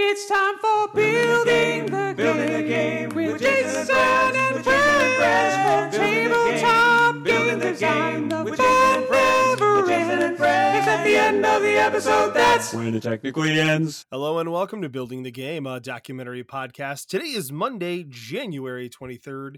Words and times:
It's 0.00 0.28
time 0.28 0.56
for 0.58 0.94
building 0.94 1.86
the, 1.86 2.14
Building 2.16 2.52
the 2.52 2.62
game 2.62 3.08
game 3.08 3.08
with 3.08 3.32
with 3.32 3.42
Jason 3.42 3.72
Jason 3.72 3.96
and 3.96 4.64
Friends, 4.64 5.56
and 5.56 5.86
with 5.86 5.92
Jason 5.92 6.30
and 6.30 6.30
friends. 6.30 6.62
Friends. 6.62 7.24
Building 7.24 7.58
the 7.58 7.72
game, 7.72 8.28
Tabletop 8.28 8.28
building 8.28 8.28
game 8.28 8.28
the 8.28 8.28
game 8.28 8.28
The 8.28 8.44
with 8.44 8.58
Jason 8.60 8.92
and 8.94 9.06
Friends, 9.08 9.60
never 9.60 9.80
with 9.80 9.88
Jason 9.90 10.10
and 10.10 10.22
ends. 10.22 10.38
Friends. 10.38 10.78
It's 10.78 10.86
at 10.86 11.04
the 11.04 11.16
end 11.16 11.44
of 11.44 11.62
the 11.62 11.72
episode. 11.72 12.30
That's 12.32 12.72
when 12.72 12.94
it 12.94 13.02
technically 13.02 13.58
ends. 13.58 14.06
Hello 14.12 14.38
and 14.38 14.52
welcome 14.52 14.82
to 14.82 14.88
Building 14.88 15.24
the 15.24 15.32
Game, 15.32 15.66
a 15.66 15.80
documentary 15.80 16.44
podcast. 16.44 17.08
Today 17.08 17.30
is 17.30 17.50
Monday, 17.50 18.04
January 18.08 18.88
23rd, 18.88 19.56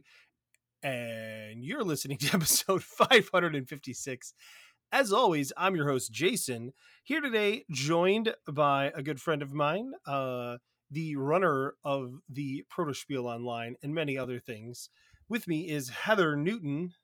and 0.83 1.63
you're 1.63 1.85
listening 1.85 2.17
to 2.17 2.27
episode 2.35 2.83
556. 2.83 4.33
As 4.93 5.13
always, 5.13 5.53
I'm 5.57 5.77
your 5.77 5.89
host, 5.89 6.11
Jason, 6.11 6.73
here 7.05 7.21
today, 7.21 7.65
joined 7.71 8.35
by 8.49 8.91
a 8.95 9.03
good 9.03 9.21
friend 9.21 9.41
of 9.41 9.53
mine, 9.53 9.93
uh, 10.05 10.59
the 10.91 11.15
runner 11.15 11.75
of 11.85 12.21
the 12.29 12.65
Protospiel 12.77 13.25
Online 13.27 13.77
and 13.85 13.95
many 13.95 14.19
other 14.19 14.41
things. 14.41 14.91
With 15.29 15.47
me 15.47 15.69
is 15.69 15.91
Heather 15.91 16.35
Newton. 16.35 16.95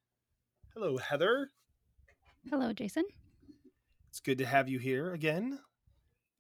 Hello, 0.75 0.97
Heather. 0.97 1.53
Hello, 2.51 2.73
Jason. 2.73 3.05
It's 4.11 4.19
good 4.19 4.39
to 4.39 4.47
have 4.47 4.69
you 4.69 4.81
here 4.81 5.13
again. 5.13 5.61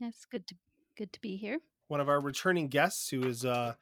Yes, 0.01 0.27
good 0.29 0.47
to 0.49 0.57
good 0.97 1.13
to 1.13 1.21
be 1.21 1.37
here. 1.37 1.59
one 1.89 2.01
of 2.01 2.09
our 2.09 2.21
returning 2.21 2.67
guests 2.69 3.09
who 3.09 3.23
has 3.23 3.45
uh, 3.45 3.75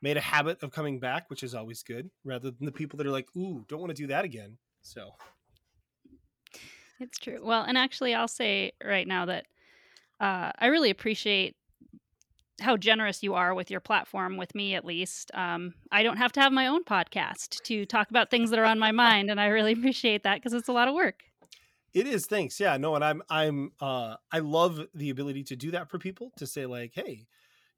made 0.00 0.16
a 0.16 0.20
habit 0.20 0.62
of 0.62 0.70
coming 0.70 1.00
back, 1.00 1.28
which 1.28 1.42
is 1.42 1.54
always 1.54 1.82
good, 1.82 2.10
rather 2.24 2.50
than 2.52 2.66
the 2.66 2.72
people 2.72 2.96
that 2.98 3.06
are 3.06 3.10
like, 3.10 3.26
"Ooh, 3.36 3.64
don't 3.66 3.80
want 3.80 3.90
to 3.90 4.00
do 4.00 4.06
that 4.06 4.24
again." 4.24 4.58
So, 4.82 5.10
It's 7.00 7.18
true. 7.18 7.40
Well, 7.42 7.62
and 7.62 7.78
actually, 7.78 8.14
I'll 8.14 8.28
say 8.28 8.72
right 8.84 9.08
now 9.08 9.24
that 9.26 9.46
uh, 10.20 10.52
I 10.58 10.66
really 10.66 10.90
appreciate 10.90 11.56
how 12.60 12.76
generous 12.76 13.22
you 13.22 13.34
are 13.34 13.54
with 13.54 13.70
your 13.70 13.80
platform, 13.80 14.36
with 14.36 14.54
me 14.54 14.74
at 14.74 14.84
least. 14.84 15.30
Um, 15.32 15.74
I 15.90 16.02
don't 16.02 16.18
have 16.18 16.32
to 16.32 16.40
have 16.40 16.52
my 16.52 16.66
own 16.66 16.84
podcast 16.84 17.62
to 17.62 17.86
talk 17.86 18.10
about 18.10 18.30
things 18.30 18.50
that 18.50 18.58
are 18.58 18.64
on 18.66 18.78
my 18.78 18.92
mind, 18.92 19.30
and 19.30 19.40
I 19.40 19.46
really 19.46 19.72
appreciate 19.78 20.24
that 20.24 20.36
because 20.36 20.52
it's 20.52 20.68
a 20.68 20.72
lot 20.72 20.88
of 20.88 20.94
work. 20.94 21.22
it 21.94 22.06
is 22.06 22.26
thanks, 22.26 22.60
yeah, 22.60 22.76
no, 22.76 22.94
and 22.94 23.04
I'm 23.04 23.22
I'm 23.30 23.72
uh, 23.80 24.16
I 24.30 24.38
love 24.40 24.80
the 24.94 25.10
ability 25.10 25.44
to 25.44 25.56
do 25.56 25.70
that 25.72 25.90
for 25.90 25.98
people 25.98 26.32
to 26.36 26.46
say 26.46 26.66
like, 26.66 26.92
"Hey, 26.94 27.26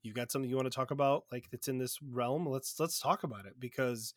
you 0.03 0.13
got 0.13 0.31
something 0.33 0.51
you 0.51 0.57
want 0.57 0.67
to 0.67 0.75
talk 0.75 0.91
about 0.91 1.25
like 1.33 1.49
that's 1.51 1.69
in 1.69 1.79
this 1.79 1.99
realm? 2.03 2.47
Let's 2.47 2.79
let's 2.81 2.99
talk 2.99 3.23
about 3.23 3.47
it." 3.47 3.59
Because 3.59 4.15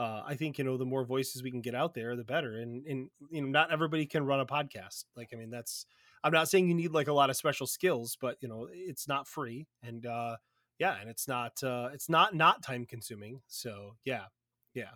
uh, 0.00 0.22
I 0.26 0.34
think 0.34 0.56
you 0.56 0.64
know 0.64 0.78
the 0.78 0.86
more 0.86 1.04
voices 1.04 1.42
we 1.42 1.50
can 1.50 1.60
get 1.60 1.74
out 1.74 1.92
there, 1.92 2.16
the 2.16 2.24
better. 2.24 2.56
And 2.56 2.86
and 2.86 3.10
you 3.28 3.42
know, 3.42 3.48
not 3.48 3.70
everybody 3.70 4.06
can 4.06 4.24
run 4.24 4.40
a 4.40 4.46
podcast. 4.46 5.04
Like, 5.14 5.28
I 5.34 5.36
mean, 5.36 5.50
that's 5.50 5.84
I'm 6.24 6.32
not 6.32 6.48
saying 6.48 6.68
you 6.68 6.74
need 6.74 6.92
like 6.92 7.08
a 7.08 7.12
lot 7.12 7.28
of 7.28 7.36
special 7.36 7.66
skills, 7.66 8.16
but 8.18 8.36
you 8.40 8.48
know, 8.48 8.66
it's 8.72 9.06
not 9.06 9.28
free, 9.28 9.66
and 9.82 10.06
uh, 10.06 10.36
yeah, 10.78 10.96
and 10.98 11.10
it's 11.10 11.28
not 11.28 11.62
uh, 11.62 11.90
it's 11.92 12.08
not 12.08 12.34
not 12.34 12.62
time 12.62 12.86
consuming. 12.86 13.42
So 13.46 13.96
yeah, 14.06 14.24
yeah. 14.72 14.94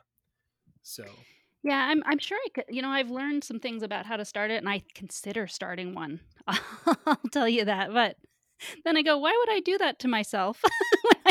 So 0.82 1.04
Yeah, 1.62 1.86
I'm. 1.86 2.02
I'm 2.06 2.18
sure 2.18 2.38
I 2.38 2.48
could. 2.54 2.64
You 2.70 2.80
know, 2.80 2.88
I've 2.88 3.10
learned 3.10 3.44
some 3.44 3.60
things 3.60 3.82
about 3.82 4.06
how 4.06 4.16
to 4.16 4.24
start 4.24 4.50
it, 4.50 4.56
and 4.56 4.68
I 4.70 4.84
consider 4.94 5.46
starting 5.46 5.94
one. 5.94 6.20
I'll 6.46 7.20
tell 7.30 7.48
you 7.48 7.66
that. 7.66 7.92
But 7.92 8.16
then 8.86 8.96
I 8.96 9.02
go, 9.02 9.18
why 9.18 9.36
would 9.38 9.54
I 9.54 9.60
do 9.60 9.76
that 9.78 9.98
to 9.98 10.08
myself 10.08 10.62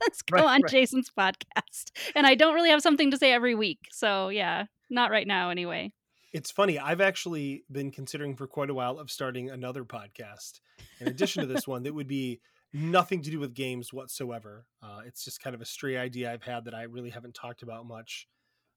when 0.00 0.06
I 0.06 0.10
could 0.10 0.12
just 0.12 0.26
go 0.34 0.44
Right, 0.44 0.44
on 0.46 0.62
right. 0.62 0.70
Jason's 0.70 1.10
podcast? 1.18 1.90
And 2.14 2.26
I 2.26 2.34
don't 2.34 2.54
really 2.54 2.70
have 2.70 2.82
something 2.82 3.10
to 3.10 3.16
say 3.18 3.32
every 3.32 3.54
week. 3.54 3.78
So 3.92 4.28
yeah, 4.28 4.66
not 4.90 5.10
right 5.10 5.26
now 5.26 5.50
anyway. 5.50 5.92
it's 6.32 6.50
funny. 6.50 6.78
I've 6.78 7.00
actually 7.00 7.64
been 7.70 7.90
considering 7.90 8.36
for 8.36 8.46
quite 8.46 8.70
a 8.70 8.74
while 8.74 8.98
of 8.98 9.10
starting 9.10 9.50
another 9.50 9.84
podcast 9.84 10.60
in 11.00 11.08
addition 11.08 11.42
to 11.42 11.46
this 11.46 11.66
one 11.66 11.84
that 11.84 11.94
would 11.94 12.08
be 12.08 12.40
nothing 12.72 13.22
to 13.22 13.30
do 13.30 13.38
with 13.38 13.54
games 13.54 13.92
whatsoever. 13.92 14.66
Uh, 14.82 15.00
it's 15.06 15.24
just 15.24 15.40
kind 15.40 15.54
of 15.54 15.60
a 15.62 15.64
stray 15.64 15.96
idea 15.96 16.32
I've 16.32 16.42
had 16.42 16.64
that 16.64 16.74
I 16.74 16.82
really 16.84 17.10
haven't 17.10 17.34
talked 17.34 17.62
about 17.62 17.86
much, 17.86 18.26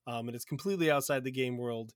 um, 0.06 0.28
and 0.28 0.36
it's 0.36 0.46
completely 0.46 0.92
outside 0.92 1.24
the 1.24 1.32
game 1.32 1.58
world. 1.58 1.94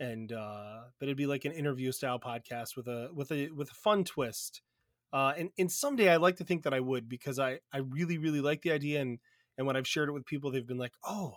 And 0.00 0.32
uh, 0.32 0.80
but 0.98 1.06
it'd 1.08 1.16
be 1.16 1.26
like 1.26 1.44
an 1.44 1.52
interview 1.52 1.92
style 1.92 2.18
podcast 2.18 2.76
with 2.76 2.88
a 2.88 3.10
with 3.14 3.30
a 3.30 3.50
with 3.50 3.70
a 3.70 3.74
fun 3.74 4.04
twist. 4.04 4.62
Uh, 5.12 5.34
and 5.36 5.50
and 5.58 5.70
someday 5.70 6.08
I 6.08 6.16
like 6.16 6.36
to 6.36 6.44
think 6.44 6.62
that 6.62 6.74
I 6.74 6.80
would 6.80 7.08
because 7.08 7.38
I 7.38 7.60
I 7.72 7.78
really 7.78 8.18
really 8.18 8.40
like 8.40 8.62
the 8.62 8.72
idea 8.72 9.00
and 9.00 9.18
and 9.58 9.66
when 9.66 9.76
I've 9.76 9.86
shared 9.86 10.08
it 10.08 10.12
with 10.12 10.24
people 10.24 10.50
they've 10.50 10.66
been 10.66 10.78
like 10.78 10.94
oh 11.04 11.36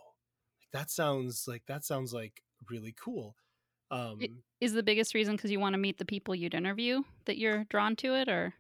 that 0.76 0.92
sounds 0.92 1.46
like 1.48 1.64
that 1.68 1.86
sounds 1.86 2.14
like 2.14 2.42
really 2.70 2.94
cool. 3.00 3.36
Um, 3.92 4.42
Is 4.60 4.74
the 4.74 4.84
biggest 4.84 5.14
reason 5.14 5.36
because 5.36 5.52
you 5.52 5.60
want 5.60 5.74
to 5.74 5.78
meet 5.80 5.98
the 5.98 6.06
people 6.06 6.36
you'd 6.36 6.54
interview 6.54 7.04
that 7.26 7.38
you're 7.38 7.66
drawn 7.66 7.96
to 7.98 8.16
it, 8.16 8.28
or 8.28 8.54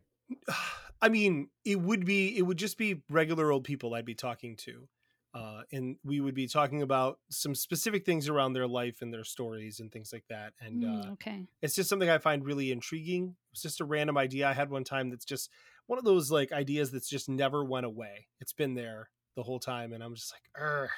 I 1.01 1.09
mean, 1.09 1.49
it 1.65 1.81
would 1.81 2.05
be 2.05 2.37
it 2.37 2.43
would 2.43 2.57
just 2.57 2.77
be 2.77 3.03
regular 3.09 3.51
old 3.51 3.63
people 3.63 3.93
I'd 3.93 4.05
be 4.05 4.15
talking 4.15 4.55
to. 4.57 4.87
Uh, 5.35 5.63
and 5.73 5.97
we 6.05 6.21
would 6.21 6.35
be 6.35 6.47
talking 6.47 6.81
about 6.81 7.19
some 7.29 7.55
specific 7.55 8.05
things 8.05 8.29
around 8.29 8.53
their 8.53 8.67
life 8.67 9.01
and 9.01 9.13
their 9.13 9.25
stories 9.25 9.81
and 9.81 9.91
things 9.91 10.13
like 10.13 10.25
that. 10.29 10.53
And 10.61 10.83
Mm, 10.83 11.07
uh, 11.07 11.11
okay, 11.13 11.47
it's 11.61 11.75
just 11.75 11.89
something 11.89 12.09
I 12.09 12.19
find 12.19 12.45
really 12.45 12.71
intriguing. 12.71 13.35
It's 13.51 13.61
just 13.61 13.81
a 13.81 13.85
random 13.85 14.17
idea 14.17 14.47
I 14.47 14.53
had 14.53 14.69
one 14.69 14.85
time 14.85 15.09
that's 15.09 15.25
just 15.25 15.51
one 15.87 15.99
of 15.99 16.05
those 16.05 16.31
like 16.31 16.53
ideas 16.53 16.91
that's 16.91 17.09
just 17.09 17.29
never 17.29 17.65
went 17.65 17.85
away. 17.85 18.27
It's 18.39 18.53
been 18.53 18.75
there 18.75 19.09
the 19.35 19.43
whole 19.43 19.59
time, 19.59 19.93
and 19.93 20.03
I'm 20.03 20.15
just 20.15 20.33
like, 20.33 20.63
Ugh, 20.63 20.89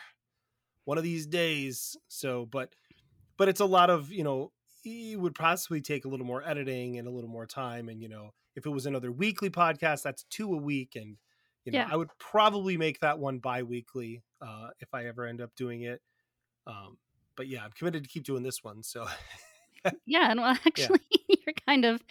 one 0.85 0.97
of 0.97 1.03
these 1.03 1.27
days. 1.27 1.97
So, 2.07 2.45
but 2.45 2.73
but 3.37 3.49
it's 3.49 3.59
a 3.61 3.65
lot 3.65 3.89
of 3.89 4.11
you 4.11 4.23
know 4.23 4.51
it 4.85 5.19
would 5.19 5.35
possibly 5.35 5.81
take 5.81 6.05
a 6.05 6.09
little 6.09 6.25
more 6.25 6.47
editing 6.47 6.97
and 6.97 7.07
a 7.07 7.11
little 7.11 7.29
more 7.29 7.45
time, 7.47 7.89
and 7.89 8.01
you 8.01 8.09
know 8.09 8.31
if 8.55 8.65
it 8.65 8.69
was 8.71 8.85
another 8.85 9.11
weekly 9.11 9.49
podcast, 9.49 10.03
that's 10.03 10.23
two 10.29 10.53
a 10.53 10.57
week, 10.57 10.95
and 10.95 11.17
you 11.67 11.73
know 11.73 11.79
Yeah. 11.79 11.89
I 11.91 11.97
would 11.97 12.09
probably 12.17 12.77
make 12.77 13.01
that 13.01 13.19
one 13.19 13.39
bi-weekly 13.39 14.23
uh, 14.41 14.69
if 14.79 14.93
I 14.93 15.05
ever 15.05 15.25
end 15.25 15.41
up 15.41 15.53
doing 15.55 15.81
it. 15.81 16.01
Um, 16.65 16.97
but 17.35 17.47
yeah, 17.47 17.63
I'm 17.63 17.71
committed 17.71 18.03
to 18.03 18.09
keep 18.09 18.23
doing 18.23 18.41
this 18.41 18.63
one. 18.63 18.83
So 18.83 19.05
yeah. 20.05 20.31
And 20.31 20.39
well, 20.39 20.57
actually, 20.65 21.01
you're 21.27 21.53
kind 21.67 21.85
of 21.85 22.01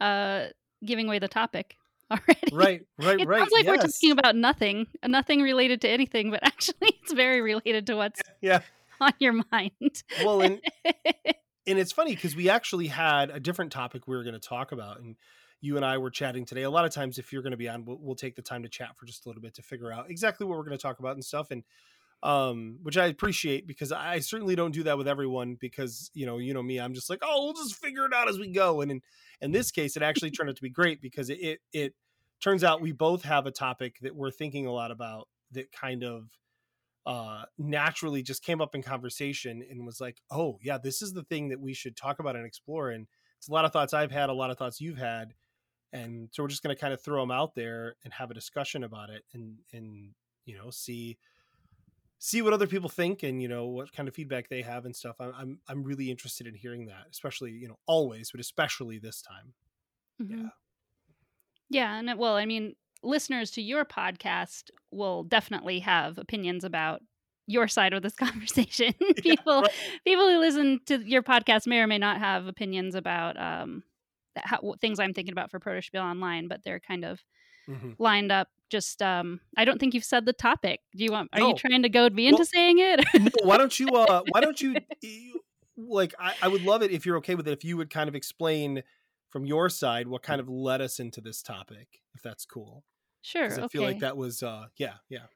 uh, 0.00 0.46
giving 0.84 1.06
away 1.06 1.18
the 1.18 1.28
topic 1.28 1.76
already. 2.10 2.40
right, 2.52 2.82
right, 2.98 3.20
It 3.20 3.26
right. 3.26 3.40
sounds 3.40 3.52
like 3.52 3.66
we're 3.66 3.76
talking 3.76 4.12
about 4.12 4.36
nothing, 4.36 4.86
nothing 5.04 5.40
related 5.40 5.80
to 5.80 5.88
anything, 5.88 6.30
but 6.30 6.40
actually, 6.42 6.88
it's 7.02 7.12
very 7.12 7.40
related 7.40 7.86
to 7.86 7.96
what's 7.96 8.20
yeah. 8.40 8.60
on 9.00 9.12
your 9.18 9.40
mind. 9.50 10.02
Well, 10.22 10.42
and 10.42 10.60
and 10.84 11.78
it's 11.78 11.92
funny 11.92 12.14
because 12.14 12.36
we 12.36 12.48
actually 12.48 12.88
had 12.88 13.30
a 13.30 13.40
different 13.40 13.72
topic 13.72 14.06
we 14.06 14.16
were 14.16 14.22
going 14.22 14.38
to 14.38 14.48
talk 14.48 14.72
about, 14.72 15.00
and 15.00 15.16
you 15.60 15.76
and 15.76 15.84
I 15.84 15.98
were 15.98 16.10
chatting 16.10 16.44
today. 16.44 16.62
A 16.62 16.70
lot 16.70 16.84
of 16.84 16.92
times, 16.92 17.18
if 17.18 17.32
you're 17.32 17.42
going 17.42 17.52
to 17.52 17.56
be 17.56 17.68
on, 17.68 17.84
we'll, 17.84 17.98
we'll 18.00 18.14
take 18.14 18.36
the 18.36 18.42
time 18.42 18.62
to 18.62 18.68
chat 18.68 18.96
for 18.96 19.06
just 19.06 19.26
a 19.26 19.28
little 19.28 19.42
bit 19.42 19.54
to 19.54 19.62
figure 19.62 19.92
out 19.92 20.10
exactly 20.10 20.46
what 20.46 20.56
we're 20.56 20.64
going 20.64 20.76
to 20.76 20.82
talk 20.82 20.98
about 20.98 21.14
and 21.14 21.24
stuff, 21.24 21.50
and 21.50 21.64
um, 22.22 22.78
which 22.82 22.96
I 22.96 23.06
appreciate 23.06 23.66
because 23.66 23.92
I 23.92 24.18
certainly 24.20 24.56
don't 24.56 24.72
do 24.72 24.82
that 24.84 24.98
with 24.98 25.08
everyone 25.08 25.56
because 25.60 26.10
you 26.14 26.26
know, 26.26 26.38
you 26.38 26.54
know 26.54 26.62
me, 26.62 26.78
I'm 26.78 26.94
just 26.94 27.10
like, 27.10 27.20
oh, 27.22 27.44
we'll 27.44 27.54
just 27.54 27.76
figure 27.76 28.06
it 28.06 28.12
out 28.12 28.28
as 28.28 28.38
we 28.38 28.48
go, 28.48 28.80
and 28.80 28.90
in 28.90 29.00
in 29.40 29.52
this 29.52 29.70
case, 29.70 29.96
it 29.96 30.02
actually 30.02 30.30
turned 30.30 30.50
out 30.50 30.56
to 30.56 30.62
be 30.62 30.70
great 30.70 31.00
because 31.00 31.30
it 31.30 31.38
it, 31.40 31.60
it 31.72 31.94
turns 32.42 32.64
out 32.64 32.80
we 32.80 32.92
both 32.92 33.22
have 33.22 33.46
a 33.46 33.50
topic 33.50 33.96
that 34.02 34.14
we're 34.14 34.30
thinking 34.30 34.66
a 34.66 34.72
lot 34.72 34.90
about 34.90 35.28
that 35.52 35.72
kind 35.72 36.02
of 36.02 36.28
uh 37.06 37.44
naturally 37.56 38.20
just 38.20 38.42
came 38.42 38.60
up 38.60 38.74
in 38.74 38.82
conversation 38.82 39.64
and 39.70 39.86
was 39.86 40.00
like 40.00 40.20
oh 40.30 40.58
yeah 40.60 40.76
this 40.76 41.02
is 41.02 41.12
the 41.12 41.22
thing 41.22 41.48
that 41.48 41.60
we 41.60 41.72
should 41.72 41.96
talk 41.96 42.18
about 42.18 42.34
and 42.34 42.44
explore 42.44 42.90
and 42.90 43.06
it's 43.38 43.48
a 43.48 43.52
lot 43.52 43.64
of 43.64 43.72
thoughts 43.72 43.94
i've 43.94 44.10
had 44.10 44.28
a 44.28 44.32
lot 44.32 44.50
of 44.50 44.58
thoughts 44.58 44.80
you've 44.80 44.98
had 44.98 45.32
and 45.92 46.28
so 46.32 46.42
we're 46.42 46.48
just 46.48 46.62
going 46.62 46.74
to 46.74 46.80
kind 46.80 46.92
of 46.92 47.00
throw 47.00 47.20
them 47.20 47.30
out 47.30 47.54
there 47.54 47.96
and 48.04 48.12
have 48.12 48.30
a 48.30 48.34
discussion 48.34 48.84
about 48.84 49.10
it 49.10 49.24
and 49.32 49.56
and 49.72 50.10
you 50.44 50.56
know 50.56 50.70
see 50.70 51.16
see 52.18 52.42
what 52.42 52.52
other 52.52 52.66
people 52.66 52.88
think 52.88 53.22
and 53.22 53.42
you 53.42 53.48
know 53.48 53.66
what 53.66 53.92
kind 53.92 54.08
of 54.08 54.14
feedback 54.14 54.48
they 54.48 54.62
have 54.62 54.84
and 54.84 54.96
stuff 54.96 55.16
i'm 55.20 55.32
i'm, 55.36 55.58
I'm 55.68 55.82
really 55.84 56.10
interested 56.10 56.46
in 56.46 56.54
hearing 56.54 56.86
that 56.86 57.06
especially 57.10 57.52
you 57.52 57.68
know 57.68 57.78
always 57.86 58.30
but 58.30 58.40
especially 58.40 58.98
this 58.98 59.22
time 59.22 59.54
Mhm. 60.22 60.50
Yeah, 61.68 61.98
and 61.98 62.08
it, 62.08 62.18
well, 62.18 62.36
I 62.36 62.46
mean, 62.46 62.74
listeners 63.02 63.50
to 63.52 63.62
your 63.62 63.84
podcast 63.84 64.70
will 64.90 65.24
definitely 65.24 65.80
have 65.80 66.18
opinions 66.18 66.64
about 66.64 67.02
your 67.46 67.68
side 67.68 67.92
of 67.92 68.02
this 68.02 68.14
conversation. 68.16 68.94
people, 69.16 69.62
right. 69.62 69.70
people 70.04 70.28
who 70.28 70.38
listen 70.38 70.80
to 70.86 70.98
your 70.98 71.22
podcast 71.22 71.66
may 71.66 71.80
or 71.80 71.86
may 71.86 71.98
not 71.98 72.18
have 72.18 72.46
opinions 72.46 72.94
about 72.94 73.38
um, 73.40 73.82
how, 74.44 74.74
things 74.80 74.98
I'm 75.00 75.12
thinking 75.14 75.32
about 75.32 75.50
for 75.50 75.60
Protospiel 75.60 76.02
Online, 76.02 76.48
but 76.48 76.62
they're 76.64 76.80
kind 76.80 77.04
of 77.04 77.22
Mhm. 77.68 77.96
lined 77.98 78.30
up. 78.30 78.48
Just, 78.70 79.00
um, 79.02 79.40
I 79.56 79.64
don't 79.64 79.78
think 79.78 79.94
you've 79.94 80.04
said 80.04 80.24
the 80.26 80.32
topic. 80.32 80.80
Do 80.94 81.02
you 81.04 81.10
want? 81.12 81.30
Are 81.32 81.40
No. 81.40 81.48
you 81.48 81.54
trying 81.54 81.82
to 81.82 81.88
goad 81.88 82.14
me 82.14 82.26
into 82.28 82.38
Well- 82.38 82.46
saying 82.46 82.78
it? 82.78 83.00
No, 83.14 83.28
why 83.42 83.56
don't 83.58 83.78
you 83.78 83.88
uh 83.94 84.22
why 84.30 84.40
don't 84.40 84.60
you 84.60 84.76
like 85.76 86.14
I, 86.18 86.34
I 86.42 86.48
would 86.48 86.62
love 86.62 86.82
it 86.82 86.90
if 86.90 87.04
you're 87.06 87.16
okay 87.18 87.34
with 87.34 87.46
it 87.48 87.52
if 87.52 87.64
you 87.64 87.76
would 87.76 87.90
kind 87.90 88.08
of 88.08 88.14
explain 88.14 88.82
from 89.30 89.44
your 89.44 89.68
side 89.68 90.08
what 90.08 90.22
kind 90.22 90.40
of 90.40 90.48
led 90.48 90.80
us 90.80 90.98
into 91.00 91.20
this 91.20 91.42
topic 91.42 92.00
if 92.14 92.22
that's 92.22 92.46
cool 92.46 92.82
sure. 93.20 93.44
i 93.44 93.54
okay. 93.56 93.68
feel 93.68 93.82
like 93.82 93.98
that 93.98 94.16
was 94.16 94.42
uh 94.42 94.66
yeah 94.78 94.94
yeah 95.10 95.26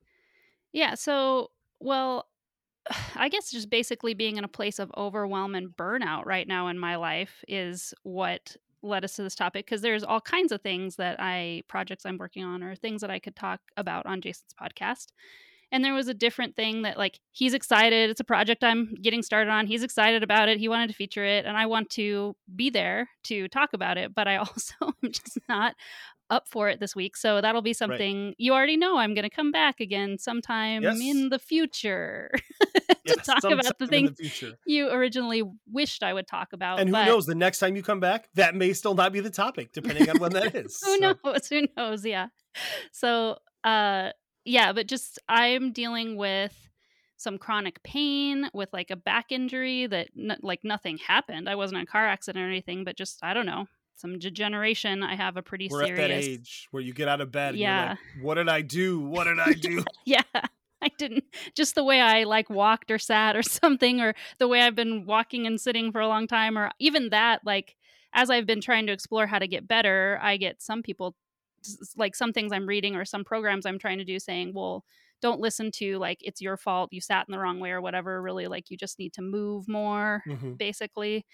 Yeah. 0.72 0.94
So, 0.94 1.50
well, 1.80 2.28
I 3.16 3.28
guess 3.28 3.50
just 3.50 3.68
basically 3.70 4.14
being 4.14 4.36
in 4.38 4.44
a 4.44 4.48
place 4.48 4.78
of 4.78 4.90
overwhelm 4.96 5.54
and 5.54 5.68
burnout 5.76 6.24
right 6.26 6.46
now 6.48 6.68
in 6.68 6.78
my 6.78 6.96
life 6.96 7.44
is 7.48 7.92
what 8.04 8.56
led 8.82 9.04
us 9.04 9.16
to 9.16 9.22
this 9.22 9.34
topic 9.34 9.66
because 9.66 9.82
there's 9.82 10.04
all 10.04 10.20
kinds 10.20 10.52
of 10.52 10.62
things 10.62 10.96
that 10.96 11.16
I 11.18 11.62
projects 11.68 12.06
I'm 12.06 12.18
working 12.18 12.44
on 12.44 12.62
or 12.62 12.74
things 12.74 13.00
that 13.00 13.10
I 13.10 13.18
could 13.18 13.36
talk 13.36 13.60
about 13.76 14.06
on 14.06 14.20
Jason's 14.20 14.54
podcast. 14.60 15.08
And 15.72 15.84
there 15.84 15.94
was 15.94 16.08
a 16.08 16.14
different 16.14 16.56
thing 16.56 16.82
that 16.82 16.98
like 16.98 17.20
he's 17.30 17.54
excited. 17.54 18.10
It's 18.10 18.20
a 18.20 18.24
project 18.24 18.64
I'm 18.64 18.94
getting 19.00 19.22
started 19.22 19.50
on. 19.50 19.66
He's 19.66 19.84
excited 19.84 20.22
about 20.22 20.48
it. 20.48 20.58
He 20.58 20.68
wanted 20.68 20.88
to 20.88 20.94
feature 20.94 21.24
it 21.24 21.44
and 21.46 21.56
I 21.56 21.66
want 21.66 21.90
to 21.90 22.34
be 22.56 22.70
there 22.70 23.08
to 23.24 23.46
talk 23.48 23.72
about 23.72 23.96
it, 23.96 24.14
but 24.14 24.26
I 24.26 24.36
also 24.38 24.74
am 24.80 25.12
just 25.12 25.38
not 25.48 25.74
up 26.30 26.48
for 26.48 26.68
it 26.68 26.80
this 26.80 26.96
week. 26.96 27.16
So 27.16 27.40
that'll 27.40 27.62
be 27.62 27.72
something 27.72 28.26
right. 28.26 28.34
you 28.38 28.52
already 28.52 28.76
know 28.76 28.96
I'm 28.96 29.14
going 29.14 29.28
to 29.28 29.34
come 29.34 29.50
back 29.52 29.80
again 29.80 30.18
sometime 30.18 30.82
yes. 30.82 30.98
in 31.00 31.28
the 31.28 31.38
future 31.38 32.30
to 32.60 32.96
yes, 33.04 33.26
talk 33.26 33.44
about 33.44 33.78
the 33.78 33.86
things 33.86 34.16
the 34.16 34.56
you 34.64 34.90
originally 34.90 35.42
wished 35.70 36.02
I 36.02 36.14
would 36.14 36.26
talk 36.26 36.52
about. 36.52 36.80
And 36.80 36.88
who 36.88 36.92
but... 36.92 37.06
knows, 37.06 37.26
the 37.26 37.34
next 37.34 37.58
time 37.58 37.76
you 37.76 37.82
come 37.82 38.00
back, 38.00 38.28
that 38.34 38.54
may 38.54 38.72
still 38.72 38.94
not 38.94 39.12
be 39.12 39.20
the 39.20 39.30
topic, 39.30 39.72
depending 39.72 40.08
on 40.08 40.18
when 40.18 40.32
that 40.32 40.54
is. 40.54 40.78
who 40.84 40.98
so. 40.98 41.14
knows? 41.24 41.48
Who 41.48 41.66
knows? 41.76 42.06
Yeah. 42.06 42.28
So, 42.92 43.38
uh, 43.64 44.10
yeah, 44.44 44.72
but 44.72 44.86
just 44.86 45.18
I'm 45.28 45.72
dealing 45.72 46.16
with 46.16 46.56
some 47.16 47.36
chronic 47.36 47.82
pain 47.82 48.48
with 48.54 48.70
like 48.72 48.90
a 48.90 48.96
back 48.96 49.26
injury 49.30 49.86
that 49.86 50.08
n- 50.18 50.38
like 50.40 50.60
nothing 50.64 50.96
happened. 50.96 51.48
I 51.48 51.54
wasn't 51.54 51.78
in 51.78 51.82
a 51.82 51.86
car 51.86 52.06
accident 52.06 52.42
or 52.42 52.48
anything, 52.48 52.84
but 52.84 52.96
just 52.96 53.18
I 53.22 53.34
don't 53.34 53.46
know 53.46 53.66
some 54.00 54.18
degeneration. 54.18 55.02
I 55.02 55.14
have 55.14 55.36
a 55.36 55.42
pretty 55.42 55.68
We're 55.70 55.84
serious 55.84 56.00
at 56.00 56.08
that 56.08 56.14
age 56.14 56.68
where 56.70 56.82
you 56.82 56.92
get 56.92 57.08
out 57.08 57.20
of 57.20 57.30
bed. 57.30 57.56
yeah. 57.56 57.90
Like, 57.90 58.24
what 58.24 58.34
did 58.34 58.48
I 58.48 58.62
do? 58.62 59.00
What 59.00 59.24
did 59.24 59.38
I 59.38 59.52
do? 59.52 59.84
yeah. 60.04 60.22
I 60.82 60.88
didn't 60.96 61.24
just 61.54 61.74
the 61.74 61.84
way 61.84 62.00
I 62.00 62.24
like 62.24 62.48
walked 62.48 62.90
or 62.90 62.98
sat 62.98 63.36
or 63.36 63.42
something, 63.42 64.00
or 64.00 64.14
the 64.38 64.48
way 64.48 64.62
I've 64.62 64.74
been 64.74 65.04
walking 65.04 65.46
and 65.46 65.60
sitting 65.60 65.92
for 65.92 66.00
a 66.00 66.08
long 66.08 66.26
time, 66.26 66.56
or 66.56 66.70
even 66.78 67.10
that, 67.10 67.42
like 67.44 67.76
as 68.12 68.30
I've 68.30 68.46
been 68.46 68.60
trying 68.60 68.86
to 68.86 68.92
explore 68.92 69.26
how 69.26 69.38
to 69.38 69.46
get 69.46 69.68
better, 69.68 70.18
I 70.22 70.36
get 70.36 70.62
some 70.62 70.82
people 70.82 71.14
like 71.96 72.16
some 72.16 72.32
things 72.32 72.52
I'm 72.52 72.66
reading 72.66 72.96
or 72.96 73.04
some 73.04 73.24
programs 73.24 73.66
I'm 73.66 73.78
trying 73.78 73.98
to 73.98 74.04
do 74.04 74.18
saying, 74.18 74.52
well, 74.54 74.84
don't 75.20 75.40
listen 75.40 75.70
to 75.72 75.98
like 75.98 76.18
it's 76.22 76.40
your 76.40 76.56
fault 76.56 76.92
you 76.92 77.00
sat 77.00 77.26
in 77.28 77.32
the 77.32 77.38
wrong 77.38 77.60
way 77.60 77.70
or 77.70 77.80
whatever 77.80 78.20
really 78.22 78.46
like 78.46 78.70
you 78.70 78.76
just 78.76 78.98
need 78.98 79.12
to 79.12 79.22
move 79.22 79.68
more 79.68 80.22
mm-hmm. 80.26 80.54
basically 80.54 81.26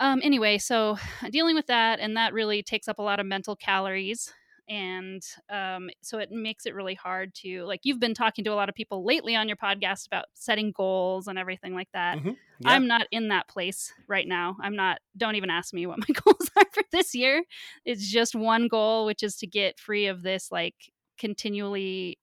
um, 0.00 0.20
anyway, 0.24 0.58
so 0.58 0.98
dealing 1.30 1.54
with 1.54 1.66
that, 1.66 2.00
and 2.00 2.16
that 2.16 2.32
really 2.32 2.62
takes 2.62 2.88
up 2.88 2.98
a 2.98 3.02
lot 3.02 3.20
of 3.20 3.26
mental 3.26 3.54
calories. 3.54 4.32
And 4.68 5.20
um, 5.48 5.90
so 6.00 6.18
it 6.18 6.30
makes 6.30 6.64
it 6.64 6.76
really 6.76 6.94
hard 6.94 7.34
to, 7.36 7.64
like, 7.64 7.80
you've 7.82 7.98
been 7.98 8.14
talking 8.14 8.44
to 8.44 8.52
a 8.52 8.54
lot 8.54 8.68
of 8.68 8.76
people 8.76 9.04
lately 9.04 9.34
on 9.34 9.48
your 9.48 9.56
podcast 9.56 10.06
about 10.06 10.26
setting 10.34 10.70
goals 10.70 11.26
and 11.26 11.36
everything 11.36 11.74
like 11.74 11.88
that. 11.92 12.18
Mm-hmm. 12.18 12.28
Yeah. 12.60 12.68
I'm 12.70 12.86
not 12.86 13.08
in 13.10 13.28
that 13.28 13.48
place 13.48 13.92
right 14.06 14.28
now. 14.28 14.56
I'm 14.62 14.76
not, 14.76 15.00
don't 15.16 15.34
even 15.34 15.50
ask 15.50 15.74
me 15.74 15.86
what 15.86 15.98
my 15.98 16.14
goals 16.24 16.48
are 16.56 16.66
for 16.72 16.84
this 16.92 17.16
year. 17.16 17.42
It's 17.84 18.08
just 18.08 18.36
one 18.36 18.68
goal, 18.68 19.06
which 19.06 19.24
is 19.24 19.34
to 19.38 19.48
get 19.48 19.80
free 19.80 20.06
of 20.06 20.22
this, 20.22 20.52
like, 20.52 20.76
continually 21.18 22.20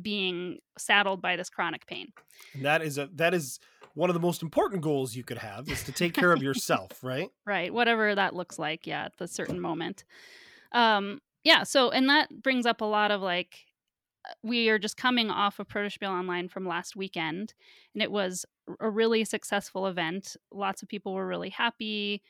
being 0.00 0.60
saddled 0.78 1.20
by 1.20 1.36
this 1.36 1.50
chronic 1.50 1.86
pain. 1.86 2.12
And 2.54 2.64
that 2.64 2.80
is 2.80 2.96
a, 2.96 3.10
that 3.16 3.34
is, 3.34 3.60
one 3.94 4.10
of 4.10 4.14
the 4.14 4.20
most 4.20 4.42
important 4.42 4.82
goals 4.82 5.14
you 5.14 5.24
could 5.24 5.38
have 5.38 5.68
is 5.68 5.82
to 5.84 5.92
take 5.92 6.14
care 6.14 6.32
of 6.32 6.42
yourself, 6.42 7.02
right? 7.02 7.28
Right. 7.46 7.72
Whatever 7.72 8.14
that 8.14 8.34
looks 8.34 8.58
like, 8.58 8.86
yeah, 8.86 9.04
at 9.04 9.16
the 9.16 9.28
certain 9.28 9.60
moment. 9.60 10.04
Um, 10.72 11.20
yeah, 11.44 11.62
so 11.62 11.90
and 11.90 12.08
that 12.08 12.42
brings 12.42 12.66
up 12.66 12.80
a 12.80 12.86
lot 12.86 13.10
of 13.10 13.20
like 13.20 13.66
uh, 14.28 14.32
we 14.42 14.68
are 14.68 14.78
just 14.78 14.96
coming 14.96 15.30
off 15.30 15.58
of 15.58 15.68
Protospiel 15.68 16.08
Online 16.08 16.48
from 16.48 16.66
last 16.66 16.96
weekend, 16.96 17.54
and 17.94 18.02
it 18.02 18.10
was 18.10 18.44
a 18.80 18.90
really 18.90 19.24
successful 19.24 19.86
event. 19.86 20.36
Lots 20.50 20.82
of 20.82 20.88
people 20.88 21.12
were 21.14 21.26
really 21.26 21.50
happy. 21.50 22.22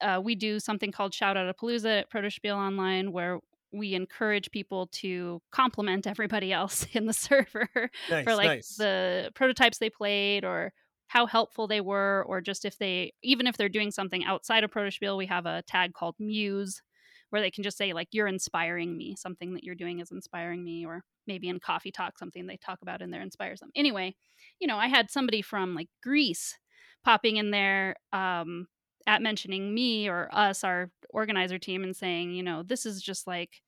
Uh, 0.00 0.20
we 0.22 0.34
do 0.34 0.60
something 0.60 0.92
called 0.92 1.12
Shout 1.12 1.36
Out 1.36 1.48
a 1.48 1.54
Palooza 1.54 2.00
at 2.00 2.10
Protospiel 2.10 2.54
Online, 2.54 3.12
where 3.12 3.40
we 3.72 3.94
encourage 3.94 4.50
people 4.50 4.86
to 4.86 5.40
compliment 5.50 6.06
everybody 6.06 6.52
else 6.52 6.86
in 6.92 7.06
the 7.06 7.12
server 7.12 7.68
nice, 8.10 8.24
for 8.24 8.34
like 8.34 8.48
nice. 8.48 8.76
the 8.76 9.30
prototypes 9.34 9.78
they 9.78 9.90
played 9.90 10.44
or 10.44 10.72
how 11.08 11.26
helpful 11.26 11.66
they 11.66 11.80
were 11.80 12.24
or 12.26 12.40
just 12.40 12.64
if 12.64 12.78
they 12.78 13.12
even 13.22 13.46
if 13.46 13.56
they're 13.56 13.68
doing 13.68 13.90
something 13.90 14.24
outside 14.24 14.64
of 14.64 14.70
protospiel 14.70 15.16
we 15.16 15.26
have 15.26 15.46
a 15.46 15.62
tag 15.66 15.92
called 15.94 16.14
muse 16.18 16.82
where 17.30 17.42
they 17.42 17.50
can 17.50 17.64
just 17.64 17.76
say 17.76 17.92
like 17.92 18.08
you're 18.12 18.26
inspiring 18.26 18.96
me 18.96 19.14
something 19.16 19.54
that 19.54 19.64
you're 19.64 19.74
doing 19.74 20.00
is 20.00 20.10
inspiring 20.10 20.64
me 20.64 20.84
or 20.86 21.02
maybe 21.26 21.48
in 21.48 21.60
coffee 21.60 21.90
talk 21.90 22.18
something 22.18 22.46
they 22.46 22.56
talk 22.56 22.78
about 22.82 23.02
in 23.02 23.10
there 23.10 23.22
inspires 23.22 23.60
them 23.60 23.70
anyway 23.74 24.14
you 24.60 24.66
know 24.66 24.76
i 24.76 24.86
had 24.86 25.10
somebody 25.10 25.42
from 25.42 25.74
like 25.74 25.88
greece 26.02 26.58
popping 27.04 27.36
in 27.36 27.50
there 27.50 27.96
um, 28.12 28.66
at 29.08 29.22
mentioning 29.22 29.74
me 29.74 30.06
or 30.06 30.28
us, 30.32 30.62
our 30.62 30.90
organizer 31.08 31.58
team, 31.58 31.82
and 31.82 31.96
saying, 31.96 32.32
you 32.32 32.42
know, 32.42 32.62
this 32.62 32.84
is 32.84 33.00
just 33.00 33.26
like, 33.26 33.62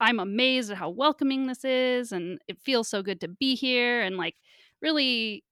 I'm 0.00 0.20
amazed 0.20 0.70
at 0.70 0.76
how 0.76 0.90
welcoming 0.90 1.48
this 1.48 1.64
is, 1.64 2.12
and 2.12 2.38
it 2.46 2.62
feels 2.62 2.88
so 2.88 3.02
good 3.02 3.20
to 3.22 3.28
be 3.28 3.56
here. 3.56 4.00
And 4.00 4.16
like, 4.16 4.36
really 4.80 5.42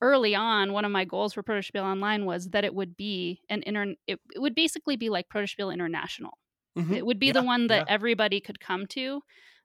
early 0.00 0.36
on, 0.36 0.72
one 0.72 0.84
of 0.84 0.92
my 0.92 1.04
goals 1.04 1.34
for 1.34 1.42
Protospiel 1.42 1.82
Online 1.82 2.26
was 2.26 2.50
that 2.50 2.64
it 2.64 2.74
would 2.74 2.96
be 2.96 3.40
an 3.50 3.64
inter, 3.66 3.94
it, 4.06 4.20
it 4.32 4.38
would 4.38 4.54
basically 4.54 4.94
be 4.94 5.10
like 5.10 5.28
Protospiel 5.28 5.74
International. 5.74 6.38
Mm-hmm. 6.78 6.94
It 6.94 7.04
would 7.04 7.18
be 7.18 7.26
yeah, 7.26 7.32
the 7.32 7.42
one 7.42 7.66
that 7.66 7.86
yeah. 7.88 7.92
everybody 7.92 8.40
could 8.40 8.60
come 8.60 8.86
to. 8.88 9.20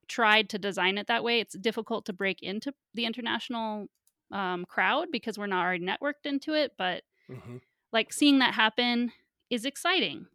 Tried 0.08 0.50
to 0.50 0.58
design 0.58 0.98
it 0.98 1.08
that 1.08 1.24
way. 1.24 1.40
It's 1.40 1.56
difficult 1.56 2.06
to 2.08 2.14
break 2.14 2.42
into 2.42 2.74
the 2.96 3.06
international 3.06 3.86
um, 4.32 4.66
crowd 4.66 5.10
because 5.12 5.38
we're 5.38 5.46
not 5.46 5.64
already 5.64 5.86
networked 5.86 6.26
into 6.26 6.56
it, 6.56 6.72
but. 6.76 7.04
Mm-hmm 7.30 7.58
like 7.92 8.14
seeing 8.14 8.40
that 8.40 8.54
happen 8.54 9.12
is 9.50 9.66
exciting 9.66 10.28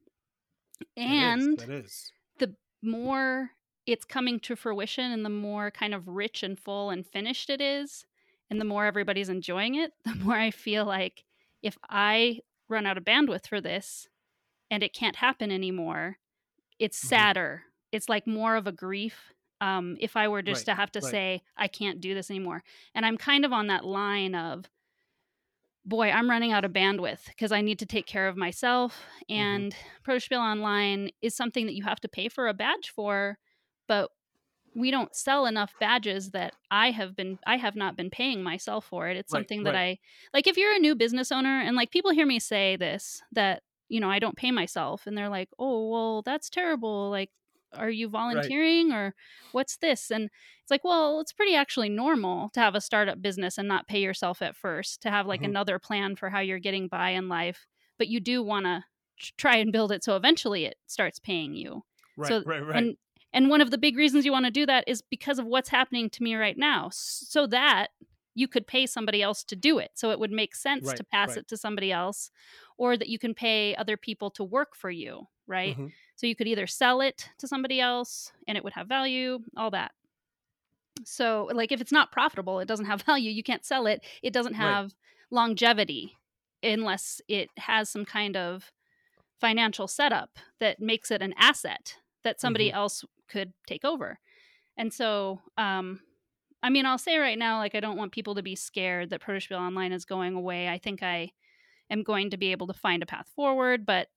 and 0.96 1.58
that 1.58 1.70
is. 1.70 2.12
the 2.38 2.54
more 2.82 3.50
it's 3.86 4.04
coming 4.04 4.40
to 4.40 4.56
fruition 4.56 5.12
and 5.12 5.24
the 5.24 5.30
more 5.30 5.70
kind 5.70 5.94
of 5.94 6.08
rich 6.08 6.42
and 6.42 6.58
full 6.58 6.90
and 6.90 7.06
finished 7.06 7.48
it 7.48 7.60
is 7.60 8.04
and 8.50 8.60
the 8.60 8.64
more 8.64 8.84
everybody's 8.84 9.28
enjoying 9.28 9.74
it 9.74 9.92
the 10.04 10.14
more 10.16 10.36
i 10.36 10.50
feel 10.50 10.84
like 10.84 11.24
if 11.62 11.78
i 11.88 12.40
run 12.68 12.86
out 12.86 12.98
of 12.98 13.04
bandwidth 13.04 13.46
for 13.46 13.60
this 13.60 14.08
and 14.70 14.82
it 14.82 14.92
can't 14.92 15.16
happen 15.16 15.50
anymore 15.50 16.18
it's 16.78 16.98
mm-hmm. 16.98 17.08
sadder 17.08 17.62
mm-hmm. 17.62 17.96
it's 17.96 18.08
like 18.08 18.26
more 18.26 18.56
of 18.56 18.66
a 18.66 18.72
grief 18.72 19.32
um, 19.62 19.96
if 20.00 20.16
i 20.16 20.28
were 20.28 20.42
just 20.42 20.68
right, 20.68 20.74
to 20.74 20.80
have 20.80 20.92
to 20.92 21.00
right. 21.00 21.10
say 21.10 21.42
i 21.56 21.66
can't 21.66 22.00
do 22.00 22.12
this 22.12 22.30
anymore 22.30 22.62
and 22.94 23.06
i'm 23.06 23.16
kind 23.16 23.44
of 23.44 23.52
on 23.52 23.68
that 23.68 23.86
line 23.86 24.34
of 24.34 24.68
boy, 25.86 26.10
I'm 26.10 26.28
running 26.28 26.52
out 26.52 26.64
of 26.64 26.72
bandwidth 26.72 27.26
because 27.26 27.52
I 27.52 27.62
need 27.62 27.78
to 27.78 27.86
take 27.86 28.06
care 28.06 28.28
of 28.28 28.36
myself. 28.36 28.98
Mm-hmm. 29.30 29.40
And 29.40 29.72
mm-hmm. 29.72 30.10
Protospiel 30.10 30.38
Online 30.38 31.10
is 31.22 31.34
something 31.34 31.66
that 31.66 31.74
you 31.74 31.84
have 31.84 32.00
to 32.00 32.08
pay 32.08 32.28
for 32.28 32.48
a 32.48 32.54
badge 32.54 32.90
for, 32.94 33.38
but 33.86 34.10
we 34.74 34.90
don't 34.90 35.14
sell 35.16 35.46
enough 35.46 35.72
badges 35.80 36.32
that 36.32 36.52
I 36.70 36.90
have 36.90 37.16
been 37.16 37.38
I 37.46 37.56
have 37.56 37.76
not 37.76 37.96
been 37.96 38.10
paying 38.10 38.42
myself 38.42 38.84
for 38.84 39.08
it. 39.08 39.16
It's 39.16 39.32
right, 39.32 39.38
something 39.38 39.62
that 39.62 39.74
right. 39.74 39.98
I 39.98 40.36
like 40.36 40.46
if 40.46 40.58
you're 40.58 40.74
a 40.74 40.78
new 40.78 40.94
business 40.94 41.32
owner 41.32 41.60
and 41.60 41.76
like 41.76 41.90
people 41.90 42.10
hear 42.10 42.26
me 42.26 42.38
say 42.38 42.76
this 42.76 43.22
that 43.32 43.62
you 43.88 44.00
know, 44.00 44.10
I 44.10 44.18
don't 44.18 44.36
pay 44.36 44.50
myself 44.50 45.06
and 45.06 45.16
they're 45.16 45.28
like, 45.28 45.48
"Oh, 45.58 45.88
well, 45.90 46.22
that's 46.22 46.50
terrible. 46.50 47.08
Like 47.08 47.30
are 47.74 47.90
you 47.90 48.08
volunteering 48.08 48.90
right. 48.90 48.96
or 48.96 49.14
what's 49.52 49.76
this 49.78 50.10
and 50.10 50.24
it's 50.62 50.70
like 50.70 50.84
well 50.84 51.20
it's 51.20 51.32
pretty 51.32 51.54
actually 51.54 51.88
normal 51.88 52.48
to 52.50 52.60
have 52.60 52.74
a 52.74 52.80
startup 52.80 53.20
business 53.20 53.58
and 53.58 53.68
not 53.68 53.88
pay 53.88 54.00
yourself 54.00 54.42
at 54.42 54.56
first 54.56 55.02
to 55.02 55.10
have 55.10 55.26
like 55.26 55.40
mm-hmm. 55.40 55.50
another 55.50 55.78
plan 55.78 56.16
for 56.16 56.30
how 56.30 56.40
you're 56.40 56.58
getting 56.58 56.88
by 56.88 57.10
in 57.10 57.28
life 57.28 57.66
but 57.98 58.08
you 58.08 58.20
do 58.20 58.42
want 58.42 58.66
to 58.66 58.84
try 59.36 59.56
and 59.56 59.72
build 59.72 59.92
it 59.92 60.04
so 60.04 60.16
eventually 60.16 60.64
it 60.64 60.76
starts 60.86 61.18
paying 61.18 61.54
you 61.54 61.82
right 62.16 62.28
so, 62.28 62.42
right 62.44 62.64
right 62.64 62.76
and 62.76 62.96
and 63.32 63.50
one 63.50 63.60
of 63.60 63.70
the 63.70 63.78
big 63.78 63.96
reasons 63.96 64.24
you 64.24 64.32
want 64.32 64.46
to 64.46 64.50
do 64.50 64.64
that 64.66 64.84
is 64.86 65.02
because 65.02 65.38
of 65.38 65.46
what's 65.46 65.68
happening 65.68 66.08
to 66.10 66.22
me 66.22 66.34
right 66.34 66.56
now 66.56 66.88
so 66.92 67.46
that 67.46 67.88
you 68.34 68.46
could 68.46 68.66
pay 68.66 68.86
somebody 68.86 69.22
else 69.22 69.42
to 69.44 69.56
do 69.56 69.78
it 69.78 69.90
so 69.94 70.10
it 70.10 70.18
would 70.18 70.30
make 70.30 70.54
sense 70.54 70.86
right, 70.86 70.96
to 70.96 71.04
pass 71.04 71.30
right. 71.30 71.38
it 71.38 71.48
to 71.48 71.56
somebody 71.56 71.90
else 71.90 72.30
or 72.76 72.96
that 72.96 73.08
you 73.08 73.18
can 73.18 73.34
pay 73.34 73.74
other 73.76 73.96
people 73.96 74.30
to 74.30 74.44
work 74.44 74.76
for 74.76 74.90
you 74.90 75.26
right 75.46 75.72
mm-hmm. 75.72 75.86
So 76.16 76.26
you 76.26 76.34
could 76.34 76.48
either 76.48 76.66
sell 76.66 77.00
it 77.00 77.28
to 77.38 77.46
somebody 77.46 77.80
else 77.80 78.32
and 78.48 78.56
it 78.56 78.64
would 78.64 78.72
have 78.72 78.88
value, 78.88 79.40
all 79.56 79.70
that. 79.70 79.92
So, 81.04 81.50
like, 81.52 81.72
if 81.72 81.80
it's 81.80 81.92
not 81.92 82.10
profitable, 82.10 82.58
it 82.58 82.68
doesn't 82.68 82.86
have 82.86 83.02
value, 83.06 83.30
you 83.30 83.42
can't 83.42 83.64
sell 83.64 83.86
it, 83.86 84.04
it 84.22 84.32
doesn't 84.32 84.54
have 84.54 84.84
right. 84.84 84.92
longevity 85.30 86.16
unless 86.62 87.20
it 87.28 87.50
has 87.58 87.90
some 87.90 88.04
kind 88.04 88.36
of 88.36 88.72
financial 89.38 89.86
setup 89.86 90.38
that 90.58 90.80
makes 90.80 91.10
it 91.10 91.20
an 91.20 91.34
asset 91.38 91.96
that 92.24 92.40
somebody 92.40 92.68
mm-hmm. 92.68 92.78
else 92.78 93.04
could 93.28 93.52
take 93.66 93.84
over. 93.84 94.18
And 94.76 94.92
so, 94.92 95.40
um, 95.58 96.00
I 96.62 96.70
mean, 96.70 96.86
I'll 96.86 96.98
say 96.98 97.18
right 97.18 97.38
now, 97.38 97.58
like, 97.58 97.74
I 97.74 97.80
don't 97.80 97.98
want 97.98 98.12
people 98.12 98.34
to 98.34 98.42
be 98.42 98.56
scared 98.56 99.10
that 99.10 99.20
Protospiel 99.20 99.58
Online 99.58 99.92
is 99.92 100.04
going 100.04 100.34
away. 100.34 100.68
I 100.68 100.78
think 100.78 101.02
I 101.02 101.32
am 101.90 102.02
going 102.02 102.30
to 102.30 102.36
be 102.36 102.52
able 102.52 102.66
to 102.66 102.72
find 102.72 103.02
a 103.02 103.06
path 103.06 103.28
forward, 103.36 103.86
but 103.86 104.08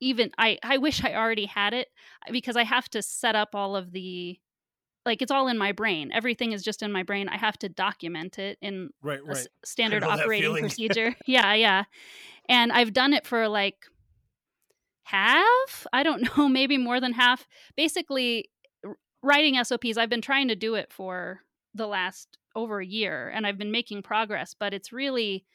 even 0.00 0.30
I 0.38 0.58
I 0.62 0.78
wish 0.78 1.04
I 1.04 1.14
already 1.14 1.46
had 1.46 1.74
it 1.74 1.88
because 2.30 2.56
I 2.56 2.64
have 2.64 2.88
to 2.90 3.02
set 3.02 3.36
up 3.36 3.54
all 3.54 3.76
of 3.76 3.92
the 3.92 4.38
like 5.06 5.22
it's 5.22 5.30
all 5.30 5.48
in 5.48 5.58
my 5.58 5.72
brain. 5.72 6.10
Everything 6.12 6.52
is 6.52 6.62
just 6.62 6.82
in 6.82 6.92
my 6.92 7.02
brain. 7.02 7.28
I 7.28 7.36
have 7.36 7.58
to 7.58 7.68
document 7.68 8.38
it 8.38 8.58
in 8.60 8.90
right, 9.02 9.24
right. 9.24 9.46
standard 9.64 10.02
operating 10.02 10.56
procedure. 10.56 11.14
yeah, 11.26 11.54
yeah. 11.54 11.84
And 12.48 12.72
I've 12.72 12.92
done 12.92 13.12
it 13.12 13.26
for 13.26 13.48
like 13.48 13.86
half. 15.04 15.86
I 15.92 16.02
don't 16.02 16.28
know, 16.36 16.48
maybe 16.48 16.78
more 16.78 17.00
than 17.00 17.12
half. 17.12 17.46
Basically, 17.76 18.50
writing 19.22 19.62
SOPs. 19.62 19.96
I've 19.96 20.10
been 20.10 20.22
trying 20.22 20.48
to 20.48 20.56
do 20.56 20.74
it 20.74 20.92
for 20.92 21.40
the 21.74 21.86
last 21.86 22.36
over 22.54 22.80
a 22.80 22.86
year, 22.86 23.28
and 23.28 23.46
I've 23.46 23.58
been 23.58 23.72
making 23.72 24.02
progress. 24.02 24.54
But 24.58 24.74
it's 24.74 24.92
really, 24.92 25.46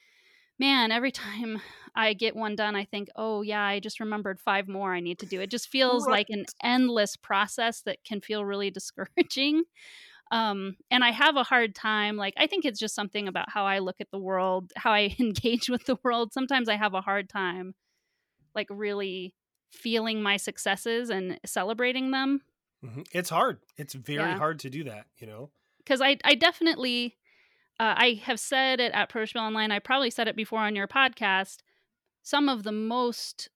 man, 0.60 0.92
every 0.92 1.12
time 1.12 1.62
I 1.96 2.14
get 2.14 2.36
one 2.36 2.56
done, 2.56 2.76
I 2.76 2.84
think, 2.86 3.10
oh 3.16 3.42
yeah, 3.42 3.64
I 3.64 3.80
just 3.80 4.00
remembered 4.02 4.40
five 4.40 4.68
more 4.68 4.94
I 4.94 5.00
need 5.00 5.20
to 5.20 5.26
do. 5.26 5.40
It 5.42 5.50
just 5.50 5.70
feels 5.70 6.08
Right. 6.08 6.10
like 6.10 6.30
an 6.30 6.46
endless 6.64 7.16
process 7.16 7.82
that 7.84 8.04
can 8.04 8.20
feel 8.22 8.44
really 8.46 8.70
discouraging 8.72 9.64
um 10.32 10.76
and 10.92 11.04
i 11.04 11.12
have 11.12 11.36
a 11.38 11.44
hard 11.44 11.76
time 11.76 12.18
like 12.18 12.34
i 12.38 12.48
think 12.48 12.66
it's 12.66 12.80
just 12.80 12.96
something 12.96 13.28
about 13.28 13.50
how 13.50 13.66
i 13.66 13.80
look 13.80 13.98
at 14.00 14.10
the 14.12 14.20
world 14.20 14.74
how 14.76 14.92
i 14.92 15.16
engage 15.20 15.70
with 15.70 15.86
the 15.86 15.98
world 16.04 16.34
sometimes 16.34 16.70
i 16.70 16.76
have 16.76 16.94
a 16.96 17.02
hard 17.02 17.30
time 17.30 17.76
like 18.56 18.68
really 18.70 19.36
feeling 19.72 20.22
my 20.24 20.38
successes 20.38 21.10
and 21.10 21.40
celebrating 21.46 22.12
them 22.12 22.42
Mhm. 22.84 23.06
It's 23.12 23.30
hard. 23.30 23.66
It's 23.78 23.94
very 23.94 24.34
Yeah. 24.34 24.36
hard 24.36 24.60
to 24.60 24.70
do 24.70 24.84
that, 24.86 25.08
you 25.18 25.28
know? 25.28 25.52
because 25.78 26.02
I, 26.02 26.18
I 26.24 26.36
definitely 26.36 27.18
uh, 27.80 27.94
i 27.98 28.22
have 28.24 28.40
said 28.40 28.80
it 28.80 28.92
at 28.94 29.10
pro 29.10 29.26
online 29.36 29.72
i 29.72 29.80
probably 29.80 30.10
said 30.10 30.28
it 30.28 30.36
before 30.36 30.60
on 30.60 30.76
your 30.76 30.88
podcast 30.88 31.58
some 32.24 32.50
of 32.50 32.64
the 32.64 32.72
most 32.72 33.50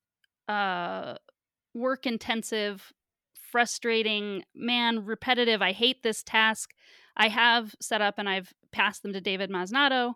uh, 0.48 1.16
work 1.74 2.06
intensive 2.06 2.92
frustrating 3.34 4.44
man 4.56 5.06
repetitive 5.06 5.62
i 5.62 5.72
hate 5.72 6.04
this 6.04 6.22
task 6.24 6.72
i 7.18 7.28
have 7.28 7.74
set 7.82 8.02
up 8.02 8.16
and 8.18 8.30
i've 8.30 8.54
passed 8.72 9.02
them 9.04 9.14
to 9.14 9.22
david 9.22 9.50
maznato 9.50 10.14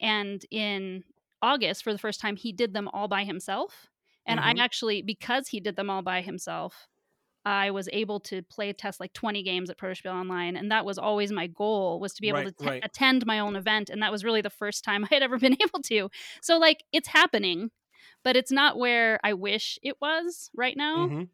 and 0.00 0.46
in 0.50 1.02
august 1.42 1.82
for 1.84 1.92
the 1.92 1.98
first 1.98 2.20
time 2.20 2.36
he 2.36 2.52
did 2.52 2.72
them 2.72 2.88
all 2.88 3.08
by 3.08 3.24
himself 3.24 3.88
and 4.26 4.40
Mhm. 4.40 4.44
i 4.60 4.62
actually 4.62 5.02
because 5.02 5.48
he 5.48 5.60
did 5.60 5.76
them 5.76 5.90
all 5.90 6.02
by 6.02 6.20
himself 6.22 6.88
i 7.44 7.70
was 7.70 7.88
able 7.92 8.20
to 8.20 8.42
play 8.42 8.72
test 8.72 9.00
like 9.00 9.12
20 9.12 9.42
games 9.42 9.70
at 9.70 9.78
protospiel 9.78 10.12
online 10.12 10.56
and 10.56 10.70
that 10.70 10.84
was 10.84 10.98
always 10.98 11.32
my 11.32 11.46
goal 11.46 11.98
was 12.00 12.12
to 12.14 12.22
be 12.22 12.28
able 12.28 12.38
Right, 12.38 12.46
to 12.46 12.52
t- 12.52 12.64
right. 12.66 12.82
attend 12.82 13.24
my 13.26 13.38
own 13.38 13.56
event 13.56 13.90
and 13.90 14.02
that 14.02 14.12
was 14.12 14.24
really 14.24 14.40
the 14.42 14.50
first 14.50 14.84
time 14.84 15.04
i 15.10 15.14
had 15.14 15.22
ever 15.22 15.38
been 15.38 15.56
able 15.62 15.80
to 15.82 16.10
so 16.42 16.58
like 16.58 16.84
it's 16.92 17.08
happening 17.08 17.70
but 18.24 18.36
it's 18.36 18.52
not 18.52 18.78
where 18.78 19.18
i 19.24 19.32
wish 19.32 19.78
it 19.82 19.96
was 20.00 20.50
right 20.54 20.76
now 20.76 21.08
Mhm. 21.08 21.28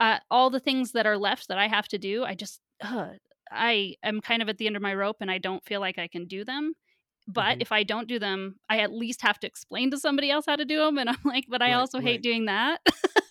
uh, 0.00 0.18
all 0.30 0.50
the 0.50 0.60
things 0.60 0.92
that 0.92 1.06
are 1.06 1.18
left 1.18 1.48
that 1.48 1.58
I 1.58 1.68
have 1.68 1.86
to 1.88 1.98
do, 1.98 2.24
I 2.24 2.34
just, 2.34 2.60
ugh, 2.82 3.16
I 3.50 3.94
am 4.02 4.20
kind 4.20 4.42
of 4.42 4.48
at 4.48 4.58
the 4.58 4.66
end 4.66 4.76
of 4.76 4.82
my 4.82 4.94
rope 4.94 5.16
and 5.20 5.30
I 5.30 5.38
don't 5.38 5.64
feel 5.64 5.80
like 5.80 5.98
I 5.98 6.08
can 6.08 6.26
do 6.26 6.44
them. 6.44 6.74
But 7.28 7.56
Mhm. 7.56 7.60
if 7.60 7.70
I 7.72 7.84
don't 7.84 8.08
do 8.08 8.18
them, 8.18 8.56
I 8.68 8.80
at 8.80 8.92
least 8.92 9.22
have 9.22 9.38
to 9.40 9.46
explain 9.46 9.90
to 9.92 9.98
somebody 9.98 10.30
else 10.30 10.46
how 10.46 10.56
to 10.56 10.64
do 10.64 10.78
them. 10.78 10.98
And 10.98 11.08
I'm 11.10 11.18
like, 11.24 11.44
but 11.48 11.62
I 11.62 11.68
Right, 11.68 11.74
also 11.74 12.00
hate 12.00 12.22
doing 12.22 12.46
that. 12.46 12.80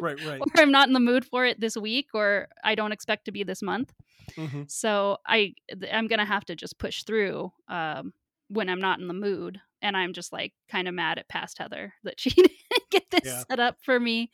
Right, 0.00 0.16
right. 0.26 0.40
or 0.40 0.46
I'm 0.56 0.70
not 0.72 0.88
in 0.88 0.94
the 0.94 1.00
mood 1.00 1.24
for 1.24 1.44
it 1.44 1.60
this 1.60 1.76
week, 1.76 2.08
or 2.14 2.48
I 2.64 2.74
don't 2.74 2.92
expect 2.92 3.24
to 3.26 3.32
be 3.32 3.42
this 3.44 3.62
month. 3.62 3.92
Mhm. 4.36 4.70
So 4.70 5.18
I, 5.26 5.54
I'm 5.92 6.06
gonna 6.06 6.24
have 6.24 6.44
to 6.46 6.54
just 6.56 6.78
push 6.78 7.02
through 7.04 7.52
um, 7.68 8.12
when 8.48 8.68
I'm 8.68 8.80
not 8.80 9.00
in 9.00 9.08
the 9.08 9.14
mood, 9.14 9.60
and 9.82 9.96
I'm 9.96 10.12
just 10.12 10.32
like 10.32 10.52
kind 10.68 10.88
of 10.88 10.94
mad 10.94 11.18
at 11.18 11.28
past 11.28 11.58
Heather 11.58 11.94
that 12.04 12.20
she 12.20 12.30
didn't 12.36 12.52
get 12.90 13.04
this 13.10 13.22
Yeah. 13.24 13.42
set 13.50 13.60
up 13.60 13.76
for 13.82 13.98
me 13.98 14.30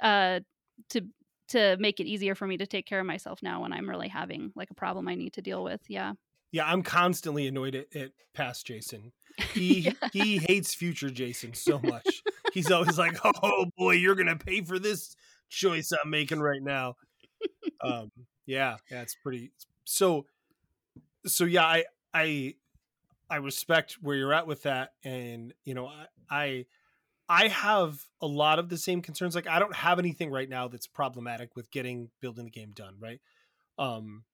uh, 0.00 0.40
to 0.90 1.02
to 1.48 1.76
make 1.78 2.00
it 2.00 2.06
easier 2.06 2.34
for 2.34 2.44
me 2.46 2.56
to 2.56 2.66
take 2.66 2.86
care 2.86 2.98
of 2.98 3.06
myself 3.06 3.40
now 3.40 3.62
when 3.62 3.72
I'm 3.72 3.88
really 3.88 4.08
having 4.08 4.50
like 4.56 4.70
a 4.72 4.74
problem 4.74 5.06
I 5.06 5.14
need 5.14 5.34
to 5.34 5.42
deal 5.42 5.62
with. 5.62 5.80
Yeah, 5.88 6.14
Yeah, 6.50 6.66
I'm 6.66 6.82
constantly 6.82 7.46
annoyed 7.46 7.76
at, 7.76 7.94
at 7.94 8.10
past 8.34 8.66
Jason. 8.66 9.12
He 9.54 9.80
Yeah. 9.80 9.92
he 10.12 10.38
hates 10.38 10.74
future 10.74 11.10
Jason 11.10 11.54
so 11.54 11.78
much. 11.78 12.22
He's 12.56 12.70
always 12.70 12.96
like, 12.96 13.18
"Oh 13.42 13.66
boy, 13.76 13.96
you're 13.96 14.14
gonna 14.14 14.34
pay 14.34 14.62
for 14.62 14.78
this 14.78 15.14
choice 15.50 15.92
I'm 15.92 16.08
making 16.08 16.40
right 16.40 16.62
now." 16.62 16.96
Um, 17.82 18.10
yeah, 18.46 18.78
it's 18.88 19.14
pretty. 19.14 19.52
So, 19.84 20.24
so 21.26 21.44
yeah, 21.44 21.66
I 21.66 21.84
I 22.14 22.54
I 23.28 23.36
respect 23.36 23.98
where 24.00 24.16
you're 24.16 24.32
at 24.32 24.46
with 24.46 24.62
that, 24.62 24.94
and 25.04 25.52
you 25.64 25.74
know, 25.74 25.86
I 25.86 26.06
I 26.30 26.66
I 27.28 27.48
have 27.48 28.02
a 28.22 28.26
lot 28.26 28.58
of 28.58 28.70
the 28.70 28.78
same 28.78 29.02
concerns. 29.02 29.34
Like, 29.34 29.46
I 29.46 29.58
don't 29.58 29.74
have 29.74 29.98
anything 29.98 30.30
right 30.30 30.48
now 30.48 30.66
that's 30.66 30.86
problematic 30.86 31.56
with 31.56 31.70
getting 31.70 32.08
building 32.22 32.46
the 32.46 32.50
game 32.50 32.70
done. 32.72 32.94
Right. 32.98 33.20
Um, 33.78 34.24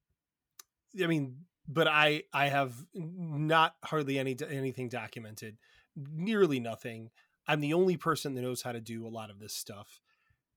I 1.03 1.09
mean, 1.09 1.39
but 1.67 1.89
I 1.89 2.23
I 2.33 2.51
have 2.51 2.73
not 2.95 3.75
hardly 3.83 4.21
any 4.21 4.37
anything 4.49 4.89
documented, 4.89 5.57
nearly 5.97 6.61
nothing. 6.61 7.11
I'm 7.47 7.61
the 7.61 7.75
only 7.75 7.97
person 7.97 8.35
that 8.35 8.43
knows 8.43 8.63
how 8.63 8.73
to 8.73 8.81
do 8.81 9.07
a 9.07 9.09
lot 9.09 9.31
of 9.31 9.39
this 9.39 9.55
stuff, 9.55 10.01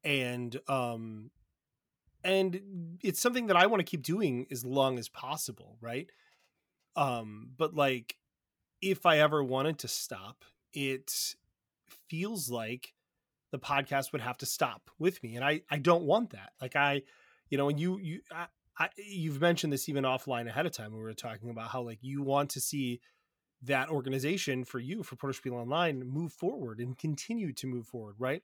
and 0.04 0.60
um, 0.68 1.32
and 2.24 2.98
it's 3.04 3.20
something 3.20 3.48
that 3.48 3.56
I 3.56 3.68
want 3.68 3.80
to 3.80 3.86
keep 3.86 4.04
doing 4.04 4.48
as 4.52 4.66
long 4.66 4.98
as 5.00 5.10
possible, 5.10 5.78
right? 5.82 6.10
Um, 6.96 7.50
but 7.58 7.76
like, 7.76 8.18
if 8.82 9.06
I 9.06 9.20
ever 9.20 9.44
wanted 9.44 9.80
to 9.80 9.88
stop, 9.88 10.46
it 10.74 11.36
feels 12.08 12.50
like 12.50 12.94
the 13.52 13.60
podcast 13.60 14.12
would 14.12 14.22
have 14.22 14.38
to 14.40 14.46
stop 14.46 14.90
with 15.00 15.22
me, 15.24 15.36
and 15.36 15.46
I 15.46 15.62
I 15.70 15.78
don't 15.78 16.04
want 16.04 16.32
that. 16.32 16.52
Like 16.62 16.76
I, 16.76 17.04
you 17.50 17.58
know, 17.58 17.70
and 17.70 17.80
you 17.80 18.00
you 18.00 18.22
I, 18.32 18.48
I, 18.78 18.90
you've 18.98 19.40
mentioned 19.40 19.72
this 19.72 19.88
even 19.88 20.04
offline 20.04 20.48
ahead 20.48 20.66
of 20.66 20.72
time 20.72 20.92
when 20.92 21.00
we 21.00 21.06
were 21.06 21.14
talking 21.14 21.50
about 21.50 21.70
how 21.70 21.82
like 21.82 22.00
you 22.02 22.22
want 22.22 22.50
to 22.52 22.60
see 22.60 23.02
that 23.62 23.90
organization 23.90 24.64
for 24.64 24.80
you 24.80 25.04
for 25.04 25.16
Protospiel 25.16 25.54
Online 25.54 26.06
move 26.08 26.34
forward 26.34 26.80
and 26.80 26.98
continue 26.98 27.52
to 27.54 27.68
move 27.68 27.88
forward, 27.88 28.16
right? 28.20 28.44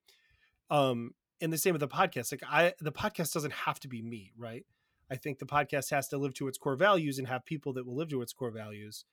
Um, 0.70 1.14
and 1.42 1.52
the 1.52 1.58
same 1.58 1.74
with 1.74 1.82
the 1.82 1.88
podcast. 1.88 2.32
Like 2.32 2.44
I, 2.50 2.74
the 2.80 2.92
podcast 2.92 3.34
doesn't 3.34 3.54
have 3.54 3.80
to 3.82 3.88
be 3.88 4.02
me, 4.02 4.32
right? 4.38 4.66
I 5.12 5.16
think 5.16 5.40
the 5.40 5.46
podcast 5.46 5.92
has 5.92 6.08
to 6.10 6.18
live 6.18 6.34
to 6.36 6.48
its 6.48 6.58
core 6.58 6.76
values 6.76 7.20
and 7.20 7.28
have 7.28 7.46
people 7.46 7.74
that 7.74 7.86
will 7.86 7.96
live 7.96 8.10
to 8.10 8.22
its 8.22 8.32
core 8.32 8.52
values, 8.52 9.04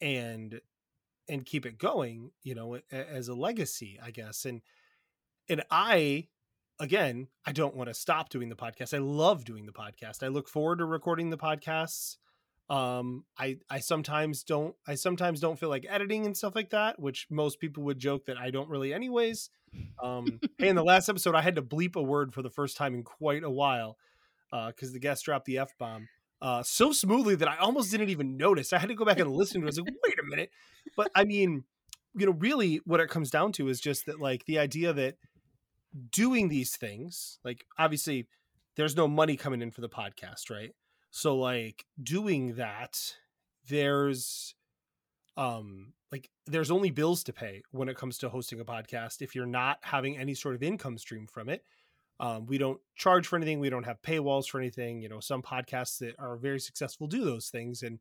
and 0.00 0.60
and 1.28 1.44
keep 1.44 1.66
it 1.66 1.78
going, 1.78 2.30
you 2.42 2.54
know, 2.54 2.78
as 2.90 3.28
a 3.28 3.34
legacy, 3.34 3.98
I 4.02 4.10
guess. 4.10 4.44
And 4.44 4.62
and 5.48 5.64
I 5.70 6.28
again, 6.78 7.28
I 7.44 7.52
don't 7.52 7.76
want 7.76 7.88
to 7.88 7.94
stop 7.94 8.28
doing 8.28 8.48
the 8.48 8.56
podcast. 8.56 8.94
I 8.94 8.98
love 8.98 9.44
doing 9.44 9.66
the 9.66 9.72
podcast. 9.72 10.22
I 10.22 10.28
look 10.28 10.48
forward 10.48 10.78
to 10.78 10.84
recording 10.84 11.30
the 11.30 11.38
podcasts. 11.38 12.16
Um, 12.70 13.24
I 13.38 13.58
I 13.68 13.80
sometimes 13.80 14.44
don't 14.44 14.74
I 14.86 14.94
sometimes 14.94 15.40
don't 15.40 15.58
feel 15.58 15.68
like 15.68 15.84
editing 15.88 16.26
and 16.26 16.36
stuff 16.36 16.54
like 16.54 16.70
that, 16.70 16.98
which 16.98 17.26
most 17.30 17.60
people 17.60 17.82
would 17.84 17.98
joke 17.98 18.26
that 18.26 18.38
I 18.38 18.50
don't 18.50 18.68
really 18.68 18.94
anyways. 18.94 19.50
Um, 20.02 20.40
hey, 20.58 20.68
in 20.68 20.76
the 20.76 20.84
last 20.92 21.08
episode, 21.08 21.34
I 21.34 21.42
had 21.42 21.56
to 21.56 21.62
bleep 21.62 21.96
a 21.96 22.02
word 22.02 22.32
for 22.32 22.42
the 22.42 22.50
first 22.50 22.76
time 22.76 22.94
in 22.94 23.02
quite 23.02 23.42
a 23.42 23.50
while 23.50 23.96
uh, 24.52 24.68
because 24.68 24.92
the 24.92 25.00
guest 25.00 25.24
dropped 25.24 25.46
the 25.46 25.58
f 25.58 25.76
bomb 25.78 26.08
uh, 26.42 26.60
so 26.64 26.90
smoothly 26.90 27.36
that 27.36 27.48
I 27.48 27.56
almost 27.58 27.92
didn't 27.92 28.10
even 28.10 28.36
notice. 28.36 28.72
I 28.72 28.78
had 28.78 28.88
to 28.88 28.96
go 28.96 29.04
back 29.04 29.20
and 29.20 29.30
listen 29.30 29.60
to 29.60 29.66
it. 29.66 29.68
I 29.68 29.70
was 29.70 29.78
like, 29.78 29.94
wait 30.04 30.18
a 30.18 30.28
minute. 30.28 30.50
But 30.96 31.08
I 31.14 31.24
mean, 31.24 31.62
you 32.16 32.26
know, 32.26 32.32
really 32.32 32.80
what 32.84 32.98
it 32.98 33.08
comes 33.08 33.30
down 33.30 33.52
to 33.52 33.68
is 33.68 33.80
just 33.80 34.06
that, 34.06 34.20
like, 34.20 34.44
the 34.44 34.58
idea 34.58 34.92
that 34.92 35.14
doing 36.10 36.48
these 36.48 36.76
things, 36.76 37.38
like, 37.44 37.64
obviously, 37.78 38.26
there's 38.74 38.96
no 38.96 39.06
money 39.06 39.36
coming 39.36 39.62
in 39.62 39.70
for 39.70 39.82
the 39.82 39.88
podcast, 39.88 40.50
right? 40.50 40.74
So, 41.12 41.36
like, 41.36 41.84
doing 42.02 42.54
that, 42.56 42.98
there's 43.68 44.54
um 45.36 45.92
like 46.10 46.28
there's 46.46 46.70
only 46.70 46.90
bills 46.90 47.22
to 47.24 47.32
pay 47.32 47.62
when 47.70 47.88
it 47.88 47.96
comes 47.96 48.18
to 48.18 48.28
hosting 48.28 48.60
a 48.60 48.64
podcast 48.64 49.22
if 49.22 49.34
you're 49.34 49.46
not 49.46 49.78
having 49.82 50.18
any 50.18 50.34
sort 50.34 50.54
of 50.54 50.62
income 50.62 50.98
stream 50.98 51.26
from 51.26 51.48
it. 51.48 51.64
Um, 52.20 52.46
we 52.46 52.58
don't 52.58 52.80
charge 52.96 53.26
for 53.26 53.36
anything 53.36 53.58
we 53.58 53.70
don't 53.70 53.84
have 53.84 54.02
paywalls 54.02 54.46
for 54.46 54.60
anything 54.60 55.00
you 55.00 55.08
know 55.08 55.20
some 55.20 55.42
podcasts 55.42 55.98
that 55.98 56.14
are 56.18 56.36
very 56.36 56.60
successful 56.60 57.06
do 57.08 57.24
those 57.24 57.48
things 57.48 57.82
and 57.82 57.98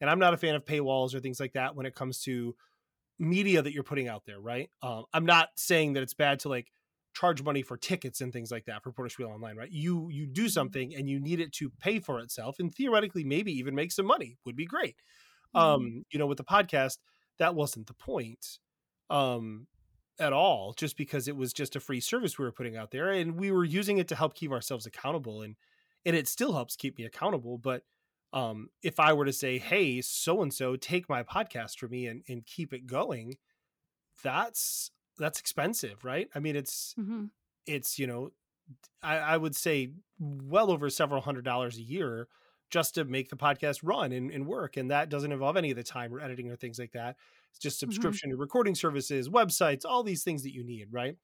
and 0.00 0.08
i'm 0.08 0.18
not 0.20 0.34
a 0.34 0.36
fan 0.36 0.54
of 0.54 0.64
paywalls 0.64 1.12
or 1.12 1.18
things 1.18 1.40
like 1.40 1.54
that 1.54 1.74
when 1.74 1.86
it 1.86 1.94
comes 1.94 2.20
to 2.20 2.54
media 3.18 3.62
that 3.62 3.72
you're 3.72 3.82
putting 3.82 4.06
out 4.06 4.26
there 4.26 4.38
right? 4.38 4.70
Um, 4.82 5.06
i'm 5.12 5.26
not 5.26 5.48
saying 5.56 5.94
that 5.94 6.04
it's 6.04 6.14
bad 6.14 6.40
to 6.40 6.50
like 6.50 6.70
charge 7.14 7.42
money 7.42 7.62
for 7.62 7.76
tickets 7.76 8.20
and 8.20 8.32
things 8.32 8.50
like 8.50 8.64
that 8.66 8.82
for 8.82 8.92
Protospiel 8.92 9.28
Online, 9.32 9.56
right? 9.56 9.70
You 9.70 10.08
you 10.10 10.26
do 10.26 10.48
something 10.48 10.94
and 10.94 11.08
you 11.08 11.20
need 11.20 11.40
it 11.40 11.52
to 11.54 11.70
pay 11.80 12.00
for 12.00 12.20
itself, 12.20 12.56
and 12.58 12.74
theoretically 12.74 13.24
maybe 13.24 13.52
even 13.52 13.74
make 13.74 13.92
some 13.92 14.06
money 14.06 14.36
would 14.44 14.56
be 14.56 14.66
great. 14.66 14.96
Um, 15.54 16.04
you 16.10 16.18
know, 16.18 16.26
with 16.26 16.38
the 16.38 16.44
podcast, 16.44 16.98
that 17.38 17.54
wasn't 17.54 17.86
the 17.86 17.94
point 17.94 18.58
um 19.10 19.66
at 20.20 20.32
all, 20.32 20.72
just 20.74 20.96
because 20.96 21.26
it 21.28 21.36
was 21.36 21.52
just 21.52 21.76
a 21.76 21.80
free 21.80 22.00
service 22.00 22.38
we 22.38 22.44
were 22.44 22.52
putting 22.52 22.76
out 22.76 22.90
there, 22.90 23.10
and 23.10 23.36
we 23.36 23.50
were 23.50 23.64
using 23.64 23.98
it 23.98 24.08
to 24.08 24.16
help 24.16 24.34
keep 24.34 24.52
ourselves 24.52 24.86
accountable, 24.86 25.42
and 25.42 25.56
and 26.04 26.14
it 26.16 26.28
still 26.28 26.52
helps 26.52 26.76
keep 26.76 26.98
me 26.98 27.04
accountable. 27.04 27.58
But 27.58 27.82
um, 28.32 28.68
if 28.82 29.00
I 29.00 29.12
were 29.12 29.24
to 29.24 29.32
say, 29.32 29.58
"Hey, 29.58 30.00
so 30.02 30.42
and 30.42 30.52
so, 30.52 30.76
take 30.76 31.08
my 31.08 31.22
podcast 31.22 31.78
for 31.78 31.88
me 31.88 32.06
and 32.06 32.22
and 32.28 32.46
keep 32.46 32.72
it 32.72 32.86
going," 32.86 33.36
that's 34.22 34.90
that's 35.18 35.40
expensive, 35.40 36.04
right? 36.04 36.28
I 36.34 36.40
mean, 36.40 36.56
it's 36.56 36.96
Mhm. 36.96 37.30
it's 37.66 37.98
you 37.98 38.06
know, 38.06 38.30
I, 39.02 39.18
I 39.18 39.36
would 39.36 39.56
say 39.56 39.92
well 40.18 40.70
over 40.70 40.90
several 40.90 41.20
hundred 41.22 41.44
dollars 41.44 41.78
a 41.78 41.82
year 41.82 42.28
just 42.70 42.94
to 42.96 43.04
make 43.04 43.28
the 43.30 43.36
podcast 43.36 43.80
run 43.84 44.12
and, 44.12 44.30
and 44.30 44.46
work, 44.46 44.76
and 44.76 44.90
that 44.90 45.10
doesn't 45.10 45.32
involve 45.32 45.56
any 45.56 45.70
of 45.70 45.76
the 45.76 45.84
time 45.84 46.14
or 46.14 46.20
editing 46.20 46.50
or 46.50 46.56
things 46.56 46.78
like 46.78 46.92
that. 46.92 47.16
It's 47.50 47.58
just 47.60 47.78
subscription 47.80 48.30
to 48.30 48.36
recording 48.36 48.74
services, 48.74 49.28
websites, 49.28 49.84
all 49.86 50.02
these 50.04 50.24
things 50.24 50.42
that 50.44 50.54
you 50.54 50.64
need, 50.64 50.88
right? 50.92 51.16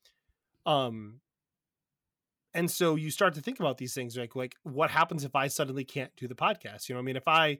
Um, 0.66 1.20
and 2.54 2.70
so 2.70 2.96
you 2.96 3.10
start 3.10 3.34
to 3.34 3.40
think 3.40 3.60
about 3.60 3.78
these 3.78 3.94
things 3.94 4.16
like 4.16 4.34
like 4.34 4.56
what 4.64 4.90
happens 4.90 5.24
if 5.24 5.34
I 5.36 5.46
suddenly 5.48 5.84
can't 5.84 6.14
do 6.16 6.26
the 6.28 6.34
podcast? 6.34 6.88
You 6.88 6.94
know, 6.94 6.98
I 6.98 7.02
mean, 7.02 7.16
if 7.16 7.28
I 7.28 7.58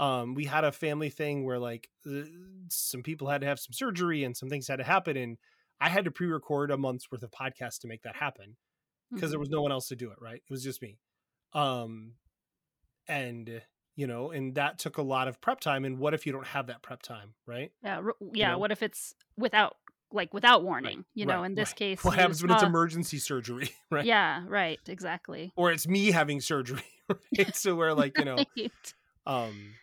um 0.00 0.34
we 0.34 0.46
had 0.46 0.64
a 0.64 0.72
family 0.72 1.10
thing 1.10 1.44
where 1.44 1.58
like 1.58 1.90
uh, 2.08 2.22
some 2.70 3.02
people 3.02 3.28
had 3.28 3.42
to 3.42 3.48
have 3.48 3.60
some 3.60 3.72
surgery 3.74 4.24
and 4.24 4.36
some 4.36 4.48
things 4.48 4.68
had 4.68 4.76
to 4.78 4.84
happen 4.84 5.16
and 5.16 5.38
I 5.84 5.88
had 5.90 6.04
to 6.06 6.10
pre-record 6.10 6.70
a 6.70 6.76
month's 6.78 7.10
worth 7.10 7.22
of 7.22 7.30
podcast 7.30 7.80
to 7.80 7.86
make 7.88 8.02
that 8.02 8.16
happen 8.16 8.56
because 9.12 9.30
there 9.30 9.38
Mhm. 9.38 9.46
was 9.46 9.50
no 9.50 9.62
one 9.62 9.70
else 9.72 9.88
to 9.88 9.96
do 9.96 10.10
it, 10.10 10.18
right? 10.20 10.36
It 10.48 10.50
was 10.50 10.64
just 10.64 10.80
me. 10.82 10.98
Um 11.52 12.14
and 13.06 13.62
you 13.96 14.06
know, 14.08 14.30
and 14.32 14.54
that 14.56 14.78
took 14.78 14.98
a 14.98 15.02
lot 15.02 15.28
of 15.28 15.40
prep 15.40 15.60
time 15.60 15.84
and 15.84 15.98
what 15.98 16.14
if 16.14 16.26
you 16.26 16.32
don't 16.32 16.46
have 16.48 16.66
that 16.66 16.82
prep 16.82 17.00
time, 17.02 17.34
right? 17.46 17.70
Yeah, 17.82 17.98
r- 17.98 18.16
yeah. 18.32 18.52
know? 18.52 18.58
What 18.58 18.72
if 18.72 18.82
it's 18.82 19.14
without 19.36 19.76
like 20.10 20.32
without 20.34 20.64
warning? 20.64 21.04
You 21.14 21.26
know, 21.26 21.40
Right, 21.40 21.46
in 21.46 21.54
this 21.54 21.70
right. 21.70 21.76
case, 21.76 22.02
What 22.04 22.14
happens 22.18 22.42
when 22.42 22.50
it's 22.50 22.62
emergency 22.62 23.18
surgery, 23.18 23.68
right? 23.90 24.04
Yeah, 24.04 24.44
right. 24.48 24.80
Exactly. 24.88 25.52
Or 25.54 25.70
it's 25.70 25.86
me 25.86 26.10
having 26.10 26.40
surgery, 26.40 26.82
right? 27.08 27.54
So 27.54 27.76
where 27.76 27.94
like, 27.94 28.18
you 28.18 28.24
know, 28.24 28.36
Right. 28.56 28.94
um 29.26 29.74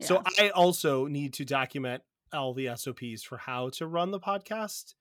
Yeah. 0.00 0.06
So 0.06 0.22
I 0.38 0.48
also 0.50 1.06
need 1.06 1.34
to 1.34 1.44
document 1.44 2.02
all 2.32 2.54
the 2.54 2.68
SOPs 2.68 3.22
for 3.22 3.36
how 3.38 3.68
to 3.70 3.86
run 3.86 4.10
the 4.10 4.20
podcast 4.20 4.94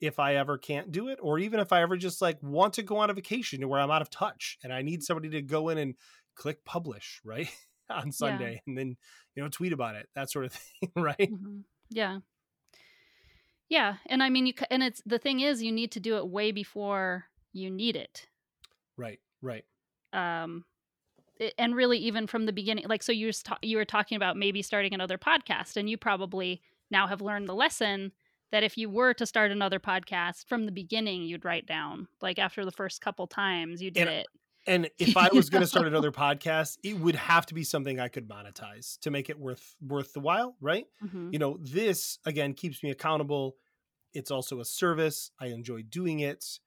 if 0.00 0.18
I 0.18 0.36
ever 0.36 0.58
can't 0.58 0.90
do 0.92 1.08
it, 1.08 1.18
or 1.22 1.38
even 1.38 1.60
if 1.60 1.72
I 1.72 1.82
ever 1.82 1.96
just 1.96 2.22
like 2.22 2.42
want 2.42 2.74
to 2.74 2.82
go 2.82 2.98
on 2.98 3.10
a 3.10 3.14
vacation 3.14 3.60
to 3.60 3.68
where 3.68 3.80
I'm 3.80 3.90
out 3.90 4.02
of 4.02 4.10
touch 4.10 4.58
and 4.62 4.72
I 4.72 4.82
need 4.82 5.02
somebody 5.02 5.28
to 5.30 5.42
go 5.42 5.68
in 5.68 5.78
and 5.78 5.94
click 6.34 6.64
publish, 6.64 7.20
right? 7.24 7.50
on 7.90 8.12
Sunday 8.12 8.62
and 8.68 8.78
then, 8.78 8.96
you 9.34 9.42
know, 9.42 9.48
tweet 9.48 9.72
about 9.72 9.96
it, 9.96 10.08
that 10.14 10.30
sort 10.30 10.44
of 10.44 10.52
thing, 10.80 10.90
right? 10.96 11.32
Mhm. 11.32 11.64
Yeah. 11.90 12.20
Yeah, 13.68 13.96
and 14.06 14.22
I 14.22 14.30
mean, 14.30 14.46
you 14.46 14.52
and 14.70 14.82
it's 14.82 15.00
the 15.06 15.18
thing 15.18 15.40
is, 15.40 15.62
you 15.62 15.70
need 15.70 15.92
to 15.92 16.00
do 16.00 16.16
it 16.16 16.28
way 16.28 16.50
before 16.50 17.26
you 17.52 17.70
need 17.70 17.94
it. 17.94 18.26
Right, 18.96 19.20
right. 19.42 19.64
Um, 20.12 20.64
and 21.56 21.74
really, 21.76 21.98
even 21.98 22.26
from 22.26 22.46
the 22.46 22.52
beginning, 22.52 22.86
like 22.88 23.02
so, 23.02 23.12
you 23.12 23.28
just 23.28 23.46
ta- 23.46 23.58
you 23.62 23.76
were 23.76 23.84
talking 23.84 24.16
about 24.16 24.36
maybe 24.36 24.60
starting 24.60 24.92
another 24.92 25.18
podcast, 25.18 25.76
and 25.76 25.88
you 25.88 25.96
probably 25.96 26.62
now 26.90 27.06
have 27.06 27.20
learned 27.22 27.48
the 27.48 27.54
lesson 27.54 28.12
that 28.52 28.62
if 28.62 28.76
you 28.76 28.88
were 28.90 29.14
to 29.14 29.26
start 29.26 29.50
another 29.50 29.78
podcast 29.80 30.46
from 30.46 30.66
the 30.66 30.72
beginning, 30.72 31.22
you'd 31.22 31.44
write 31.44 31.66
down 31.66 32.08
like 32.20 32.38
after 32.38 32.64
the 32.64 32.72
first 32.72 33.00
couple 33.00 33.26
times 33.26 33.80
you 33.82 33.90
did 33.90 34.02
And 34.02 34.10
it. 34.10 34.26
And 34.66 34.90
if 34.98 35.16
I 35.16 35.28
was 35.32 35.48
going 35.50 35.62
to 35.62 35.66
start 35.66 35.86
another 35.94 36.12
podcast, 36.12 36.76
it 36.82 36.98
would 36.98 37.14
have 37.16 37.46
to 37.46 37.54
be 37.54 37.64
something 37.64 37.98
I 37.98 38.08
could 38.08 38.28
monetize 38.28 38.98
to 39.00 39.10
make 39.10 39.30
it 39.30 39.38
worth 39.38 39.74
worth 39.80 40.12
the 40.12 40.20
while, 40.20 40.56
right? 40.60 40.86
Mhm. 41.04 41.32
you 41.32 41.38
know 41.38 41.56
this 41.60 42.18
again 42.26 42.52
keeps 42.54 42.82
me 42.82 42.90
accountable 42.90 43.56
it's 44.12 44.30
also 44.32 44.58
a 44.58 44.64
service 44.64 45.30
i 45.40 45.46
enjoy 45.46 45.82
doing 45.82 46.18
it 46.18 46.58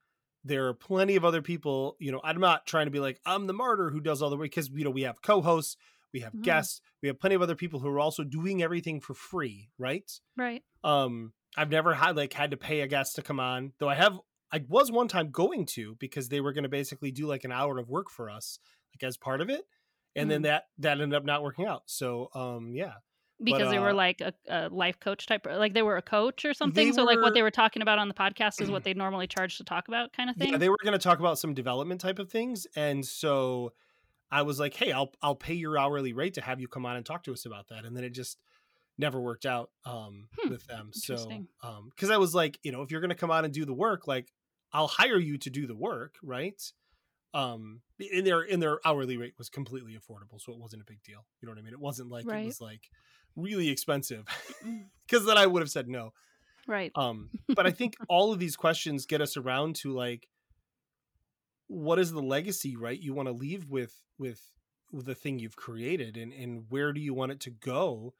there 0.46 0.68
are 0.68 0.74
plenty 0.74 1.18
of 1.18 1.26
other 1.26 1.42
people 1.42 1.98
you 2.00 2.10
know 2.12 2.22
i'm 2.24 2.40
not 2.40 2.66
trying 2.66 2.86
to 2.88 2.92
be 2.92 3.02
like 3.02 3.20
i'm 3.26 3.48
the 3.48 3.54
martyr 3.54 3.90
who 3.90 4.00
does 4.00 4.22
all 4.22 4.30
the 4.30 4.38
work 4.38 4.46
because 4.46 4.70
you 4.70 4.86
know 4.86 4.90
we 4.90 5.02
have 5.02 5.22
co-hosts 5.22 5.76
we 6.14 6.22
have 6.22 6.32
Mhm. 6.34 6.44
guests 6.44 6.80
we 7.02 7.10
have 7.10 7.20
plenty 7.20 7.36
of 7.36 7.42
other 7.42 7.56
people 7.56 7.82
who 7.82 7.90
are 7.90 8.00
also 8.00 8.24
doing 8.24 8.64
everything 8.64 9.02
for 9.02 9.14
free 9.14 9.70
right 9.78 10.10
Right. 10.38 10.64
um 10.86 11.34
i've 11.58 11.70
never 11.70 11.94
had 11.94 12.16
like 12.16 12.34
had 12.34 12.52
to 12.52 12.58
pay 12.58 12.82
a 12.82 12.88
guest 12.88 13.16
to 13.16 13.22
come 13.22 13.40
on 13.40 13.72
though 13.80 13.90
i 13.90 13.96
have 13.96 14.18
i 14.52 14.62
was 14.68 14.92
one 14.92 15.08
time 15.08 15.30
going 15.32 15.66
to 15.66 15.96
because 16.00 16.30
they 16.30 16.42
were 16.42 16.54
going 16.54 16.64
to 16.64 16.70
basically 16.70 17.12
do 17.12 17.26
like 17.26 17.44
an 17.44 17.52
hour 17.52 17.78
of 17.78 17.90
work 17.90 18.10
for 18.10 18.30
us 18.30 18.60
like 18.94 19.08
as 19.08 19.18
part 19.18 19.42
of 19.42 19.50
it 19.50 19.62
and 20.16 20.30
then 20.30 20.44
that 20.44 20.66
that 20.78 21.02
ended 21.02 21.16
up 21.16 21.26
not 21.26 21.44
working 21.44 21.66
out 21.66 21.84
so 21.86 22.30
um 22.36 22.72
yeah 22.74 22.94
because 23.44 23.70
they 23.72 23.80
were 23.80 23.90
uh, 23.90 23.94
like 23.94 24.22
a, 24.22 24.34
a 24.48 24.70
life 24.70 25.00
coach 25.00 25.26
type 25.26 25.46
like 25.46 25.74
they 25.74 25.82
were 25.82 25.98
a 25.98 26.02
coach 26.02 26.46
or 26.46 26.54
something 26.54 26.94
so 26.94 27.04
like 27.04 27.20
what 27.20 27.34
they 27.34 27.42
were 27.42 27.52
talking 27.52 27.82
about 27.82 28.00
on 28.00 28.08
the 28.08 28.14
podcast 28.14 28.62
is 28.62 28.70
what 28.70 28.84
they 28.86 28.94
normally 28.94 29.28
charge 29.28 29.58
to 29.58 29.64
talk 29.64 29.88
about 29.88 30.14
kind 30.14 30.30
of 30.30 30.36
thing 30.36 30.52
Yeah, 30.52 30.58
they 30.58 30.70
were 30.70 30.78
going 30.84 30.94
to 30.94 31.04
talk 31.04 31.20
about 31.20 31.40
some 31.40 31.54
development 31.54 32.02
type 32.02 32.20
of 32.20 32.30
things, 32.30 32.68
and 32.76 33.06
so 33.06 33.74
I 34.32 34.44
was 34.44 34.60
like, 34.60 34.74
"Hey, 34.74 34.92
I'll 34.92 35.12
I'll 35.22 35.36
pay 35.36 35.54
your 35.54 35.78
hourly 35.78 36.14
rate 36.14 36.36
to 36.36 36.42
have 36.42 36.60
you 36.60 36.68
come 36.68 36.86
on 36.86 36.96
and 36.96 37.06
talk 37.06 37.24
to 37.24 37.34
us 37.34 37.46
about 37.46 37.68
that." 37.70 37.86
And 37.86 37.96
then 37.96 38.04
it 38.04 38.12
just 38.12 38.40
never 38.98 39.20
worked 39.20 39.46
out 39.46 39.72
um, 39.86 40.28
Hmm, 40.40 40.50
with 40.50 40.66
them. 40.68 40.90
So, 40.94 41.46
because 41.90 42.10
I 42.10 42.18
was 42.18 42.34
like, 42.36 42.60
you 42.64 42.72
know, 42.72 42.82
if 42.82 42.92
you're 42.92 43.02
going 43.02 43.10
to 43.10 43.16
come 43.16 43.32
out 43.32 43.46
and 43.46 43.54
do 43.54 43.66
the 43.66 43.74
work, 43.74 44.08
like 44.08 44.32
I'll 44.72 44.88
hire 44.88 45.18
you 45.20 45.38
to 45.40 45.50
do 45.50 45.68
the 45.68 45.76
work, 45.76 46.16
right? 46.24 46.62
Um, 47.34 47.82
in 48.00 48.26
their 48.26 48.44
in 48.44 48.60
their 48.60 48.80
hourly 48.86 49.18
rate 49.18 49.34
was 49.38 49.50
completely 49.50 49.94
affordable, 49.98 50.40
so 50.40 50.54
it 50.54 50.60
wasn't 50.60 50.84
a 50.84 50.86
big 50.86 51.02
deal. 51.04 51.26
You 51.42 51.48
know 51.48 51.52
what 51.54 51.60
I 51.60 51.64
mean? 51.64 51.74
It 51.74 51.80
wasn't 51.80 52.10
like 52.12 52.26
Right. 52.26 52.44
it 52.44 52.46
was 52.46 52.62
like 52.62 52.82
really 53.36 53.70
expensive, 53.70 54.26
Mm, 54.64 54.86
because 55.08 55.26
then 55.26 55.38
I 55.38 55.48
would 55.48 55.62
have 55.62 55.72
said 55.72 55.88
no 55.88 56.14
right 56.66 56.94
um 56.96 57.30
but 57.56 57.68
i 57.68 57.72
think 57.72 57.98
all 58.08 58.32
of 58.32 58.40
these 58.40 58.56
questions 58.56 59.06
get 59.06 59.20
us 59.20 59.36
around 59.36 59.76
to 59.76 59.92
like 59.92 60.30
what 61.68 62.00
is 62.00 62.12
the 62.12 62.22
legacy 62.22 62.76
right 62.76 63.02
you 63.02 63.14
want 63.14 63.28
to 63.28 63.34
leave 63.34 63.70
with 63.70 64.00
with 64.18 64.42
with 64.92 65.06
the 65.06 65.16
thing 65.16 65.40
you've 65.40 65.56
created 65.56 66.18
and 66.18 66.32
and 66.34 66.66
where 66.70 66.94
do 66.94 67.02
you 67.02 67.14
want 67.14 67.32
it 67.32 67.40
to 67.42 67.50
go 67.50 68.14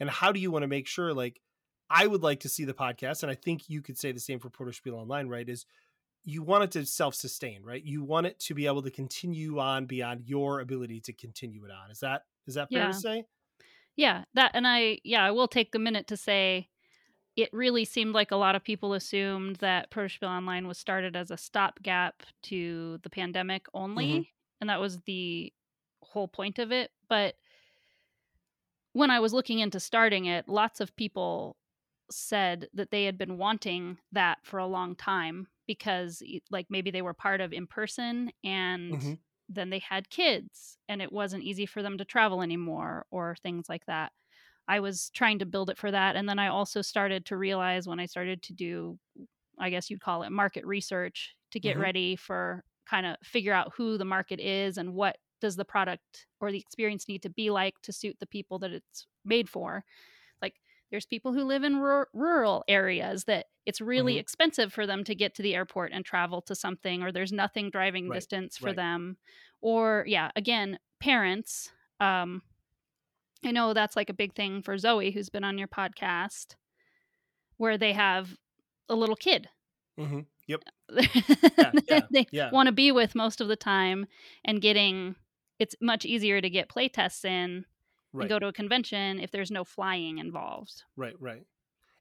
and 0.00 0.10
how 0.10 0.32
do 0.32 0.40
you 0.40 0.50
want 0.50 0.62
to 0.62 0.68
make 0.68 0.86
sure 0.86 1.12
like 1.12 1.40
i 1.88 2.06
would 2.06 2.22
like 2.22 2.40
to 2.40 2.48
see 2.48 2.64
the 2.64 2.74
podcast 2.74 3.22
and 3.22 3.30
i 3.30 3.34
think 3.34 3.68
you 3.68 3.82
could 3.82 3.98
say 3.98 4.12
the 4.12 4.20
same 4.20 4.38
for 4.38 4.50
Protospiel 4.50 4.94
online 4.94 5.28
right 5.28 5.48
is 5.48 5.66
you 6.24 6.42
want 6.42 6.64
it 6.64 6.70
to 6.72 6.84
self-sustain 6.84 7.62
right 7.62 7.84
you 7.84 8.02
want 8.02 8.26
it 8.26 8.38
to 8.38 8.54
be 8.54 8.66
able 8.66 8.82
to 8.82 8.90
continue 8.90 9.58
on 9.58 9.86
beyond 9.86 10.22
your 10.24 10.60
ability 10.60 11.00
to 11.00 11.12
continue 11.12 11.64
it 11.64 11.70
on 11.70 11.90
is 11.90 12.00
that 12.00 12.22
is 12.46 12.54
that 12.54 12.68
fair 12.72 12.82
Yeah. 12.82 12.88
to 12.88 12.94
say 12.94 13.24
yeah 13.96 14.24
that 14.34 14.50
and 14.54 14.66
i 14.66 14.98
yeah 15.04 15.24
i 15.24 15.30
will 15.30 15.48
take 15.48 15.72
the 15.72 15.78
minute 15.78 16.08
to 16.08 16.16
say 16.16 16.68
it 17.36 17.48
really 17.52 17.84
seemed 17.84 18.14
like 18.14 18.30
a 18.30 18.36
lot 18.36 18.54
of 18.54 18.64
people 18.64 18.92
assumed 18.92 19.56
that 19.56 19.90
Protospiel 19.90 20.28
Online 20.28 20.66
was 20.66 20.78
started 20.78 21.16
as 21.16 21.30
a 21.30 21.36
stopgap 21.36 22.22
to 22.44 22.98
the 23.02 23.10
pandemic 23.10 23.66
only, 23.72 24.06
mm-hmm. 24.06 24.22
and 24.60 24.70
that 24.70 24.80
was 24.80 24.98
the 25.00 25.52
whole 26.02 26.28
point 26.28 26.58
of 26.58 26.72
it. 26.72 26.90
But 27.08 27.34
when 28.92 29.10
I 29.10 29.20
was 29.20 29.32
looking 29.32 29.58
into 29.60 29.80
starting 29.80 30.26
it, 30.26 30.48
lots 30.48 30.80
of 30.80 30.94
people 30.96 31.56
said 32.10 32.68
that 32.74 32.90
they 32.90 33.04
had 33.04 33.16
been 33.18 33.38
wanting 33.38 33.98
that 34.12 34.38
for 34.44 34.58
a 34.58 34.66
long 34.66 34.96
time 34.96 35.48
because, 35.66 36.22
like, 36.50 36.66
maybe 36.70 36.90
they 36.90 37.02
were 37.02 37.14
part 37.14 37.40
of 37.40 37.52
in 37.52 37.66
person 37.66 38.32
and 38.42 39.00
Mhm. 39.00 39.20
then 39.48 39.70
they 39.70 39.78
had 39.78 40.10
kids 40.10 40.78
and 40.88 41.00
it 41.02 41.12
wasn't 41.12 41.44
easy 41.44 41.66
for 41.66 41.82
them 41.82 41.98
to 41.98 42.04
travel 42.04 42.42
anymore 42.42 43.06
or 43.10 43.36
things 43.42 43.68
like 43.68 43.86
that. 43.86 44.12
I 44.68 44.80
was 44.80 45.10
trying 45.10 45.40
to 45.40 45.46
build 45.46 45.70
it 45.70 45.78
for 45.78 45.90
that. 45.90 46.16
And 46.16 46.28
then 46.28 46.38
I 46.38 46.48
also 46.48 46.82
started 46.82 47.26
to 47.26 47.36
realize 47.36 47.88
when 47.88 48.00
I 48.00 48.06
started 48.06 48.42
to 48.44 48.52
do, 48.54 48.98
I 49.58 49.70
guess 49.70 49.90
you'd 49.90 50.00
call 50.00 50.22
it 50.22 50.30
market 50.30 50.64
research 50.66 51.36
to 51.52 51.60
get 51.60 51.78
Mhm. 51.78 51.80
ready 51.80 52.16
for 52.16 52.64
kind 52.86 53.06
of 53.06 53.16
figure 53.22 53.52
out 53.52 53.72
who 53.74 53.98
the 53.98 54.04
market 54.04 54.40
is 54.40 54.78
and 54.78 54.94
what 54.94 55.18
does 55.40 55.56
the 55.56 55.64
product 55.64 56.26
or 56.40 56.52
the 56.52 56.58
experience 56.58 57.08
need 57.08 57.22
to 57.22 57.30
be 57.30 57.50
like 57.50 57.80
to 57.82 57.92
suit 57.92 58.16
the 58.20 58.26
people 58.26 58.58
that 58.60 58.72
it's 58.72 59.06
made 59.24 59.48
for. 59.48 59.84
Like 60.42 60.54
there's 60.90 61.06
people 61.06 61.32
who 61.32 61.44
live 61.44 61.62
in 61.64 61.78
rur- 61.78 62.08
rural 62.12 62.64
areas 62.68 63.24
that 63.24 63.46
it's 63.66 63.80
really 63.80 64.14
Mhm. 64.16 64.20
expensive 64.20 64.72
for 64.72 64.86
them 64.86 65.04
to 65.04 65.14
get 65.14 65.34
to 65.34 65.42
the 65.42 65.54
airport 65.54 65.92
and 65.92 66.04
travel 66.04 66.40
to 66.42 66.54
something 66.54 67.02
or 67.02 67.12
there's 67.12 67.32
nothing 67.32 67.70
driving 67.70 68.08
Right, 68.08 68.16
distance 68.16 68.56
for 68.56 68.66
right. 68.66 68.76
them 68.76 69.16
or 69.60 70.04
yeah 70.08 70.30
again 70.34 70.78
parents 70.98 71.70
um 72.00 72.42
i 73.44 73.50
know 73.52 73.74
that's 73.74 73.94
like 73.96 74.08
a 74.10 74.14
big 74.14 74.34
thing 74.34 74.62
for 74.62 74.76
zoe 74.78 75.10
who's 75.12 75.28
been 75.28 75.44
on 75.44 75.58
your 75.58 75.68
podcast 75.68 76.56
where 77.58 77.76
they 77.78 77.92
have 77.92 78.36
a 78.88 78.94
little 78.94 79.14
kid 79.16 79.48
mm-hmm. 79.98 80.20
Yep. 80.46 80.62
that 80.88 81.84
yeah, 81.88 82.00
they 82.10 82.26
yeah. 82.32 82.50
want 82.50 82.66
to 82.66 82.72
be 82.72 82.90
with 82.90 83.14
most 83.14 83.40
of 83.40 83.46
the 83.48 83.54
time 83.56 84.06
and 84.44 84.60
getting 84.60 85.14
it's 85.60 85.76
much 85.80 86.04
easier 86.04 86.40
to 86.40 86.50
get 86.50 86.68
play 86.68 86.88
tests 86.88 87.24
in 87.24 87.64
Right. 88.12 88.24
and 88.24 88.28
go 88.28 88.40
to 88.40 88.48
a 88.48 88.52
convention 88.52 89.20
if 89.20 89.30
there's 89.30 89.52
no 89.52 89.62
flying 89.62 90.18
involved 90.18 90.82
Right, 90.96 91.14
right. 91.20 91.44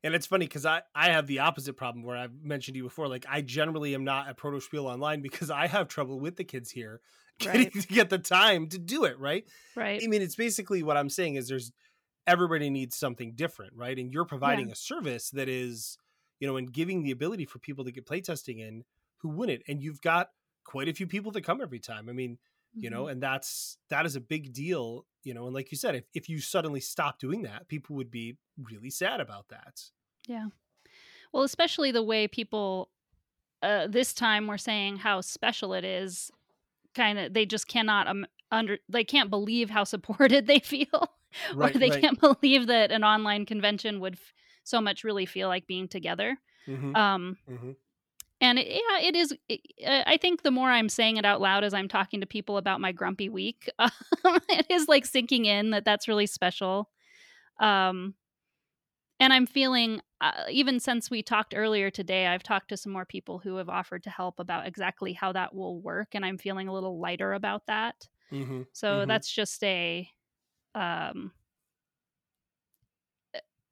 And 0.04 0.15
it's 0.15 0.26
funny 0.26 0.48
because 0.48 0.65
I 0.65 0.82
I 0.95 1.12
have 1.12 1.28
the 1.28 1.39
opposite 1.39 1.74
problem 1.74 2.04
where 2.04 2.17
I've 2.17 2.34
mentioned 2.41 2.74
to 2.74 2.78
you 2.80 2.84
before. 2.86 3.08
Like 3.08 3.26
I 3.30 3.41
generally 3.41 3.93
am 3.93 4.06
not 4.06 4.28
at 4.28 4.38
Protospiel 4.38 4.86
online 4.86 5.22
because 5.22 5.52
I 5.52 5.67
have 5.67 5.88
trouble 5.88 6.19
with 6.19 6.36
the 6.38 6.45
kids 6.45 6.72
here 6.72 7.02
getting 7.38 7.62
Right. 7.76 7.82
to 7.82 7.88
get 7.88 8.10
the 8.10 8.17
time 8.17 8.67
to 8.69 8.80
do 8.80 9.04
it. 9.04 9.19
Right. 9.19 9.45
right 9.76 10.02
I 10.04 10.08
mean, 10.08 10.22
it's 10.22 10.36
basically 10.36 10.82
what 10.84 10.98
I'm 10.98 11.10
saying 11.10 11.36
is 11.36 11.48
there's 11.48 11.72
everybody 12.26 12.69
needs 12.69 12.95
something 12.95 13.34
different, 13.36 13.74
right? 13.76 13.98
And 14.00 14.12
you're 14.13 14.26
providing 14.26 14.72
a 14.72 14.76
service 14.76 15.30
that 15.32 15.50
is, 15.50 15.98
you 16.39 16.48
know, 16.48 16.58
and 16.58 16.72
giving 16.72 17.04
the 17.04 17.12
ability 17.12 17.45
for 17.45 17.60
people 17.60 17.84
to 17.86 17.91
get 17.91 18.06
playtesting 18.06 18.60
in 18.60 18.84
who 19.17 19.30
wouldn't. 19.30 19.63
And 19.67 19.82
you've 19.82 20.02
got 20.02 20.30
quite 20.63 20.88
a 20.88 20.93
few 20.93 21.08
people 21.08 21.32
that 21.34 21.43
come 21.43 21.60
every 21.62 21.80
time. 21.80 22.08
I 22.08 22.13
mean, 22.13 22.38
you 22.79 22.89
know 22.89 23.08
Mhm. 23.08 23.12
and 23.12 23.21
that's 23.23 23.77
that 23.89 24.05
is 24.05 24.15
a 24.15 24.21
big 24.21 24.53
deal 24.53 25.05
you 25.23 25.34
know 25.34 25.45
and 25.45 25.53
like 25.55 25.71
you 25.71 25.77
said 25.77 25.95
if, 25.95 26.05
if 26.13 26.29
you 26.29 26.39
suddenly 26.39 26.79
stop 26.79 27.19
doing 27.19 27.43
that 27.43 27.67
people 27.67 27.95
would 27.95 28.12
be 28.12 28.38
really 28.58 28.89
sad 28.89 29.19
about 29.21 29.47
that 29.49 29.82
yeah 30.27 30.47
Well, 31.34 31.43
especially 31.43 31.91
the 31.91 32.03
way 32.03 32.27
people 32.27 32.91
uh, 33.63 33.88
this 33.88 34.13
time 34.13 34.47
were 34.47 34.58
saying 34.60 34.97
how 34.97 35.21
special 35.21 35.73
it 35.73 35.86
is. 35.86 36.32
Kind 36.95 37.19
of, 37.19 37.34
they 37.34 37.45
just 37.45 37.67
cannot 37.67 38.08
um, 38.08 38.25
under. 38.51 38.79
They 38.89 39.03
can't 39.05 39.29
believe 39.29 39.69
how 39.69 39.84
supported 39.86 40.47
they 40.47 40.60
feel, 40.60 41.10
right 41.49 41.75
or 41.75 41.79
they 41.79 41.91
right. 41.91 41.91
can't 41.91 42.19
believe 42.19 42.67
that 42.67 42.91
an 42.91 43.03
online 43.03 43.45
convention 43.45 43.99
would 44.01 44.15
f- 44.15 44.34
so 44.63 44.82
much 44.82 45.03
really 45.05 45.25
feel 45.27 45.49
like 45.49 45.67
being 45.67 45.88
together. 45.89 46.39
Mhm, 46.67 46.95
Um, 46.95 47.38
mhm. 47.47 47.75
And 48.41 48.60
it, 48.60 48.67
yeah, 48.67 48.99
it 49.08 49.15
is. 49.15 49.36
It, 49.49 49.62
uh, 49.86 50.04
I 50.06 50.17
think 50.17 50.43
the 50.43 50.52
more 50.52 50.69
I'm 50.69 50.89
saying 50.89 51.17
it 51.17 51.25
out 51.25 51.41
loud 51.41 51.63
as 51.63 51.73
I'm 51.73 51.88
talking 51.88 52.21
to 52.21 52.25
people 52.28 52.58
about 52.58 52.82
my 52.82 52.91
grumpy 52.91 53.30
week, 53.30 53.69
um, 53.80 53.91
it 54.49 54.67
is 54.69 54.88
like 54.88 55.06
sinking 55.06 55.45
in 55.45 55.71
that 55.71 55.86
that's 55.86 56.08
really 56.08 56.28
special. 56.28 56.89
Um, 57.60 58.15
and 59.19 59.34
I'm 59.34 59.45
feeling 59.45 60.02
uh, 60.21 60.43
even 60.49 60.80
since 60.80 61.10
we 61.10 61.21
talked 61.23 61.54
earlier 61.56 61.89
today, 61.89 62.28
I've 62.28 62.43
talked 62.43 62.69
to 62.69 62.78
some 62.78 62.91
more 62.91 63.06
people 63.06 63.39
who 63.39 63.56
have 63.56 63.69
offered 63.69 64.04
to 64.04 64.10
help 64.10 64.39
about 64.39 64.67
exactly 64.67 65.13
how 65.13 65.32
that 65.34 65.54
will 65.54 65.80
work, 65.82 66.10
and 66.13 66.25
I'm 66.25 66.38
feeling 66.38 66.67
a 66.67 66.73
little 66.73 66.99
lighter 66.99 67.34
about 67.34 67.65
that. 67.67 68.08
Mm-hmm. 68.32 68.62
So 68.73 69.06
Mhm. 69.06 69.08
that's 69.08 69.32
just 69.32 69.63
a 69.63 70.10
um 70.75 71.34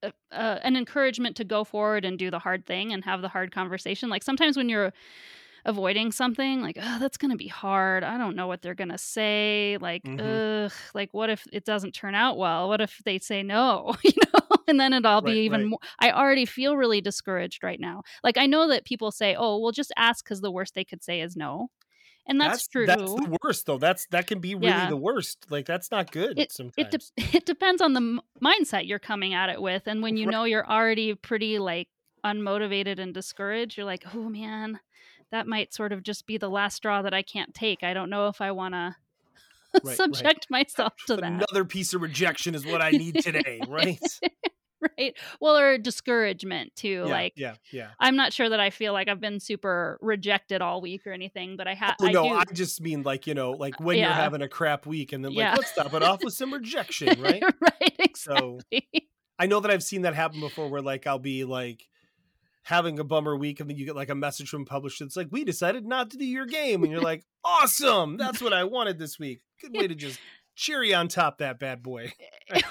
a- 0.04 0.14
uh, 0.32 0.60
an 0.64 0.76
encouragement 0.76 1.36
to 1.38 1.44
go 1.44 1.64
forward 1.64 2.06
and 2.06 2.18
do 2.18 2.32
the 2.32 2.40
hard 2.40 2.66
thing 2.66 2.94
and 2.94 3.04
have 3.06 3.22
the 3.22 3.30
hard 3.30 3.52
conversation. 3.52 4.10
Like 4.10 4.24
sometimes 4.24 4.58
when 4.58 4.70
you're 4.70 4.94
avoiding 5.66 6.12
something, 6.12 6.62
like 6.62 6.78
oh, 6.82 6.98
that's 7.00 7.18
gonna 7.18 7.36
be 7.36 7.48
hard. 7.48 8.04
I 8.04 8.18
don't 8.18 8.36
know 8.36 8.48
what 8.48 8.62
they're 8.62 8.76
gonna 8.76 8.98
say. 8.98 9.78
Like 9.80 10.04
ugh, 10.08 10.72
like 10.94 11.14
what 11.14 11.30
if 11.30 11.46
it 11.52 11.66
doesn't 11.66 11.92
turn 11.92 12.16
out 12.16 12.38
well? 12.38 12.70
What 12.70 12.82
if 12.82 13.02
they 13.06 13.20
say 13.20 13.44
no? 13.44 13.96
you 14.04 14.14
know, 14.34 14.58
and 14.68 14.80
then 14.80 14.94
it'll 14.94 15.22
be 15.22 15.40
even 15.42 15.62
right. 15.62 15.70
more. 15.70 15.80
I 16.00 16.12
already 16.12 16.46
feel 16.46 16.78
really 16.78 17.02
discouraged 17.02 17.64
right 17.64 17.80
now. 17.80 18.04
Like 18.24 18.38
I 18.38 18.46
know 18.46 18.68
that 18.70 18.86
people 18.86 19.12
say, 19.12 19.36
oh, 19.38 19.60
well, 19.60 19.72
just 19.72 19.94
ask 19.98 20.24
because 20.24 20.42
the 20.42 20.52
worst 20.52 20.74
they 20.74 20.86
could 20.86 21.04
say 21.04 21.22
is 21.22 21.36
no, 21.36 21.70
and 22.28 22.40
that's, 22.40 22.68
true. 22.68 22.86
That's 22.86 23.02
the 23.02 23.38
worst, 23.42 23.66
though. 23.66 23.78
That's 23.78 24.06
that 24.12 24.28
can 24.28 24.40
be 24.40 24.54
really 24.56 24.68
Yeah. 24.68 24.90
the 24.90 24.98
worst. 24.98 25.46
Like 25.50 25.66
that's 25.66 25.90
not 25.92 26.12
good. 26.12 26.38
it 26.38 26.52
sometimes. 26.52 26.74
it 26.78 26.92
de- 27.16 27.38
it 27.38 27.46
depends 27.46 27.82
on 27.82 27.94
the 27.94 28.00
m- 28.02 28.22
mindset 28.44 28.88
you're 28.88 29.00
coming 29.00 29.34
at 29.34 29.50
it 29.50 29.62
with 29.62 29.84
and 29.88 30.02
when 30.04 30.18
you 30.18 30.26
Right. 30.28 30.32
know 30.32 30.44
you're 30.44 30.70
already 30.70 31.16
pretty 31.16 31.58
like 31.60 31.88
unmotivated 32.26 33.00
and 33.00 33.14
discouraged 33.14 33.78
you're 33.78 33.86
like 33.86 34.04
oh 34.14 34.28
man 34.30 34.80
that 35.32 35.48
might 35.48 35.74
sort 35.74 35.92
of 35.94 36.04
just 36.04 36.26
be 36.26 36.38
the 36.38 36.50
last 36.50 36.76
straw 36.76 37.02
that 37.04 37.14
i 37.14 37.22
can't 37.22 37.54
take 37.54 37.84
i 37.84 37.94
don't 37.94 38.10
know 38.10 38.28
if 38.28 38.42
i 38.42 38.52
want 38.52 38.74
to 38.74 38.96
Right, 39.74 39.84
right. 39.86 39.96
subject 39.98 40.48
myself 40.50 40.94
to 41.06 41.16
that 41.18 41.24
Another 41.24 41.64
piece 41.64 41.94
of 41.94 42.02
rejection 42.02 42.56
is 42.56 42.66
what 42.66 42.82
I 42.82 42.92
need 42.92 43.16
today, 43.24 43.62
right? 43.68 44.00
right 44.98 45.16
well 45.40 45.58
or 45.58 45.78
discouragement 45.78 46.76
too 46.76 47.04
yeah, 47.06 47.12
like 47.12 47.34
yeah, 47.36 47.56
yeah. 47.72 47.90
i'm 48.00 48.16
not 48.16 48.32
sure 48.34 48.50
that 48.50 48.60
i 48.60 48.70
feel 48.70 48.94
like 48.94 49.08
i've 49.08 49.20
been 49.20 49.40
super 49.40 49.98
rejected 50.02 50.62
all 50.62 50.82
week 50.82 51.06
or 51.08 51.12
anything 51.12 51.58
but 51.58 51.68
i 51.68 51.74
have 51.74 51.96
Oh, 52.00 52.08
no, 52.08 52.26
I 52.26 52.44
do 52.44 52.52
I 52.52 52.54
just 52.54 52.80
mean 52.82 53.04
like 53.04 53.26
you 53.28 53.34
know, 53.34 53.52
like 53.52 53.76
uh, 53.82 53.84
when 53.84 53.98
you're 53.98 54.08
having 54.08 54.42
a 54.42 54.48
crap 54.48 54.86
week, 54.86 55.14
and 55.14 55.24
then 55.24 55.32
like 55.34 55.40
Yeah. 55.40 55.56
let's 55.56 55.72
stop 55.72 55.94
it 55.94 56.04
off 56.04 56.24
with 56.24 56.34
some 56.34 56.54
rejection, 56.54 57.20
right? 57.22 57.44
right 57.62 58.18
So- 58.18 58.60
I 59.40 59.46
know 59.46 59.60
that 59.60 59.70
I've 59.72 59.84
seen 59.84 60.02
that 60.04 60.16
happen 60.16 60.40
before, 60.40 60.70
where 60.70 60.82
like 60.82 61.06
I'll 61.08 61.20
be 61.20 61.44
like 61.44 61.88
having 62.64 63.00
a 63.00 63.04
bummer 63.04 63.36
week, 63.36 63.60
and 63.60 63.70
then 63.70 63.78
you 63.78 63.86
get 63.86 63.96
like 63.96 64.10
a 64.10 64.16
message 64.16 64.50
from 64.50 64.66
publisher. 64.66 65.06
It's 65.06 65.16
like 65.16 65.28
we 65.32 65.44
decided 65.44 65.86
not 65.86 66.12
to 66.12 66.18
do 66.18 66.26
your 66.26 66.46
game, 66.46 66.84
and 66.84 66.92
you're 66.92 67.02
like, 67.02 67.24
awesome, 67.44 68.18
that's 68.18 68.42
what 68.42 68.54
I 68.54 68.64
wanted 68.64 69.00
this 69.00 69.18
week. 69.20 69.42
Good 69.62 69.76
way 69.76 69.88
to 69.88 69.96
just 69.96 70.20
cherry 70.58 70.94
on 70.94 71.08
top 71.08 71.38
that 71.38 71.60
bad 71.60 71.82
boy. 71.82 72.12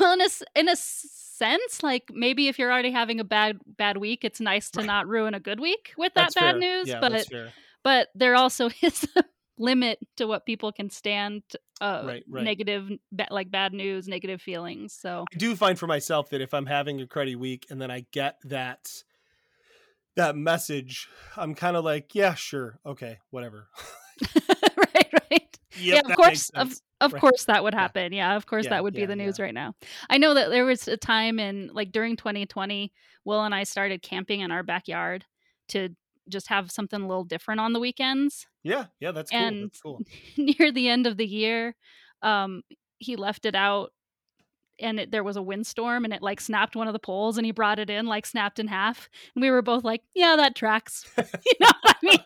well, 0.00 0.12
in 0.12 0.20
a, 0.20 0.28
in 0.58 0.68
a 0.68 0.76
sense, 0.76 1.82
like 1.82 2.10
maybe 2.12 2.48
if 2.48 2.58
you're 2.58 2.70
already 2.70 2.90
having 2.90 3.20
a 3.20 3.24
bad 3.24 3.58
bad 3.78 3.96
week, 3.96 4.24
it's 4.24 4.40
nice 4.40 4.70
to 4.72 4.80
Right. 4.80 4.86
not 4.86 5.06
ruin 5.08 5.32
a 5.32 5.40
good 5.40 5.60
week 5.60 5.94
with 5.96 6.12
that 6.14 6.22
That's 6.24 6.34
bad 6.34 6.52
fair. 6.52 6.58
news. 6.60 6.88
Yeah, 6.88 7.00
but 7.00 7.12
that's 7.12 7.28
fair. 7.28 7.52
but 7.82 8.08
there 8.14 8.34
also 8.34 8.68
is 8.82 9.06
a 9.16 9.24
limit 9.58 9.98
to 10.16 10.26
what 10.26 10.44
people 10.44 10.70
can 10.72 10.90
stand. 10.90 11.42
Uh, 11.80 12.02
Right, 12.06 12.24
right. 12.28 12.44
Negative, 12.44 12.90
like 13.30 13.50
bad 13.50 13.72
news, 13.74 14.08
negative 14.08 14.40
feelings. 14.42 14.92
So 14.94 15.24
I 15.32 15.36
do 15.36 15.54
find 15.56 15.78
for 15.78 15.86
myself 15.86 16.30
that 16.30 16.40
if 16.40 16.52
I'm 16.54 16.66
having 16.66 17.00
a 17.02 17.06
cruddy 17.06 17.36
week 17.36 17.66
and 17.70 17.80
then 17.80 17.90
I 17.90 18.06
get 18.12 18.38
that 18.44 18.90
that 20.16 20.34
message, 20.36 21.08
I'm 21.36 21.54
kind 21.54 21.76
of 21.76 21.84
like, 21.84 22.14
yeah, 22.14 22.34
sure, 22.34 22.78
okay, 22.86 23.18
whatever. 23.30 23.68
right, 24.34 25.08
right. 25.30 25.58
Yep, 25.78 25.78
yeah, 25.78 26.00
of 26.10 26.16
course, 26.16 26.48
of. 26.50 26.72
Of 27.00 27.12
Right. 27.12 27.20
course 27.20 27.44
that 27.44 27.62
would 27.62 27.74
happen. 27.74 28.12
Yeah, 28.12 28.36
of 28.36 28.46
course 28.46 28.64
Yeah, 28.64 28.70
that 28.70 28.84
would 28.84 28.94
be 28.94 29.06
the 29.06 29.16
news 29.16 29.38
yeah. 29.38 29.44
right 29.46 29.54
now. 29.54 29.74
I 30.08 30.18
know 30.18 30.34
that 30.34 30.50
there 30.50 30.64
was 30.64 30.88
a 30.88 30.96
time 30.96 31.38
in 31.38 31.70
like 31.72 31.92
during 31.92 32.16
2020, 32.16 32.92
Will 33.24 33.42
and 33.44 33.54
I 33.54 33.64
started 33.64 34.02
camping 34.02 34.40
in 34.40 34.50
our 34.50 34.62
backyard 34.62 35.24
to 35.68 35.90
just 36.28 36.48
have 36.48 36.70
something 36.72 37.00
a 37.00 37.06
little 37.06 37.24
different 37.24 37.60
on 37.60 37.72
the 37.72 37.80
weekends. 37.80 38.46
Yeah, 38.62 38.86
yeah, 39.00 39.12
that's 39.12 39.30
cool. 39.30 39.38
And 39.40 39.64
that's 39.64 39.80
cool. 39.80 40.00
Near 40.36 40.72
the 40.72 40.88
end 40.88 41.06
of 41.06 41.16
the 41.16 41.26
year, 41.26 41.76
um, 42.22 42.62
he 42.98 43.16
left 43.16 43.44
it 43.46 43.54
out. 43.54 43.92
And 44.78 45.00
it, 45.00 45.10
there 45.10 45.24
was 45.24 45.36
a 45.36 45.42
windstorm, 45.42 46.04
and 46.04 46.12
it 46.12 46.20
like 46.20 46.38
snapped 46.38 46.76
one 46.76 46.86
of 46.86 46.92
the 46.92 46.98
poles, 46.98 47.38
and 47.38 47.46
he 47.46 47.52
brought 47.52 47.78
it 47.78 47.88
in, 47.88 48.04
like 48.06 48.26
snapped 48.26 48.58
in 48.58 48.66
half. 48.68 49.08
And 49.34 49.40
we 49.40 49.50
were 49.50 49.62
both 49.62 49.84
like, 49.84 50.02
"Yeah, 50.14 50.36
that 50.36 50.54
tracks." 50.54 51.06
you 51.16 51.52
know 51.60 51.70
what 51.80 51.96
I 52.02 52.06
mean? 52.06 52.18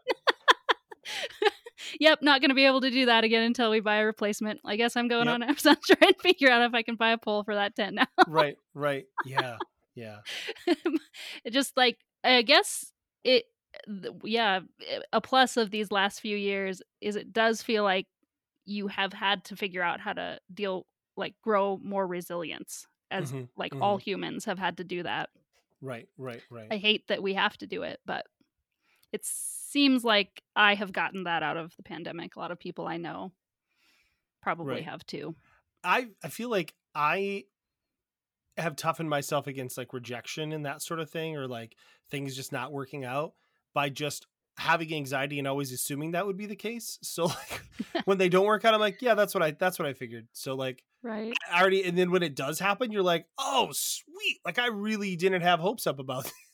yep, 1.99 2.21
not 2.23 2.41
going 2.41 2.51
to 2.51 2.55
be 2.55 2.67
able 2.67 2.81
to 2.83 2.91
do 2.91 3.07
that 3.07 3.25
again 3.25 3.43
until 3.43 3.71
we 3.71 3.81
buy 3.81 3.97
a 3.97 4.05
replacement. 4.07 4.61
I 4.65 4.77
guess 4.77 4.97
I'm 4.97 5.09
going 5.09 5.27
Yep. 5.27 5.29
on 5.29 5.43
Amazon 5.43 5.77
to 5.87 5.97
try 5.97 6.09
and 6.09 6.17
figure 6.21 6.51
out 6.51 6.63
if 6.63 6.75
I 6.75 6.83
can 6.83 6.97
buy 6.97 7.11
a 7.11 7.19
pole 7.19 7.45
for 7.45 7.55
that 7.55 7.75
tent 7.77 7.95
now. 7.97 8.07
right, 8.27 8.57
right. 8.75 9.07
Yeah, 9.23 9.59
yeah. 9.95 10.19
it 11.45 11.51
just 11.51 11.77
like 11.77 11.99
I 12.25 12.43
guess 12.43 12.93
it 13.25 13.45
yeah, 14.25 14.61
a 15.13 15.21
plus 15.21 15.57
of 15.57 15.71
these 15.71 15.91
last 15.91 16.21
few 16.21 16.37
years 16.37 16.83
is 17.01 17.17
it 17.17 17.33
does 17.33 17.63
feel 17.63 17.85
like 17.85 18.07
you 18.65 18.89
have 18.89 19.13
had 19.13 19.45
to 19.45 19.57
figure 19.57 19.83
out 19.83 20.01
how 20.01 20.13
to 20.13 20.39
deal 20.53 20.87
like 21.17 21.35
grow 21.43 21.79
more 21.83 22.07
resilience 22.07 22.87
as 23.11 23.33
Mhm, 23.33 23.49
like 23.57 23.75
all 23.81 23.97
humans 23.99 24.45
have 24.45 24.59
had 24.59 24.77
to 24.79 24.85
do 24.85 25.03
that. 25.03 25.31
Right, 25.81 26.09
right, 26.19 26.43
right. 26.51 26.67
I 26.71 26.77
hate 26.77 27.09
that 27.09 27.23
we 27.23 27.35
have 27.35 27.57
to 27.59 27.67
do 27.67 27.83
it, 27.83 28.01
but 28.07 28.27
it 29.13 29.25
seems 29.25 30.05
like 30.05 30.43
I 30.57 30.75
have 30.75 30.93
gotten 30.93 31.25
that 31.25 31.43
out 31.43 31.57
of 31.57 31.77
the 31.77 31.83
pandemic. 31.83 32.37
A 32.37 32.41
lot 32.41 32.51
of 32.51 32.59
people 32.59 32.87
I 32.87 32.97
know 32.97 33.33
probably 34.43 34.83
Right. 34.83 34.85
have 34.85 35.05
too. 35.07 35.35
I 35.85 36.09
I 36.23 36.29
feel 36.29 36.51
like 36.51 36.75
I 36.95 37.45
have 38.57 38.77
toughened 38.77 39.09
myself 39.09 39.47
against 39.47 39.79
like 39.79 39.93
rejection 39.93 40.53
and 40.53 40.67
that 40.67 40.83
sort 40.83 41.01
of 41.01 41.11
thing, 41.11 41.37
or 41.37 41.47
like 41.47 41.77
things 42.11 42.37
just 42.37 42.53
not 42.53 42.73
working 42.73 43.05
out 43.05 43.35
by 43.75 43.89
just 43.89 44.27
having 44.59 44.93
anxiety 44.93 45.39
and 45.39 45.49
always 45.49 45.73
assuming 45.73 46.11
that 46.11 46.27
would 46.27 46.37
be 46.37 46.47
the 46.47 46.57
case. 46.57 46.99
So 47.03 47.25
like 47.27 47.63
when 48.05 48.19
they 48.19 48.29
don't 48.29 48.47
work 48.47 48.65
out, 48.65 48.75
I'm 48.75 48.81
like, 48.81 49.01
yeah, 49.01 49.15
that's 49.15 49.35
what 49.35 49.43
I 49.43 49.53
that's 49.53 49.79
what 49.79 49.89
I 49.89 49.93
figured. 49.95 50.29
So 50.33 50.55
like 50.55 50.85
Right. 51.03 51.39
I 51.51 51.61
already 51.61 51.85
and 51.85 51.97
then 51.97 52.11
when 52.11 52.23
it 52.23 52.35
does 52.37 52.59
happen, 52.59 52.93
you're 52.93 53.03
like, 53.03 53.27
oh 53.39 53.71
sweet, 53.73 54.39
like 54.45 54.59
I 54.59 54.69
really 54.69 55.17
didn't 55.17 55.43
have 55.43 55.61
hopes 55.61 55.87
up 55.87 55.99
about 55.99 56.31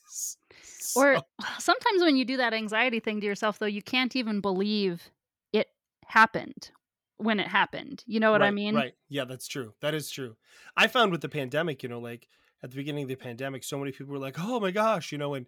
Or 0.97 1.23
sometimes 1.59 2.01
when 2.01 2.17
you 2.17 2.25
do 2.25 2.37
that 2.37 2.53
anxiety 2.53 2.99
thing 2.99 3.19
to 3.21 3.25
yourself, 3.25 3.59
though, 3.59 3.65
you 3.65 3.81
can't 3.81 4.15
even 4.15 4.41
believe 4.41 5.09
it 5.53 5.67
happened 6.05 6.71
when 7.17 7.39
it 7.39 7.47
happened. 7.47 8.03
You 8.05 8.19
know 8.19 8.31
what 8.31 8.41
I 8.43 8.51
mean? 8.51 8.75
Right. 8.75 8.93
Yeah, 9.09 9.25
that's 9.25 9.47
true. 9.47 9.73
That 9.81 9.93
is 9.93 10.09
true. 10.09 10.35
I 10.75 10.87
found 10.87 11.11
with 11.11 11.21
the 11.21 11.29
pandemic, 11.29 11.83
you 11.83 11.89
know, 11.89 11.99
like 11.99 12.27
at 12.63 12.71
the 12.71 12.75
beginning 12.75 13.03
of 13.03 13.09
the 13.09 13.15
pandemic, 13.15 13.63
so 13.63 13.77
many 13.77 13.91
people 13.91 14.11
were 14.13 14.19
like, 14.19 14.37
"Oh 14.39 14.59
my 14.59 14.71
gosh," 14.71 15.11
you 15.11 15.17
know, 15.17 15.33
and 15.33 15.47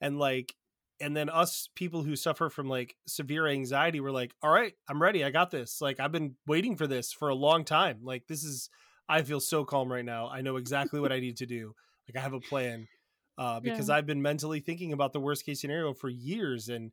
and 0.00 0.18
like 0.18 0.54
and 1.00 1.16
then 1.16 1.28
us 1.28 1.68
people 1.74 2.02
who 2.02 2.16
suffer 2.16 2.48
from 2.48 2.68
like 2.68 2.96
severe 3.06 3.46
anxiety 3.46 4.00
were 4.00 4.12
like, 4.12 4.34
"All 4.42 4.50
right, 4.50 4.74
I'm 4.88 5.00
ready. 5.00 5.24
I 5.24 5.30
got 5.30 5.50
this. 5.50 5.80
Like 5.80 6.00
I've 6.00 6.12
been 6.12 6.36
waiting 6.46 6.76
for 6.76 6.86
this 6.86 7.12
for 7.12 7.28
a 7.28 7.34
long 7.34 7.64
time. 7.64 8.00
Like 8.02 8.26
this 8.26 8.44
is 8.44 8.70
I 9.08 9.22
feel 9.22 9.40
so 9.40 9.64
calm 9.64 9.90
right 9.92 10.04
now. 10.04 10.28
I 10.28 10.40
know 10.42 10.56
exactly 10.56 11.00
what 11.00 11.12
I 11.12 11.20
need 11.20 11.36
to 11.38 11.46
do. 11.46 11.74
Like 12.08 12.16
I 12.16 12.20
have 12.24 12.34
a 12.34 12.40
plan." 12.40 12.88
Uh, 13.38 13.60
because 13.60 13.90
I've 13.90 14.06
been 14.06 14.22
mentally 14.22 14.60
thinking 14.60 14.92
about 14.92 15.12
the 15.12 15.20
worst 15.20 15.44
case 15.44 15.60
scenario 15.60 15.92
for 15.92 16.08
years 16.08 16.68
and 16.68 16.90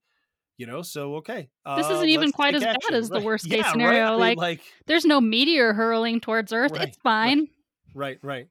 you 0.57 0.67
know, 0.67 0.81
so 0.83 1.15
okay. 1.15 1.49
This 1.77 1.87
uh, 1.87 1.93
isn't 1.93 2.09
even 2.09 2.31
quite 2.31 2.53
as 2.53 2.63
bad 2.63 2.75
action. 2.75 2.93
as 2.95 3.09
the 3.09 3.19
worst 3.21 3.45
case 3.49 3.63
right? 3.63 3.71
scenario, 3.71 4.11
mean, 4.11 4.19
like- 4.19 4.37
like 4.37 4.61
There's 4.85 5.05
no 5.05 5.19
meteor 5.19 5.73
hurling 5.73 6.19
towards 6.19 6.53
Earth. 6.53 6.71
Right, 6.73 6.89
It's 6.89 6.97
fine. 6.97 7.47
right, 7.95 8.19
right, 8.21 8.47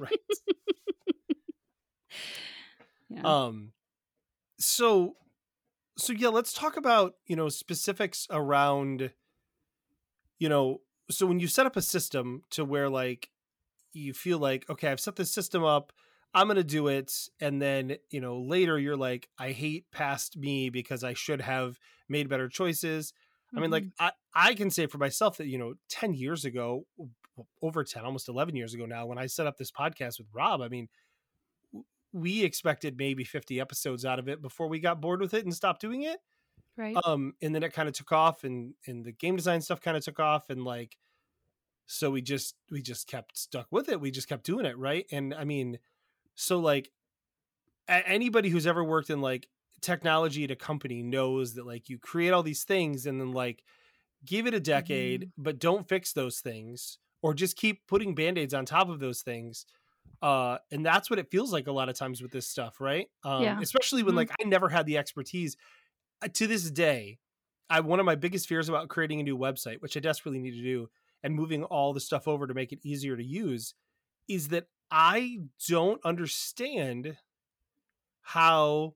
right. 0.00 0.12
Yeah. 3.08 3.22
Um 3.24 3.72
so 4.58 5.16
so 5.98 6.12
yeah, 6.12 6.28
let's 6.28 6.52
talk 6.52 6.76
about, 6.76 7.14
you 7.26 7.34
know, 7.36 7.48
specifics 7.48 8.26
around 8.30 9.10
you 10.38 10.48
know, 10.48 10.80
so 11.10 11.26
when 11.26 11.40
you 11.40 11.48
set 11.48 11.66
up 11.66 11.76
a 11.76 11.82
system 11.82 12.44
to 12.50 12.64
where 12.64 12.88
like 12.88 13.30
you 13.92 14.14
feel 14.14 14.38
like, 14.38 14.68
okay, 14.70 14.88
I've 14.88 15.00
set 15.00 15.16
this 15.16 15.32
system 15.32 15.64
up, 15.64 15.92
I'm 16.32 16.46
going 16.46 16.56
to 16.56 16.64
do 16.64 16.88
it 16.88 17.12
and 17.40 17.60
then, 17.60 17.96
you 18.10 18.20
know, 18.20 18.40
later 18.40 18.78
you're 18.78 18.96
like 18.96 19.28
I 19.38 19.50
hate 19.52 19.90
past 19.90 20.36
me 20.36 20.70
because 20.70 21.02
I 21.02 21.14
should 21.14 21.40
have 21.40 21.78
made 22.08 22.28
better 22.28 22.48
choices. 22.48 23.12
I 23.56 23.60
mean, 23.60 23.70
like 23.70 23.86
Mhm. 23.86 23.92
I, 23.98 24.12
I 24.34 24.54
can 24.54 24.70
say 24.70 24.86
for 24.86 24.98
myself 24.98 25.38
that, 25.38 25.48
you 25.48 25.58
know, 25.58 25.74
10 25.88 26.14
years 26.14 26.44
ago, 26.44 26.86
over 27.62 27.82
10, 27.84 28.04
almost 28.04 28.28
11 28.28 28.54
years 28.56 28.74
ago 28.74 28.86
now, 28.86 29.06
when 29.06 29.18
I 29.18 29.26
set 29.26 29.46
up 29.46 29.56
this 29.56 29.72
podcast 29.72 30.18
with 30.18 30.28
Rob, 30.32 30.60
I 30.60 30.68
mean, 30.68 30.88
we 32.12 32.42
expected 32.44 32.96
maybe 32.98 33.24
50 33.24 33.60
episodes 33.60 34.04
out 34.04 34.18
of 34.18 34.28
it 34.28 34.42
before 34.42 34.68
we 34.68 34.80
got 34.80 35.00
bored 35.00 35.20
with 35.20 35.34
it 35.34 35.44
and 35.44 35.54
stopped 35.54 35.80
doing 35.80 36.02
it. 36.02 36.18
right. 36.76 37.04
Um, 37.04 37.34
and 37.42 37.54
then 37.54 37.62
it 37.62 37.72
kind 37.72 37.88
of 37.88 37.94
took 37.94 38.12
off 38.12 38.44
and, 38.44 38.74
and 38.86 39.04
the 39.04 39.12
game 39.12 39.36
design 39.36 39.60
stuff 39.60 39.80
kind 39.80 39.96
of 39.96 40.04
took 40.04 40.18
off 40.18 40.50
and 40.50 40.64
like, 40.64 40.96
so 41.86 42.10
we 42.10 42.22
just, 42.22 42.56
we 42.70 42.82
just 42.82 43.06
kept 43.08 43.36
stuck 43.38 43.68
with 43.70 43.88
it. 43.88 44.00
We 44.00 44.10
just 44.10 44.28
kept 44.28 44.44
doing 44.44 44.66
it. 44.66 44.78
Right. 44.78 45.06
And 45.12 45.34
I 45.34 45.44
mean, 45.44 45.78
so 46.40 46.58
like 46.58 46.90
anybody 47.88 48.48
who's 48.48 48.66
ever 48.66 48.84
worked 48.84 49.10
in 49.10 49.20
like 49.20 49.48
technology 49.80 50.44
at 50.44 50.50
a 50.50 50.56
company 50.56 51.02
knows 51.02 51.54
that 51.54 51.66
like 51.66 51.88
you 51.88 51.98
create 51.98 52.30
all 52.30 52.42
these 52.42 52.64
things 52.64 53.06
and 53.06 53.20
then 53.20 53.32
like 53.32 53.64
give 54.24 54.46
it 54.46 54.54
a 54.54 54.60
decade 54.60 55.26
Mm-hmm. 55.26 55.30
but 55.38 55.58
don't 55.58 55.88
fix 55.88 56.12
those 56.12 56.40
things 56.40 56.98
or 57.22 57.34
just 57.34 57.56
keep 57.56 57.86
putting 57.88 58.14
band-aids 58.14 58.54
on 58.54 58.66
top 58.66 58.88
of 58.88 59.00
those 59.00 59.22
things 59.22 59.66
uh 60.22 60.58
and 60.72 60.86
that's 60.86 61.10
what 61.10 61.18
it 61.18 61.30
feels 61.30 61.52
like 61.52 61.66
a 61.68 61.72
lot 61.72 61.88
of 61.88 61.96
times 61.96 62.22
with 62.22 62.32
this 62.32 62.48
stuff 62.48 62.80
right 62.80 63.08
um 63.24 63.56
Yeah. 63.56 63.62
especially 63.62 64.02
when 64.02 64.14
Mhm. 64.14 64.16
like 64.16 64.30
i 64.40 64.44
never 64.44 64.68
had 64.68 64.86
the 64.86 64.98
expertise 64.98 65.56
uh, 66.22 66.28
to 66.28 66.46
this 66.46 66.70
day 66.70 67.18
i 67.70 67.80
one 67.80 68.00
of 68.00 68.06
my 68.06 68.14
biggest 68.14 68.48
fears 68.48 68.68
about 68.68 68.88
creating 68.88 69.20
a 69.20 69.24
new 69.24 69.36
website 69.38 69.80
which 69.80 69.96
i 69.96 70.00
desperately 70.00 70.40
need 70.40 70.52
to 70.52 70.62
do 70.62 70.88
and 71.22 71.34
moving 71.34 71.64
all 71.64 71.92
the 71.92 72.00
stuff 72.00 72.28
over 72.28 72.46
to 72.46 72.54
make 72.54 72.72
it 72.72 72.80
easier 72.84 73.16
to 73.16 73.24
use 73.24 73.74
is 74.28 74.48
that 74.48 74.66
i 74.90 75.38
don't 75.68 76.00
understand 76.04 77.16
how 78.22 78.94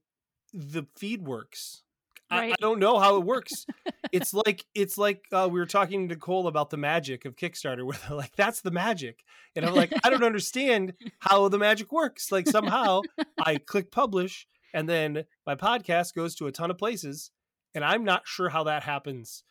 the 0.52 0.84
feed 0.96 1.22
works 1.22 1.82
I, 2.30 2.50
I 2.50 2.54
don't 2.60 2.78
know 2.78 2.98
how 2.98 3.16
it 3.16 3.24
works 3.24 3.66
it's 4.12 4.32
like 4.32 4.64
it's 4.74 4.96
like 4.96 5.24
uh, 5.32 5.48
we 5.50 5.58
were 5.58 5.66
talking 5.66 6.08
to 6.08 6.14
Nicole 6.14 6.46
about 6.46 6.70
the 6.70 6.76
magic 6.76 7.24
of 7.24 7.34
Kickstarter, 7.36 7.84
where 7.86 7.98
they're 8.06 8.16
like, 8.16 8.36
"That's 8.36 8.60
the 8.60 8.70
magic," 8.70 9.24
and 9.56 9.64
I'm 9.66 9.74
like, 9.74 9.92
"I 10.04 10.10
don't 10.10 10.22
understand 10.32 10.94
how 11.18 11.48
the 11.48 11.58
magic 11.58 11.90
works." 11.90 12.30
Like 12.30 12.46
somehow 12.46 13.02
I 13.40 13.56
click 13.56 13.90
publish, 13.90 14.46
and 14.72 14.88
then 14.88 15.24
my 15.46 15.56
podcast 15.56 16.14
goes 16.14 16.34
to 16.36 16.46
a 16.46 16.52
ton 16.52 16.70
of 16.70 16.78
places, 16.78 17.32
and 17.74 17.84
I'm 17.84 18.04
not 18.04 18.22
sure 18.24 18.48
how 18.48 18.64
that 18.64 18.84
happens. 18.84 19.42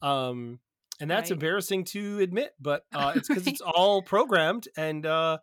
Um, 0.00 0.60
and 1.00 1.10
that's 1.10 1.30
Right. 1.30 1.36
embarrassing 1.36 1.84
to 1.86 2.20
admit, 2.20 2.54
but 2.60 2.84
uh, 2.94 3.14
it's 3.16 3.28
because 3.28 3.46
Right. 3.46 3.52
it's 3.54 3.62
all 3.62 4.02
programmed, 4.02 4.68
and 4.76 5.04
uh, 5.04 5.38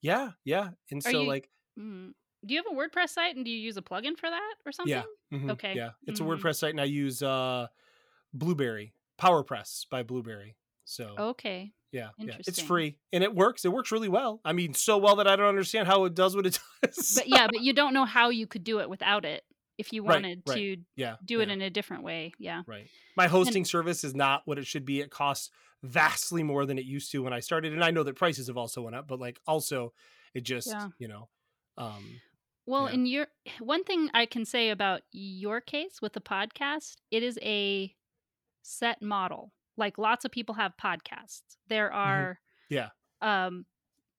yeah, 0.00 0.30
yeah, 0.44 0.70
and 0.90 1.04
Are 1.06 1.10
so 1.10 1.22
you- 1.22 1.28
like, 1.28 1.50
Mm. 1.78 2.12
Do 2.44 2.54
you 2.54 2.62
have 2.62 2.72
a 2.72 2.76
WordPress 2.76 3.08
site 3.08 3.34
and 3.34 3.44
do 3.44 3.50
you 3.50 3.58
use 3.58 3.76
a 3.76 3.82
plugin 3.82 4.16
for 4.16 4.30
that 4.30 4.54
or 4.64 4.70
something? 4.70 4.90
yeah, 4.92 5.02
mhm, 5.36 5.50
Okay. 5.52 5.74
yeah, 5.74 5.90
it's 6.06 6.20
Mhm. 6.20 6.32
a 6.32 6.36
WordPress 6.36 6.56
site, 6.56 6.70
and 6.70 6.80
I 6.80 6.84
use 6.84 7.20
uh, 7.22 7.66
Blubrry 8.32 8.94
PowerPress 9.18 9.88
by 9.90 10.02
Blubrry. 10.02 10.56
So 10.84 11.14
Okay. 11.18 11.72
Yeah, 11.92 12.10
yeah, 12.18 12.36
it's 12.46 12.60
free 12.60 12.98
and 13.12 13.24
it 13.24 13.34
works. 13.34 13.64
It 13.64 13.72
works 13.72 13.90
really 13.90 14.08
well. 14.08 14.40
I 14.44 14.52
mean, 14.52 14.74
so 14.74 14.98
well 14.98 15.16
that 15.16 15.26
I 15.26 15.34
don't 15.34 15.46
understand 15.48 15.88
how 15.88 16.04
it 16.04 16.14
does 16.14 16.36
what 16.36 16.46
it 16.46 16.58
does. 16.82 17.14
But 17.16 17.28
yeah, 17.28 17.46
but 17.46 17.62
you 17.62 17.72
don't 17.72 17.94
know 17.94 18.04
how 18.04 18.28
you 18.28 18.46
could 18.46 18.64
do 18.64 18.80
it 18.80 18.88
without 18.90 19.24
it 19.24 19.44
if 19.78 19.92
you 19.92 20.02
wanted 20.04 20.42
right. 20.46 20.56
to 20.56 20.76
yeah, 20.94 21.16
do 21.24 21.40
it 21.40 21.48
in 21.48 21.60
a 21.62 21.70
different 21.70 22.02
way. 22.04 22.32
Yeah. 22.38 22.62
right. 22.66 22.88
My 23.16 23.26
hosting 23.28 23.64
service 23.64 24.04
is 24.04 24.14
not 24.14 24.42
what 24.44 24.58
it 24.58 24.66
should 24.66 24.84
be. 24.84 25.00
It 25.00 25.10
costs 25.10 25.50
vastly 25.82 26.42
more 26.42 26.66
than 26.66 26.78
it 26.78 26.84
used 26.84 27.10
to 27.12 27.22
when 27.22 27.32
I 27.32 27.40
started, 27.40 27.72
and 27.72 27.84
I 27.84 27.90
know 27.90 28.02
that 28.02 28.16
prices 28.16 28.46
have 28.48 28.56
also 28.56 28.82
went 28.82 28.96
up. 28.96 29.06
But 29.08 29.20
like, 29.20 29.40
also, 29.46 29.92
it 30.34 30.42
just 30.42 30.68
Yeah. 30.68 30.88
you 30.98 31.08
know, 31.08 31.28
um, 31.78 32.20
Well, 32.66 32.86
Yeah. 32.86 32.94
in 32.94 33.06
your 33.06 33.26
one 33.60 33.84
thing 33.84 34.10
I 34.14 34.26
can 34.26 34.44
say 34.44 34.70
about 34.70 35.02
your 35.12 35.60
case 35.60 36.02
with 36.02 36.12
the 36.14 36.20
podcast, 36.20 36.96
it 37.10 37.22
is 37.22 37.38
a 37.42 37.94
set 38.62 39.00
model. 39.02 39.52
Like 39.76 39.98
lots 39.98 40.24
of 40.24 40.30
people 40.32 40.54
have 40.56 40.72
podcasts. 40.76 41.56
There 41.68 41.92
are 41.92 42.38
Mm-hmm. 42.70 42.74
Yeah. 42.74 42.90
um 43.22 43.66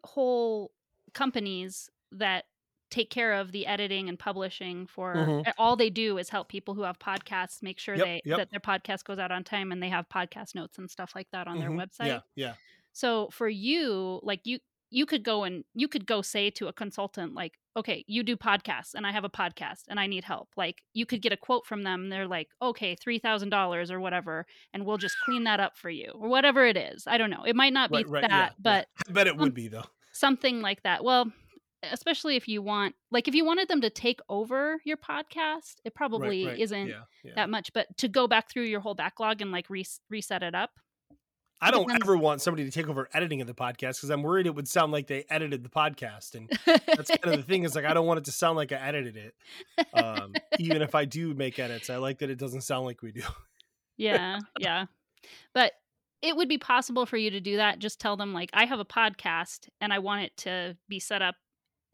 whole 0.04 0.72
companies 1.14 1.90
that 2.12 2.46
take 2.90 3.10
care 3.10 3.34
of 3.34 3.52
the 3.52 3.66
editing 3.68 4.08
and 4.10 4.18
publishing 4.18 4.88
for 4.88 5.16
Mhm. 5.16 5.54
all 5.58 5.76
they 5.76 5.90
do 5.90 6.18
is 6.18 6.30
help 6.30 6.48
people 6.48 6.74
who 6.74 6.84
have 6.84 6.98
podcasts 7.00 7.62
make 7.62 7.80
sure 7.80 7.96
Yep, 7.96 8.06
they 8.06 8.22
yep. 8.26 8.38
that 8.38 8.50
their 8.52 8.60
podcast 8.60 9.04
goes 9.04 9.20
out 9.20 9.32
on 9.32 9.44
time 9.44 9.72
and 9.72 9.82
they 9.84 9.90
have 9.90 10.08
podcast 10.10 10.56
notes 10.56 10.78
and 10.78 10.90
stuff 10.90 11.14
like 11.16 11.30
that 11.32 11.48
on 11.48 11.60
their 11.60 11.70
mhm, 11.70 11.78
website. 11.84 12.08
Yeah, 12.08 12.20
yeah, 12.36 12.54
So 12.94 13.30
for 13.32 13.48
you, 13.50 14.20
like 14.24 14.42
you 14.46 14.60
you 14.90 15.06
could 15.06 15.22
go 15.22 15.44
and 15.44 15.66
you 15.74 15.86
could 15.90 16.06
go 16.06 16.22
say 16.22 16.50
to 16.50 16.70
a 16.70 16.74
consultant 16.74 17.34
like, 17.34 17.60
"Okay, 17.76 18.06
you 18.08 18.24
do 18.24 18.38
podcasts 18.38 18.94
and 18.96 19.06
I 19.06 19.12
have 19.12 19.26
a 19.26 19.30
podcast 19.30 19.84
and 19.90 20.00
I 20.00 20.08
need 20.08 20.24
help." 20.24 20.48
Like 20.56 20.82
you 20.94 21.06
could 21.06 21.22
get 21.22 21.34
a 21.34 21.38
quote 21.38 21.66
from 21.66 21.84
them 21.84 22.04
and 22.04 22.12
they're 22.12 22.26
like, 22.26 22.48
"Okay, 22.62 22.96
$3,000 22.96 23.92
or 23.92 24.00
whatever, 24.00 24.46
and 24.74 24.86
we'll 24.86 24.98
just 24.98 25.18
clean 25.26 25.44
that 25.44 25.60
up 25.60 25.76
for 25.76 25.90
you." 25.90 26.12
Or 26.16 26.30
whatever 26.30 26.66
it 26.66 26.78
is. 26.78 27.06
I 27.06 27.18
don't 27.18 27.30
know. 27.30 27.44
It 27.44 27.54
might 27.58 27.74
not 27.74 27.90
be 27.92 27.98
right, 27.98 28.08
right. 28.08 28.22
that, 28.22 28.30
yeah, 28.32 28.46
yeah. 28.46 28.54
but 28.60 28.88
I 29.10 29.12
bet 29.12 29.28
it 29.28 29.36
would 29.36 29.50
um, 29.50 29.54
be 29.54 29.68
though. 29.68 29.84
something 30.14 30.62
like 30.62 30.84
that. 30.84 31.04
Well, 31.04 31.34
especially 31.84 32.36
if 32.36 32.48
you 32.48 32.62
want 32.62 32.96
like 33.12 33.28
if 33.28 33.36
you 33.36 33.46
wanted 33.46 33.68
them 33.68 33.82
to 33.82 33.90
take 33.90 34.20
over 34.30 34.80
your 34.84 34.98
podcast, 34.98 35.76
it 35.86 35.94
probably 35.96 36.46
right, 36.46 36.52
right. 36.54 36.60
isn't 36.60 36.88
Yeah, 36.88 37.02
yeah. 37.24 37.34
that 37.36 37.50
much, 37.50 37.72
but 37.74 37.96
to 37.98 38.08
go 38.08 38.28
back 38.28 38.50
through 38.50 38.64
your 38.64 38.80
whole 38.80 38.96
backlog 38.96 39.42
and 39.42 39.52
like 39.52 39.70
re- 39.70 39.86
reset 40.10 40.44
it 40.44 40.56
up. 40.56 40.72
I 41.60 41.72
don't 41.72 41.92
ever 41.92 42.16
want 42.16 42.42
somebody 42.44 42.66
to 42.66 42.72
take 42.72 42.88
over 42.88 43.10
editing 43.14 43.42
of 43.42 43.48
the 43.48 43.54
podcast 43.56 43.96
because 43.98 44.12
I'm 44.12 44.22
worried 44.22 44.46
it 44.46 44.54
would 44.54 44.68
sound 44.68 44.92
like 44.92 45.08
they 45.08 45.26
edited 45.28 45.64
the 45.64 45.70
podcast, 45.70 46.36
and 46.36 46.48
that's 46.66 47.10
kind 47.10 47.34
of 47.34 47.38
the 47.38 47.44
thing. 47.44 47.64
Is 47.64 47.74
like 47.74 47.86
I 47.86 47.96
don't 47.96 48.06
want 48.06 48.20
it 48.20 48.26
to 48.26 48.32
sound 48.32 48.58
like 48.58 48.72
I 48.72 48.76
edited 48.76 49.18
it. 49.18 49.88
Um, 49.92 50.34
even 50.60 50.84
if 50.84 50.94
I 50.94 51.06
do 51.06 51.34
make 51.34 51.58
edits, 51.58 51.90
I 51.90 51.98
like 51.98 52.20
that 52.20 52.30
it 52.30 52.38
doesn't 52.38 52.62
sound 52.62 52.86
like 52.86 53.02
we 53.02 53.12
do. 53.12 53.24
yeah 53.98 54.40
yeah 54.60 54.86
but 55.56 55.74
it 56.22 56.36
would 56.36 56.48
be 56.48 56.60
possible 56.60 57.08
for 57.08 57.18
you 57.18 57.32
to 57.32 57.40
do 57.42 57.58
that 57.58 57.80
just 57.80 58.00
tell 58.00 58.16
them 58.16 58.32
like 58.32 58.50
i 58.54 58.64
have 58.66 58.80
a 58.80 58.86
podcast 58.86 59.70
and 59.82 59.92
i 59.92 59.98
want 59.98 60.22
it 60.22 60.38
to 60.38 60.78
be 60.88 61.00
set 61.00 61.22
up 61.24 61.34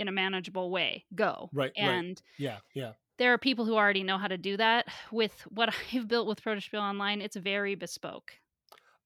in 0.04 0.10
a 0.10 0.14
manageable 0.14 0.72
way 0.72 1.08
go 1.16 1.52
Right, 1.54 1.74
right. 1.80 2.06
and 2.06 2.22
Yeah, 2.38 2.60
yeah. 2.74 2.94
there 3.18 3.34
are 3.34 3.38
people 3.40 3.66
who 3.66 3.76
already 3.76 4.04
know 4.04 4.18
how 4.18 4.28
to 4.28 4.38
do 4.38 4.58
that 4.58 4.88
with 5.12 5.42
what 5.52 5.74
i've 5.94 6.08
built 6.08 6.28
with 6.28 6.44
protospiel 6.44 6.82
online 6.82 7.22
it's 7.22 7.36
very 7.38 7.76
bespoke 7.76 8.40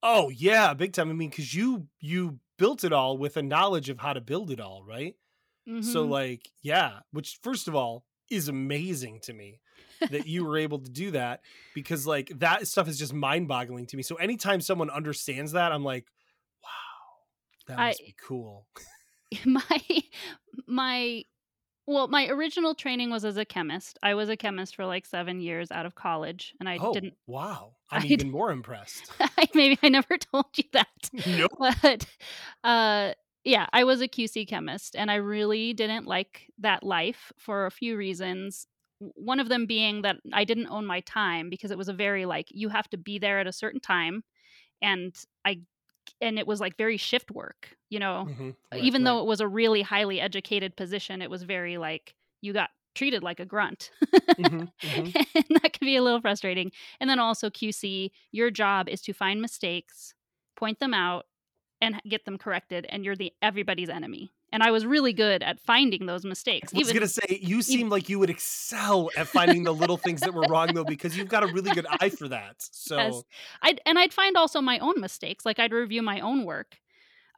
Oh 0.02 0.28
yeah, 0.30 0.74
big 0.74 0.92
time. 0.92 1.10
I 1.10 1.12
mean, 1.12 1.30
because 1.30 1.54
you 1.54 1.88
you 2.00 2.40
built 2.56 2.84
it 2.84 2.92
all 2.92 3.18
with 3.18 3.36
a 3.36 3.42
knowledge 3.42 3.88
of 3.88 3.98
how 3.98 4.12
to 4.12 4.20
build 4.20 4.50
it 4.50 4.60
all, 4.60 4.84
right? 4.84 5.16
So 5.80 6.04
Mhm. 6.04 6.06
like, 6.06 6.50
yeah, 6.62 7.00
which 7.12 7.38
first 7.42 7.68
of 7.68 7.76
all 7.76 8.06
is 8.30 8.48
amazing 8.48 9.20
to 9.22 9.34
me 9.34 9.60
that 10.10 10.26
you 10.26 10.44
were 10.44 10.58
able 10.58 10.80
to 10.80 10.90
do 10.90 11.12
that 11.12 11.42
because 11.74 12.06
like 12.06 12.30
that 12.40 12.68
stuff 12.68 12.88
is 12.88 12.98
just 12.98 13.14
mind-boggling 13.14 13.86
to 13.88 13.96
me. 13.98 14.02
So 14.04 14.16
anytime 14.16 14.60
someone 14.60 14.90
understands 14.90 15.52
that, 15.52 15.72
I'm 15.72 15.84
like, 15.84 16.08
wow, 16.64 16.70
that 17.68 17.80
must 17.82 18.04
I- 18.04 18.06
be 18.06 18.14
cool. 18.20 18.68
my 19.44 19.82
my 20.66 21.22
well 21.86 22.08
my 22.08 22.28
original 22.28 22.74
training 22.74 23.10
was 23.10 23.24
as 23.24 23.36
a 23.36 23.44
chemist 23.44 23.98
i 24.02 24.14
was 24.14 24.28
a 24.28 24.36
chemist 24.36 24.76
for 24.76 24.86
like 24.86 25.06
seven 25.06 25.40
years 25.40 25.70
out 25.70 25.86
of 25.86 25.94
college 25.94 26.54
and 26.60 26.68
i 26.68 26.78
oh, 26.80 26.92
didn't 26.92 27.14
wow. 27.26 27.72
I'm 27.90 28.02
I 28.02 28.06
even 28.06 28.30
more 28.30 28.50
impressed. 28.50 29.10
maybe 29.54 29.78
i 29.82 29.88
never 29.88 30.18
told 30.18 30.46
you 30.56 30.64
that 30.72 31.10
nope. 31.26 31.52
but 31.58 32.06
uh 32.64 33.12
yeah 33.44 33.66
i 33.72 33.84
was 33.84 34.00
a 34.02 34.08
qc 34.08 34.46
chemist 34.48 34.94
and 34.96 35.10
i 35.10 35.16
really 35.16 35.72
didn't 35.72 36.06
like 36.06 36.50
that 36.58 36.82
life 36.82 37.32
for 37.38 37.66
a 37.66 37.70
few 37.70 37.96
reasons 37.96 38.66
one 38.98 39.40
of 39.40 39.48
them 39.48 39.64
being 39.64 40.02
that 40.02 40.16
i 40.32 40.44
didn't 40.44 40.68
own 40.68 40.84
my 40.84 41.00
time 41.00 41.48
because 41.48 41.70
it 41.70 41.78
was 41.78 41.88
a 41.88 41.94
very 41.94 42.26
like 42.26 42.46
you 42.50 42.68
have 42.68 42.88
to 42.90 42.98
be 42.98 43.18
there 43.18 43.38
at 43.40 43.46
a 43.46 43.52
certain 43.52 43.80
time 43.80 44.22
and 44.82 45.14
i 45.44 45.58
and 46.20 46.38
it 46.38 46.46
was 46.46 46.60
like 46.60 46.76
very 46.76 46.96
shift 46.96 47.30
work 47.30 47.76
you 47.90 47.98
know? 47.98 48.28
Mhm, 48.28 48.56
right, 48.72 48.90
even 48.90 49.04
though 49.04 49.20
it 49.20 49.26
was 49.26 49.40
a 49.40 49.48
really 49.48 49.82
highly 49.82 50.20
educated 50.20 50.76
position 50.76 51.22
it 51.22 51.30
was 51.30 51.42
very 51.42 51.78
like 51.78 52.14
you 52.42 52.52
got 52.52 52.70
treated 52.94 53.22
like 53.22 53.40
a 53.40 53.44
grunt. 53.46 53.90
Mhm, 54.38 54.72
mhm. 54.82 55.14
and 55.34 55.44
that 55.62 55.72
can 55.72 55.86
be 55.86 55.96
a 55.96 56.02
little 56.02 56.20
frustrating. 56.20 56.72
And 57.00 57.08
then 57.10 57.18
also 57.18 57.50
qc 57.50 58.10
your 58.32 58.50
job 58.50 58.88
is 58.88 59.00
to 59.02 59.12
find 59.12 59.40
mistakes 59.40 60.14
point 60.56 60.80
them 60.80 60.94
out 60.94 61.26
and 61.80 62.00
get 62.08 62.24
them 62.24 62.38
corrected 62.38 62.86
and 62.90 63.04
you're 63.04 63.16
the 63.16 63.32
everybody's 63.42 63.88
enemy 63.90 64.32
and 64.52 64.62
i 64.62 64.70
was 64.70 64.86
really 64.86 65.12
good 65.12 65.42
at 65.42 65.60
finding 65.60 66.06
those 66.06 66.24
mistakes 66.24 66.72
I 66.74 66.78
was 66.78 66.92
gonna 66.92 67.08
say 67.08 67.38
you 67.40 67.62
seem 67.62 67.88
like 67.88 68.08
you 68.08 68.18
would 68.18 68.30
excel 68.30 69.10
at 69.16 69.28
finding 69.28 69.64
the 69.64 69.74
little 69.74 69.96
things 69.96 70.22
that 70.24 70.34
were 70.34 70.44
wrong 70.44 70.74
though, 70.74 70.84
because 70.84 71.16
you've 71.16 71.28
got 71.28 71.42
a 71.42 71.46
really 71.46 71.70
good 71.72 71.86
eye 72.00 72.10
for 72.10 72.28
that. 72.28 72.56
So 72.72 72.96
Yes. 72.96 73.24
I'd 73.62 73.80
and 73.86 73.98
I'd 73.98 74.12
find 74.12 74.36
also 74.36 74.60
my 74.60 74.78
own 74.78 75.00
mistakes. 75.00 75.46
Like 75.46 75.58
I'd 75.58 75.72
review 75.72 76.02
my 76.02 76.20
own 76.20 76.44
work, 76.44 76.80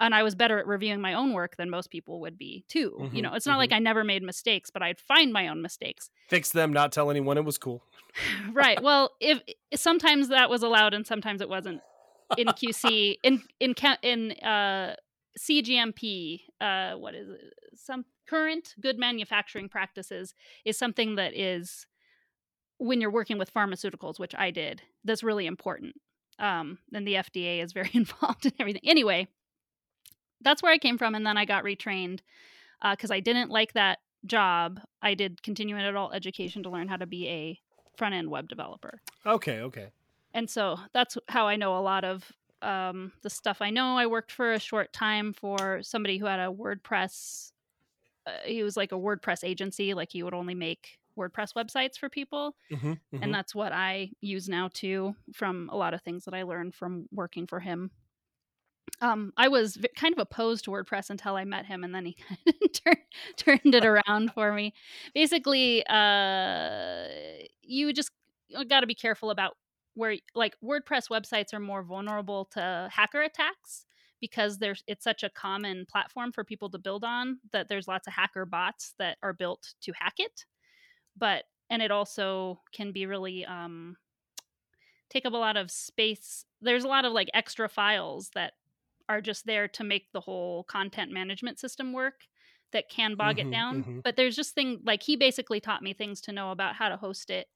and 0.00 0.14
I 0.14 0.22
was 0.22 0.34
better 0.34 0.58
at 0.58 0.66
reviewing 0.66 1.00
my 1.00 1.14
own 1.14 1.32
work 1.34 1.56
than 1.56 1.70
most 1.70 1.90
people 1.90 2.20
would 2.20 2.38
be 2.38 2.64
too. 2.68 3.06
You 3.10 3.22
Mhm, 3.22 3.22
know, 3.22 3.34
it's 3.34 3.46
not 3.46 3.58
like 3.58 3.72
I 3.72 3.78
never 3.78 4.04
made 4.04 4.22
mistakes, 4.22 4.70
but 4.70 4.82
I'd 4.82 5.00
find 5.00 5.32
my 5.32 5.48
own 5.48 5.62
mistakes. 5.62 6.10
fix 6.28 6.50
them, 6.50 6.72
not 6.72 6.92
tell 6.92 7.10
anyone 7.10 7.36
it 7.38 7.44
was 7.44 7.58
cool. 7.58 7.84
right. 8.52 8.80
Well, 8.80 9.10
if 9.20 9.40
sometimes 9.74 10.28
that 10.28 10.50
was 10.50 10.62
allowed 10.62 10.94
and 10.94 11.06
sometimes 11.06 11.40
it 11.40 11.48
wasn't 11.48 11.82
in 12.36 12.52
QC 12.52 13.18
in 13.22 13.42
in 13.60 13.74
in 14.02 14.32
uh 14.32 14.96
CGMP, 15.48 16.40
uh 16.60 16.92
what 16.94 17.14
is 17.14 17.28
it? 17.30 17.40
Some 17.74 18.04
current 18.28 18.74
good 18.80 18.98
manufacturing 18.98 19.68
practices 19.68 20.34
is 20.64 20.76
something 20.76 21.16
that 21.16 21.34
is 21.34 21.86
when 22.78 23.00
you're 23.00 23.10
working 23.10 23.38
with 23.38 23.52
pharmaceuticals, 23.52 24.18
which 24.18 24.34
I 24.34 24.50
did, 24.50 24.82
that's 25.04 25.22
really 25.22 25.46
important. 25.46 25.94
Um, 26.38 26.78
and 26.94 27.06
the 27.06 27.14
FDA 27.14 27.62
is 27.62 27.72
very 27.72 27.90
involved 27.94 28.46
in 28.46 28.52
everything. 28.58 28.82
Anyway, 28.84 29.28
that's 30.40 30.62
where 30.62 30.72
I 30.72 30.78
came 30.78 30.96
from, 30.96 31.14
and 31.14 31.26
then 31.26 31.36
I 31.36 31.44
got 31.44 31.64
retrained 31.64 32.20
because 32.92 33.10
I 33.10 33.20
didn't 33.20 33.50
like 33.50 33.74
that 33.74 33.98
job. 34.24 34.80
I 35.02 35.12
did 35.14 35.42
continuing 35.42 35.82
adult 35.82 36.14
education 36.14 36.62
to 36.62 36.70
learn 36.70 36.88
how 36.88 36.96
to 36.96 37.06
be 37.06 37.28
a 37.28 37.60
front 37.96 38.14
end 38.14 38.30
web 38.30 38.48
developer, 38.48 39.02
Okay, 39.26 39.60
okay. 39.60 39.88
and 40.32 40.48
so 40.48 40.78
that's 40.94 41.18
how 41.28 41.46
I 41.46 41.56
know 41.56 41.76
a 41.76 41.80
lot 41.84 42.04
of 42.04 42.32
um, 42.62 43.12
the 43.22 43.30
stuff 43.30 43.58
I 43.60 43.70
know. 43.70 43.96
I 43.96 44.06
worked 44.06 44.32
for 44.32 44.52
a 44.52 44.58
short 44.58 44.92
time 44.92 45.32
for 45.32 45.82
somebody 45.82 46.18
who 46.18 46.26
had 46.26 46.40
a 46.40 46.52
WordPress. 46.52 47.52
Uh, 48.26 48.32
he 48.44 48.62
was 48.62 48.76
like 48.76 48.92
a 48.92 48.96
WordPress 48.96 49.44
agency, 49.44 49.94
like 49.94 50.12
he 50.12 50.22
would 50.22 50.34
only 50.34 50.54
make 50.54 50.98
WordPress 51.18 51.54
websites 51.54 51.98
for 51.98 52.08
people. 52.08 52.56
Mhm, 52.70 53.00
mhm. 53.12 53.22
And 53.22 53.34
that's 53.34 53.54
what 53.54 53.72
I 53.72 54.12
use 54.20 54.48
now 54.48 54.68
too, 54.72 55.16
from 55.32 55.68
a 55.72 55.76
lot 55.76 55.94
of 55.94 56.02
things 56.02 56.24
that 56.26 56.34
I 56.34 56.42
learned 56.44 56.74
from 56.74 57.08
working 57.12 57.46
for 57.46 57.60
him. 57.60 57.90
Um, 59.00 59.32
I 59.36 59.48
was 59.48 59.76
v- 59.76 59.88
kind 59.96 60.12
of 60.12 60.18
opposed 60.18 60.64
to 60.64 60.70
WordPress 60.70 61.10
until 61.10 61.36
I 61.36 61.44
met 61.44 61.64
him, 61.66 61.84
and 61.84 61.94
then 61.94 62.04
he 62.06 62.16
turned 62.74 62.98
turned 63.36 63.74
it 63.74 63.84
around 63.84 64.32
for 64.34 64.52
me. 64.52 64.74
Basically, 65.14 65.84
uh, 65.86 67.06
you 67.62 67.92
just 67.92 68.10
got 68.68 68.80
to 68.80 68.86
be 68.86 68.94
careful 68.94 69.30
about 69.30 69.56
where, 69.94 70.16
like, 70.34 70.56
WordPress 70.62 71.08
websites 71.10 71.52
are 71.54 71.60
more 71.60 71.82
vulnerable 71.82 72.44
to 72.46 72.88
hacker 72.92 73.22
attacks 73.22 73.86
because 74.20 74.58
there's 74.58 74.84
it's 74.86 75.04
such 75.04 75.22
a 75.22 75.30
common 75.30 75.86
platform 75.86 76.32
for 76.32 76.44
people 76.44 76.70
to 76.70 76.78
build 76.78 77.04
on 77.04 77.40
that 77.52 77.68
there's 77.68 77.88
lots 77.88 78.06
of 78.06 78.12
hacker 78.12 78.44
bots 78.46 78.94
that 78.98 79.18
are 79.22 79.32
built 79.32 79.74
to 79.82 79.92
hack 79.98 80.14
it. 80.18 80.44
But 81.16 81.44
and 81.70 81.82
it 81.82 81.90
also 81.90 82.62
can 82.72 82.92
be 82.92 83.06
really 83.06 83.46
um, 83.46 83.96
take 85.08 85.26
up 85.26 85.32
a 85.32 85.36
lot 85.36 85.56
of 85.56 85.70
space. 85.70 86.44
There's 86.60 86.84
a 86.84 86.88
lot 86.88 87.04
of 87.04 87.12
like 87.12 87.28
extra 87.34 87.68
files 87.68 88.30
that 88.34 88.54
are 89.08 89.20
just 89.20 89.46
there 89.46 89.68
to 89.68 89.84
make 89.84 90.12
the 90.12 90.20
whole 90.20 90.64
content 90.64 91.10
management 91.10 91.58
system 91.58 91.92
work 91.92 92.26
that 92.72 92.88
can 92.88 93.16
bog 93.16 93.38
Mhm, 93.38 93.40
it 93.40 93.50
down. 93.50 93.86
mhm. 93.86 94.02
But 94.04 94.16
there's 94.16 94.36
just 94.36 94.54
thing 94.54 94.80
like 94.84 95.02
he 95.02 95.16
basically 95.16 95.60
taught 95.60 95.82
me 95.82 95.92
things 95.92 96.20
to 96.22 96.32
know 96.32 96.52
about 96.52 96.76
how 96.76 96.88
to 96.88 96.96
host 96.96 97.30
it 97.30 97.48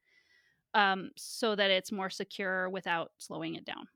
um, 0.75 1.11
so 1.17 1.55
that 1.55 1.71
it's 1.71 1.93
more 1.93 2.11
secure 2.11 2.69
without 2.69 3.13
slowing 3.19 3.55
it 3.55 3.65
down. 3.65 3.87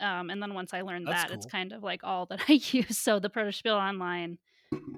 Um, 0.00 0.30
and 0.30 0.42
then 0.42 0.54
once 0.54 0.74
I 0.74 0.82
learned 0.82 1.06
That's 1.06 1.24
that, 1.24 1.32
it's 1.32 1.46
kind 1.46 1.72
of 1.72 1.82
like 1.82 2.00
all 2.02 2.26
that 2.26 2.40
I 2.48 2.60
use. 2.72 2.98
So 2.98 3.18
the 3.18 3.30
Protospiel 3.30 3.76
Online 3.76 4.38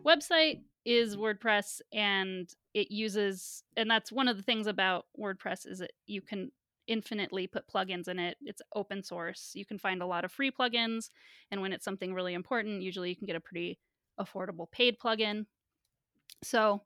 website 0.04 0.62
is 0.84 1.16
WordPress, 1.16 1.80
and 1.92 2.48
it 2.74 2.90
uses, 2.90 3.62
and 3.76 3.90
that's 3.90 4.10
one 4.10 4.28
of 4.28 4.36
the 4.36 4.42
things 4.42 4.66
about 4.66 5.06
WordPress 5.18 5.66
is 5.66 5.80
that 5.80 5.92
you 6.06 6.22
can 6.22 6.50
infinitely 6.86 7.46
put 7.46 7.68
plugins 7.68 8.08
in 8.08 8.18
it. 8.18 8.38
It's 8.40 8.62
open 8.74 9.02
source. 9.02 9.52
You 9.54 9.66
can 9.66 9.78
find 9.78 10.00
a 10.00 10.06
lot 10.06 10.24
of 10.24 10.32
free 10.32 10.50
plugins, 10.50 11.10
and 11.50 11.60
when 11.60 11.72
it's 11.72 11.84
something 11.84 12.14
really 12.14 12.34
important, 12.34 12.82
usually 12.82 13.10
you 13.10 13.16
can 13.16 13.26
get 13.26 13.36
a 13.36 13.40
pretty 13.40 13.78
affordable 14.18 14.70
paid 14.70 14.96
plugin. 14.98 15.46
So, 16.42 16.82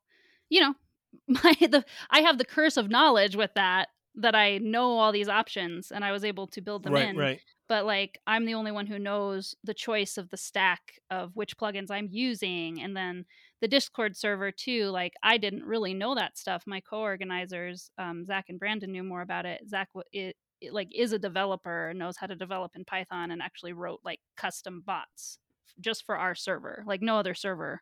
you 0.49 0.61
know, 0.61 0.75
my 1.29 1.55
the 1.61 1.85
I 2.11 2.23
have 2.23 2.39
the 2.39 2.45
curse 2.45 2.77
of 2.77 2.91
knowledge 2.91 3.37
with 3.37 3.53
that 3.55 3.89
that 4.15 4.35
I 4.35 4.59
know 4.59 4.99
all 4.99 5.13
these 5.13 5.29
options 5.29 5.91
and 5.91 6.05
I 6.05 6.13
was 6.13 6.25
able 6.25 6.47
to 6.49 6.61
build 6.61 6.83
them 6.83 6.93
right, 6.93 7.09
in 7.09 7.17
right. 7.17 7.41
but 7.69 7.87
like 7.87 8.21
I'm 8.27 8.45
the 8.45 8.55
only 8.55 8.71
one 8.71 8.87
who 8.87 8.99
knows 8.99 9.55
the 9.65 9.75
choice 9.75 10.19
of 10.19 10.29
the 10.29 10.37
stack 10.37 11.01
of 11.11 11.31
which 11.35 11.57
plugins 11.57 11.91
I'm 11.91 12.09
using 12.11 12.83
and 12.83 12.95
then 12.97 13.25
the 13.63 13.69
Discord 13.69 14.17
server 14.17 14.51
too 14.51 14.87
like 14.91 15.15
I 15.23 15.39
didn't 15.39 15.65
really 15.65 15.95
know 15.95 16.15
that 16.15 16.37
stuff 16.37 16.65
my 16.67 16.81
co-organizers 16.81 17.91
um, 17.99 18.27
Zach 18.27 18.47
and 18.49 18.59
Brandon 18.59 18.93
knew 18.93 19.03
more 19.03 19.23
about 19.23 19.47
it 19.47 19.63
Zach 19.69 19.89
it, 20.13 20.37
it, 20.61 20.75
like 20.75 20.89
is 20.95 21.13
a 21.13 21.19
developer 21.19 21.89
and 21.89 21.99
knows 21.99 22.17
how 22.19 22.27
to 22.27 22.37
develop 22.37 22.73
in 22.75 22.85
Python 22.85 23.31
and 23.31 23.41
actually 23.41 23.73
wrote 23.73 24.01
like 24.05 24.21
custom 24.37 24.83
bots 24.85 25.39
just 25.81 26.05
for 26.05 26.19
our 26.19 26.35
server 26.35 26.85
like 26.87 27.01
no 27.01 27.17
other 27.17 27.35
server 27.35 27.81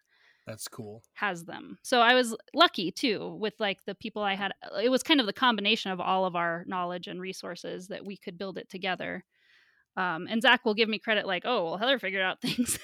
That's 0.50 0.68
cool. 0.68 1.04
has 1.14 1.44
them. 1.44 1.78
So 1.82 2.00
I 2.00 2.14
was 2.14 2.34
lucky 2.54 2.90
too 2.90 3.34
with 3.36 3.54
like 3.60 3.84
the 3.84 3.94
people 3.94 4.22
I 4.22 4.34
had. 4.34 4.52
It 4.82 4.88
was 4.88 5.02
kind 5.02 5.20
of 5.20 5.26
the 5.26 5.32
combination 5.32 5.90
of 5.90 6.00
all 6.00 6.24
of 6.24 6.34
our 6.36 6.64
knowledge 6.66 7.08
and 7.08 7.20
resources 7.20 7.88
that 7.88 8.06
we 8.06 8.16
could 8.16 8.38
build 8.38 8.56
it 8.58 8.70
together. 8.70 9.24
Um, 9.96 10.28
and 10.30 10.42
Zach 10.42 10.64
will 10.64 10.74
give 10.74 10.88
me 10.88 10.98
credit 10.98 11.26
like, 11.26 11.44
oh, 11.46 11.64
well, 11.64 11.78
Heather 11.78 11.98
figured 11.98 12.22
out 12.22 12.40
things. 12.42 12.78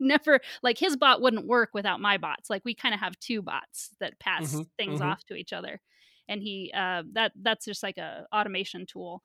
Never 0.00 0.40
like 0.62 0.78
his 0.78 0.96
bot 0.96 1.22
wouldn't 1.22 1.46
work 1.46 1.70
without 1.74 2.00
my 2.00 2.18
bots. 2.18 2.50
Like 2.50 2.64
we 2.64 2.74
kind 2.74 2.94
of 2.94 3.00
have 3.00 3.18
two 3.20 3.42
bots 3.42 3.90
that 4.00 4.20
pass 4.20 4.62
Mhm, 4.62 4.70
things 4.78 5.00
mhm. 5.00 5.00
off 5.00 5.24
to 5.26 5.34
each 5.34 5.52
other, 5.52 5.80
and 6.28 6.42
he 6.42 6.72
uh, 6.74 7.04
that 7.14 7.32
that's 7.36 7.64
just 7.64 7.82
like 7.82 7.98
a 7.98 8.26
automation 8.32 8.86
tool. 8.86 9.24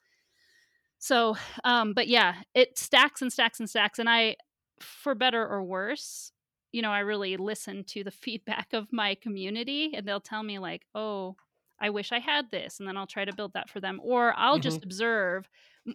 So, 1.00 1.36
um, 1.63 1.94
but 1.94 2.08
yeah, 2.08 2.44
it 2.54 2.78
stacks 2.78 3.22
and 3.22 3.32
stacks 3.32 3.60
and 3.60 3.70
stacks, 3.70 4.00
and 4.00 4.10
I, 4.10 4.38
for 4.80 5.16
better 5.16 5.46
or 5.48 5.63
worse, 5.63 6.33
you 6.74 6.82
know, 6.82 6.92
I 6.92 7.00
really 7.00 7.38
listen 7.38 7.86
to 7.86 8.04
the 8.04 8.12
feedback 8.26 8.74
of 8.74 8.92
my 8.92 9.16
community 9.16 9.92
and 9.96 10.06
they'll 10.06 10.20
tell 10.20 10.44
me, 10.44 10.60
like, 10.60 10.86
oh, 10.94 11.38
I 11.80 11.90
wish 11.90 12.12
I 12.12 12.20
had 12.20 12.52
this. 12.52 12.80
And 12.80 12.88
then 12.88 12.98
I'll 12.98 13.08
try 13.08 13.24
to 13.24 13.36
build 13.36 13.54
that 13.54 13.70
for 13.70 13.80
them. 13.80 14.02
Or 14.04 14.34
I'll 14.38 14.60
just 14.60 14.84
observe, 14.84 15.50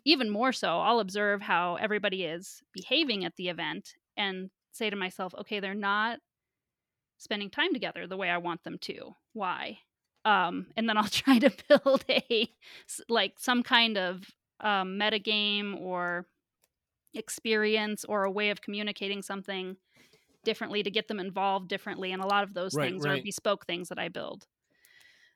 even 0.05 0.31
more 0.31 0.53
so, 0.53 0.81
I'll 0.81 1.01
observe 1.01 1.41
how 1.41 1.77
everybody 1.77 2.25
is 2.25 2.63
behaving 2.73 3.25
at 3.25 3.37
the 3.37 3.49
event 3.49 3.95
and 4.17 4.51
say 4.73 4.91
to 4.91 4.97
myself, 4.97 5.35
okay, 5.41 5.61
they're 5.61 5.75
not 5.75 6.21
spending 7.17 7.51
time 7.51 7.73
together 7.73 8.07
the 8.07 8.17
way 8.17 8.29
I 8.29 8.39
want 8.39 8.65
them 8.65 8.79
to. 8.83 9.15
Why? 9.33 9.79
Um, 10.25 10.67
and 10.77 10.89
then 10.89 10.97
I'll 10.97 11.05
try 11.09 11.39
to 11.39 11.51
build 11.69 12.05
a 12.09 12.51
like, 13.09 13.35
some 13.39 13.63
kind 13.63 13.97
of 13.97 14.25
um, 14.61 14.99
metagame 14.99 15.81
or 15.81 16.27
experience 17.15 18.05
or 18.05 18.25
a 18.25 18.31
way 18.31 18.51
of 18.51 18.61
communicating 18.61 19.23
something 19.23 19.77
differently 20.49 20.83
to 20.83 20.91
get 20.91 21.07
them 21.09 21.21
involved 21.21 21.69
differently 21.69 22.11
and 22.13 22.23
a 22.23 22.27
lot 22.27 22.43
of 22.43 22.55
those 22.55 22.75
Right, 22.75 22.91
things 22.91 23.05
are 23.07 23.19
bespoke 23.23 23.67
things 23.67 23.89
that 23.91 23.99
i 23.99 24.09
build 24.09 24.47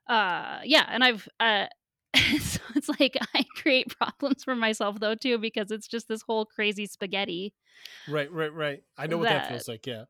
uh 0.08 0.58
yeah 0.64 0.86
and 0.88 1.04
i've 1.04 1.28
uh 1.40 1.66
so 2.40 2.60
it's 2.74 2.88
like 3.00 3.16
i 3.34 3.44
create 3.56 3.96
problems 3.98 4.42
for 4.44 4.54
myself 4.56 4.98
though 5.00 5.14
too 5.14 5.38
because 5.38 5.70
it's 5.70 5.86
just 5.86 6.08
this 6.08 6.22
whole 6.22 6.44
crazy 6.44 6.86
spaghetti 6.86 7.54
Right, 8.08 8.30
right, 8.32 8.52
right. 8.52 8.82
I 8.98 9.06
know 9.06 9.18
what 9.18 9.28
that, 9.28 9.42
That- 9.44 9.48
feels 9.48 9.68
like. 9.68 9.86
Yeah. 9.86 10.04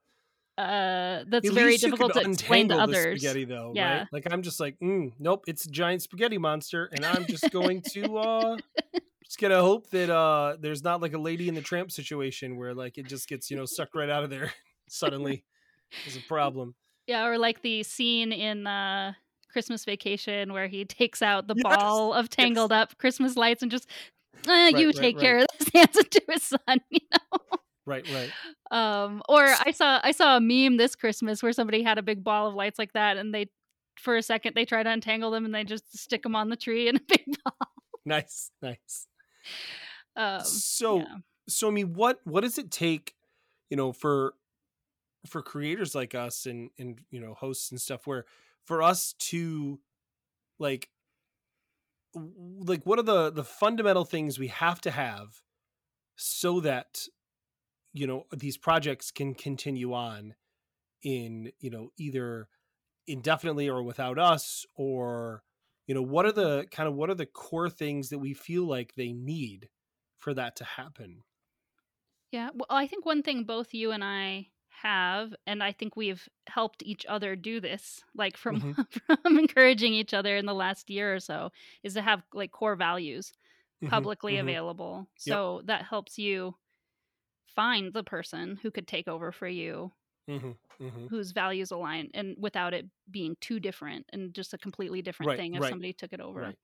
uh 0.58 1.24
that's 1.28 1.48
At 1.48 1.54
very 1.54 1.76
difficult 1.78 2.12
to 2.14 2.20
explain 2.20 2.68
to 2.68 2.74
others 2.74 3.20
spaghetti, 3.20 3.44
though, 3.44 3.72
Yeah. 3.74 3.98
right? 3.98 4.06
Like 4.12 4.26
I'm 4.30 4.42
just 4.42 4.60
like, 4.60 4.78
mm, 4.80 5.12
nope, 5.18 5.44
it's 5.46 5.64
a 5.66 5.70
giant 5.70 6.02
spaghetti 6.02 6.38
monster, 6.38 6.86
and 6.92 7.04
I'm 7.04 7.26
just 7.26 7.50
going 7.50 7.82
to 7.94 8.16
uh 8.16 8.58
just 9.24 9.38
gonna 9.38 9.60
hope 9.62 9.90
that 9.90 10.10
uh 10.10 10.56
there's 10.60 10.82
not 10.84 11.00
like 11.00 11.14
a 11.14 11.18
lady 11.18 11.48
in 11.48 11.54
the 11.54 11.62
tramp 11.62 11.90
situation 11.90 12.56
where 12.56 12.74
like 12.74 12.98
it 12.98 13.06
just 13.06 13.28
gets 13.28 13.50
you 13.50 13.56
know 13.56 13.64
sucked 13.66 13.94
right 13.94 14.10
out 14.10 14.24
of 14.24 14.30
there 14.30 14.52
suddenly. 14.92 15.44
Is 16.06 16.16
a 16.16 16.20
problem. 16.20 16.74
yeah 17.06 17.24
or 17.26 17.38
like 17.38 17.62
the 17.62 17.82
scene 17.82 18.32
in 18.32 18.66
uh 18.66 19.12
christmas 19.52 19.84
vacation 19.84 20.52
where 20.52 20.66
he 20.68 20.84
takes 20.84 21.20
out 21.22 21.46
the 21.46 21.54
Yes, 21.54 21.62
ball 21.64 22.12
of 22.14 22.28
tangled 22.30 22.72
up 22.72 22.96
christmas 22.98 23.36
lights 23.36 23.62
and 23.62 23.70
just 23.70 23.86
uh, 24.48 24.72
you 24.74 24.86
right, 24.86 24.94
take 24.94 25.16
right. 25.16 25.22
care 25.22 25.38
of 25.38 25.46
this 25.58 25.68
hands 25.74 25.96
it 25.96 26.10
to 26.10 26.22
his 26.28 26.42
son 26.42 26.80
you 26.90 27.00
know 27.12 27.38
Right, 27.84 28.04
right. 28.08 28.30
um 28.70 29.22
or 29.28 29.44
i 29.66 29.70
saw 29.72 30.00
i 30.02 30.12
saw 30.12 30.36
a 30.36 30.40
meme 30.40 30.76
this 30.76 30.94
christmas 30.96 31.42
where 31.42 31.52
somebody 31.52 31.82
had 31.82 31.98
a 31.98 32.02
big 32.02 32.22
ball 32.24 32.46
of 32.48 32.54
lights 32.54 32.78
like 32.78 32.92
that 32.94 33.16
and 33.16 33.34
they 33.34 33.46
for 33.98 34.16
a 34.16 34.22
second 34.22 34.54
they 34.54 34.64
try 34.64 34.82
to 34.82 34.90
untangle 34.90 35.30
them 35.30 35.44
and 35.44 35.54
they 35.54 35.64
just 35.64 35.96
stick 35.98 36.22
them 36.22 36.34
on 36.36 36.48
the 36.48 36.56
tree 36.56 36.88
in 36.88 36.96
a 36.96 37.00
big 37.08 37.24
ball 37.44 37.68
Nice, 38.04 38.50
nice. 38.62 39.06
um 40.16 40.40
so 40.44 40.98
yeah. 40.98 41.16
so 41.48 41.68
i 41.68 41.70
mean 41.70 41.92
what 41.94 42.20
what 42.24 42.40
does 42.42 42.56
it 42.58 42.70
take 42.70 43.14
you 43.70 43.76
know 43.76 43.92
for 43.92 44.34
for 45.26 45.42
creators 45.42 45.94
like 45.94 46.14
us 46.14 46.46
and 46.46 46.70
and 46.78 47.00
you 47.10 47.20
know 47.20 47.34
hosts 47.34 47.70
and 47.70 47.80
stuff 47.80 48.06
where 48.06 48.24
for 48.64 48.82
us 48.82 49.14
to 49.18 49.80
like 50.58 50.88
like 52.14 52.84
what 52.84 52.98
are 52.98 53.04
the 53.04 53.30
the 53.30 53.44
fundamental 53.44 54.04
things 54.04 54.38
we 54.38 54.48
have 54.48 54.80
to 54.80 54.90
have 54.90 55.42
so 56.16 56.60
that 56.60 57.06
you 57.92 58.06
know 58.06 58.26
these 58.32 58.56
projects 58.56 59.10
can 59.10 59.34
continue 59.34 59.92
on 59.92 60.34
in 61.02 61.52
you 61.58 61.70
know 61.70 61.90
either 61.98 62.48
indefinitely 63.06 63.68
or 63.68 63.82
without 63.82 64.18
us 64.18 64.64
or 64.76 65.42
you 65.86 65.94
know 65.94 66.02
what 66.02 66.26
are 66.26 66.32
the 66.32 66.66
kind 66.70 66.88
of 66.88 66.94
what 66.94 67.10
are 67.10 67.14
the 67.14 67.26
core 67.26 67.70
things 67.70 68.08
that 68.10 68.18
we 68.18 68.34
feel 68.34 68.64
like 68.64 68.94
they 68.94 69.12
need 69.12 69.68
for 70.18 70.32
that 70.34 70.54
to 70.56 70.64
happen? 70.64 71.24
Yeah 72.30 72.50
well 72.54 72.66
i 72.70 72.86
think 72.86 73.04
one 73.04 73.22
thing 73.22 73.44
both 73.44 73.74
you 73.74 73.90
and 73.90 74.02
i 74.02 74.46
have 74.72 75.34
and 75.46 75.62
i 75.62 75.70
think 75.72 75.96
we've 75.96 76.28
helped 76.48 76.82
each 76.82 77.06
other 77.06 77.36
do 77.36 77.60
this 77.60 78.02
like 78.14 78.36
from 78.36 78.60
Mhm. 78.60 78.76
from 79.22 79.38
encouraging 79.38 79.94
each 79.94 80.14
other 80.14 80.36
in 80.36 80.46
the 80.46 80.54
last 80.54 80.90
year 80.90 81.14
or 81.14 81.20
so 81.20 81.50
is 81.82 81.94
to 81.94 82.02
have 82.02 82.24
like 82.32 82.52
core 82.52 82.76
values 82.76 83.32
Mhm, 83.82 84.08
publicly 84.08 84.36
mhm. 84.36 84.38
available 84.38 85.08
Yep. 85.26 85.40
so 85.40 85.62
that 85.66 85.84
helps 85.84 86.18
you 86.18 86.54
find 87.46 87.92
the 87.94 88.04
person 88.04 88.56
who 88.56 88.70
could 88.70 88.88
take 88.88 89.08
over 89.08 89.32
for 89.32 89.48
you 89.48 89.92
Mhm, 90.26 90.58
mhm. 90.80 91.10
whose 91.10 91.32
values 91.32 91.70
align 91.70 92.10
and 92.14 92.36
without 92.38 92.72
it 92.74 92.86
being 93.10 93.36
too 93.40 93.60
different 93.60 94.06
and 94.12 94.34
just 94.34 94.54
a 94.54 94.58
completely 94.58 95.02
different 95.02 95.34
Right, 95.34 95.36
thing 95.36 95.54
if 95.54 95.64
right, 95.64 95.66
somebody 95.66 95.92
took 95.92 96.12
it 96.12 96.20
over 96.20 96.44
right. 96.44 96.58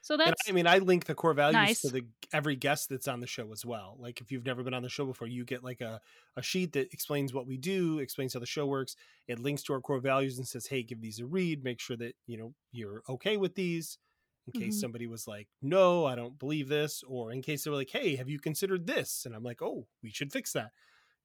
So 0.00 0.16
And 0.24 0.34
that's 0.34 0.48
I 0.48 0.52
mean, 0.52 0.66
I 0.66 0.78
link 0.78 1.04
the 1.04 1.14
core 1.14 1.34
values 1.34 1.70
nice. 1.70 1.82
to 1.82 1.90
the 1.90 2.06
every 2.32 2.56
guest 2.56 2.88
that's 2.88 3.06
on 3.06 3.20
the 3.20 3.26
show 3.28 3.52
as 3.52 3.64
well. 3.64 3.96
Like 4.00 4.20
if 4.20 4.32
you've 4.32 4.44
never 4.44 4.64
been 4.64 4.74
on 4.74 4.82
the 4.82 4.88
show 4.88 5.06
before, 5.06 5.28
you 5.28 5.44
get 5.44 5.62
like 5.62 5.80
a, 5.80 6.00
a 6.36 6.42
sheet 6.42 6.72
that 6.72 6.92
explains 6.92 7.32
what 7.32 7.46
we 7.46 7.56
do, 7.56 8.00
explains 8.00 8.34
how 8.34 8.40
the 8.40 8.46
show 8.46 8.66
works. 8.66 8.96
It 9.28 9.38
links 9.38 9.62
to 9.64 9.72
our 9.74 9.80
core 9.80 10.00
values 10.00 10.38
and 10.38 10.46
says, 10.48 10.66
"Hey, 10.66 10.82
give 10.82 11.00
these 11.00 11.20
a 11.20 11.26
read. 11.26 11.62
Make 11.62 11.80
sure 11.80 11.96
that 11.98 12.16
you 12.26 12.36
know 12.38 12.54
you're 12.72 13.02
okay 13.08 13.36
with 13.36 13.54
these." 13.54 13.98
In 14.48 14.52
case 14.52 14.76
Mhm. 14.76 14.80
somebody 14.80 15.06
was 15.06 15.26
like, 15.28 15.48
"No, 15.62 16.04
I 16.06 16.14
don't 16.16 16.38
believe 16.38 16.68
this," 16.68 17.02
or 17.04 17.30
in 17.32 17.42
case 17.42 17.62
they 17.64 17.70
were 17.70 17.76
like, 17.76 17.90
"Hey, 17.90 18.16
have 18.16 18.28
you 18.28 18.40
considered 18.40 18.86
this?" 18.86 19.26
And 19.26 19.34
I'm 19.34 19.44
like, 19.44 19.62
"Oh, 19.62 19.86
we 20.02 20.10
should 20.10 20.32
fix 20.32 20.52
that." 20.54 20.72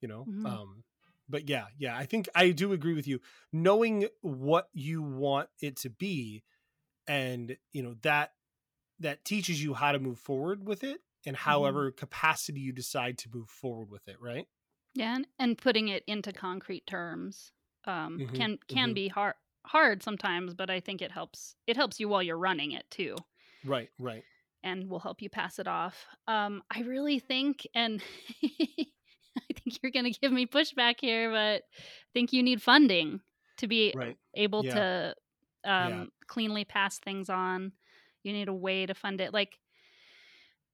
You 0.02 0.08
know, 0.10 0.28
Mhm. 0.28 0.46
um, 0.46 0.84
but 1.30 1.50
yeah, 1.50 1.68
yeah, 1.78 1.98
I 1.98 2.06
think 2.06 2.30
I 2.36 2.52
do 2.52 2.74
agree 2.74 2.94
with 2.96 3.08
you. 3.08 3.22
Knowing 3.54 4.08
what 4.22 4.70
you 4.74 5.02
want 5.04 5.50
it 5.62 5.78
to 5.78 5.90
be, 5.92 6.44
and 7.08 7.58
you 7.72 7.84
know 7.84 7.96
that 8.02 8.32
that 9.02 9.26
teaches 9.26 9.64
you 9.64 9.74
how 9.74 9.92
to 9.92 10.00
move 10.00 10.20
forward 10.20 10.68
with 10.68 10.84
it, 10.84 11.02
and 11.26 11.36
Mm-hmm. 11.48 11.82
however 11.82 11.92
capacity 11.92 12.62
you 12.62 12.74
decide 12.74 13.18
to 13.20 13.30
move 13.34 13.50
forward 13.50 13.90
with 13.92 14.08
it, 14.08 14.20
right? 14.22 14.48
Yeah, 14.94 15.16
and, 15.16 15.28
and 15.40 15.58
putting 15.58 15.88
it 15.88 16.04
into 16.08 16.34
concrete 16.34 16.86
terms 16.86 17.52
um, 17.86 18.22
Mhm, 18.22 18.32
can 18.34 18.58
can 18.68 18.94
mhm. 18.94 18.94
be 18.94 19.08
hard 19.08 19.36
hard 19.66 20.04
sometimes, 20.04 20.54
but 20.54 20.70
I 20.70 20.80
think 20.80 21.02
it 21.02 21.12
helps 21.12 21.56
it 21.68 21.76
helps 21.78 22.00
you 22.00 22.08
while 22.10 22.22
you're 22.24 22.38
running 22.38 22.72
it 22.72 22.90
too, 22.92 23.16
Right, 23.64 23.92
right. 23.98 24.26
and 24.64 24.90
will 24.90 25.00
help 25.00 25.22
you 25.22 25.30
pass 25.30 25.58
it 25.60 25.68
off. 25.68 26.06
Um, 26.28 26.64
I 26.70 26.82
really 26.82 27.20
think, 27.20 27.66
and 27.74 28.02
I 28.44 29.54
think 29.56 29.82
you're 29.82 29.92
going 29.92 30.12
to 30.12 30.20
give 30.20 30.32
me 30.32 30.46
pushback 30.46 30.96
here, 31.00 31.32
but 31.32 31.64
I 31.74 31.84
think 32.14 32.32
you 32.34 32.44
need 32.44 32.62
funding 32.62 33.22
to 33.58 33.68
be 33.68 33.94
Right. 33.94 34.18
able 34.36 34.64
Yeah. 34.64 34.66
to 34.66 35.16
um, 35.64 36.06
Yeah. 36.06 36.06
cleanly 36.28 36.66
pass 36.66 37.00
things 37.00 37.30
on. 37.30 37.74
You 38.24 38.34
need 38.34 38.48
a 38.48 38.54
way 38.54 38.86
to 38.86 38.94
fund 38.94 39.22
it. 39.22 39.34
Like 39.34 39.60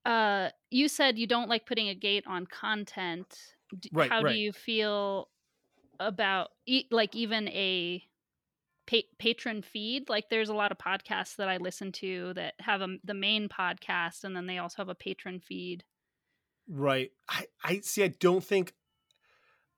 uh, 0.05 0.49
you 0.71 0.87
said, 0.87 1.17
you 1.17 1.27
don't 1.27 1.49
like 1.49 1.65
putting 1.65 1.89
a 1.89 1.95
gate 1.95 2.23
on 2.27 2.45
content. 2.45 3.37
Right, 3.91 4.09
How 4.09 4.21
right. 4.21 4.31
do 4.31 4.39
you 4.39 4.53
feel 4.53 5.27
about 5.99 6.49
e- 6.65 6.87
like 6.91 7.13
even 7.13 7.49
a 7.49 8.01
pa- 8.89 9.09
patron 9.19 9.61
feed? 9.61 10.07
Like 10.07 10.29
there's 10.29 10.47
a 10.47 10.53
lot 10.53 10.71
of 10.71 10.77
podcasts 10.77 11.35
that 11.35 11.49
I 11.49 11.57
listen 11.57 11.91
to 11.93 12.33
that 12.35 12.53
have 12.59 12.81
a, 12.81 12.97
the 13.03 13.13
main 13.13 13.49
podcast, 13.49 14.23
and 14.23 14.35
then 14.35 14.47
they 14.47 14.59
also 14.59 14.77
have 14.77 14.89
a 14.89 14.95
patron 14.95 15.41
feed. 15.41 15.83
Right. 16.69 17.11
I, 17.29 17.45
I 17.63 17.79
see. 17.81 18.03
I 18.03 18.09
don't 18.09 18.43
think. 18.43 18.73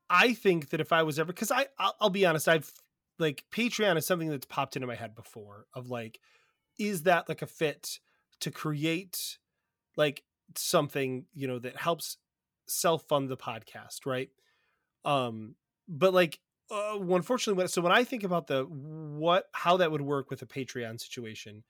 I 0.08 0.34
think 0.34 0.70
that 0.70 0.80
if 0.80 0.92
I 0.92 1.04
was 1.04 1.20
ever, 1.20 1.32
because 1.32 1.52
I, 1.52 1.66
I'll, 1.78 1.94
I'll 2.00 2.10
be 2.10 2.26
honest, 2.26 2.48
I've 2.48 2.72
like 3.18 3.44
Patreon 3.52 3.96
is 3.96 4.06
something 4.06 4.28
that's 4.28 4.46
popped 4.46 4.76
into 4.76 4.86
my 4.86 4.96
head 4.96 5.14
before. 5.14 5.66
Of 5.74 5.88
like, 5.88 6.20
is 6.80 7.02
that 7.02 7.28
like 7.28 7.42
a 7.42 7.46
fit 7.46 8.00
to 8.40 8.50
create 8.50 9.38
like 9.96 10.24
something 10.56 11.26
you 11.34 11.46
know 11.46 11.58
that 11.58 11.76
helps 11.76 12.16
self 12.66 13.04
fund 13.08 13.28
the 13.28 13.36
podcast, 13.36 14.06
right? 14.06 14.30
Um, 15.04 15.54
but 15.88 16.14
like, 16.14 16.40
uh, 16.70 16.98
unfortunately, 16.98 17.58
when, 17.58 17.68
so 17.68 17.82
when 17.82 17.92
I 17.92 18.04
think 18.04 18.24
about 18.24 18.46
the 18.46 18.64
what 18.64 19.44
how 19.52 19.76
that 19.76 19.92
would 19.92 20.00
work 20.00 20.30
with 20.30 20.42
a 20.42 20.46
Patreon 20.46 21.00
situation, 21.00 21.62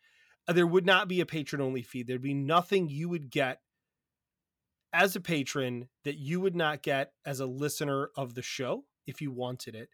uh, 0.48 0.52
there 0.52 0.66
would 0.66 0.86
not 0.86 1.08
be 1.08 1.20
a 1.20 1.26
patron 1.26 1.60
only 1.60 1.82
feed. 1.82 2.06
There'd 2.06 2.22
be 2.22 2.34
nothing 2.34 2.88
you 2.88 3.08
would 3.08 3.30
get 3.30 3.60
as 4.92 5.14
a 5.16 5.20
patron 5.20 5.88
that 6.04 6.18
you 6.18 6.40
would 6.40 6.56
not 6.56 6.82
get 6.82 7.12
as 7.24 7.40
a 7.40 7.46
listener 7.46 8.10
of 8.16 8.34
the 8.34 8.42
show 8.42 8.84
if 9.06 9.20
you 9.20 9.30
wanted 9.30 9.74
it. 9.74 9.88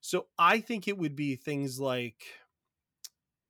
So 0.00 0.26
I 0.38 0.60
think 0.60 0.88
it 0.88 0.98
would 0.98 1.14
be 1.14 1.36
things 1.36 1.78
like 1.78 2.24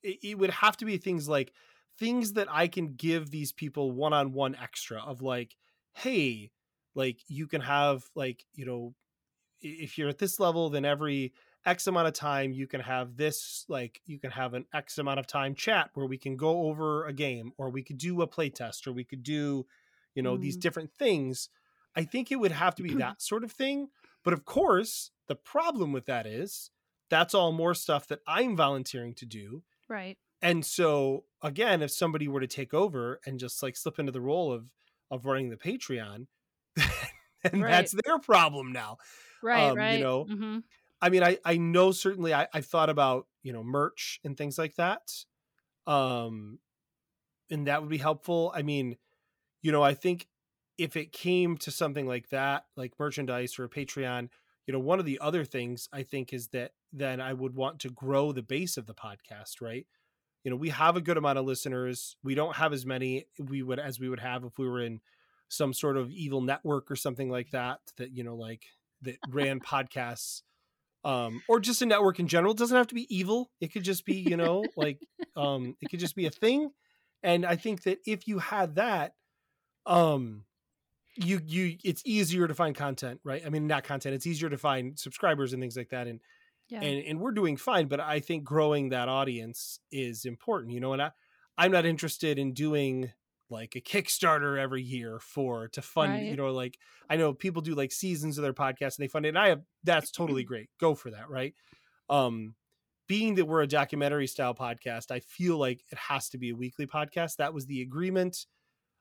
it, 0.03 0.19
it 0.23 0.39
would 0.39 0.51
have 0.51 0.77
to 0.79 0.85
be 0.85 0.99
things 0.99 1.29
like 1.29 1.53
things 1.99 2.35
that 2.35 2.51
I 2.51 2.69
can 2.69 2.95
give 2.95 3.31
these 3.31 3.53
people 3.53 3.93
one 3.93 4.13
on 4.13 4.33
one 4.33 4.55
extra 4.55 5.01
of 5.01 5.23
like, 5.23 5.57
hey, 5.95 6.51
like 6.95 7.21
you 7.29 7.47
can 7.47 7.61
have 7.61 8.05
like, 8.15 8.45
you 8.55 8.65
know, 8.67 8.95
if 9.61 9.99
you're 9.99 10.09
at 10.09 10.19
this 10.19 10.41
level, 10.41 10.71
then 10.71 10.85
every 10.85 11.35
X 11.67 11.87
amount 11.87 12.09
of 12.09 12.15
time 12.15 12.53
you 12.53 12.67
can 12.67 12.81
have 12.81 13.17
this, 13.17 13.65
like 13.69 14.01
you 14.07 14.19
can 14.19 14.31
have 14.31 14.55
an 14.55 14.67
X 14.73 14.99
amount 14.99 15.21
of 15.21 15.27
time 15.27 15.55
chat 15.55 15.91
where 15.95 16.07
we 16.07 16.17
can 16.19 16.37
go 16.37 16.63
over 16.69 17.07
a 17.07 17.13
game 17.13 17.53
or 17.59 17.71
we 17.71 17.83
could 17.83 17.99
do 17.99 18.23
a 18.23 18.27
play 18.27 18.49
test 18.49 18.87
or 18.87 18.93
we 18.93 19.05
could 19.05 19.23
do, 19.23 19.67
you 20.15 20.23
know, 20.23 20.37
these 20.37 20.57
Mm. 20.57 20.61
different 20.63 20.93
things. 20.99 21.51
I 21.95 22.05
think 22.05 22.31
it 22.31 22.37
would 22.37 22.53
have 22.53 22.75
to 22.77 22.83
be 22.83 22.95
that 22.95 23.21
sort 23.21 23.45
of 23.45 23.53
thing. 23.53 23.89
But 24.25 24.33
of 24.33 24.45
course, 24.45 25.11
the 25.27 25.37
problem 25.37 25.93
with 25.93 26.07
that 26.07 26.27
is 26.27 26.71
that's 27.11 27.35
all 27.35 27.53
more 27.53 27.75
stuff 27.75 28.07
that 28.09 28.21
I'm 28.27 28.57
volunteering 28.57 29.15
to 29.17 29.27
do. 29.27 29.65
Right. 29.91 30.19
And 30.43 30.65
so 30.65 31.27
again, 31.43 31.83
if 31.83 31.91
somebody 31.91 32.29
were 32.29 32.41
to 32.41 32.47
take 32.47 32.75
over 32.75 33.21
and 33.27 33.39
just 33.39 33.63
like 33.63 33.77
slip 33.77 33.99
into 33.99 34.13
the 34.13 34.21
role 34.21 34.53
of 34.53 34.71
of 35.11 35.27
running 35.27 35.51
the 35.51 35.57
Patreon, 35.57 36.27
and 37.45 37.67
Right. 37.67 37.69
that's 37.69 37.95
their 38.05 38.19
problem 38.19 38.73
now. 38.73 38.99
Right. 39.43 39.73
Um, 39.73 39.87
you 39.89 39.99
right. 39.99 39.99
know, 39.99 40.29
hmm 40.29 40.61
I 41.03 41.11
mean, 41.11 41.23
I 41.25 41.39
I 41.45 41.59
know 41.59 41.93
certainly 41.93 42.35
I, 42.35 42.49
I've 42.55 42.67
thought 42.67 42.91
about 42.91 43.29
you 43.43 43.53
know 43.53 43.65
merch 43.65 44.21
and 44.25 44.37
things 44.37 44.59
like 44.59 44.77
that, 44.77 45.13
um, 45.87 46.61
and 47.51 47.67
that 47.67 47.81
would 47.81 47.91
be 47.91 47.99
helpful. 47.99 48.53
I 48.55 48.63
mean, 48.63 48.97
you 49.63 49.73
know, 49.73 49.83
I 49.83 49.95
think 49.95 50.29
if 50.79 50.97
it 50.97 51.13
came 51.13 51.59
to 51.59 51.71
something 51.71 52.07
like 52.07 52.31
that, 52.31 52.67
like 52.77 52.95
merchandise 52.99 53.59
or 53.59 53.65
a 53.65 53.71
Patreon, 53.71 54.31
you 54.67 54.73
know, 54.73 54.81
one 54.81 54.99
of 54.99 55.05
the 55.05 55.19
other 55.21 55.45
things 55.45 55.89
I 55.93 56.03
think 56.03 56.33
is 56.33 56.49
that 56.49 56.73
then 56.93 57.21
I 57.21 57.33
would 57.33 57.55
want 57.55 57.81
to 57.81 57.89
grow 57.89 58.33
the 58.33 58.43
base 58.43 58.77
of 58.77 58.87
the 58.87 58.95
podcast, 58.95 59.61
right? 59.61 59.87
You 60.45 60.51
know, 60.51 60.57
we 60.57 60.71
have 60.71 60.97
a 60.97 61.01
good 61.01 61.17
amount 61.17 61.39
of 61.39 61.45
listeners. 61.45 62.17
We 62.23 62.35
don't 62.35 62.57
have 62.57 62.73
as 62.73 62.87
many 62.87 63.27
we 63.39 63.63
would 63.63 63.79
as 63.79 64.01
we 64.01 64.09
would 64.09 64.21
have 64.21 64.45
if 64.45 64.59
we 64.59 64.69
were 64.69 64.81
in 64.81 65.01
some 65.51 65.75
sort 65.75 65.97
of 65.97 66.11
evil 66.13 66.41
network 66.41 66.91
or 66.91 66.97
something 66.97 67.29
like 67.29 67.51
that 67.51 67.81
that 67.97 68.17
you 68.17 68.25
know 68.25 68.37
like 68.37 68.63
that 69.03 69.17
ran 69.29 69.59
podcasts 69.61 70.43
um 71.05 71.43
or 71.49 71.59
just 71.59 71.83
a 71.83 71.87
network 71.87 72.21
in 72.21 72.29
general 72.29 72.53
it 72.53 72.59
doesn't 72.59 72.77
have 72.77 72.87
to 72.87 72.95
be 72.95 73.15
evil 73.15 73.51
it 73.61 73.73
could 73.73 73.83
just 73.83 74.05
be 74.05 74.15
you 74.15 74.37
know 74.37 74.65
like 74.77 75.01
um 75.37 75.75
it 75.81 75.91
could 75.91 75.99
just 75.99 76.15
be 76.15 76.27
a 76.27 76.31
thing 76.31 76.71
and 77.23 77.45
i 77.45 77.57
think 77.57 77.83
that 77.83 77.99
if 78.07 78.29
you 78.29 78.39
had 78.39 78.77
that 78.77 79.15
um 79.87 80.45
you 81.17 81.41
you 81.45 81.77
it's 81.85 82.03
easier 82.05 82.47
to 82.47 82.55
find 82.55 82.75
content 82.77 83.21
right 83.25 83.43
i 83.45 83.49
mean 83.49 83.67
not 83.67 83.83
content 83.85 84.15
it's 84.15 84.27
easier 84.27 84.49
to 84.49 84.57
find 84.59 84.99
subscribers 84.99 85.53
and 85.53 85.61
things 85.63 85.77
like 85.77 85.89
that 85.91 86.07
and 86.07 86.21
Yeah. 86.69 86.81
and 86.83 87.05
and 87.05 87.21
we're 87.21 87.33
doing 87.33 87.57
fine 87.57 87.89
but 87.89 88.01
i 88.01 88.21
think 88.21 88.45
growing 88.45 88.91
that 88.91 89.09
audience 89.09 89.81
is 89.91 90.25
important 90.25 90.73
you 90.73 90.81
know 90.81 90.93
and 90.93 91.03
i 91.03 91.11
i'm 91.59 91.73
not 91.73 91.85
interested 91.85 92.39
in 92.39 92.53
doing 92.55 93.13
like 93.51 93.75
a 93.75 93.81
kickstarter 93.81 94.57
every 94.57 94.83
year 94.83 95.19
for 95.19 95.67
to 95.69 95.83
fund 95.83 96.13
Right. 96.13 96.23
you 96.27 96.37
know 96.37 96.53
like 96.53 96.79
i 97.11 97.17
know 97.17 97.33
people 97.35 97.61
do 97.63 97.75
like 97.75 97.91
seasons 97.91 98.39
of 98.39 98.43
their 98.43 98.55
podcast 98.55 98.97
and 98.99 99.05
they 99.05 99.09
fund 99.09 99.27
it 99.27 99.31
and 99.31 99.39
i 99.39 99.49
have 99.49 99.63
that's 99.83 100.13
totally 100.13 100.45
great 100.45 100.71
go 100.79 100.95
for 100.95 101.11
that 101.11 101.29
right 101.29 101.55
um 102.09 102.55
being 103.09 103.35
that 103.35 103.47
we're 103.47 103.63
a 103.63 103.67
documentary 103.67 104.29
style 104.29 104.55
podcast 104.55 105.11
i 105.11 105.19
feel 105.19 105.59
like 105.59 105.81
it 105.91 105.99
has 105.99 106.29
to 106.29 106.39
be 106.39 106.51
a 106.51 106.55
weekly 106.57 106.87
podcast 106.87 107.37
that 107.37 107.53
was 107.53 107.67
the 107.67 107.83
agreement 107.83 108.47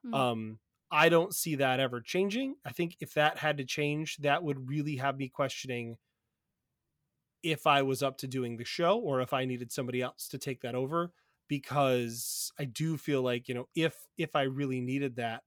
Mm. 0.06 0.16
um 0.16 0.60
i 0.92 1.10
don't 1.10 1.36
see 1.36 1.56
that 1.56 1.80
ever 1.80 2.02
changing 2.02 2.56
i 2.66 2.72
think 2.72 2.96
if 3.00 3.14
that 3.14 3.38
had 3.38 3.58
to 3.58 3.64
change 3.66 4.18
that 4.18 4.44
would 4.44 4.70
really 4.70 4.96
have 4.98 5.18
me 5.18 5.28
questioning 5.30 5.98
if 7.44 7.66
I 7.66 7.82
was 7.82 8.04
up 8.04 8.18
to 8.20 8.28
doing 8.28 8.58
the 8.58 8.66
show 8.66 8.98
or 9.00 9.22
if 9.22 9.34
I 9.34 9.46
needed 9.46 9.72
somebody 9.72 10.02
else 10.02 10.28
to 10.30 10.38
take 10.38 10.62
that 10.62 10.76
over 10.76 11.12
because 11.48 12.52
I 12.60 12.66
do 12.66 12.98
feel 12.98 13.22
like, 13.22 13.48
you 13.48 13.56
know, 13.56 13.68
if 13.76 13.96
if 14.18 14.36
I 14.36 14.44
really 14.44 14.82
needed 14.82 15.16
that 15.18 15.44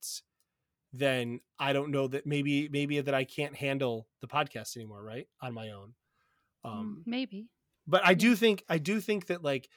then 0.94 1.40
I 1.58 1.72
don't 1.72 1.90
know 1.90 2.06
that 2.08 2.26
maybe 2.26 2.68
maybe 2.68 3.00
that 3.00 3.14
I 3.14 3.24
can't 3.24 3.56
handle 3.56 4.08
the 4.20 4.26
podcast 4.28 4.76
anymore, 4.76 5.02
right? 5.02 5.26
On 5.40 5.54
my 5.54 5.70
own. 5.70 5.94
Mm, 6.64 6.70
Um 6.70 7.02
maybe. 7.06 7.48
but 7.86 8.02
I 8.04 8.14
do 8.14 8.36
think 8.36 8.64
I 8.68 8.78
do 8.78 9.00
think 9.00 9.26
that 9.26 9.42
like 9.42 9.68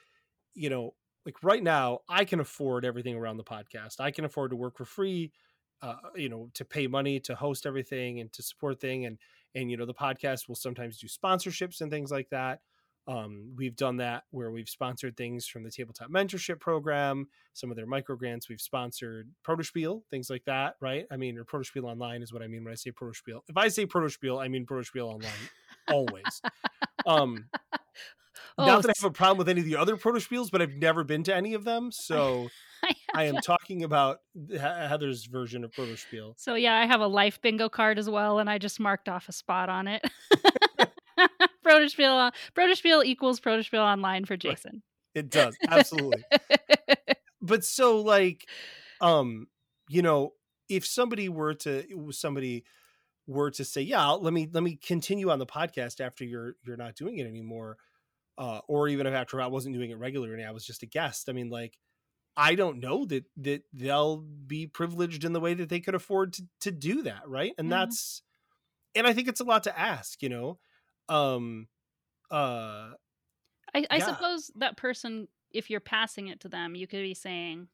you 0.53 0.70
know, 0.70 0.95
like 1.26 1.43
right 1.43 1.63
now 1.63 1.99
I 2.07 2.26
can 2.26 2.39
afford 2.39 2.86
everything 2.86 3.16
around 3.16 3.38
the 3.38 3.43
podcast. 3.43 3.99
I 3.99 4.11
can 4.11 4.26
afford 4.26 4.51
to 4.51 4.55
work 4.57 4.78
for 4.78 4.86
free 4.86 5.32
uh, 5.82 5.95
you 6.15 6.30
know, 6.30 6.49
to 6.53 6.65
pay 6.65 6.88
money 6.88 7.19
to 7.21 7.36
host 7.36 7.65
everything 7.65 8.19
and 8.19 8.32
to 8.34 8.43
support 8.43 8.80
thing 8.80 9.05
and 9.05 9.17
and 9.53 9.71
you 9.71 9.78
know 9.78 9.86
the 9.86 9.93
podcast 9.93 10.47
will 10.47 10.55
sometimes 10.55 10.97
do 10.97 11.07
sponsorships 11.07 11.82
and 11.82 11.91
things 11.91 12.11
like 12.11 12.30
that. 12.30 12.59
Um, 13.07 13.53
we've 13.55 13.76
done 13.76 13.97
that 13.97 14.23
where 14.32 14.49
we've 14.51 14.67
sponsored 14.67 15.15
things 15.15 15.45
from 15.45 15.63
the 15.63 15.69
tabletop 15.69 16.09
mentorship 16.09 16.59
program, 16.59 17.28
some 17.53 17.69
of 17.69 17.78
their 17.78 17.86
micro 17.86 18.15
grants. 18.15 18.49
We've 18.49 18.59
sponsored 18.59 19.30
Protospiel, 19.47 20.01
things 20.09 20.30
like 20.30 20.43
that, 20.45 20.76
right? 20.82 21.05
I 21.11 21.17
mean, 21.17 21.38
or 21.38 21.45
Protospiel 21.45 21.84
online 21.84 22.23
is 22.23 22.34
what 22.34 22.41
I 22.41 22.47
mean 22.47 22.63
when 22.63 22.71
I 22.71 22.76
say 22.76 22.91
Protospiel. 22.91 23.41
If 23.47 23.57
I 23.57 23.67
say 23.67 23.86
Protospiel, 23.86 24.43
I 24.43 24.47
mean 24.47 24.65
Protospiel 24.65 25.05
online 25.05 25.32
always. 25.88 26.41
um, 27.05 27.45
Oh, 28.57 28.65
not 28.65 28.84
that 28.84 28.89
I 28.89 28.93
have 29.01 29.09
a 29.09 29.13
problem 29.13 29.38
with 29.38 29.49
any 29.49 29.59
of 29.59 29.65
the 29.65 29.76
other 29.76 29.97
Protospiels, 29.97 30.49
but 30.49 30.61
I've 30.61 30.76
never 30.76 31.03
been 31.03 31.23
to 31.23 31.36
any 31.36 31.53
of 31.55 31.65
them, 31.65 31.91
so 31.91 32.49
I 33.14 33.24
am 33.24 33.36
talking 33.38 33.84
about 33.84 34.20
Heather's 34.52 35.26
version 35.26 35.64
of 35.64 35.72
Protospiel. 35.72 36.34
So 36.38 36.56
yeah, 36.56 36.76
I 36.76 36.86
have 36.86 37.02
a 37.02 37.08
life 37.08 37.42
bingo 37.42 37.70
card 37.70 38.00
as 38.00 38.10
well, 38.10 38.40
and 38.40 38.50
I 38.50 38.58
just 38.58 38.80
marked 38.80 39.10
off 39.10 39.30
a 39.30 39.34
spot 39.34 39.70
on 39.70 39.88
it. 39.88 40.04
Protospiel, 41.66 42.32
Protospiel 42.56 43.06
equals 43.06 43.40
Protospiel 43.40 43.80
online 43.80 44.26
for 44.26 44.38
Jason. 44.38 44.84
It 45.14 45.30
does 45.30 45.56
absolutely. 45.70 46.24
but 47.42 47.64
so 47.64 48.02
like 48.02 48.48
um 49.00 49.48
you 49.88 50.02
know 50.02 50.34
if 50.68 50.86
somebody 50.86 51.30
were 51.30 51.54
to 51.54 51.86
somebody 52.12 52.66
were 53.28 53.52
to 53.52 53.64
say 53.64 53.82
yeah 53.82 54.10
let 54.10 54.34
me 54.34 54.48
let 54.52 54.62
me 54.62 54.76
continue 54.76 55.30
on 55.30 55.40
the 55.40 55.46
podcast 55.46 56.02
after 56.02 56.26
you're 56.26 56.56
you're 56.66 56.78
not 56.78 56.96
doing 56.96 57.18
it 57.18 57.28
anymore 57.28 57.78
uh 58.38 58.60
or 58.68 58.88
even 58.88 59.08
if 59.08 59.14
after 59.14 59.42
i 59.42 59.48
wasn't 59.48 59.74
doing 59.74 59.92
it 59.92 59.98
regularly 59.98 60.44
i 60.44 60.52
was 60.52 60.66
just 60.66 60.84
a 60.84 60.86
guest 60.86 61.30
i 61.30 61.32
mean 61.32 61.50
like 61.50 61.78
i 62.38 62.56
don't 62.56 62.80
know 62.80 63.06
that 63.06 63.26
that 63.38 63.64
they'll 63.74 64.18
be 64.18 64.68
privileged 64.68 65.24
in 65.24 65.34
the 65.34 65.40
way 65.40 65.54
that 65.54 65.70
they 65.70 65.80
could 65.80 65.96
afford 65.96 66.34
to 66.34 66.44
to 66.62 66.72
do 66.72 67.02
that 67.04 67.22
right 67.28 67.54
and 67.58 67.68
Mhm. 67.68 67.72
that's 67.72 68.22
and 68.96 69.08
i 69.08 69.14
think 69.14 69.28
it's 69.28 69.40
a 69.42 69.44
lot 69.46 69.64
to 69.64 69.80
ask 69.80 70.22
you 70.22 70.30
know 70.30 70.60
um 71.10 71.68
uh 72.32 72.92
I, 73.74 73.86
I 73.90 73.98
Yeah. 73.98 74.06
suppose 74.06 74.52
that 74.56 74.78
person, 74.78 75.28
if 75.52 75.70
you're 75.70 75.82
passing 75.82 76.28
it 76.30 76.40
to 76.42 76.48
them, 76.50 76.76
you 76.76 76.88
could 76.88 77.02
be 77.02 77.14
saying, 77.14 77.68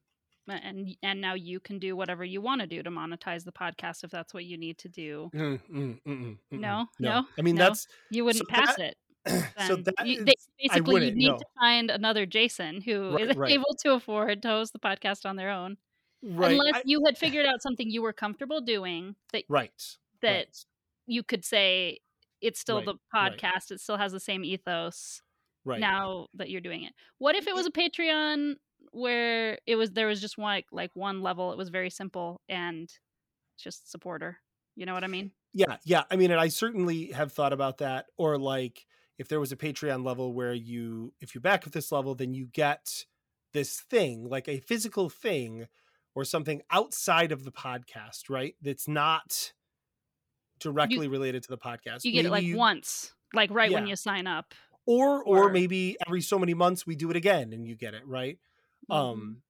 "Uh, 0.48 0.54
and 0.54 0.96
and 1.00 1.20
now 1.20 1.34
you 1.34 1.60
can 1.60 1.78
do 1.78 1.94
whatever 1.94 2.24
you 2.24 2.40
want 2.40 2.60
to 2.60 2.66
do 2.66 2.82
to 2.82 2.90
monetize 2.90 3.44
the 3.44 3.52
podcast 3.52 4.02
if 4.02 4.10
that's 4.10 4.34
what 4.34 4.44
you 4.44 4.58
need 4.58 4.78
to 4.78 4.88
do. 4.88 5.30
mm, 5.32 5.60
mm, 5.70 6.00
mm, 6.02 6.38
mm, 6.52 6.58
No? 6.58 6.88
No? 6.98 7.24
i 7.38 7.42
mean 7.42 7.54
No? 7.54 7.66
that's 7.68 7.86
You 8.10 8.24
wouldn't 8.24 8.48
So 8.48 8.52
pass 8.52 8.76
that- 8.76 8.80
it. 8.90 8.96
so 9.66 9.76
that 9.76 9.94
You- 10.04 10.24
they- 10.24 10.32
basically, 10.58 11.06
you 11.06 11.14
need 11.14 11.28
no 11.28 11.38
to 11.38 11.44
find 11.58 11.90
another 11.90 12.26
Jason 12.26 12.80
who 12.80 13.16
is 13.18 13.28
Right, 13.28 13.36
right. 13.36 13.52
able 13.52 13.74
to 13.80 13.92
afford 13.94 14.42
to 14.42 14.48
host 14.48 14.72
the 14.72 14.78
podcast 14.78 15.24
on 15.28 15.36
their 15.36 15.50
own, 15.50 15.76
right 16.22 16.52
unless 16.52 16.74
I- 16.76 16.82
you 16.84 17.04
had 17.06 17.16
figured 17.18 17.46
out 17.46 17.62
something 17.62 17.90
you 17.90 18.02
were 18.02 18.12
comfortable 18.12 18.60
doing 18.60 19.16
that 19.32 19.44
right 19.48 19.96
that 20.22 20.28
right, 20.46 20.64
you 21.06 21.22
could 21.22 21.44
say 21.44 21.98
it's 22.40 22.58
still 22.60 22.76
Right, 22.78 22.86
the 22.86 22.94
right. 23.14 23.32
podcast. 23.38 23.70
It 23.70 23.80
still 23.80 23.96
has 23.96 24.12
the 24.12 24.20
same 24.20 24.44
ethos. 24.44 25.22
right 25.64 25.78
now 25.78 26.26
that 26.34 26.50
you're 26.50 26.60
doing 26.60 26.82
it. 26.82 26.92
What 27.18 27.36
if 27.36 27.46
it 27.46 27.54
was 27.54 27.66
a 27.66 27.70
Patreon 27.70 28.56
where 28.90 29.58
it 29.64 29.76
was 29.76 29.92
there 29.92 30.08
was 30.08 30.20
just 30.20 30.36
one 30.36 30.62
like 30.72 30.90
one 30.94 31.22
level, 31.22 31.52
it 31.52 31.56
was 31.58 31.68
very 31.68 31.88
simple 31.90 32.40
and 32.48 32.92
just 33.56 33.88
supporter. 33.90 34.38
You 34.74 34.86
know 34.86 34.94
what 34.94 35.04
I 35.04 35.06
mean? 35.06 35.30
Yeah, 35.54 35.76
yeah. 35.84 36.02
I 36.10 36.16
mean, 36.16 36.30
and 36.32 36.40
I 36.40 36.48
certainly 36.48 37.12
have 37.12 37.32
thought 37.32 37.52
about 37.52 37.78
that. 37.78 38.06
Or 38.16 38.38
like, 38.38 38.84
if 39.22 39.28
there 39.28 39.40
was 39.40 39.52
a 39.52 39.56
Patreon 39.56 40.04
level 40.04 40.34
where 40.34 40.52
you, 40.52 41.14
if 41.20 41.34
you 41.34 41.40
back 41.40 41.64
at 41.66 41.72
this 41.72 41.90
level, 41.92 42.14
then 42.14 42.34
you 42.34 42.46
get 42.52 43.06
this 43.52 43.80
thing, 43.80 44.28
like 44.28 44.48
a 44.48 44.58
physical 44.58 45.08
thing, 45.08 45.68
or 46.14 46.24
something 46.24 46.60
outside 46.70 47.30
of 47.32 47.44
the 47.44 47.52
podcast, 47.52 48.28
right? 48.28 48.56
That's 48.60 48.86
not 48.88 49.52
directly 50.58 51.08
related 51.08 51.42
to 51.44 51.48
the 51.48 51.56
podcast. 51.58 52.04
You 52.04 52.12
get 52.12 52.26
it 52.26 52.30
like 52.30 52.44
you- 52.44 52.56
once, 52.56 53.14
like 53.32 53.50
right 53.50 53.72
when 53.72 53.86
you 53.86 53.96
sign 53.96 54.26
up. 54.26 54.54
or 54.84 55.22
or 55.22 55.44
or- 55.44 55.50
maybe 55.50 55.96
every 56.06 56.20
so 56.20 56.38
many 56.38 56.54
months 56.54 56.84
we 56.86 56.96
do 56.96 57.08
it 57.10 57.16
again 57.16 57.52
and 57.52 57.66
you 57.68 57.76
get 57.76 57.94
it 57.94 58.04
right. 58.06 58.38
Mhm. 58.90 58.94
Um, 58.94 59.42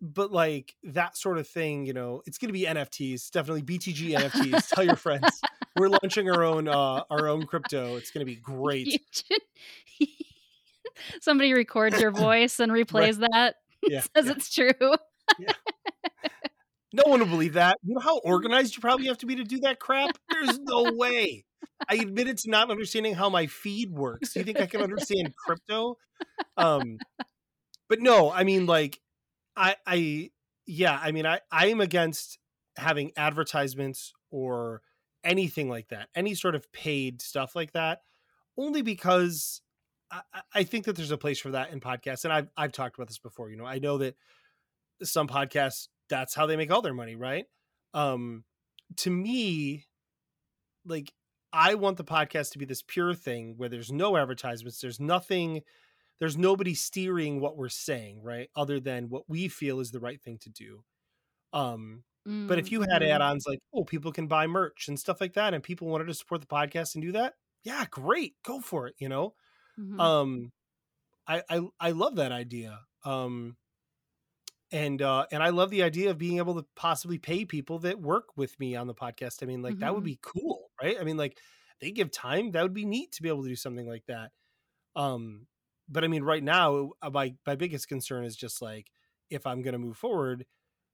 but 0.00 0.30
like 0.30 0.74
that 0.82 1.16
sort 1.16 1.38
of 1.38 1.48
thing, 1.48 1.86
you 1.86 1.92
know, 1.94 2.22
it's 2.26 2.36
going 2.36 2.48
to 2.48 2.52
be 2.52 2.66
NFTs, 2.66 3.30
definitely 3.30 3.62
BTG 3.62 4.10
NFTs. 4.14 4.68
Tell 4.68 4.84
your 4.84 4.96
friends. 4.96 5.40
We're 5.76 5.88
launching 5.88 6.30
our 6.30 6.42
own 6.42 6.68
uh 6.68 7.02
our 7.10 7.28
own 7.28 7.46
crypto. 7.46 7.96
It's 7.96 8.10
going 8.10 8.26
to 8.26 8.30
be 8.30 8.36
great. 8.42 9.02
Somebody 11.20 11.52
records 11.52 12.00
your 12.00 12.10
voice 12.10 12.60
and 12.60 12.70
replays 12.72 13.18
that. 13.18 13.56
Yeah, 13.82 14.00
says 14.00 14.26
yeah. 14.26 14.32
it's 14.32 14.54
true. 14.54 14.94
Yeah. 15.38 15.52
No 16.92 17.04
one 17.06 17.20
will 17.20 17.26
believe 17.26 17.54
that. 17.54 17.78
You 17.82 17.94
know 17.94 18.00
how 18.00 18.18
organized 18.18 18.76
you 18.76 18.80
probably 18.80 19.06
have 19.06 19.18
to 19.18 19.26
be 19.26 19.36
to 19.36 19.44
do 19.44 19.60
that 19.60 19.80
crap? 19.80 20.18
There's 20.28 20.58
no 20.58 20.92
way. 20.92 21.46
I 21.88 21.94
admitted 21.94 22.36
to 22.38 22.50
not 22.50 22.70
understanding 22.70 23.14
how 23.14 23.30
my 23.30 23.46
feed 23.46 23.90
works. 23.90 24.34
Do 24.34 24.40
you 24.40 24.44
think 24.44 24.60
I 24.60 24.66
can 24.66 24.82
understand 24.82 25.34
crypto? 25.34 25.96
Um 26.56 26.98
but 27.88 28.00
no, 28.00 28.30
I 28.30 28.44
mean 28.44 28.66
like 28.66 29.00
I 29.56 29.76
I 29.86 30.30
yeah, 30.66 30.98
I 31.02 31.12
mean 31.12 31.26
I 31.26 31.40
I 31.50 31.68
am 31.68 31.80
against 31.80 32.38
having 32.76 33.12
advertisements 33.16 34.12
or 34.30 34.82
anything 35.24 35.68
like 35.68 35.88
that. 35.88 36.08
Any 36.14 36.34
sort 36.34 36.54
of 36.54 36.70
paid 36.72 37.22
stuff 37.22 37.54
like 37.56 37.72
that 37.72 38.00
only 38.56 38.82
because 38.82 39.62
I, 40.10 40.22
I- 40.54 40.64
think 40.64 40.84
that 40.86 40.96
there's 40.96 41.10
a 41.10 41.18
place 41.18 41.40
for 41.40 41.52
that 41.52 41.70
in 41.70 41.80
podcasts 41.80 42.24
and 42.24 42.32
I've 42.32 42.48
I've 42.56 42.72
talked 42.72 42.96
about 42.96 43.08
this 43.08 43.18
before, 43.18 43.50
you 43.50 43.56
know. 43.56 43.66
I 43.66 43.78
know 43.78 43.98
that 43.98 44.16
some 45.02 45.28
podcasts 45.28 45.88
that's 46.08 46.34
how 46.34 46.46
they 46.46 46.56
make 46.56 46.70
all 46.70 46.82
their 46.82 46.94
money, 46.94 47.16
right? 47.16 47.46
Um 47.94 48.44
to 48.98 49.10
me 49.10 49.86
like 50.84 51.12
I 51.52 51.74
want 51.74 51.96
the 51.98 52.04
podcast 52.04 52.52
to 52.52 52.58
be 52.58 52.64
this 52.64 52.82
pure 52.82 53.14
thing 53.14 53.54
where 53.56 53.68
there's 53.68 53.92
no 53.92 54.16
advertisements, 54.16 54.80
there's 54.80 55.00
nothing 55.00 55.62
there's 56.20 56.36
nobody 56.36 56.74
steering 56.74 57.40
what 57.40 57.56
we're 57.56 57.68
saying, 57.68 58.22
right? 58.22 58.48
Other 58.54 58.78
than 58.78 59.08
what 59.08 59.28
we 59.28 59.48
feel 59.48 59.80
is 59.80 59.90
the 59.90 59.98
right 60.00 60.20
thing 60.20 60.38
to 60.38 60.50
do. 60.50 60.84
Um 61.52 62.04
but 62.48 62.58
if 62.58 62.72
you 62.72 62.82
had 62.82 63.02
add-ons 63.02 63.46
like, 63.46 63.60
oh, 63.74 63.84
people 63.84 64.12
can 64.12 64.26
buy 64.28 64.46
merch 64.46 64.88
and 64.88 64.98
stuff 64.98 65.20
like 65.20 65.34
that 65.34 65.54
and 65.54 65.62
people 65.62 65.88
wanted 65.88 66.06
to 66.06 66.14
support 66.14 66.40
the 66.40 66.46
podcast 66.46 66.94
and 66.94 67.02
do 67.02 67.12
that, 67.12 67.34
yeah, 67.64 67.84
great. 67.90 68.36
Go 68.44 68.60
for 68.60 68.86
it, 68.88 68.94
you 68.98 69.08
know? 69.08 69.34
Mhm. 69.76 69.98
um 69.98 70.52
I, 71.26 71.42
I 71.50 71.62
i 71.80 71.90
love 71.92 72.16
that 72.16 72.32
idea 72.32 72.80
um 73.04 73.56
and 74.70 75.02
uh 75.02 75.26
and 75.30 75.42
i 75.42 75.50
love 75.50 75.70
the 75.70 75.82
idea 75.82 76.10
of 76.10 76.18
being 76.18 76.38
able 76.38 76.54
to 76.54 76.66
possibly 76.76 77.18
pay 77.18 77.44
people 77.44 77.78
that 77.80 78.00
work 78.00 78.36
with 78.36 78.58
me 78.58 78.74
on 78.76 78.86
the 78.86 78.94
podcast 78.94 79.42
i 79.42 79.46
mean 79.46 79.62
like 79.62 79.78
that 79.78 79.94
would 79.94 80.04
Mhm. 80.04 80.04
be 80.04 80.18
cool 80.22 80.70
right 80.82 80.96
i 81.00 81.04
mean 81.04 81.16
like 81.16 81.38
they 81.80 81.90
give 81.90 82.10
time 82.10 82.50
that 82.52 82.62
would 82.62 82.74
be 82.74 82.84
neat 82.86 83.12
to 83.12 83.22
be 83.22 83.28
able 83.28 83.42
to 83.42 83.48
do 83.48 83.56
something 83.56 83.86
like 83.86 84.04
that 84.06 84.32
um 84.96 85.46
but 85.88 86.04
i 86.04 86.08
mean 86.08 86.24
right 86.24 86.44
now 86.44 86.92
uh, 87.02 87.10
my 87.10 87.34
my 87.46 87.56
biggest 87.56 87.88
concern 87.88 88.24
is 88.24 88.36
just 88.36 88.62
like 88.62 88.90
if 89.30 89.46
i'm 89.46 89.62
going 89.62 89.72
to 89.74 89.78
move 89.78 89.96
forward 89.98 90.46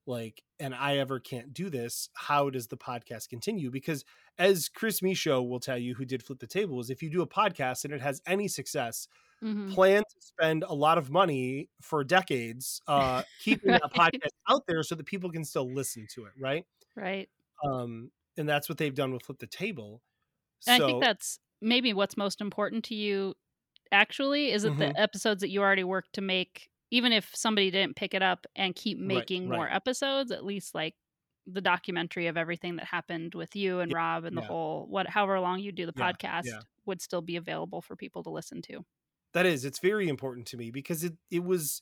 like 0.08 0.42
and 0.58 0.74
i 0.74 0.96
ever 0.96 1.20
can't 1.20 1.52
do 1.54 1.70
this 1.70 2.08
how 2.14 2.50
does 2.50 2.66
the 2.66 2.76
podcast 2.76 3.28
continue 3.28 3.70
because 3.70 4.04
as 4.38 4.68
chris 4.68 5.00
micho 5.00 5.46
will 5.46 5.60
tell 5.60 5.78
you 5.78 5.94
who 5.94 6.04
did 6.04 6.22
flip 6.22 6.38
the 6.40 6.46
table 6.46 6.80
is 6.80 6.90
if 6.90 7.02
you 7.02 7.10
do 7.10 7.22
a 7.22 7.26
podcast 7.26 7.84
and 7.84 7.92
it 7.94 8.00
has 8.00 8.20
any 8.26 8.48
success 8.48 9.06
Mhm. 9.40 9.72
plan 9.72 10.02
to 10.02 10.20
spend 10.20 10.64
a 10.66 10.74
lot 10.74 10.98
of 10.98 11.10
money 11.10 11.68
for 11.80 12.02
decades 12.02 12.80
uh 12.88 13.22
keeping 13.40 13.70
that 13.70 13.82
podcast 13.94 14.30
out 14.48 14.64
there 14.66 14.82
so 14.82 14.96
that 14.96 15.06
people 15.06 15.30
can 15.30 15.44
still 15.44 15.72
listen 15.72 16.08
to 16.14 16.24
it 16.24 16.32
right 16.40 16.64
Right. 16.96 17.28
um 17.64 18.10
and 18.36 18.48
that's 18.48 18.68
what 18.68 18.78
they've 18.78 18.94
done 18.94 19.12
with 19.12 19.22
flip 19.22 19.38
the 19.38 19.46
table 19.46 20.02
And 20.66 20.78
so 20.80 20.84
I 20.84 20.88
think 20.88 21.04
that's 21.04 21.38
maybe 21.60 21.92
what's 21.92 22.16
most 22.16 22.40
important 22.40 22.82
to 22.86 22.96
you 22.96 23.34
actually 23.92 24.50
is 24.50 24.64
that 24.64 24.72
Mhm. 24.72 24.78
the 24.78 25.00
episodes 25.00 25.40
that 25.42 25.50
you 25.50 25.60
already 25.60 25.84
worked 25.84 26.14
to 26.14 26.20
make, 26.20 26.68
even 26.90 27.12
if 27.12 27.34
somebody 27.34 27.70
didn't 27.70 27.96
pick 27.96 28.14
it 28.14 28.22
up 28.22 28.46
and 28.56 28.74
keep 28.74 28.98
Right, 29.04 29.28
making 29.28 29.50
more 29.50 29.68
right. 29.68 29.72
episodes, 29.72 30.30
at 30.30 30.44
least 30.44 30.74
like 30.74 30.94
the 31.46 31.60
documentary 31.60 32.26
of 32.26 32.36
everything 32.36 32.76
that 32.76 32.86
happened 32.86 33.34
with 33.34 33.56
you 33.56 33.80
and 33.80 33.90
Yeah, 33.90 33.94
Rob 33.94 34.24
and 34.24 34.36
the 34.36 34.42
yeah. 34.42 34.42
whole 34.42 34.86
what 34.88 35.08
however 35.08 35.40
long 35.40 35.60
you 35.60 35.72
do 35.72 35.86
the 35.86 35.92
Yeah, 35.94 36.02
podcast 36.02 36.66
would 36.86 37.00
still 37.00 37.22
be 37.22 37.36
available 37.36 37.80
for 37.82 37.96
people 37.96 38.22
to 38.24 38.30
listen 38.30 38.60
to. 38.62 38.84
that 39.34 39.46
is 39.46 39.64
it's 39.64 39.78
very 39.78 40.08
important 40.08 40.46
to 40.46 40.56
me 40.56 40.70
because 40.70 41.04
it 41.04 41.14
it 41.30 41.44
was 41.44 41.80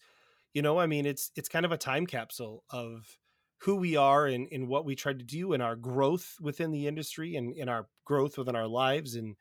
you 0.54 0.62
know 0.62 0.78
i 0.80 0.86
mean 0.86 1.06
it's 1.06 1.32
it's 1.36 1.50
kind 1.50 1.66
of 1.66 1.72
a 1.72 1.78
time 1.78 2.06
capsule 2.06 2.64
of 2.70 3.18
who 3.62 3.76
we 3.76 3.96
are 3.96 4.26
and, 4.26 4.48
and 4.52 4.68
what 4.68 4.86
we 4.86 4.94
tried 4.94 5.18
to 5.18 5.26
do 5.26 5.52
and 5.52 5.62
our 5.64 5.76
growth 5.76 6.36
within 6.40 6.70
the 6.70 6.86
industry 6.86 7.36
and, 7.36 7.54
and 7.56 7.70
our 7.70 7.88
growth 8.06 8.38
within 8.38 8.56
our 8.56 8.68
lives 8.68 9.16
and 9.16 9.36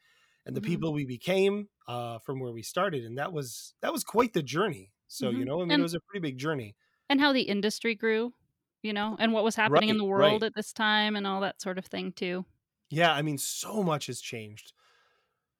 and 0.47 0.57
the 0.57 0.61
Mhm. 0.61 0.63
people 0.63 0.93
we 0.93 1.05
became 1.05 1.69
uh 1.87 2.19
from 2.19 2.41
where 2.41 2.53
we 2.53 2.63
started 2.63 3.05
and 3.05 3.19
that 3.19 3.33
was 3.33 3.75
that 3.83 3.93
was 3.93 4.03
quite 4.05 4.33
the 4.33 4.43
journey 4.43 4.93
so 5.07 5.29
you 5.29 5.39
Mhm. 5.39 5.45
know 5.45 5.61
i 5.61 5.63
mean 5.65 5.71
And- 5.73 5.79
it 5.81 5.83
was 5.83 5.93
a 5.93 5.99
pretty 5.99 6.21
big 6.21 6.37
journey 6.37 6.75
And 7.09 7.21
how 7.21 7.33
the 7.33 7.43
industry 7.43 7.93
grew, 7.95 8.33
you 8.81 8.91
know, 8.93 9.15
and 9.19 9.31
what 9.33 9.43
was 9.43 9.55
happening 9.55 9.89
in 9.89 9.97
Right, 9.97 10.01
the 10.05 10.11
right. 10.13 10.31
world 10.31 10.43
at 10.43 10.53
this 10.55 10.73
time 10.73 11.15
and 11.15 11.27
all 11.27 11.41
that 11.41 11.61
sort 11.61 11.77
of 11.77 11.85
thing 11.85 12.11
too. 12.13 12.45
Yeah, 12.89 13.13
I 13.13 13.21
mean, 13.21 13.37
so 13.37 13.83
much 13.83 14.07
has 14.07 14.19
changed. 14.21 14.73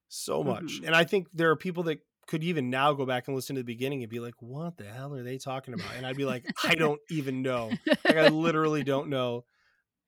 So 0.08 0.42
much. 0.44 0.80
Mhm. 0.80 0.86
And 0.86 0.94
I 0.96 1.04
think 1.04 1.28
there 1.32 1.50
are 1.50 1.56
people 1.56 1.82
that 1.84 1.98
could 2.26 2.42
even 2.44 2.70
now 2.70 2.92
go 2.92 3.06
back 3.06 3.28
and 3.28 3.36
listen 3.36 3.54
to 3.56 3.60
the 3.60 3.64
beginning 3.64 4.02
and 4.02 4.10
be 4.10 4.18
like, 4.20 4.34
what 4.40 4.76
the 4.76 4.84
hell 4.84 5.14
are 5.14 5.22
they 5.22 5.38
talking 5.38 5.74
about? 5.74 5.92
And 5.96 6.04
I'd 6.06 6.16
be 6.16 6.24
like, 6.24 6.44
I 6.64 6.74
don't 6.74 7.00
even 7.10 7.42
know. 7.42 7.70
Like, 8.04 8.16
I 8.16 8.28
literally 8.28 8.82
don't 8.92 9.08
know. 9.08 9.44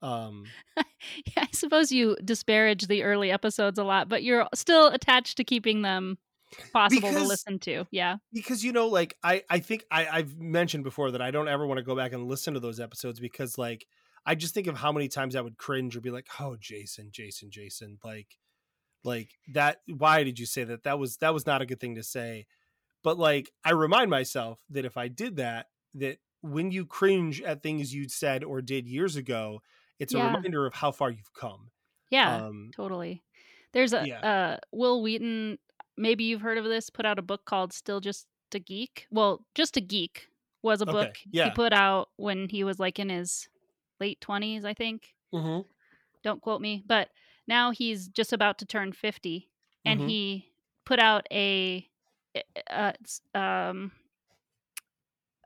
Um, 0.03 0.45
Yeah, 0.76 1.45
I 1.45 1.49
suppose 1.53 1.93
you 1.93 2.16
disparage 2.24 2.86
the 2.89 3.03
early 3.05 3.30
episodes 3.30 3.78
a 3.78 3.84
lot, 3.84 4.09
but 4.09 4.22
you're 4.24 4.49
still 4.55 4.89
attached 4.89 5.36
to 5.36 5.45
keeping 5.45 5.82
them 5.82 6.18
possible 6.73 7.13
to 7.13 7.25
listen 7.25 7.59
to. 7.61 7.85
Yeah. 7.91 8.17
because, 8.33 8.65
you 8.65 8.73
know, 8.73 8.89
like, 8.89 9.17
I, 9.23 9.43
I 9.49 9.59
think 9.59 9.85
I, 9.91 10.07
I've 10.07 10.39
mentioned 10.39 10.85
before 10.85 11.11
that 11.13 11.23
I 11.23 11.31
don't 11.31 11.49
ever 11.49 11.67
want 11.67 11.79
to 11.79 11.85
go 11.85 11.97
back 11.97 12.13
and 12.13 12.27
listen 12.27 12.55
to 12.55 12.61
those 12.61 12.81
episodes 12.81 13.21
because, 13.21 13.59
like, 13.59 13.87
I 14.27 14.35
just 14.35 14.55
think 14.55 14.67
of 14.67 14.77
how 14.77 14.93
many 14.93 15.09
times 15.09 15.37
I 15.37 15.41
would 15.41 15.57
cringe 15.57 15.97
or 15.97 16.01
be 16.01 16.11
like, 16.11 16.27
oh, 16.41 16.57
Jason, 16.61 17.11
Jason, 17.13 17.51
Jason. 17.51 17.99
Like, 18.05 18.37
like 19.05 19.31
that. 19.53 19.79
Why 19.87 20.25
did 20.25 20.39
you 20.39 20.47
say 20.47 20.65
that? 20.65 20.85
That 20.85 20.99
was, 20.99 21.17
that 21.19 21.35
was 21.35 21.47
not 21.47 21.63
a 21.63 21.67
good 21.67 21.81
thing 21.81 21.95
to 21.95 22.03
say. 22.03 22.47
But, 23.03 23.19
like, 23.19 23.51
I 23.65 23.73
remind 23.73 24.11
myself 24.11 24.61
that 24.71 24.85
if 24.85 24.97
I 24.97 25.09
did 25.09 25.37
that, 25.37 25.67
that 25.95 26.19
when 26.43 26.71
you 26.71 26.87
cringe 26.87 27.41
at 27.41 27.63
things 27.63 27.95
you'd 27.95 28.13
said 28.13 28.45
or 28.45 28.61
did 28.61 28.87
years 28.87 29.17
ago, 29.17 29.61
it's 29.99 30.15
a 30.15 30.19
reminder 30.19 30.65
of 30.67 30.75
how 30.75 30.93
far 30.93 31.11
you've 31.11 31.33
come. 31.33 31.71
Yeah. 32.11 32.37
Um, 32.37 32.71
totally. 32.75 33.25
There's 33.73 33.93
a 33.93 34.07
yeah. 34.07 34.21
uh 34.21 34.57
Wil 34.73 35.03
Wheaton, 35.03 35.59
maybe 35.99 36.25
you've 36.25 36.41
heard 36.41 36.59
of 36.59 36.65
this, 36.65 36.91
put 36.91 37.05
out 37.07 37.19
a 37.19 37.23
book 37.23 37.45
called 37.45 37.73
Still 37.73 38.01
Just 38.01 38.27
a 38.55 38.59
Geek. 38.59 39.07
Well, 39.11 39.45
Just 39.55 39.77
a 39.77 39.81
Geek 39.81 40.29
was 40.63 40.81
a 40.81 40.87
Okay, 40.87 40.95
book 41.07 41.17
yeah. 41.31 41.45
he 41.45 41.51
put 41.51 41.73
out 41.73 42.09
when 42.17 42.49
he 42.49 42.65
was 42.65 42.79
like 42.79 42.99
in 42.99 43.09
his 43.11 43.49
late 44.01 44.21
20s, 44.21 44.65
I 44.65 44.75
think. 44.75 45.15
mhm, 45.33 45.65
Don't 46.23 46.43
quote 46.43 46.61
me, 46.61 46.83
but 46.87 47.11
now 47.47 47.71
he's 47.71 48.09
just 48.09 48.33
about 48.33 48.59
to 48.59 48.67
turn 48.67 48.93
50 48.93 49.49
and 49.85 50.01
Mhm. 50.01 50.09
he 50.09 50.53
put 50.85 50.99
out 50.99 51.27
a 51.31 51.89
uh, 52.71 52.93
um 53.35 53.93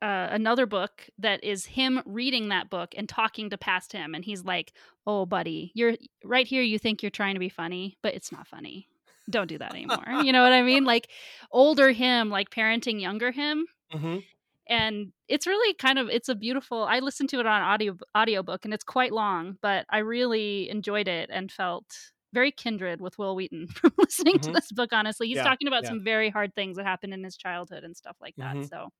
uh, 0.00 0.28
another 0.32 0.66
book 0.66 1.08
that 1.18 1.44
is 1.44 1.64
him 1.64 2.02
reading 2.04 2.48
that 2.48 2.68
book 2.68 2.92
and 2.96 3.08
talking 3.08 3.50
to 3.50 3.56
past 3.56 3.92
him 3.92 4.14
and 4.16 4.24
he's 4.24 4.44
like 4.44 4.72
oh 5.06 5.24
buddy 5.24 5.70
you're 5.74 5.94
right 6.24 6.48
here 6.48 6.62
you 6.62 6.76
think 6.78 7.02
you're 7.02 7.10
trying 7.10 7.34
to 7.34 7.38
be 7.40 7.48
funny 7.48 7.96
but 8.02 8.12
it's 8.12 8.32
not 8.32 8.48
funny 8.48 8.88
don't 9.30 9.48
do 9.48 9.58
that 9.58 9.72
anymore. 9.72 10.04
you 10.12 10.32
know 10.32 10.42
what 10.42 10.52
I 10.52 10.62
mean? 10.62 10.84
Like 10.84 11.08
older 11.50 11.90
him, 11.92 12.30
like 12.30 12.50
parenting 12.50 13.00
younger 13.00 13.30
him. 13.30 13.66
hmm 13.92 14.24
And 14.68 15.12
it's 15.28 15.46
really 15.46 15.74
kind 15.74 15.98
of 15.98 16.08
it's 16.08 16.28
a 16.28 16.34
beautiful 16.36 16.84
I 16.84 17.00
listened 17.00 17.28
to 17.30 17.40
it 17.40 17.46
on 17.46 17.62
audio 17.62 17.96
audiobook 18.16 18.64
and 18.64 18.72
it's 18.72 18.84
quite 18.84 19.12
long, 19.12 19.58
but 19.60 19.86
I 19.90 19.98
really 19.98 20.70
enjoyed 20.70 21.08
it 21.08 21.30
and 21.32 21.50
felt 21.50 21.84
very 22.32 22.52
kindred 22.52 23.00
with 23.00 23.18
Wil 23.18 23.34
Wheaton 23.34 23.66
from 23.74 23.92
listening 23.98 24.38
to 24.40 24.50
Mhm. 24.50 24.54
this 24.54 24.70
book, 24.72 24.92
honestly. 24.92 25.26
He's 25.28 25.36
Yeah, 25.36 25.42
talking 25.42 25.66
about 25.68 25.82
yeah. 25.82 25.88
some 25.88 26.02
very 26.04 26.30
hard 26.30 26.54
things 26.54 26.76
that 26.76 26.86
happened 26.86 27.12
in 27.12 27.24
his 27.24 27.36
childhood 27.36 27.82
and 27.84 27.96
stuff 27.96 28.16
like 28.20 28.36
that. 28.38 28.54
Mhm. 28.54 28.68
So 28.68 28.90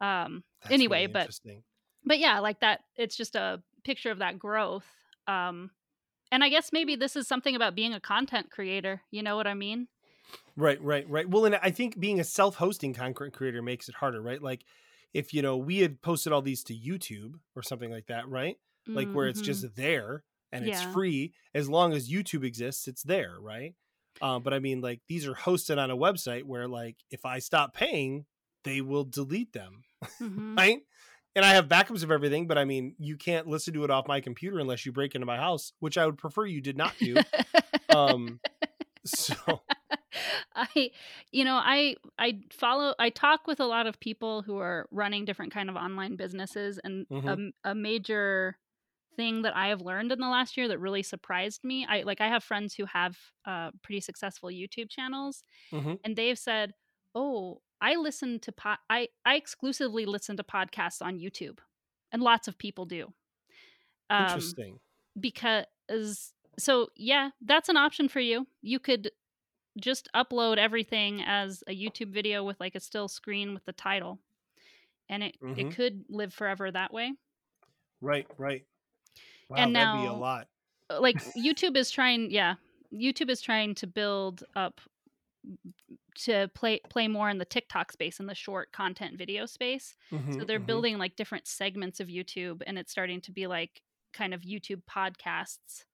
um 0.00 0.42
That's 0.62 0.74
anyway, 0.74 1.06
really 1.06 1.12
but 1.12 1.30
but 2.04 2.18
yeah 2.18 2.40
like 2.40 2.60
that 2.60 2.80
it's 2.96 3.16
just 3.16 3.36
a 3.36 3.62
picture 3.84 4.10
of 4.10 4.18
that 4.18 4.38
growth 4.38 4.86
um 5.26 5.70
and 6.30 6.44
i 6.44 6.48
guess 6.48 6.72
maybe 6.72 6.96
this 6.96 7.16
is 7.16 7.26
something 7.28 7.54
about 7.56 7.74
being 7.74 7.92
a 7.94 8.00
content 8.00 8.50
creator 8.50 9.02
you 9.10 9.22
know 9.22 9.36
what 9.36 9.46
i 9.46 9.54
mean 9.54 9.88
Right, 10.56 10.80
right, 10.82 11.08
right. 11.08 11.28
Well, 11.28 11.44
and 11.44 11.54
I 11.56 11.70
think 11.70 11.98
being 11.98 12.20
a 12.20 12.24
self-hosting 12.24 12.94
content 12.94 13.32
creator 13.32 13.62
makes 13.62 13.88
it 13.88 13.94
harder, 13.94 14.20
right? 14.20 14.42
Like 14.42 14.64
if 15.14 15.32
you 15.32 15.42
know 15.42 15.56
we 15.56 15.78
had 15.78 16.02
posted 16.02 16.32
all 16.32 16.42
these 16.42 16.62
to 16.64 16.74
YouTube 16.74 17.36
or 17.56 17.62
something 17.62 17.90
like 17.90 18.06
that, 18.06 18.28
right? 18.28 18.56
Like 18.94 19.14
where 19.14 19.28
it's 19.28 19.40
Mhm. 19.40 19.40
just 19.40 19.74
there 19.76 20.24
and 20.52 20.64
it's 20.64 20.80
free 20.80 21.34
as 21.54 21.68
long 21.68 21.92
as 21.92 22.10
YouTube 22.10 22.44
exists, 22.44 22.88
it's 22.88 23.02
there, 23.02 23.38
right? 23.40 23.74
Um, 24.20 24.42
but 24.42 24.52
I 24.52 24.58
mean, 24.58 24.80
like 24.80 25.02
these 25.08 25.26
are 25.26 25.34
hosted 25.34 25.78
on 25.78 25.90
a 25.90 25.96
website 25.96 26.42
where, 26.44 26.68
like, 26.68 26.98
if 27.10 27.24
I 27.24 27.38
stop 27.38 27.72
paying, 27.72 28.26
they 28.64 28.82
will 28.82 29.04
delete 29.04 29.52
them, 29.54 29.84
Mhm. 30.20 30.60
right? 30.60 30.80
And 31.36 31.44
I 31.44 31.54
have 31.54 31.68
backups 31.68 32.02
of 32.02 32.10
everything, 32.10 32.46
but 32.48 32.58
I 32.58 32.64
mean, 32.64 32.96
you 32.98 33.16
can't 33.16 33.46
listen 33.46 33.72
to 33.74 33.84
it 33.84 33.90
off 33.90 34.08
my 34.08 34.20
computer 34.20 34.58
unless 34.58 34.84
you 34.84 34.92
break 34.92 35.14
into 35.14 35.26
my 35.26 35.36
house, 35.36 35.72
which 35.78 35.96
I 35.96 36.06
would 36.06 36.18
prefer 36.18 36.46
you 36.46 36.60
did 36.60 36.76
not 36.76 36.98
do. 37.00 37.24
um, 37.90 38.40
so 39.06 39.64
I 40.54 40.90
you 41.30 41.44
know 41.44 41.56
I 41.62 41.96
I 42.18 42.40
follow 42.50 42.94
I 42.98 43.10
talk 43.10 43.46
with 43.46 43.60
a 43.60 43.66
lot 43.66 43.86
of 43.86 44.00
people 44.00 44.42
who 44.42 44.58
are 44.58 44.88
running 44.90 45.24
different 45.24 45.52
kind 45.52 45.70
of 45.70 45.76
online 45.76 46.16
businesses 46.16 46.78
and 46.82 47.06
a 47.26 47.30
Mhm. 47.30 47.32
m 47.32 47.52
a, 47.64 47.74
major 47.74 48.58
thing 49.16 49.42
that 49.42 49.56
I 49.56 49.68
have 49.68 49.82
learned 49.82 50.12
in 50.12 50.20
the 50.20 50.28
last 50.28 50.56
year 50.56 50.68
that 50.68 50.78
really 50.80 51.02
surprised 51.02 51.64
me 51.64 51.86
I 51.88 52.02
like 52.02 52.20
I 52.20 52.28
have 52.28 52.44
friends 52.44 52.74
who 52.74 52.86
have 52.86 53.18
uh 53.46 53.70
pretty 53.82 54.00
successful 54.00 54.50
YouTube 54.50 54.90
channels 54.90 55.44
Mhm. 55.72 56.00
and 56.04 56.16
they've 56.16 56.38
said 56.38 56.74
oh 57.14 57.62
I 57.80 57.96
listen 57.96 58.38
to 58.40 58.52
po- 58.52 58.76
I 58.88 59.08
I 59.24 59.36
exclusively 59.36 60.06
listen 60.06 60.36
to 60.36 60.42
podcasts 60.44 61.00
on 61.02 61.18
YouTube 61.18 61.58
and 62.12 62.22
lots 62.22 62.48
of 62.48 62.58
people 62.58 62.84
do 62.86 63.12
um 64.10 64.24
interesting. 64.26 64.80
because 65.18 66.32
so 66.58 66.88
yeah 66.96 67.30
that's 67.42 67.68
an 67.68 67.76
option 67.76 68.08
for 68.08 68.20
you 68.20 68.46
you 68.62 68.78
could 68.78 69.10
just 69.80 70.08
upload 70.16 70.58
everything 70.58 71.22
as 71.24 71.62
a 71.68 71.70
youtube 71.76 72.12
video 72.12 72.42
with 72.42 72.58
like 72.58 72.74
a 72.74 72.80
still 72.80 73.06
screen 73.08 73.54
with 73.54 73.64
the 73.66 73.72
title 73.72 74.18
and 75.08 75.22
it, 75.22 75.36
Mhm. 75.40 75.58
it 75.58 75.74
could 75.74 76.04
live 76.08 76.34
forever 76.34 76.70
that 76.70 76.92
way 76.92 77.12
Right, 78.02 78.26
right. 78.38 78.64
Wow, 79.48 79.56
And 79.58 79.76
that'd 79.76 80.00
be 80.00 80.06
a 80.06 80.12
lot. 80.12 80.48
Like 80.90 81.22
youtube 81.36 81.76
is 81.76 81.90
trying 81.90 82.30
yeah 82.32 82.56
youtube 82.92 83.30
is 83.30 83.40
trying 83.40 83.74
to 83.76 83.86
build 83.86 84.42
up 84.56 84.80
to 86.16 86.50
play 86.54 86.80
play 86.90 87.08
more 87.08 87.30
in 87.30 87.38
the 87.38 87.44
tiktok 87.44 87.92
space 87.92 88.20
in 88.20 88.26
the 88.26 88.34
short 88.34 88.72
content 88.72 89.16
video 89.16 89.46
space 89.46 89.96
so 90.30 90.44
Mhm, 90.44 90.44
they're 90.44 90.58
mhm. 90.58 90.60
building 90.60 90.98
like 90.98 91.16
different 91.16 91.46
segments 91.46 92.00
of 92.00 92.08
youtube 92.08 92.62
and 92.66 92.78
it's 92.78 92.92
starting 92.92 93.20
to 93.20 93.32
be 93.32 93.46
like 93.46 93.82
kind 94.12 94.34
of 94.34 94.42
youtube 94.42 94.82
podcasts 94.90 95.84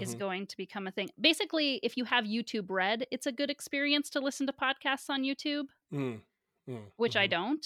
is 0.00 0.14
Mhm. 0.14 0.14
going 0.14 0.46
to 0.46 0.56
become 0.56 0.86
a 0.86 0.90
thing. 0.92 1.10
Basically, 1.20 1.76
if 1.82 1.96
you 1.96 2.04
have 2.04 2.24
YouTube 2.24 2.66
Red, 2.70 3.06
it's 3.12 3.26
a 3.26 3.32
good 3.32 3.50
experience 3.50 4.10
to 4.10 4.20
listen 4.20 4.46
to 4.46 4.52
podcasts 4.52 5.10
on 5.10 5.22
YouTube, 5.22 5.66
Mm, 5.92 6.22
mm, 6.68 6.92
which 6.96 7.16
I 7.16 7.26
mhm. 7.26 7.26
don't. 7.26 7.64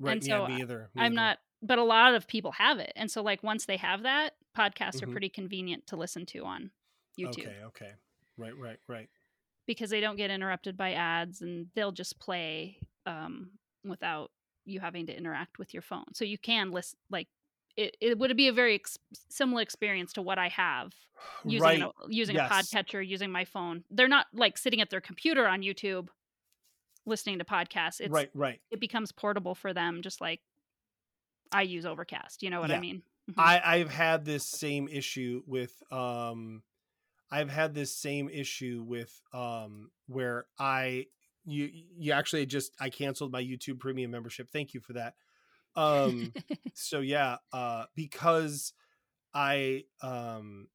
Right, 0.00 0.20
and 0.20 0.22
yeah, 0.22 0.40
so 0.40 0.42
me 0.42 0.60
either. 0.60 0.90
me 0.94 1.04
I'm 1.04 1.14
either. 1.14 1.14
not, 1.14 1.38
but 1.62 1.78
a 1.78 1.84
lot 1.84 2.14
of 2.14 2.26
people 2.28 2.52
have 2.52 2.78
it. 2.78 2.92
And 2.96 3.10
so, 3.10 3.22
like, 3.22 3.42
once 3.42 3.66
they 3.66 3.76
have 3.78 4.02
that, 4.02 4.34
podcasts 4.56 5.02
are 5.02 5.06
pretty 5.06 5.28
convenient 5.28 5.86
to 5.88 5.96
listen 5.96 6.26
to 6.26 6.44
on 6.44 6.70
YouTube 7.18 7.52
Okay, 7.52 7.62
okay. 7.64 7.92
Right, 8.36 8.56
right, 8.56 8.78
right. 8.88 9.08
Because 9.66 9.90
they 9.90 10.00
don't 10.00 10.16
get 10.16 10.30
interrupted 10.30 10.76
by 10.76 10.92
ads 10.92 11.40
and 11.40 11.66
they'll 11.74 11.92
just 11.92 12.18
play 12.18 12.78
um, 13.06 13.50
without 13.84 14.30
you 14.64 14.80
having 14.80 15.06
to 15.06 15.16
interact 15.16 15.58
with 15.58 15.72
your 15.74 15.82
phone. 15.82 16.04
So 16.14 16.24
you 16.24 16.38
can 16.38 16.70
listen, 16.70 16.98
like, 17.10 17.28
it, 17.76 17.96
it 18.00 18.18
would 18.18 18.36
be 18.36 18.48
a 18.48 18.52
very 18.52 18.76
ex- 18.76 18.98
similar 19.28 19.60
experience 19.62 20.12
to 20.14 20.22
what 20.22 20.38
I 20.38 20.48
have 20.48 20.92
using 21.44 21.62
right. 21.62 21.82
an, 21.82 21.90
using 22.08 22.36
yes. 22.36 22.50
a 22.50 22.54
podcatcher 22.54 23.06
using 23.06 23.30
my 23.30 23.44
phone 23.44 23.84
they're 23.90 24.08
not 24.08 24.26
like 24.34 24.58
sitting 24.58 24.80
at 24.80 24.90
their 24.90 25.00
computer 25.00 25.46
on 25.46 25.62
youtube 25.62 26.08
listening 27.06 27.38
to 27.38 27.44
podcasts 27.44 28.00
it's 28.00 28.10
right, 28.10 28.30
right. 28.34 28.60
it 28.70 28.80
becomes 28.80 29.12
portable 29.12 29.54
for 29.54 29.72
them 29.72 30.02
just 30.02 30.20
like 30.20 30.40
i 31.52 31.62
use 31.62 31.86
overcast 31.86 32.42
you 32.42 32.50
know 32.50 32.60
what 32.60 32.70
i 32.70 32.74
Yeah. 32.74 32.80
mean 32.80 33.02
Mhm. 33.30 33.34
I 33.38 33.60
I've 33.64 33.90
had 33.90 34.26
this 34.26 34.44
same 34.44 34.86
issue 34.86 35.42
with 35.46 35.72
um 35.90 36.62
I've 37.30 37.50
had 37.50 37.74
this 37.74 37.96
same 37.96 38.28
issue 38.28 38.84
with 38.86 39.12
um 39.32 39.90
where 40.06 40.46
I 40.58 41.06
you 41.44 41.70
you 41.96 42.12
actually 42.12 42.46
just 42.46 42.72
I 42.80 42.90
canceled 42.90 43.32
my 43.32 43.42
YouTube 43.42 43.78
premium 43.78 44.10
membership. 44.10 44.50
Thank 44.50 44.74
you 44.74 44.80
for 44.80 44.94
that. 44.94 45.14
Um 45.76 46.32
so 46.74 47.00
yeah, 47.00 47.38
uh 47.52 47.84
because 47.94 48.72
I 49.34 49.84
um 50.02 50.68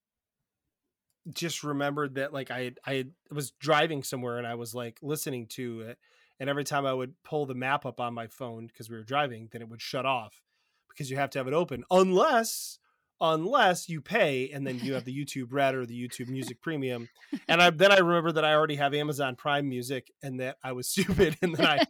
just 1.34 1.64
remembered 1.64 2.16
that 2.16 2.34
like 2.34 2.52
I 2.52 2.74
I 2.86 3.06
was 3.32 3.52
driving 3.52 4.04
somewhere 4.04 4.38
and 4.38 4.48
I 4.48 4.56
was 4.56 4.74
like 4.74 5.00
listening 5.02 5.48
to 5.48 5.82
it 5.82 5.98
and 6.40 6.50
every 6.50 6.64
time 6.64 6.86
I 6.86 6.94
would 6.94 7.14
pull 7.24 7.46
the 7.46 7.56
map 7.56 7.86
up 7.86 8.00
on 8.00 8.14
my 8.14 8.28
phone 8.28 8.68
because 8.68 8.90
we 8.90 8.98
were 8.98 9.04
driving 9.04 9.50
then 9.52 9.62
it 9.62 9.70
would 9.70 9.82
shut 9.82 10.06
off 10.06 10.42
because 10.90 11.12
you 11.12 11.18
have 11.18 11.30
to 11.32 11.40
have 11.40 11.48
it 11.48 11.54
open 11.54 11.84
unless 11.92 12.80
unless 13.22 13.90
you 13.90 14.02
pay 14.02 14.50
and 14.52 14.66
then 14.66 14.80
you 14.80 14.94
have 14.94 15.06
the 15.06 15.16
YouTube 15.26 15.48
Red 15.52 15.76
or 15.76 15.86
the 15.86 16.08
YouTube 16.08 16.28
Music 16.28 16.62
Premium 16.62 17.10
and 17.48 17.62
I 17.62 17.70
then 17.70 17.92
I 17.92 18.00
remember 18.00 18.32
that 18.34 18.46
I 18.46 18.54
already 18.54 18.76
have 18.76 18.94
Amazon 18.94 19.36
Prime 19.36 19.68
Music 19.68 20.12
and 20.24 20.40
that 20.40 20.58
I 20.64 20.72
was 20.72 20.88
stupid 20.90 21.38
and 21.42 21.56
then 21.56 21.66
I 21.66 21.86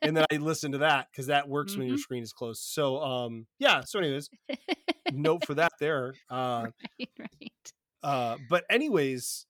and 0.00 0.16
then 0.16 0.24
I 0.30 0.36
listened 0.36 0.72
to 0.72 0.78
that 0.78 1.08
because 1.10 1.26
that 1.26 1.48
works 1.48 1.76
when 1.76 1.86
your 1.86 1.98
screen 1.98 2.22
is 2.22 2.32
closed. 2.32 2.62
So 2.62 3.00
um 3.02 3.46
yeah. 3.58 3.82
So 3.82 3.98
anyways, 3.98 4.30
note 5.12 5.44
for 5.46 5.54
that 5.54 5.72
there. 5.78 6.14
Uh 6.30 6.66
right 6.98 7.08
right 7.18 7.72
uh 8.02 8.36
but 8.48 8.64
anyways, 8.70 9.46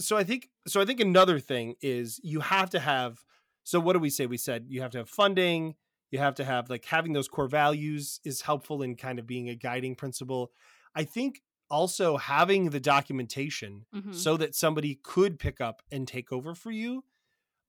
so 0.00 0.16
I 0.16 0.24
think 0.24 0.48
so 0.66 0.80
I 0.80 0.84
think 0.84 1.00
another 1.00 1.38
thing 1.38 1.74
is 1.80 2.20
you 2.22 2.40
have 2.40 2.70
to 2.70 2.80
have 2.80 3.18
so 3.64 3.80
what 3.80 3.94
do 3.94 3.98
we 3.98 4.10
say? 4.10 4.26
We 4.26 4.36
said 4.36 4.66
you 4.68 4.82
have 4.82 4.90
to 4.92 4.98
have 4.98 5.08
funding, 5.08 5.74
you 6.10 6.18
have 6.18 6.34
to 6.36 6.44
have 6.44 6.70
like 6.70 6.84
having 6.84 7.12
those 7.12 7.28
core 7.28 7.48
values 7.48 8.20
is 8.24 8.42
helpful 8.42 8.82
in 8.82 8.96
kind 8.96 9.18
of 9.18 9.26
being 9.26 9.48
a 9.48 9.54
guiding 9.56 9.94
principle. 9.96 10.52
I 10.94 11.04
think 11.04 11.42
also 11.70 12.16
having 12.16 12.70
the 12.70 12.80
documentation 12.80 13.86
Mhm. 13.92 14.12
so 14.14 14.36
that 14.36 14.54
somebody 14.54 14.96
could 15.02 15.38
pick 15.38 15.60
up 15.60 15.82
and 15.90 16.06
take 16.06 16.30
over 16.32 16.54
for 16.54 16.70
you 16.70 17.04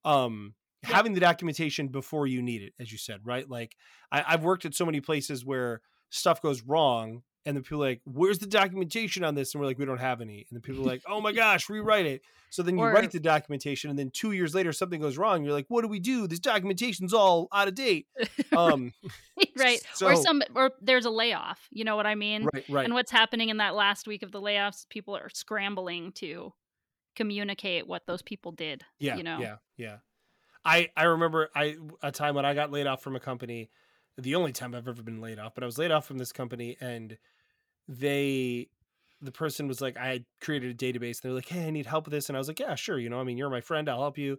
um 0.03 0.55
Yep. 0.87 0.91
having 0.95 1.13
the 1.13 1.19
documentation 1.19 1.87
before 1.89 2.27
you 2.27 2.41
need 2.41 2.61
it 2.61 2.73
as 2.79 2.91
you 2.91 2.97
said 2.97 3.21
right 3.25 3.49
like 3.49 3.75
I, 4.11 4.23
i've 4.27 4.43
worked 4.43 4.65
at 4.65 4.75
so 4.75 4.85
many 4.85 5.01
places 5.01 5.43
where 5.45 5.81
stuff 6.09 6.41
goes 6.41 6.61
wrong 6.63 7.23
and 7.45 7.55
the 7.55 7.61
people 7.61 7.83
are 7.83 7.89
like 7.89 8.01
where's 8.05 8.39
the 8.39 8.47
documentation 8.47 9.23
on 9.23 9.35
this? 9.35 9.53
And 9.53 9.61
we're 9.61 9.67
like 9.67 9.77
we 9.77 9.85
don't 9.85 9.99
have 9.99 10.21
any. 10.21 10.45
And 10.49 10.57
the 10.57 10.61
people 10.61 10.83
are 10.83 10.87
like 10.87 11.03
oh 11.07 11.21
my 11.21 11.31
gosh 11.43 11.69
rewrite 11.69 12.05
it. 12.05 12.21
So 12.49 12.63
then 12.63 12.77
you 12.77 12.83
Or- 12.83 12.91
write 12.93 13.11
the 13.11 13.19
documentation 13.19 13.89
and 13.89 13.99
then 13.99 14.09
two 14.11 14.31
years 14.31 14.55
later 14.55 14.71
something 14.73 15.01
goes 15.01 15.17
wrong. 15.17 15.43
You're 15.43 15.53
like 15.53 15.65
what 15.67 15.81
do 15.81 15.87
we 15.87 15.99
do? 15.99 16.27
This 16.27 16.39
documentation's 16.39 17.13
all 17.13 17.47
out 17.53 17.67
of 17.67 17.75
date. 17.75 18.07
Um 18.55 18.93
right. 19.57 19.79
Or 20.01 20.15
some 20.15 20.41
or 20.55 20.71
there's 20.81 21.05
a 21.05 21.09
layoff 21.11 21.67
you 21.71 21.83
know 21.83 21.95
what 21.95 22.05
i 22.07 22.15
mean? 22.15 22.47
Right 22.53 22.65
right. 22.69 22.85
And 22.85 22.93
what's 22.93 23.11
happening 23.11 23.49
in 23.49 23.57
that 23.57 23.75
last 23.75 24.07
week 24.07 24.23
of 24.23 24.31
the 24.31 24.41
layoffs 24.41 24.87
people 24.89 25.15
are 25.15 25.29
scrambling 25.33 26.11
to 26.13 26.53
communicate 27.15 27.87
what 27.87 28.05
those 28.07 28.21
people 28.21 28.51
did 28.51 28.83
Yeah, 28.99 29.15
you 29.15 29.23
know? 29.23 29.39
yeah, 29.39 29.55
yeah. 29.77 29.97
I 30.65 30.89
I 30.97 31.03
remember 31.03 31.49
I 31.55 31.75
a 32.01 32.11
time 32.11 32.35
when 32.35 32.45
I 32.45 32.53
got 32.53 32.71
laid 32.71 32.87
off 32.87 33.01
from 33.03 33.15
a 33.15 33.19
company, 33.19 33.69
the 34.17 34.35
only 34.35 34.51
time 34.51 34.73
I've 34.73 34.87
ever 34.87 35.03
been 35.03 35.21
laid 35.21 35.39
off, 35.39 35.53
but 35.55 35.63
I 35.63 35.65
was 35.67 35.77
laid 35.77 35.91
off 35.91 36.05
from 36.05 36.17
this 36.17 36.31
company 36.31 36.75
and 36.81 37.17
they 37.87 38.69
the 39.21 39.31
person 39.31 39.67
was 39.67 39.81
like 39.81 39.97
I 39.97 40.07
had 40.07 40.25
created 40.41 40.71
a 40.71 40.75
database 40.75 41.21
and 41.21 41.23
they're 41.23 41.33
like, 41.33 41.47
"Hey, 41.47 41.67
I 41.67 41.71
need 41.71 41.85
help 41.85 42.05
with 42.05 42.11
this." 42.13 42.29
And 42.29 42.37
I 42.37 42.39
was 42.39 42.47
like, 42.47 42.59
"Yeah, 42.59 42.75
sure, 42.75 42.99
you 42.99 43.09
know, 43.09 43.19
I 43.19 43.23
mean, 43.23 43.37
you're 43.37 43.49
my 43.49 43.61
friend, 43.61 43.89
I'll 43.89 44.01
help 44.01 44.17
you." 44.17 44.37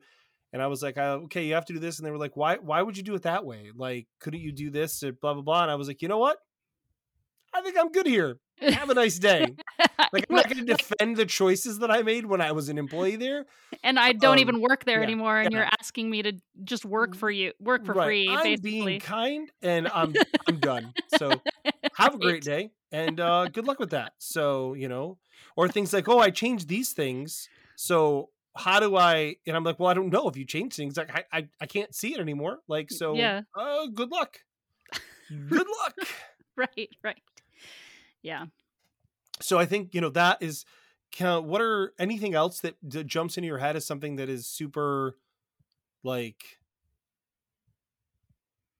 And 0.52 0.62
I 0.62 0.66
was 0.68 0.82
like, 0.82 0.96
"Okay, 0.98 1.46
you 1.46 1.54
have 1.54 1.66
to 1.66 1.72
do 1.74 1.78
this." 1.80 1.98
And 1.98 2.06
they 2.06 2.10
were 2.10 2.18
like, 2.18 2.36
"Why 2.36 2.56
why 2.58 2.82
would 2.82 2.96
you 2.96 3.02
do 3.02 3.14
it 3.14 3.22
that 3.22 3.44
way? 3.46 3.70
Like, 3.74 4.08
couldn't 4.20 4.40
you 4.40 4.52
do 4.52 4.70
this 4.70 5.02
or 5.02 5.12
blah 5.12 5.34
blah 5.34 5.42
blah?" 5.42 5.62
And 5.62 5.70
I 5.70 5.76
was 5.76 5.88
like, 5.88 6.02
"You 6.02 6.08
know 6.08 6.18
what? 6.18 6.38
I 7.52 7.60
think 7.62 7.76
I'm 7.78 7.90
good 7.92 8.06
here. 8.06 8.38
Have 8.70 8.90
a 8.90 8.94
nice 8.94 9.18
day." 9.18 9.58
Like 10.12 10.26
I'm 10.30 10.36
not 10.36 10.48
going 10.48 10.64
to 10.64 10.74
defend 10.74 11.16
the 11.18 11.26
choices 11.26 11.80
that 11.80 11.90
I 11.90 12.02
made 12.02 12.26
when 12.26 12.40
I 12.40 12.52
was 12.52 12.68
an 12.70 12.78
employee 12.78 13.16
there. 13.16 13.46
and 13.82 13.98
I 13.98 14.12
don't 14.12 14.38
Um, 14.38 14.38
even 14.38 14.60
work 14.60 14.84
there 14.84 15.02
yeah, 15.02 15.02
anymore, 15.02 15.38
and 15.40 15.52
yeah. 15.52 15.52
you're 15.52 15.68
asking 15.80 16.10
me 16.10 16.22
to 16.22 16.32
just 16.64 16.84
work 16.84 17.14
for 17.16 17.30
you, 17.30 17.52
work 17.60 17.84
for 17.84 17.94
Right. 17.94 18.02
free, 18.02 18.24
I'm 18.26 18.42
basically. 18.42 18.62
being 18.62 18.98
kind 18.98 19.50
and 19.62 19.86
I'm 19.88 20.18
I'm 20.46 20.60
done. 20.60 20.94
So 21.06 21.42
have 21.96 22.14
a 22.14 22.18
great 22.18 22.42
day 22.42 22.70
and 22.92 23.20
uh 23.28 23.48
good 23.48 23.66
luck 23.66 23.78
with 23.78 23.90
that. 23.90 24.12
So, 24.18 24.74
you 24.74 24.88
know, 24.88 25.18
or 25.56 25.68
things 25.68 25.92
like, 25.92 26.08
"Oh, 26.08 26.18
I 26.18 26.30
changed 26.30 26.68
these 26.68 26.92
things." 26.92 27.48
So, 27.76 28.30
how 28.56 28.80
do 28.80 28.96
I? 28.96 29.36
And 29.46 29.56
I'm 29.56 29.64
like, 29.64 29.78
well, 29.78 29.88
I 29.90 29.94
don't 29.94 30.10
know 30.10 30.28
if 30.28 30.36
you 30.36 30.44
change 30.46 30.74
things. 30.74 30.96
Like, 30.96 31.10
I, 31.14 31.24
I, 31.32 31.48
I 31.60 31.66
can't 31.66 31.94
see 31.94 32.14
it 32.14 32.20
anymore. 32.20 32.60
Like, 32.68 32.90
so, 32.90 33.14
Yeah. 33.14 33.42
uh, 33.54 33.86
good 33.92 34.10
luck. 34.10 34.40
Good 35.48 35.66
luck. 35.82 35.94
right, 36.56 36.88
right. 37.02 37.20
Yeah. 38.22 38.46
so 39.40 39.58
I 39.58 39.66
think 39.66 39.94
you 39.94 40.00
know 40.00 40.10
that 40.10 40.38
is. 40.42 40.64
Can, 41.12 41.46
what 41.46 41.62
are 41.62 41.94
anything 41.98 42.34
else 42.34 42.60
that, 42.60 42.74
that 42.82 43.06
jumps 43.06 43.38
into 43.38 43.46
your 43.46 43.58
head 43.58 43.76
as 43.76 43.86
something 43.86 44.16
that 44.16 44.28
is 44.28 44.46
super, 44.46 45.16
like, 46.02 46.58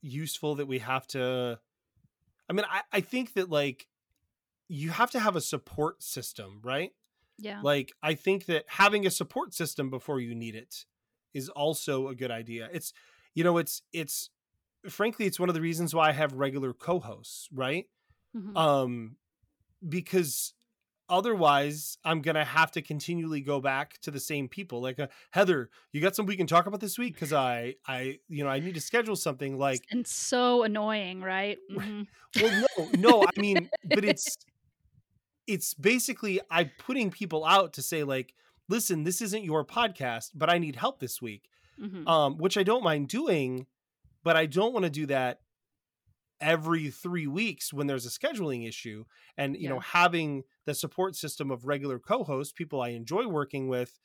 useful 0.03 0.57
that 0.57 0.67
we 0.67 0.81
have 0.81 1.07
to? 1.09 1.61
I 2.49 2.53
mean, 2.53 2.65
I, 2.69 2.83
I 2.93 3.01
think 3.01 3.35
that 3.35 3.51
like 3.51 3.87
you 4.69 4.91
have 4.91 5.11
to 5.13 5.21
have 5.21 5.37
a 5.37 5.41
support 5.41 6.03
system, 6.03 6.61
right? 6.65 6.93
Yeah. 7.39 7.61
Like, 7.63 7.93
I 8.03 8.15
think 8.15 8.47
that 8.47 8.65
having 8.69 9.07
a 9.07 9.11
support 9.11 9.55
system 9.55 9.91
before 9.91 10.21
you 10.21 10.35
need 10.35 10.55
it 10.55 10.87
is 11.35 11.49
also 11.51 12.09
a 12.09 12.15
good 12.15 12.31
idea. 12.31 12.69
It's, 12.73 12.93
you 13.35 13.45
know, 13.45 13.59
it's, 13.59 13.83
it's, 13.93 14.31
frankly, 14.89 15.27
it's 15.27 15.41
one 15.41 15.49
of 15.51 15.55
the 15.55 15.61
reasons 15.61 15.95
why 15.95 16.11
I 16.11 16.13
have 16.13 16.33
regular 16.35 16.75
co 16.75 17.01
hosts, 17.01 17.49
right? 17.53 17.87
Mhm. 18.35 18.57
Um, 18.57 19.17
because 19.89 20.55
otherwise 21.09 21.99
I'm 22.05 22.21
going 22.21 22.35
to 22.35 22.45
have 22.45 22.71
to 22.73 22.83
continually 22.83 23.41
go 23.41 23.61
back 23.61 23.99
to 24.03 24.11
the 24.11 24.21
same 24.21 24.49
people. 24.49 24.81
Like, 24.83 24.99
uh, 24.99 25.07
Heather, 25.31 25.71
you 25.93 26.01
got 26.01 26.15
something 26.17 26.29
we 26.29 26.37
can 26.37 26.47
talk 26.47 26.67
about 26.67 26.81
this 26.81 26.99
week? 26.99 27.19
Cause 27.19 27.33
I, 27.33 27.75
I, 27.87 28.19
you 28.29 28.45
know, 28.45 28.51
I 28.51 28.61
need 28.61 28.75
to 28.75 28.81
schedule 28.81 29.17
something 29.17 29.59
like, 29.59 29.83
and 29.91 30.07
so 30.07 30.63
annoying, 30.63 31.21
right? 31.21 31.59
Mhm. 31.71 32.07
well, 32.41 32.67
no, 32.79 32.89
no, 32.99 33.23
I 33.25 33.41
mean, 33.41 33.69
but 33.85 34.05
it's 34.05 34.37
it's 35.47 35.75
basically 35.75 36.41
I'm 36.51 36.71
putting 36.79 37.11
people 37.11 37.45
out 37.45 37.75
to 37.75 37.83
say 37.83 38.03
like, 38.05 38.35
listen, 38.69 39.05
this 39.05 39.21
isn't 39.23 39.45
your 39.45 39.65
podcast, 39.65 40.31
but 40.35 40.51
I 40.51 40.59
need 40.59 40.77
help 40.77 40.99
this 41.01 41.23
week. 41.23 41.49
Mhm. 41.81 42.07
Um, 42.09 42.39
which 42.39 42.57
I 42.59 42.63
don't 42.63 42.83
mind 42.83 43.09
doing, 43.09 43.67
but 44.25 44.37
I 44.37 44.47
don't 44.47 44.73
want 44.73 44.85
to 44.85 44.91
do 44.91 45.07
that 45.07 45.41
every 46.41 46.91
three 46.91 47.27
weeks 47.27 47.73
when 47.73 47.87
there's 47.87 48.07
a 48.07 48.11
scheduling 48.11 48.69
issue. 48.69 49.05
And 49.37 49.57
you 49.57 49.69
know, 49.69 49.81
having 49.81 50.45
the 50.65 50.75
support 50.75 51.17
system 51.17 51.51
of 51.51 51.67
regular 51.67 51.99
co-hosts, 51.99 52.53
people 52.53 52.81
I 52.81 52.91
enjoy 52.91 53.27
working 53.27 53.69
with, 53.69 53.99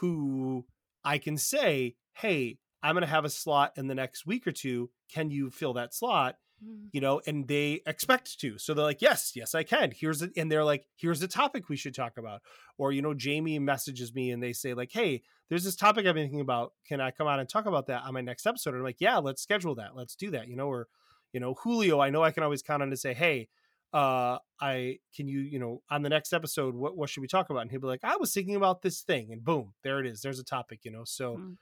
who 0.00 0.66
I 1.04 1.18
can 1.18 1.36
say, 1.36 1.96
hey, 2.14 2.58
I'm 2.82 2.94
gonna 2.94 3.06
have 3.06 3.24
a 3.24 3.30
slot 3.30 3.72
in 3.76 3.86
the 3.86 3.94
next 3.94 4.26
week 4.26 4.46
or 4.46 4.52
two. 4.52 4.90
Can 5.12 5.30
you 5.30 5.50
fill 5.50 5.74
that 5.74 5.94
slot? 5.94 6.36
Mm. 6.64 6.88
you 6.92 7.00
know, 7.00 7.20
and 7.26 7.48
they 7.48 7.80
expect 7.86 8.38
to. 8.40 8.58
So 8.58 8.72
they're 8.72 8.84
like, 8.84 9.02
yes, 9.02 9.32
yes, 9.34 9.54
I 9.54 9.64
can. 9.64 9.90
Here's 9.90 10.22
it. 10.22 10.30
And 10.36 10.50
they're 10.50 10.64
like, 10.64 10.86
here's 10.96 11.18
the 11.18 11.26
topic 11.26 11.68
we 11.68 11.76
should 11.76 11.94
talk 11.94 12.18
about. 12.18 12.42
Or, 12.78 12.92
you 12.92 13.02
know, 13.02 13.14
Jamie 13.14 13.58
messages 13.58 14.14
me 14.14 14.30
and 14.30 14.42
they 14.42 14.52
say, 14.52 14.74
like, 14.74 14.92
hey, 14.92 15.22
there's 15.48 15.64
this 15.64 15.74
topic 15.74 16.06
I've 16.06 16.14
been 16.14 16.24
thinking 16.24 16.40
about. 16.40 16.74
Can 16.86 17.00
I 17.00 17.10
come 17.10 17.26
out 17.26 17.40
and 17.40 17.48
talk 17.48 17.66
about 17.66 17.88
that 17.88 18.04
on 18.04 18.14
my 18.14 18.20
next 18.20 18.46
episode? 18.46 18.70
And 18.70 18.78
I'm 18.78 18.84
like, 18.84 19.00
yeah, 19.00 19.18
let's 19.18 19.42
schedule 19.42 19.74
that. 19.76 19.96
Let's 19.96 20.14
do 20.14 20.30
that. 20.32 20.46
You 20.46 20.56
know, 20.56 20.68
or, 20.68 20.86
you 21.32 21.40
know, 21.40 21.54
Julio, 21.54 22.00
I 22.00 22.10
know 22.10 22.22
I 22.22 22.30
can 22.30 22.42
always 22.42 22.62
count 22.62 22.82
on 22.82 22.90
to 22.90 22.96
say, 22.96 23.14
hey, 23.14 23.48
uh, 23.92 24.38
I 24.60 24.98
can 25.14 25.28
you, 25.28 25.40
you 25.40 25.58
know, 25.58 25.82
on 25.90 26.02
the 26.02 26.08
next 26.08 26.32
episode, 26.32 26.74
what, 26.74 26.96
what 26.96 27.10
should 27.10 27.20
we 27.20 27.28
talk 27.28 27.50
about? 27.50 27.60
And 27.60 27.70
he'll 27.70 27.80
be 27.80 27.86
like, 27.86 28.04
I 28.04 28.16
was 28.16 28.32
thinking 28.32 28.56
about 28.56 28.82
this 28.82 29.02
thing, 29.02 29.32
and 29.32 29.44
boom, 29.44 29.74
there 29.82 30.00
it 30.00 30.06
is. 30.06 30.22
There's 30.22 30.38
a 30.38 30.44
topic, 30.44 30.84
you 30.84 30.90
know. 30.90 31.04
So 31.04 31.40
Mm. 31.40 31.56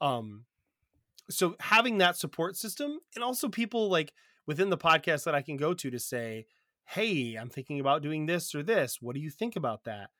um 0.00 0.46
so 1.30 1.56
having 1.60 1.98
that 1.98 2.16
support 2.16 2.56
system 2.56 2.98
and 3.14 3.24
also 3.24 3.48
people 3.48 3.88
like 3.88 4.12
within 4.46 4.70
the 4.70 4.78
podcast 4.78 5.24
that 5.24 5.34
I 5.34 5.42
can 5.42 5.56
go 5.56 5.72
to 5.74 5.90
to 5.90 5.98
say, 5.98 6.46
"Hey, 6.84 7.34
I'm 7.36 7.48
thinking 7.48 7.80
about 7.80 8.02
doing 8.02 8.26
this 8.26 8.54
or 8.54 8.62
this. 8.62 9.00
What 9.00 9.14
do 9.14 9.20
you 9.20 9.30
think 9.30 9.56
about 9.56 9.84
that?" 9.84 10.10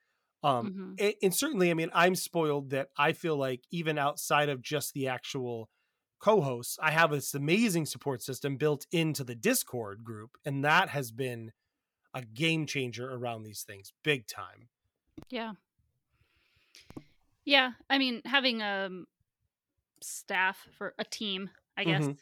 Um, 0.43 0.69
Mhm. 0.69 0.95
and, 0.99 1.15
and 1.23 1.35
certainly, 1.35 1.71
I 1.71 1.75
mean, 1.75 1.91
I'm 1.93 2.15
spoiled 2.15 2.71
that 2.71 2.91
I 2.97 3.13
feel 3.13 3.37
like 3.37 3.65
even 3.71 3.99
outside 3.99 4.49
of 4.49 4.63
just 4.63 4.95
the 4.95 5.09
actual 5.09 5.71
co-hosts, 6.23 6.79
I 6.81 6.93
have 6.93 7.11
this 7.11 7.35
amazing 7.35 7.85
support 7.87 8.23
system 8.23 8.57
built 8.57 8.87
into 8.93 9.25
the 9.25 9.35
Discord 9.35 10.05
group, 10.05 10.39
and 10.45 10.65
that 10.65 10.89
has 10.91 11.11
been 11.11 11.53
a 12.15 12.23
game 12.23 12.65
changer 12.67 13.13
around 13.13 13.43
these 13.43 13.63
things, 13.65 13.93
big 14.03 14.27
time. 14.27 14.69
Yeah. 15.29 15.53
Yeah. 17.45 17.73
I 17.91 17.99
mean, 17.99 18.23
having 18.25 18.63
a 18.63 18.89
staff 20.01 20.69
for 20.79 20.95
a 20.99 21.05
team, 21.05 21.51
I 21.77 21.85
guess, 21.85 22.05
Mhm. 22.05 22.19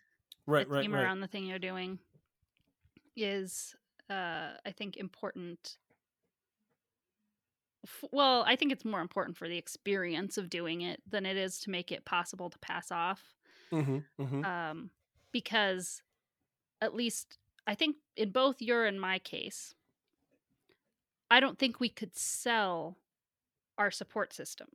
Right, 0.46 0.68
right, 0.68 0.82
team 0.82 0.94
right. 0.94 1.02
around 1.02 1.20
the 1.20 1.28
thing 1.28 1.44
you're 1.46 1.58
doing 1.58 1.98
is, 3.16 3.74
uh, 4.08 4.56
I 4.64 4.72
think, 4.72 4.96
important. 4.96 5.76
F- 7.84 8.04
Well, 8.12 8.42
I 8.44 8.56
think 8.56 8.72
it's 8.72 8.84
more 8.84 9.00
important 9.00 9.36
for 9.36 9.48
the 9.48 9.58
experience 9.58 10.38
of 10.38 10.48
doing 10.50 10.80
it 10.82 11.02
than 11.06 11.26
it 11.26 11.36
is 11.36 11.60
to 11.60 11.70
make 11.70 11.92
it 11.92 12.04
possible 12.04 12.48
to 12.50 12.58
pass 12.60 12.90
off. 12.90 13.34
Hmm 13.70 13.98
hmm 14.18 14.42
um, 14.42 14.90
because 15.32 16.02
at 16.80 16.94
least 16.94 17.38
I 17.66 17.74
think 17.74 17.96
in 18.16 18.30
both 18.30 18.60
your 18.60 18.84
and 18.86 19.00
my 19.00 19.18
case, 19.18 19.74
I 21.30 21.40
don't 21.40 21.58
think 21.58 21.78
we 21.78 21.88
could 21.88 22.16
sell 22.16 22.96
our 23.78 23.90
support 23.90 24.32
system. 24.32 24.68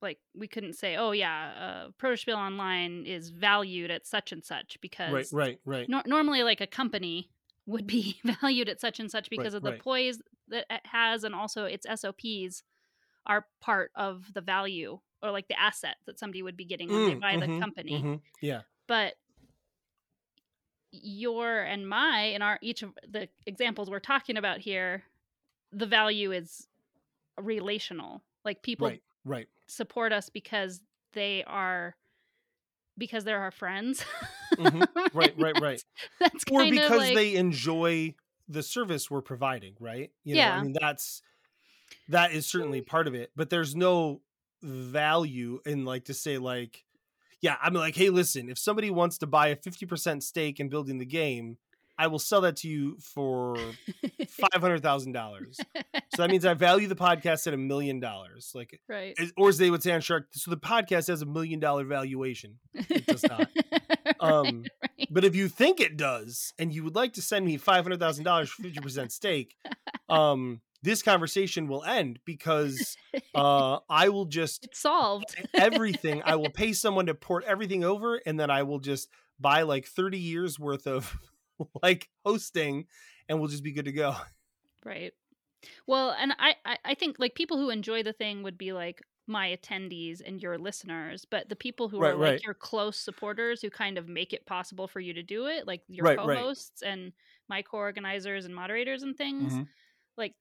Like 0.00 0.18
we 0.34 0.48
couldn't 0.48 0.74
say, 0.74 0.96
"Oh 0.96 1.12
yeah, 1.12 1.52
uh, 1.86 1.90
Protospiel 2.00 2.36
Online 2.36 3.06
is 3.06 3.30
valued 3.30 3.90
at 3.90 4.06
such 4.06 4.32
and 4.32 4.44
such," 4.44 4.80
because 4.80 5.12
Right, 5.12 5.26
right, 5.32 5.60
right. 5.64 5.88
nor- 5.88 6.02
normally, 6.06 6.42
like 6.42 6.60
a 6.60 6.66
company 6.66 7.30
would 7.66 7.86
be 7.86 8.20
valued 8.40 8.68
at 8.68 8.80
such 8.80 8.98
and 8.98 9.10
such 9.10 9.30
because 9.30 9.54
of 9.54 9.62
the 9.62 9.68
right. 9.68 9.76
employees 9.76 10.20
that 10.48 10.66
it 10.68 10.86
has, 10.86 11.22
and 11.22 11.34
also 11.34 11.64
its 11.64 11.86
SOPs 11.86 12.64
are 13.26 13.46
part 13.60 13.92
of 13.94 14.32
the 14.34 14.40
value 14.40 14.98
or 15.22 15.30
like 15.30 15.48
the 15.48 15.58
asset 15.58 15.96
that 16.06 16.18
somebody 16.18 16.42
would 16.42 16.56
be 16.56 16.64
getting 16.64 16.90
when 16.90 17.04
they 17.04 17.14
Mm, 17.14 17.20
buy 17.20 17.36
the 17.36 17.46
mhm, 17.46 17.60
company 17.60 18.02
mhm. 18.02 18.20
Yeah. 18.40 18.62
but 18.86 19.14
your 20.90 21.60
and 21.62 21.88
my 21.88 22.20
and 22.20 22.42
our 22.42 22.58
each 22.60 22.82
of 22.82 22.90
the 23.08 23.28
examples 23.46 23.88
we're 23.90 23.98
talking 23.98 24.36
about 24.36 24.58
here 24.58 25.02
the 25.72 25.86
value 25.86 26.32
is 26.32 26.68
relational 27.40 28.22
like 28.44 28.62
people 28.62 28.86
Right, 28.88 29.02
right. 29.24 29.48
support 29.68 30.12
us 30.12 30.28
because 30.28 30.80
they 31.14 31.44
are 31.46 31.96
because 32.98 33.24
they're 33.24 33.40
our 33.40 33.50
friends 33.50 34.04
Mhm. 34.58 34.86
Right, 35.14 35.34
right, 35.38 35.58
right. 35.60 35.82
that's, 36.20 36.44
that's 36.44 36.44
or 36.50 36.64
because 36.66 36.98
like 36.98 37.14
they 37.14 37.34
enjoy 37.36 38.14
the 38.48 38.62
service 38.62 39.10
we're 39.10 39.22
providing, 39.22 39.74
right? 39.80 40.10
You 40.24 40.36
know, 40.36 40.42
I 40.50 40.62
mean 40.62 40.74
that's 40.78 41.22
that 42.08 42.32
is 42.32 42.46
certainly 42.46 42.82
part 42.82 43.06
of 43.06 43.14
it, 43.14 43.30
but 43.34 43.48
there's 43.48 43.74
no 43.74 44.20
value 44.62 45.60
in 45.66 45.84
like 45.84 46.04
to 46.06 46.14
say 46.14 46.38
like 46.38 46.84
yeah, 47.40 47.56
I'm 47.60 47.74
like, 47.74 47.96
hey, 47.96 48.08
listen, 48.08 48.48
if 48.48 48.56
somebody 48.56 48.88
wants 48.88 49.18
to 49.18 49.26
buy 49.26 49.48
a 49.48 49.56
50% 49.56 50.22
stake 50.22 50.60
in 50.60 50.68
building 50.68 50.98
the 50.98 51.04
game, 51.04 51.58
I 51.98 52.06
will 52.06 52.18
sell 52.18 52.40
that 52.42 52.56
to 52.58 52.68
you 52.68 52.96
for 53.00 53.56
five 54.28 54.60
hundred 54.60 54.82
thousand 54.82 55.12
dollars. 55.12 55.58
So 56.14 56.22
that 56.22 56.30
means 56.30 56.44
I 56.44 56.54
value 56.68 56.88
the 56.88 56.96
podcast 56.96 57.46
at 57.46 57.54
a 57.54 57.58
million 57.58 58.00
dollars. 58.00 58.52
Like 58.54 58.80
right 58.88 59.16
or 59.36 59.48
as 59.48 59.58
they 59.58 59.70
would 59.70 59.82
say 59.82 59.92
on 59.92 60.00
Shark, 60.00 60.28
so 60.32 60.50
the 60.50 60.56
podcast 60.56 61.08
has 61.08 61.22
a 61.22 61.26
million 61.26 61.60
dollar 61.60 61.84
valuation. 61.84 62.58
It 62.74 63.06
does 63.06 63.24
not. 63.24 63.48
Um, 64.20 64.64
Right. 64.98 65.08
But 65.10 65.24
if 65.24 65.34
you 65.34 65.48
think 65.48 65.80
it 65.80 65.96
does, 65.96 66.54
and 66.58 66.72
you 66.72 66.84
would 66.84 66.94
like 66.94 67.14
to 67.14 67.22
send 67.22 67.44
me 67.44 67.56
five 67.56 67.84
hundred 67.84 67.98
thousand 67.98 68.24
dollars 68.24 68.50
for 68.50 68.62
fifty 68.62 68.80
percent 68.80 69.10
stake, 69.10 69.56
um, 70.08 70.60
this 70.82 71.02
conversation 71.02 71.68
will 71.68 71.84
end 71.84 72.20
because 72.24 72.98
uh, 73.34 73.78
I 73.88 74.08
will 74.10 74.26
just 74.26 74.68
it's 74.68 74.80
solved 74.80 75.36
everything. 75.58 76.22
I 76.24 76.36
will 76.36 76.50
pay 76.50 76.72
someone 76.72 77.06
to 77.06 77.14
port 77.14 77.44
everything 77.44 77.84
over, 77.84 78.16
and 78.26 78.38
then 78.38 78.50
I 78.50 78.62
will 78.64 78.80
just 78.80 79.08
buy 79.40 79.62
like 79.62 79.86
thirty 79.86 80.18
years 80.18 80.58
worth 80.58 80.86
of 80.86 81.16
like 81.82 82.10
hosting, 82.24 82.86
and 83.28 83.38
we'll 83.40 83.48
just 83.48 83.64
be 83.64 83.72
good 83.72 83.86
to 83.86 83.92
go. 83.92 84.16
Right. 84.84 85.12
Well, 85.86 86.12
and 86.12 86.34
I, 86.38 86.56
I 86.64 86.78
I 86.84 86.94
think 86.94 87.18
like 87.18 87.34
people 87.36 87.58
who 87.58 87.70
enjoy 87.70 88.02
the 88.02 88.12
thing 88.14 88.42
would 88.42 88.58
be 88.58 88.72
like 88.72 89.02
my 89.28 89.56
attendees 89.56 90.22
and 90.24 90.42
your 90.42 90.58
listeners, 90.58 91.24
but 91.26 91.48
the 91.48 91.56
people 91.56 91.88
who 91.88 92.00
Right, 92.00 92.16
are 92.16 92.16
like 92.16 92.42
your 92.44 92.54
close 92.54 92.98
supporters 92.98 93.62
who 93.62 93.70
kind 93.70 93.98
of 93.98 94.08
make 94.08 94.32
it 94.34 94.46
possible 94.46 94.88
for 94.88 95.00
you 95.00 95.14
to 95.14 95.22
do 95.22 95.46
it, 95.46 95.66
like 95.66 95.84
your 95.88 96.06
Right, 96.06 96.22
right. 96.22 96.48
co-hosts 96.48 96.82
and 96.82 97.12
my 97.48 97.62
co-organizers 97.62 98.46
and 98.46 98.54
moderators 98.54 99.02
and 99.04 99.16
things, 99.16 99.60
Mhm. 99.60 99.72
like 100.16 100.34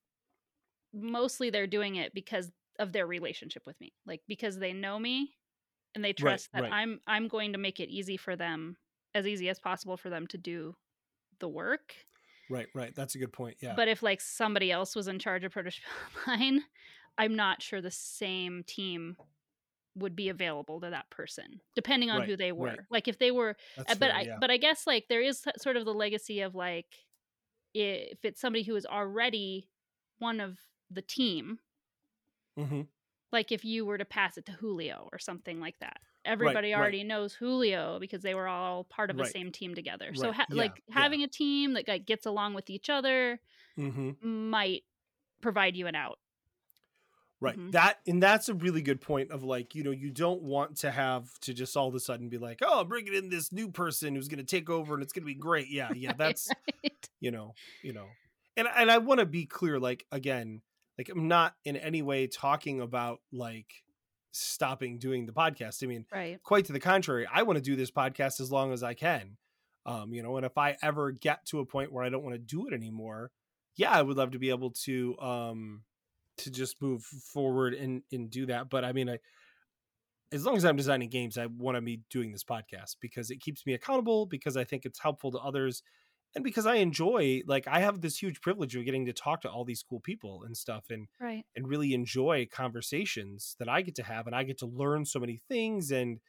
mostly 0.94 1.50
they're 1.50 1.68
doing 1.68 1.96
it 1.96 2.14
because 2.14 2.52
of 2.80 2.92
their 2.92 3.08
relationship 3.08 3.64
with 3.66 3.80
me. 3.80 3.94
Like 4.06 4.22
because 4.28 4.58
they 4.58 4.74
know 4.74 4.98
me 4.98 5.32
and 5.96 6.04
they 6.04 6.14
trust 6.14 6.50
that 6.54 6.64
right. 6.64 6.72
I'm 6.72 7.00
I'm 7.08 7.28
going 7.28 7.54
to 7.54 7.60
make 7.60 7.80
it 7.80 7.90
easy 7.90 8.18
for 8.18 8.36
them 8.36 8.78
as 9.14 9.28
easy 9.28 9.50
as 9.50 9.60
possible 9.60 9.98
for 9.98 10.10
them 10.10 10.28
to 10.28 10.38
do 10.38 10.76
the 11.40 11.48
work. 11.50 11.94
Right, 12.50 12.68
right. 12.76 12.94
That's 12.96 13.16
a 13.16 13.18
good 13.18 13.32
point. 13.32 13.58
Yeah. 13.62 13.74
But 13.76 13.88
if 13.88 14.04
like 14.04 14.22
somebody 14.22 14.72
else 14.72 14.96
was 14.96 15.08
in 15.08 15.20
charge 15.20 15.44
of 15.44 15.54
Protospiel 15.54 15.82
Online, 16.28 16.62
I'm 17.18 17.36
not 17.36 17.62
sure 17.62 17.82
the 17.82 17.92
same 17.92 18.64
team 18.66 19.16
would 19.96 20.16
be 20.16 20.30
available 20.30 20.80
to 20.82 20.90
that 20.90 21.10
person, 21.10 21.60
depending 21.76 22.10
on 22.10 22.22
Right, 22.22 22.30
who 22.30 22.38
they 22.38 22.52
were. 22.54 22.68
right. 22.68 22.80
Like 22.90 23.08
if 23.10 23.20
they 23.20 23.32
were, 23.32 23.56
That's 23.76 23.92
uh, 23.92 23.96
but 24.00 24.10
fair, 24.12 24.16
I 24.16 24.22
yeah. 24.22 24.38
but 24.40 24.50
I 24.50 24.58
guess 24.58 24.88
like 24.88 25.06
there 25.10 25.22
is 25.22 25.44
sort 25.58 25.76
of 25.78 25.86
the 25.86 25.94
legacy 25.94 26.42
of 26.42 26.56
like 26.56 26.88
if 27.74 28.24
it's 28.24 28.40
somebody 28.40 28.64
who 28.64 28.76
is 28.76 28.86
already 28.86 29.70
one 30.20 30.40
of 30.40 30.58
the 30.96 31.02
team, 31.02 31.60
Mhm. 32.58 32.88
like 33.32 33.52
if 33.52 33.64
you 33.64 33.86
were 33.86 33.98
to 33.98 34.06
pass 34.06 34.38
it 34.38 34.46
to 34.46 34.52
Julio 34.52 35.10
or 35.12 35.20
something 35.20 35.60
like 35.60 35.80
that. 35.80 36.00
Everybody 36.24 36.74
right. 36.74 36.76
already 36.76 37.04
knows 37.04 37.34
Julio 37.34 38.00
because 38.00 38.22
they 38.22 38.36
were 38.36 38.48
all 38.48 38.84
part 38.84 39.10
of 39.10 39.18
the 39.18 39.26
same 39.26 39.52
team 39.52 39.74
together. 39.74 40.14
So 40.14 40.32
ha- 40.32 40.48
Yeah, 40.48 40.54
like 40.54 40.84
yeah. 40.94 41.10
having 41.10 41.24
a 41.24 41.28
team 41.28 41.74
that 41.74 41.88
like 41.88 42.06
gets 42.06 42.26
along 42.28 42.54
with 42.54 42.70
each 42.70 42.90
other 42.90 43.40
hmm 43.76 44.12
might 44.22 44.84
provide 45.42 45.78
you 45.78 45.88
an 45.88 45.96
out. 45.96 46.20
Right. 47.40 47.58
Mhm. 47.58 47.72
That 47.72 48.00
and 48.06 48.22
that's 48.22 48.50
a 48.50 48.54
really 48.54 48.84
good 48.84 49.02
point 49.02 49.32
of 49.32 49.42
like, 49.44 49.74
you 49.74 49.82
know, 49.84 49.90
you 49.90 50.12
don't 50.12 50.44
want 50.44 50.78
to 50.80 50.92
have 50.92 51.40
to 51.40 51.56
just 51.56 51.76
all 51.76 51.88
of 51.88 51.96
a 51.96 52.00
sudden 52.00 52.30
be 52.30 52.38
like, 52.38 52.60
"Oh, 52.62 52.82
I'm 52.82 52.88
bringing 52.88 53.16
in 53.16 53.30
this 53.30 53.52
new 53.52 53.72
person 53.72 54.14
who's 54.14 54.28
going 54.28 54.38
to 54.38 54.44
take 54.44 54.70
over 54.70 54.94
and 54.94 55.02
it's 55.02 55.12
going 55.12 55.24
to 55.24 55.26
be 55.26 55.34
great." 55.34 55.68
Yeah, 55.68 55.92
yeah, 55.92 56.14
that's, 56.18 56.54
Right. 56.84 57.10
you 57.22 57.32
know, 57.32 57.58
you 57.82 57.94
know. 57.94 58.18
And 58.58 58.68
and 58.68 58.92
I 58.92 59.00
want 59.00 59.22
to 59.22 59.26
be 59.28 59.46
clear 59.48 59.80
like 59.80 60.06
again, 60.12 60.62
like 60.98 61.10
I'm 61.10 61.28
not 61.28 61.56
in 61.66 61.76
any 61.78 62.02
way 62.02 62.28
talking 62.28 62.82
about 62.82 63.20
like 63.32 63.84
stopping 64.32 64.98
doing 64.98 65.26
the 65.26 65.34
podcast. 65.34 65.84
I 65.84 65.88
mean, 65.88 66.06
right. 66.12 66.42
quite 66.44 66.66
to 66.66 66.74
the 66.74 66.80
contrary 66.80 67.28
i 67.32 67.44
want 67.44 67.58
to 67.58 67.64
do 67.64 67.76
this 67.76 67.92
podcast 67.92 68.40
as 68.40 68.52
long 68.52 68.72
as 68.72 68.84
i 68.84 68.94
can 68.94 69.38
um 69.86 70.14
you 70.14 70.24
know 70.24 70.38
and 70.38 70.46
if 70.46 70.58
i 70.58 70.78
ever 70.82 71.12
get 71.12 71.46
to 71.48 71.60
a 71.60 71.66
point 71.66 71.92
where 71.92 72.04
i 72.04 72.10
don't 72.10 72.24
want 72.24 72.36
to 72.36 72.40
do 72.40 72.68
it 72.68 72.74
anymore 72.74 73.32
yeah 73.76 73.92
i 73.92 74.02
would 74.02 74.18
love 74.18 74.32
to 74.32 74.40
be 74.40 74.50
able 74.50 74.72
to 74.72 75.18
um 75.20 75.82
to 76.38 76.52
just 76.52 76.82
move 76.82 77.04
forward 77.04 77.74
and 77.74 78.02
and 78.12 78.30
do 78.30 78.46
that 78.46 78.70
but 78.70 78.84
i 78.86 78.92
mean 78.92 79.10
i 79.10 79.18
as 80.32 80.46
long 80.46 80.56
as 80.56 80.66
i'm 80.66 80.76
designing 80.76 81.10
games 81.10 81.38
i 81.38 81.46
want 81.46 81.76
to 81.76 81.82
be 81.82 82.02
doing 82.10 82.32
this 82.32 82.44
podcast 82.44 82.96
because 83.02 83.32
it 83.32 83.42
keeps 83.42 83.66
me 83.66 83.74
accountable 83.74 84.26
because 84.26 84.56
i 84.56 84.64
think 84.64 84.86
it's 84.86 85.00
helpful 85.00 85.32
to 85.32 85.40
others 85.40 85.84
and 86.36 86.44
because 86.44 86.66
i 86.66 86.76
enjoy 86.76 87.42
like 87.48 87.68
i 87.68 87.80
have 87.80 88.02
this 88.02 88.18
huge 88.22 88.40
privilege 88.42 88.76
of 88.76 88.86
getting 88.86 89.06
to 89.06 89.14
talk 89.14 89.42
to 89.42 89.50
all 89.50 89.66
these 89.66 89.84
cool 89.84 90.00
people 90.00 90.44
and 90.46 90.56
stuff 90.58 90.86
and 90.90 91.08
Right. 91.20 91.44
and 91.56 91.68
really 91.68 91.94
enjoy 91.94 92.48
conversations 92.52 93.56
that 93.60 93.70
I 93.70 93.82
get 93.82 93.96
to 93.96 94.04
have 94.04 94.28
and 94.28 94.36
I 94.36 94.44
get 94.44 94.58
to 94.60 94.66
learn 94.66 95.06
so 95.06 95.20
many 95.20 95.42
things 95.50 95.92
and 95.92 96.20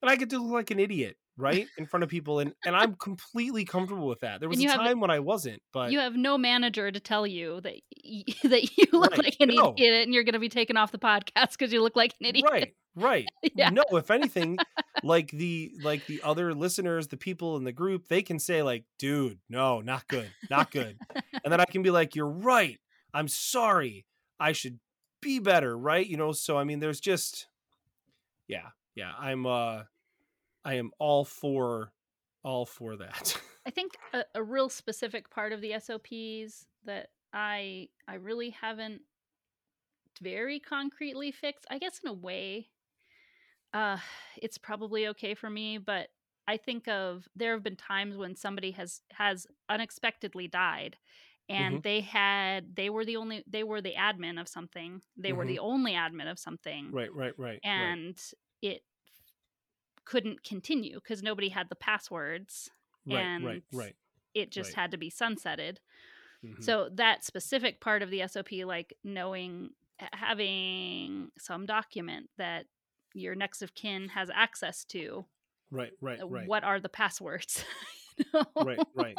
and 0.00 0.10
I 0.10 0.16
get 0.16 0.30
to 0.30 0.38
look 0.42 0.50
like 0.52 0.70
an 0.72 0.80
idiot, 0.80 1.16
right? 1.36 1.68
In 1.78 1.86
front 1.86 2.02
of 2.02 2.08
people 2.10 2.40
and 2.40 2.52
and 2.64 2.74
I'm 2.74 2.94
completely 2.96 3.64
comfortable 3.64 4.08
with 4.08 4.20
that. 4.20 4.40
There 4.40 4.48
was 4.48 4.60
you 4.60 4.68
a 4.68 4.72
have- 4.72 4.80
time 4.80 4.98
when 5.00 5.10
I 5.10 5.20
wasn't, 5.20 5.62
but 5.72 5.92
you 5.92 6.00
have 6.00 6.16
no 6.16 6.36
manager 6.36 6.90
to 6.90 6.98
tell 7.00 7.24
you 7.26 7.60
that 7.60 7.74
y- 8.04 8.24
that 8.44 8.76
you 8.76 8.86
look 8.92 9.12
Right, 9.12 9.24
like 9.24 9.36
an 9.40 9.50
no. 9.54 9.74
idiot 9.76 10.04
and 10.04 10.12
you're 10.14 10.24
going 10.24 10.32
to 10.32 10.40
be 10.40 10.48
taken 10.48 10.76
off 10.76 10.90
the 10.90 10.98
podcast 10.98 11.52
because 11.52 11.72
you 11.72 11.80
look 11.82 11.94
like 11.96 12.14
an 12.20 12.26
idiot. 12.30 12.46
right, 12.50 12.74
right. 12.94 13.28
Yeah. 13.54 13.70
No, 13.70 13.82
if 13.92 14.10
anything, 14.10 14.56
like 15.02 15.30
the 15.30 15.72
like 15.82 16.06
the 16.06 16.22
other 16.22 16.54
listeners, 16.54 17.08
the 17.08 17.16
people 17.16 17.56
in 17.56 17.64
the 17.64 17.72
group, 17.72 18.08
they 18.08 18.22
can 18.22 18.38
say 18.38 18.62
like, 18.62 18.84
"Dude, 18.98 19.38
no, 19.48 19.80
not 19.80 20.08
good. 20.08 20.30
Not 20.48 20.70
good." 20.70 20.96
and 21.44 21.52
then 21.52 21.60
I 21.60 21.64
can 21.66 21.82
be 21.82 21.90
like, 21.90 22.14
"You're 22.14 22.26
right. 22.28 22.78
I'm 23.12 23.28
sorry. 23.28 24.06
I 24.40 24.52
should 24.52 24.78
be 25.20 25.38
better," 25.38 25.76
right? 25.76 26.06
You 26.06 26.16
know, 26.16 26.32
so 26.32 26.56
I 26.56 26.64
mean 26.64 26.80
there's 26.80 27.00
just 27.00 27.48
yeah. 28.48 28.68
Yeah, 28.94 29.12
I'm 29.18 29.46
uh 29.46 29.82
I 30.64 30.74
am 30.74 30.90
all 30.98 31.24
for 31.24 31.92
all 32.42 32.66
for 32.66 32.96
that. 32.96 33.40
I 33.66 33.70
think 33.70 33.92
a, 34.12 34.24
a 34.34 34.42
real 34.42 34.68
specific 34.68 35.30
part 35.30 35.52
of 35.52 35.60
the 35.60 35.74
SOPs 35.78 36.66
that 36.84 37.10
I 37.32 37.88
I 38.08 38.14
really 38.14 38.50
haven't 38.50 39.02
very 40.20 40.60
concretely 40.60 41.32
fixed. 41.32 41.66
I 41.70 41.78
guess 41.78 42.00
in 42.02 42.10
a 42.10 42.14
way, 42.14 42.68
uh, 43.72 43.98
it's 44.36 44.58
probably 44.58 45.08
okay 45.08 45.34
for 45.34 45.48
me, 45.50 45.78
but 45.78 46.08
I 46.46 46.56
think 46.56 46.88
of 46.88 47.28
there 47.36 47.52
have 47.52 47.62
been 47.62 47.76
times 47.76 48.16
when 48.16 48.36
somebody 48.36 48.72
has 48.72 49.02
has 49.12 49.46
unexpectedly 49.68 50.48
died 50.48 50.98
and 51.48 51.80
Mhm. 51.80 51.82
they 51.82 52.00
had 52.00 52.74
they 52.76 52.90
were 52.90 53.04
the 53.04 53.16
only 53.16 53.44
they 53.46 53.62
were 53.64 53.80
the 53.80 53.94
admin 53.94 54.40
of 54.40 54.48
something 54.48 55.02
they 55.16 55.32
were 55.32 55.44
Mhm. 55.44 55.46
the 55.46 55.58
only 55.60 55.92
admin 55.92 56.30
of 56.30 56.38
something 56.38 56.94
right, 56.94 57.12
right, 57.14 57.36
right. 57.38 57.62
right. 57.74 57.98
and 58.02 58.20
it 58.62 58.82
couldn't 60.04 60.42
continue 60.42 60.94
because 60.96 61.22
nobody 61.22 61.48
had 61.48 61.68
the 61.68 61.76
passwords 61.76 62.70
right, 63.06 63.30
right, 63.38 63.62
and 63.62 63.62
right. 63.72 63.96
it 64.34 64.50
just 64.50 64.74
Right. 64.74 64.76
had 64.76 64.90
to 64.92 64.96
be 64.96 65.10
sunsetted. 65.10 65.78
Mhm. 66.42 66.62
So 66.62 66.90
that 66.94 67.24
specific 67.24 67.80
part 67.80 68.02
of 68.02 68.10
the 68.10 68.22
SOP, 68.22 68.64
like 68.64 68.94
knowing, 69.04 69.70
having 70.12 71.30
some 71.38 71.66
document 71.66 72.30
that 72.38 72.66
your 73.14 73.34
next 73.34 73.62
of 73.62 73.74
kin 73.74 74.08
has 74.10 74.30
access 74.34 74.84
to, 74.86 75.24
right, 75.70 75.92
right, 76.00 76.20
uh, 76.20 76.26
right. 76.26 76.46
what 76.46 76.64
are 76.64 76.80
the 76.80 76.88
passwords? 76.88 77.64
You 78.18 78.26
know? 78.34 78.44
right, 78.56 78.78
right. 78.94 79.18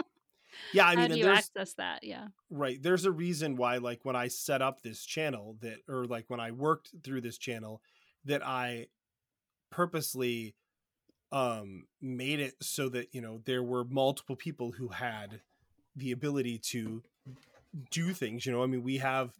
Yeah, 0.71 0.85
I 0.85 0.91
mean, 0.91 0.99
How 0.99 1.15
do 1.15 1.19
you 1.19 1.27
access 1.27 1.73
that? 1.73 2.03
Yeah. 2.03 2.27
right. 2.51 2.81
There's 2.81 3.05
a 3.05 3.11
reason 3.11 3.55
why, 3.55 3.77
like, 3.77 4.01
when 4.03 4.15
I 4.15 4.27
set 4.27 4.61
up 4.61 4.83
this 4.83 5.03
channel, 5.03 5.57
that 5.61 5.77
or 5.89 6.05
like 6.05 6.25
when 6.27 6.39
I 6.39 6.51
worked 6.51 6.91
through 7.03 7.21
this 7.21 7.39
channel, 7.39 7.81
that 8.25 8.45
I 8.45 8.85
purposely 9.71 10.53
um 11.31 11.85
made 11.99 12.39
it 12.39 12.53
so 12.61 12.87
that 12.89 13.07
you 13.11 13.19
know 13.19 13.41
there 13.45 13.63
were 13.63 13.83
multiple 13.83 14.35
people 14.35 14.71
who 14.71 14.89
had 14.89 15.41
the 15.95 16.11
ability 16.11 16.59
to 16.59 17.01
do 17.89 18.13
things 18.13 18.45
you 18.45 18.51
know 18.51 18.61
i 18.61 18.67
mean 18.67 18.83
we 18.83 18.97
have 18.97 19.33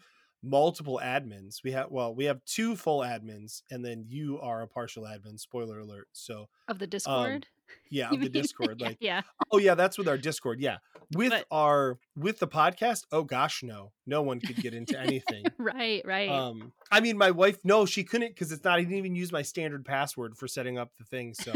multiple 0.43 0.99
admins 1.03 1.63
we 1.63 1.71
have 1.71 1.89
well 1.89 2.13
we 2.13 2.25
have 2.25 2.43
two 2.45 2.75
full 2.75 2.99
admins 2.99 3.61
and 3.71 3.83
then 3.83 4.03
you 4.07 4.39
are 4.41 4.61
a 4.61 4.67
partial 4.67 5.03
admin 5.03 5.39
spoiler 5.39 5.79
alert 5.79 6.07
so 6.11 6.47
Of 6.67 6.79
the 6.79 6.85
um, 6.85 6.89
Discord? 6.89 7.47
Yeah 7.89 8.09
the 8.11 8.30
discord 8.41 8.82
like 8.82 8.97
yeah. 8.99 9.21
oh 9.51 9.57
yeah 9.57 9.76
that's 9.76 9.97
with 9.97 10.07
our 10.07 10.17
discord 10.17 10.59
yeah 10.59 10.78
with 11.15 11.30
But- 11.32 11.45
our 11.51 11.99
with 12.15 12.39
the 12.39 12.47
podcast 12.47 13.05
oh 13.11 13.24
gosh 13.24 13.61
no 13.63 13.91
no 14.07 14.21
one 14.21 14.39
could 14.39 14.55
get 14.55 14.74
into 14.74 14.99
anything 14.99 15.45
Right, 15.57 16.01
right. 16.05 16.30
um 16.30 16.71
i 16.91 16.99
mean 16.99 17.17
my 17.17 17.32
wife 17.32 17.59
no 17.63 17.86
she 17.86 18.03
couldn't 18.03 18.30
because 18.30 18.51
it's 18.51 18.63
not 18.63 18.80
i 18.80 18.82
didn't 18.82 18.95
even 18.97 19.15
use 19.15 19.32
my 19.32 19.41
standard 19.41 19.86
password 19.86 20.38
for 20.38 20.47
setting 20.47 20.78
up 20.78 20.91
the 20.97 21.03
thing 21.05 21.34
so 21.34 21.53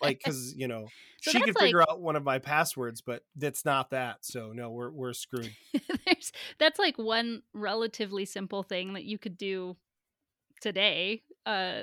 like 0.00 0.18
because 0.24 0.54
you 0.54 0.68
know 0.68 0.86
So 1.20 1.32
she 1.32 1.40
could 1.40 1.58
figure 1.58 1.82
out 1.82 2.00
one 2.00 2.16
of 2.16 2.24
my 2.24 2.38
passwords 2.38 3.00
but 3.02 3.22
that's 3.36 3.64
not 3.64 3.90
that 3.90 4.18
so 4.24 4.52
no 4.52 4.70
we're 4.70 4.90
we're 4.90 5.12
screwed 5.12 5.52
There's 6.06 6.32
that's 6.58 6.78
like 6.78 6.96
one 6.96 7.42
relatively 7.52 8.24
simple 8.24 8.62
thing 8.62 8.94
that 8.94 9.04
you 9.04 9.18
could 9.18 9.36
do 9.36 9.76
today 10.60 11.22
uh 11.44 11.82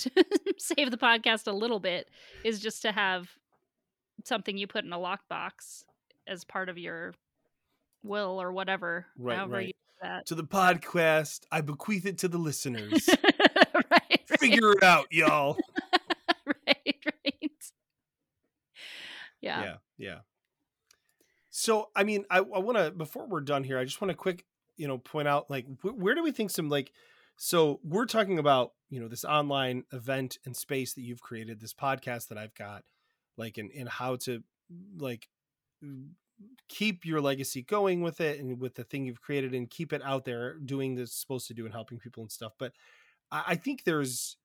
to 0.00 0.10
save 0.58 0.90
the 0.90 0.96
podcast 0.96 1.46
a 1.46 1.52
little 1.52 1.80
bit 1.80 2.08
is 2.44 2.60
just 2.60 2.82
to 2.82 2.92
have 2.92 3.30
something 4.24 4.56
you 4.58 4.66
put 4.66 4.84
in 4.84 4.92
a 4.92 4.98
lockbox 4.98 5.84
as 6.26 6.44
part 6.44 6.68
of 6.68 6.76
your 6.78 7.14
will 8.02 8.40
or 8.40 8.52
whatever 8.52 9.06
Right, 9.18 9.48
right. 9.48 9.66
you 9.68 9.72
do 9.72 10.08
that. 10.08 10.26
To 10.26 10.34
the 10.34 10.44
podcast 10.44 11.40
i 11.52 11.60
bequeath 11.60 12.06
it 12.06 12.18
to 12.18 12.28
the 12.28 12.38
listeners. 12.38 13.08
Right, 13.72 14.20
right, 14.30 14.38
figure 14.40 14.72
it 14.72 14.82
out 14.82 15.06
y'all. 15.10 15.56
Right 16.46 16.96
right. 17.24 17.50
Yeah. 19.40 19.62
Yeah 19.62 19.74
yeah. 19.98 20.18
So 21.50 21.88
i 21.96 22.04
mean 22.04 22.24
i, 22.30 22.38
I 22.38 22.58
want 22.58 22.78
to 22.78 22.90
before 22.90 23.26
we're 23.26 23.40
done 23.40 23.64
here 23.64 23.78
i 23.78 23.84
just 23.84 24.00
want 24.00 24.10
to 24.10 24.16
quick 24.16 24.44
you 24.76 24.86
know 24.88 24.98
point 24.98 25.28
out 25.28 25.50
like 25.50 25.66
wh- 25.82 25.96
where 25.96 26.14
do 26.14 26.22
we 26.22 26.32
think 26.32 26.50
some 26.50 26.68
like 26.68 26.92
so 27.42 27.80
we're 27.82 28.04
talking 28.04 28.38
about 28.38 28.72
you 28.90 29.00
know 29.00 29.08
this 29.08 29.24
online 29.24 29.82
event 29.94 30.36
and 30.44 30.54
space 30.54 30.92
that 30.92 31.00
you've 31.00 31.22
created 31.22 31.58
this 31.58 31.72
podcast 31.72 32.28
that 32.28 32.36
i've 32.36 32.54
got 32.54 32.82
like 33.38 33.56
and 33.56 33.70
and 33.72 33.88
how 33.88 34.14
to 34.16 34.42
like 34.98 35.26
keep 36.68 37.04
your 37.06 37.20
legacy 37.20 37.62
going 37.62 38.02
with 38.02 38.20
it 38.20 38.40
and 38.40 38.60
with 38.60 38.74
the 38.74 38.84
thing 38.84 39.06
you've 39.06 39.20
created 39.22 39.54
and 39.54 39.70
keep 39.70 39.92
it 39.92 40.02
out 40.04 40.24
there 40.26 40.58
doing 40.58 40.94
this 40.94 41.14
supposed 41.14 41.46
to 41.48 41.54
do 41.54 41.64
and 41.64 41.72
helping 41.74 41.98
people 41.98 42.22
and 42.22 42.30
stuff 42.30 42.52
but 42.58 42.72
I, 43.32 43.42
I 43.48 43.54
think 43.56 43.84
there's 43.84 44.36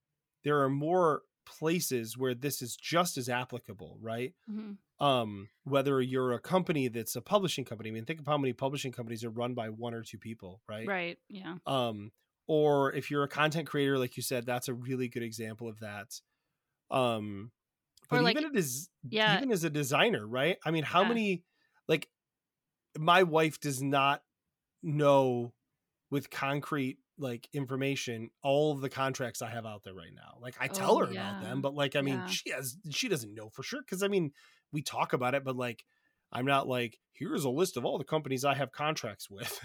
there 0.46 0.62
are 0.62 0.70
more 0.70 1.24
places 1.46 2.18
where 2.18 2.34
this 2.34 2.62
is 2.62 2.76
just 2.76 3.18
as 3.18 3.28
applicable 3.30 3.98
right? 4.02 4.34
Mhm. 4.50 4.78
um 5.00 5.50
whether 5.66 6.02
you're 6.02 6.32
a 6.32 6.40
company 6.40 6.88
that's 6.88 7.18
a 7.18 7.22
publishing 7.22 7.66
company 7.66 7.90
i 7.90 7.94
mean 7.94 8.06
think 8.06 8.22
of 8.22 8.26
how 8.26 8.38
many 8.38 8.54
publishing 8.54 8.94
companies 8.94 9.24
are 9.26 9.30
run 9.30 9.54
by 9.54 9.68
one 9.70 9.94
or 9.94 10.02
two 10.02 10.18
people 10.18 10.62
right, 10.70 10.88
right 10.88 11.18
yeah. 11.28 11.56
Um 11.68 12.12
or 12.48 12.94
if 12.94 13.10
you're 13.10 13.24
a 13.24 13.28
content 13.28 13.68
creator 13.68 13.98
like 13.98 14.18
you 14.18 14.24
said 14.24 14.46
that's 14.46 14.68
a 14.68 14.74
really 14.74 15.08
good 15.08 15.24
example 15.24 15.68
of 15.68 15.80
that. 15.80 16.08
Um 16.92 17.52
but 18.10 18.24
like- 18.24 18.38
even 18.38 18.52
it 18.56 18.58
is 18.60 18.90
yeah. 19.08 19.38
even 19.38 19.52
as 19.52 19.64
a 19.64 19.70
designer 19.70 20.26
right? 20.26 20.58
I 20.66 20.72
mean 20.72 20.84
how 20.84 21.02
Yeah. 21.04 21.08
many 21.10 21.44
like 21.88 22.08
my 22.98 23.24
wife 23.24 23.60
does 23.60 23.82
not 23.82 24.22
know 24.84 25.54
with 26.12 26.30
concrete 26.30 26.98
like 27.18 27.48
information 27.54 28.30
all 28.44 28.72
of 28.74 28.82
the 28.82 28.90
contracts 28.90 29.42
i 29.42 29.50
have 29.50 29.66
out 29.66 29.84
there 29.84 29.94
right 29.94 30.14
now. 30.14 30.38
Like 30.42 30.56
i 30.60 30.68
tell 30.68 30.92
Oh, 30.96 31.00
her 31.00 31.12
about 31.12 31.42
them 31.42 31.62
but 31.62 31.74
like 31.74 31.96
i 31.96 32.02
mean 32.02 32.16
Yeah. 32.20 32.28
she 32.28 32.50
has 32.52 32.78
she 32.92 33.08
doesn't 33.08 33.34
know 33.34 33.50
for 33.50 33.64
sure 33.64 33.82
because 33.82 34.04
i 34.04 34.08
mean 34.08 34.32
we 34.72 34.82
talk 34.82 35.14
about 35.14 35.34
it 35.34 35.44
but 35.46 35.56
like 35.56 35.86
i'm 36.32 36.46
not 36.46 36.68
like 36.68 37.00
here's 37.14 37.46
a 37.46 37.50
list 37.50 37.78
of 37.78 37.86
all 37.86 37.98
the 37.98 38.04
companies 38.04 38.44
i 38.46 38.54
have 38.54 38.72
contracts 38.72 39.30
with. 39.30 39.60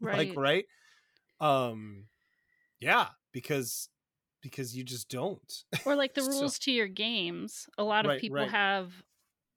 Right. 0.00 0.16
like 0.28 0.36
right? 0.36 0.64
Um 1.40 2.04
yeah 2.82 3.08
because 3.32 3.88
because 4.42 4.76
you 4.76 4.82
just 4.84 5.08
don't 5.08 5.64
or 5.86 5.94
like 5.96 6.14
the 6.18 6.22
So- 6.22 6.30
rules 6.30 6.58
to 6.60 6.70
your 6.72 6.88
games 6.88 7.68
a 7.78 7.84
lot 7.84 8.04
of 8.04 8.10
Right, 8.10 8.20
people 8.20 8.38
right. 8.38 8.50
have 8.50 8.92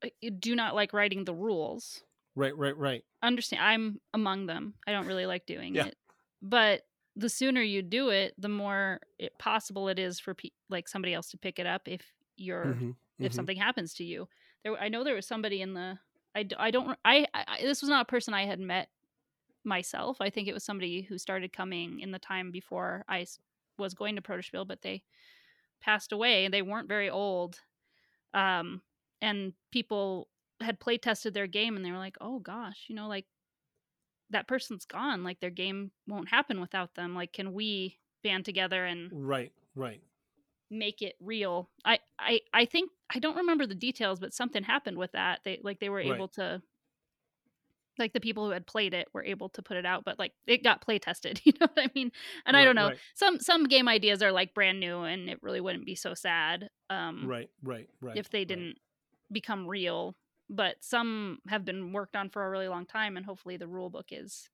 uh, 0.04 0.08
do 0.38 0.54
not 0.54 0.74
like 0.74 0.92
writing 0.92 1.24
the 1.24 1.34
rules 1.34 2.02
right 2.34 2.56
right 2.56 2.76
right 2.76 3.02
understand 3.22 3.62
i'm 3.62 4.00
among 4.14 4.46
them 4.46 4.74
i 4.86 4.92
don't 4.92 5.06
really 5.06 5.26
like 5.26 5.44
doing 5.46 5.74
Yeah. 5.74 5.86
it 5.86 5.96
but 6.42 6.82
the 7.18 7.30
sooner 7.30 7.62
you 7.62 7.80
do 7.80 8.10
it, 8.10 8.34
the 8.36 8.50
more 8.50 9.00
it 9.18 9.32
possible 9.38 9.88
it 9.88 9.98
is 9.98 10.20
for 10.20 10.34
pe- 10.34 10.50
like 10.68 10.86
somebody 10.86 11.14
else 11.14 11.30
to 11.30 11.38
pick 11.38 11.58
it 11.58 11.64
up 11.66 11.88
if 11.88 12.02
you're 12.36 12.74
Mhm, 12.78 12.94
if 13.18 13.32
mhm. 13.32 13.34
something 13.34 13.56
happens 13.56 13.94
to 13.94 14.04
you. 14.04 14.28
There, 14.62 14.76
I 14.78 14.88
know 14.90 15.02
there 15.02 15.14
was 15.14 15.26
somebody 15.26 15.62
in 15.62 15.72
the. 15.72 15.98
I, 16.34 16.46
I 16.58 16.70
don't. 16.70 16.98
I, 17.06 17.26
I 17.32 17.62
this 17.62 17.80
was 17.80 17.88
not 17.88 18.02
a 18.02 18.04
person 18.04 18.34
I 18.34 18.44
had 18.44 18.60
met 18.60 18.90
myself. 19.66 20.18
I 20.20 20.30
think 20.30 20.48
it 20.48 20.54
was 20.54 20.64
somebody 20.64 21.02
who 21.02 21.18
started 21.18 21.52
coming 21.52 22.00
in 22.00 22.12
the 22.12 22.18
time 22.18 22.50
before 22.50 23.04
I 23.08 23.26
was 23.78 23.94
going 23.94 24.16
to 24.16 24.22
Protospiel, 24.22 24.66
but 24.66 24.82
they 24.82 25.04
passed 25.80 26.12
away 26.12 26.44
and 26.44 26.54
they 26.54 26.62
weren't 26.62 26.88
very 26.88 27.10
old. 27.10 27.60
Um, 28.34 28.82
and 29.22 29.54
people 29.72 30.28
had 30.60 30.80
play 30.80 30.98
tested 30.98 31.34
their 31.34 31.46
game 31.48 31.76
and 31.76 31.84
they 31.84 31.92
were 31.92 31.98
like, 31.98 32.16
"Oh 32.20 32.40
gosh, 32.40 32.86
you 32.88 32.94
know, 32.96 33.08
like 33.08 33.26
that 34.30 34.48
person's 34.48 34.84
gone. 34.84 35.22
Like 35.24 35.40
their 35.40 35.50
game 35.50 35.92
won't 36.06 36.28
happen 36.28 36.60
without 36.60 36.94
them. 36.94 37.14
Like, 37.14 37.32
can 37.32 37.52
we 37.52 37.98
band 38.22 38.44
together 38.44 38.84
and 38.84 39.12
Right, 39.12 39.52
right. 39.74 40.00
make 40.70 41.02
it 41.02 41.16
real. 41.20 41.70
I, 41.84 42.00
I 42.18 42.40
I 42.52 42.64
think 42.64 42.90
I 43.14 43.18
don't 43.18 43.36
remember 43.36 43.66
the 43.66 43.74
details, 43.74 44.18
but 44.20 44.34
something 44.34 44.62
happened 44.62 44.98
with 44.98 45.12
that. 45.12 45.40
They 45.44 45.60
like 45.62 45.78
they 45.80 45.88
were 45.88 46.00
Right. 46.00 46.16
able 46.16 46.28
to 46.30 46.62
like 47.98 48.12
the 48.12 48.20
people 48.20 48.44
who 48.44 48.52
had 48.52 48.66
played 48.66 48.94
it 48.94 49.08
were 49.12 49.24
able 49.24 49.48
to 49.50 49.62
put 49.62 49.76
it 49.76 49.86
out, 49.86 50.04
but 50.04 50.18
like 50.18 50.32
it 50.46 50.62
got 50.62 50.80
play 50.80 50.98
tested, 50.98 51.40
you 51.44 51.52
know 51.60 51.68
what 51.72 51.84
I 51.84 51.90
mean? 51.94 52.12
And 52.44 52.56
I 52.56 52.64
don't 52.64 52.74
know. 52.74 52.88
right. 52.88 52.98
Some 53.14 53.38
some 53.40 53.64
game 53.64 53.88
ideas 53.88 54.22
are 54.22 54.32
like 54.32 54.54
brand 54.54 54.80
new 54.80 55.02
and 55.02 55.28
it 55.28 55.42
really 55.42 55.60
wouldn't 55.60 55.86
be 55.86 55.94
so 55.94 56.14
sad 56.14 56.68
um 56.90 57.26
Right, 57.26 57.50
right, 57.62 57.88
right. 58.00 58.16
if 58.16 58.30
they 58.30 58.40
right. 58.40 58.48
didn't 58.48 58.76
become 59.30 59.66
real. 59.66 60.16
But 60.48 60.76
some 60.80 61.40
have 61.48 61.64
been 61.64 61.92
worked 61.92 62.14
on 62.14 62.30
for 62.30 62.46
a 62.46 62.50
really 62.50 62.68
long 62.68 62.86
time 62.86 63.16
and 63.16 63.26
hopefully 63.26 63.56
the 63.56 63.66
rule 63.66 63.90
book 63.90 64.06
is 64.10 64.48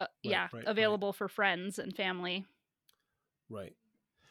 uh, 0.00 0.06
yeah, 0.22 0.42
right, 0.42 0.54
right. 0.54 0.64
available 0.66 1.12
for 1.12 1.28
friends 1.28 1.78
and 1.78 1.94
family. 1.94 2.44
Right. 3.48 3.74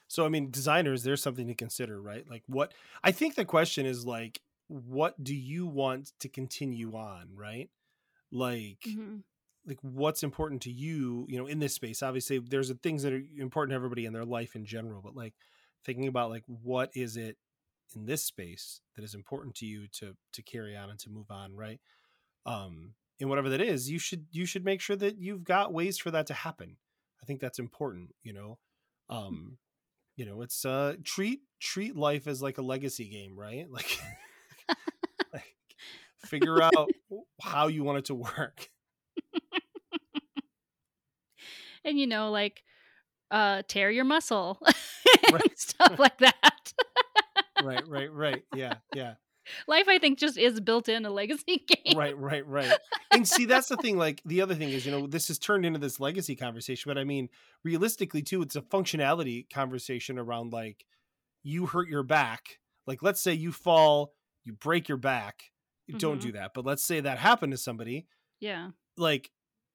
So 0.07 0.26
I 0.26 0.30
mean, 0.30 0.51
designers, 0.51 1.03
there's 1.03 1.21
something 1.21 1.47
to 1.47 1.55
consider, 1.55 1.99
right? 2.01 2.26
Like 2.30 2.43
what 2.47 2.74
I 3.03 3.11
think 3.11 3.36
the 3.36 3.45
question 3.45 3.86
is 3.86 4.05
like, 4.05 4.39
what 4.68 5.24
do 5.24 5.36
you 5.36 5.66
want 5.68 6.11
to 6.20 6.30
continue 6.30 6.95
on, 6.95 7.36
right? 7.36 7.70
Like 8.32 8.82
Mhm. 8.88 9.24
like 9.66 9.80
what's 9.82 10.24
important 10.24 10.61
to 10.64 10.72
you, 10.72 11.26
you 11.30 11.38
know, 11.38 11.47
in 11.47 11.59
this 11.59 11.74
space. 11.74 12.03
Obviously, 12.03 12.39
there's 12.39 12.72
things 12.82 13.03
that 13.03 13.14
are 13.14 13.24
important 13.38 13.72
to 13.72 13.76
everybody 13.76 14.05
in 14.05 14.14
their 14.14 14.26
life 14.26 14.55
in 14.55 14.66
general, 14.66 15.01
but 15.01 15.16
like 15.16 15.36
thinking 15.86 16.07
about 16.07 16.30
like 16.30 16.43
what 16.47 16.91
is 16.95 17.16
it 17.18 17.38
in 17.95 18.05
this 18.05 18.24
space 18.24 18.82
that 18.95 19.03
is 19.03 19.14
important 19.14 19.55
to 19.55 19.66
you 19.66 19.88
to 19.89 20.16
to 20.34 20.41
carry 20.41 20.76
on 20.76 20.89
and 20.89 20.99
to 20.99 21.09
move 21.09 21.30
on, 21.32 21.55
right? 21.55 21.80
Um 22.45 22.95
and 23.20 23.30
whatever 23.30 23.49
that 23.49 23.61
is, 23.61 23.89
you 23.89 23.99
should 23.99 24.26
you 24.32 24.45
should 24.45 24.66
make 24.66 24.82
sure 24.82 24.95
that 24.97 25.18
you've 25.18 25.43
got 25.43 25.74
ways 25.74 25.97
for 25.97 26.11
that 26.11 26.28
to 26.28 26.34
happen. 26.34 26.78
I 27.22 27.26
think 27.26 27.39
that's 27.39 27.59
important, 27.59 28.16
you 28.24 28.34
know. 28.34 28.59
Um 29.09 29.57
you 30.16 30.26
know, 30.26 30.41
it's 30.41 30.66
uh 30.66 30.95
treat 31.03 31.41
treat 31.59 31.95
life 31.95 32.28
as 32.28 32.41
like 32.41 32.57
a 32.57 32.61
legacy 32.64 33.07
game, 33.09 33.38
right? 33.39 33.68
Like, 33.72 33.99
like 35.34 35.55
figure 36.26 36.61
out 36.61 36.89
how 37.41 37.68
you 37.68 37.84
want 37.84 37.99
it 37.99 38.05
to 38.05 38.16
work. 38.16 38.70
and 41.86 41.99
you 41.99 42.07
know 42.07 42.32
like 42.32 42.64
uh 43.32 43.61
tear 43.68 43.89
your 43.91 44.05
muscle 44.05 44.59
Right. 45.32 45.57
stuff 45.59 45.97
like 45.99 46.18
that 46.20 46.74
Right, 47.64 47.88
right, 47.88 48.11
right. 48.11 48.43
Yeah, 48.55 48.76
yeah. 48.93 49.14
life 49.68 49.86
i 49.88 49.97
think 49.99 50.20
just 50.20 50.38
is 50.38 50.59
built 50.59 50.89
in 50.89 51.05
a 51.05 51.09
legacy 51.09 51.64
game 51.86 51.97
Right, 51.97 52.18
right, 52.18 52.45
right. 52.47 52.72
And 53.11 53.28
see, 53.28 53.45
that's 53.45 53.68
the 53.68 53.78
thing. 53.78 53.97
Like 53.97 54.22
the 54.26 54.41
other 54.41 54.55
thing 54.55 54.70
is, 54.70 54.86
you 54.86 54.91
know, 54.91 55.05
this 55.07 55.28
has 55.28 55.38
turned 55.38 55.66
into 55.66 55.80
this 55.80 55.99
legacy 55.99 56.36
conversation, 56.36 56.89
but 56.89 56.97
I 56.97 57.03
mean, 57.03 57.30
realistically 57.64 58.22
too, 58.24 58.41
it's 58.41 58.55
a 58.55 58.61
functionality 58.61 59.45
conversation 59.53 60.18
around 60.18 60.51
like 60.53 60.86
you 61.43 61.68
hurt 61.68 61.88
your 61.89 62.03
back. 62.03 62.57
Like, 62.88 63.03
let's 63.03 63.22
say 63.22 63.34
you 63.34 63.51
fall, 63.51 64.14
you 64.43 64.53
break 64.53 64.87
your 64.89 64.97
back. 64.97 65.43
Don't 65.97 66.19
do 66.21 66.31
that. 66.33 66.51
But 66.53 66.65
let's 66.65 66.83
say 66.83 67.01
that 67.01 67.17
happened 67.19 67.51
to 67.51 67.57
somebody. 67.57 68.07
yeah 68.39 68.69
like 68.97 69.29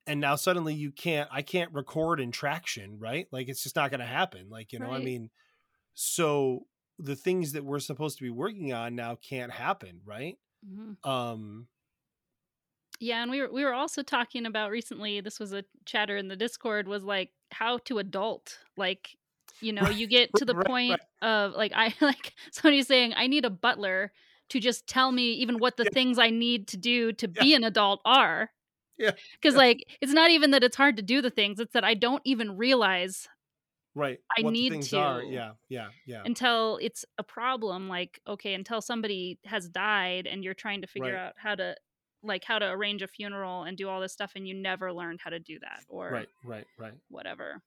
and 0.07 0.21
now 0.21 0.37
suddenly 0.37 0.73
you 0.75 0.91
can't 0.93 1.29
i 1.33 1.43
can't 1.43 1.73
record 1.75 2.19
in 2.21 2.31
traction 2.31 2.99
right 2.99 3.27
like 3.31 3.49
it's 3.49 3.63
just 3.63 3.77
not 3.77 3.91
going 3.91 4.01
to 4.01 4.07
happen 4.07 4.49
like 4.49 4.73
you 4.73 4.79
know 4.79 4.91
i 4.91 4.99
mean 5.01 5.29
so 5.95 6.67
the 6.99 7.15
things 7.17 7.53
that 7.53 7.65
we're 7.65 7.79
supposed 7.81 8.17
to 8.19 8.25
be 8.25 8.31
working 8.31 8.73
on 8.73 8.95
now 8.95 9.17
can't 9.17 9.53
happen 9.53 10.01
right 10.05 10.37
Mhm. 10.67 10.97
um 11.07 11.69
yeah 13.01 13.23
and 13.23 13.31
we 13.31 13.41
were 13.41 13.51
we 13.53 13.65
were 13.65 13.75
also 13.75 14.03
talking 14.03 14.47
about 14.47 14.71
recently 14.71 15.21
this 15.21 15.39
was 15.39 15.53
a 15.53 15.65
chatter 15.85 16.17
in 16.17 16.29
the 16.29 16.37
discord 16.37 16.89
was 16.89 17.05
like 17.05 17.31
how 17.53 17.79
to 17.79 17.99
adult 17.99 18.59
like 18.77 19.17
you 19.61 19.73
know 19.73 19.89
you 19.89 20.07
get 20.07 20.31
to 20.37 20.45
the 20.45 20.55
Right, 20.55 20.67
point 20.67 21.01
of 21.23 21.53
like 21.55 21.73
i 21.75 21.95
like 22.01 22.35
somebody 22.51 22.83
saying 22.83 23.13
i 23.17 23.27
need 23.27 23.45
a 23.45 23.51
butler 23.51 24.13
to 24.51 24.61
just 24.61 24.87
tell 24.87 25.13
me 25.13 25.33
even 25.33 25.59
what 25.59 25.77
the 25.77 25.85
Yeah. 25.85 25.91
things 25.93 26.19
i 26.19 26.31
need 26.31 26.69
to 26.69 26.77
do 26.77 27.13
to 27.13 27.29
Yeah. 27.35 27.41
be 27.41 27.55
an 27.55 27.65
adult 27.65 28.01
are 28.05 28.51
Yeah, 28.99 29.13
because 29.41 29.55
yeah. 29.55 29.59
like 29.59 29.85
it's 30.01 30.13
not 30.13 30.31
even 30.31 30.51
that 30.53 30.65
it's 30.65 30.77
hard 30.77 30.97
to 30.97 31.03
do 31.03 31.23
the 31.23 31.31
things 31.31 31.61
it's 31.61 31.73
that 31.73 31.85
i 31.85 31.95
don't 31.95 32.23
even 32.25 32.57
realize 32.57 33.29
right 33.95 34.21
I 34.37 34.43
what 34.43 34.53
need 34.53 34.73
things 34.73 34.93
are 34.93 35.21
to. 35.21 35.27
yeah 35.31 35.53
yeah 35.69 35.89
yeah 36.07 36.23
until 36.25 36.79
it's 36.83 37.05
a 37.19 37.23
problem 37.23 37.89
like 37.89 38.21
okay 38.27 38.55
until 38.55 38.81
somebody 38.81 39.39
has 39.45 39.69
died 39.69 40.27
and 40.27 40.45
you're 40.45 40.55
trying 40.55 40.81
to 40.83 40.87
figure 40.87 41.13
Right. 41.13 41.21
out 41.29 41.35
how 41.37 41.55
to 41.55 41.77
like 42.23 42.45
how 42.45 42.59
to 42.59 42.69
arrange 42.69 43.03
a 43.03 43.09
funeral 43.09 43.63
and 43.65 43.77
do 43.79 43.89
all 43.89 44.01
this 44.01 44.13
stuff 44.13 44.33
and 44.35 44.47
you 44.47 44.55
never 44.55 44.93
learned 44.93 45.21
how 45.23 45.31
to 45.31 45.39
do 45.41 45.59
that 45.61 45.85
or 45.89 46.11
right 46.11 46.29
right 46.45 46.67
right 46.79 46.95
whatever 47.09 47.63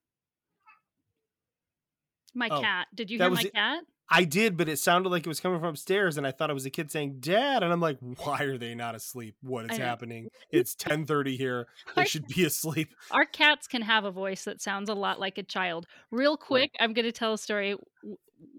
my 2.34 2.50
Oh, 2.50 2.62
cat 2.62 2.88
did 2.96 3.10
you 3.12 3.18
hear 3.18 3.30
my 3.30 3.44
it. 3.46 3.54
cat 3.54 3.84
i 4.10 4.24
did 4.24 4.58
but 4.58 4.68
it 4.68 4.78
sounded 4.80 5.10
like 5.10 5.26
it 5.26 5.30
was 5.30 5.40
coming 5.40 5.60
from 5.60 5.70
upstairs 5.70 6.18
and 6.18 6.26
i 6.28 6.32
thought 6.32 6.50
it 6.50 6.54
was 6.54 6.66
a 6.66 6.70
kid 6.70 6.92
saying 6.92 7.18
dad 7.20 7.64
and 7.64 7.72
i'm 7.72 7.80
like 7.80 7.98
why 8.24 8.42
are 8.44 8.58
they 8.58 8.76
not 8.76 8.96
asleep? 8.96 9.36
What 9.42 9.72
is 9.72 9.78
happening? 9.78 10.28
It's 10.52 10.76
10:30 10.76 11.38
here. 11.38 11.68
They 11.96 12.02
Our- 12.02 12.06
should 12.06 12.28
be 12.28 12.44
asleep. 12.46 12.94
our 13.12 13.26
cats 13.26 13.68
can 13.68 13.82
have 13.84 14.04
a 14.06 14.12
voice 14.12 14.44
that 14.46 14.62
sounds 14.62 14.90
a 14.90 14.94
lot 14.94 15.20
like 15.20 15.38
a 15.38 15.44
child. 15.44 15.86
Real 16.12 16.36
quick 16.38 16.72
i'm 16.80 16.94
going 16.94 17.06
to 17.06 17.12
tell 17.12 17.34
a 17.34 17.38
story. 17.38 17.76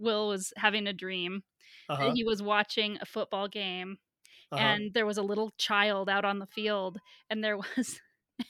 Will 0.01 0.29
was 0.29 0.53
having 0.57 0.87
a 0.87 0.93
dream. 0.93 1.43
That 1.89 1.95
uh-huh, 1.95 2.13
he 2.15 2.25
was 2.25 2.41
watching 2.43 2.97
a 3.01 3.05
football 3.07 3.49
game 3.49 3.99
uh-huh. 4.53 4.63
and 4.63 4.95
there 4.95 5.05
was 5.07 5.19
a 5.19 5.23
little 5.23 5.53
child 5.59 6.09
out 6.09 6.25
on 6.25 6.39
the 6.39 6.47
field 6.47 6.99
and 7.29 7.43
there 7.43 7.57
was 7.77 8.01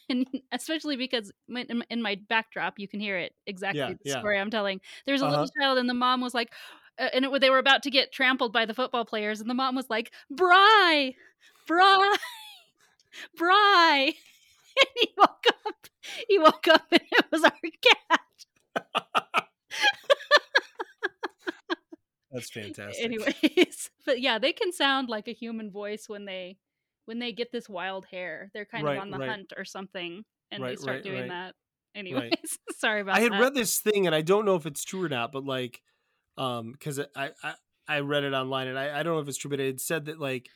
and 0.08 0.26
especially 0.52 0.96
because 0.96 1.32
my- 1.48 1.66
in, 1.90 2.02
my 2.02 2.18
backdrop 2.28 2.78
you 2.78 2.86
can 2.86 3.00
hear 3.00 3.18
it 3.18 3.32
exactly 3.46 3.80
Yeah, 3.80 3.88
the 3.94 3.98
yeah. 4.04 4.18
story 4.20 4.38
i'm 4.38 4.50
telling. 4.50 4.80
There's 5.06 5.22
a 5.22 5.24
Uh-huh. 5.26 5.32
little 5.40 5.50
child 5.60 5.78
and 5.78 5.88
the 5.88 5.94
mom 5.94 6.20
was 6.20 6.34
like 6.34 6.50
uh, 6.52 6.81
and 6.98 7.24
it, 7.24 7.40
they 7.40 7.50
were 7.50 7.58
about 7.58 7.82
to 7.82 7.90
get 7.90 8.12
trampled 8.12 8.52
by 8.52 8.64
the 8.66 8.74
football 8.74 9.04
players 9.04 9.40
and 9.40 9.48
the 9.48 9.54
mom 9.54 9.74
was 9.74 9.88
like 9.90 10.12
bry 10.30 11.14
bry 11.66 12.16
bry 13.36 14.12
and 14.80 14.88
he 15.00 15.08
woke 15.16 15.44
up 15.66 15.86
he 16.28 16.38
woke 16.38 16.68
up 16.68 16.86
and 16.90 17.00
it 17.10 17.26
was 17.30 17.44
our 17.44 17.52
cat 17.82 18.20
that's 22.30 22.50
fantastic 22.54 23.04
anyways 23.04 23.90
but 24.06 24.20
yeah 24.20 24.38
they 24.38 24.52
can 24.52 24.72
sound 24.72 25.08
like 25.08 25.28
a 25.28 25.32
human 25.32 25.70
voice 25.70 26.08
when 26.08 26.24
they 26.24 26.56
when 27.04 27.18
they 27.18 27.32
get 27.32 27.52
this 27.52 27.68
wild 27.68 28.06
hair 28.06 28.50
they're 28.54 28.64
kind 28.64 28.84
Right, 28.84 28.96
of 28.96 29.02
on 29.02 29.10
the 29.10 29.18
right. 29.18 29.28
hunt 29.28 29.52
or 29.56 29.64
something 29.64 30.24
and 30.50 30.64
they 30.64 30.76
start 30.76 30.96
right, 30.96 31.04
doing 31.04 31.20
right. 31.22 31.28
that 31.28 31.54
anyways 31.94 32.32
sorry 32.78 33.00
about 33.00 33.14
that. 33.14 33.20
I 33.20 33.22
had 33.22 33.32
that 33.32 33.40
read 33.40 33.54
this 33.54 33.78
thing 33.80 34.06
and 34.06 34.14
I 34.14 34.22
don't 34.22 34.44
know 34.44 34.56
if 34.56 34.66
it's 34.66 34.84
true 34.84 35.04
or 35.04 35.08
not, 35.08 35.32
but 35.32 35.44
like, 35.44 35.80
um, 36.36 36.72
because 36.72 37.00
I, 37.14 37.30
I 37.42 37.54
I 37.88 38.00
read 38.00 38.24
it 38.24 38.32
online 38.32 38.68
and 38.68 38.78
I, 38.78 39.00
I 39.00 39.02
don't 39.02 39.14
know 39.14 39.20
if 39.20 39.28
it's 39.28 39.38
true, 39.38 39.50
but 39.50 39.60
it 39.60 39.80
said 39.80 40.06
that 40.06 40.20
like 40.20 40.48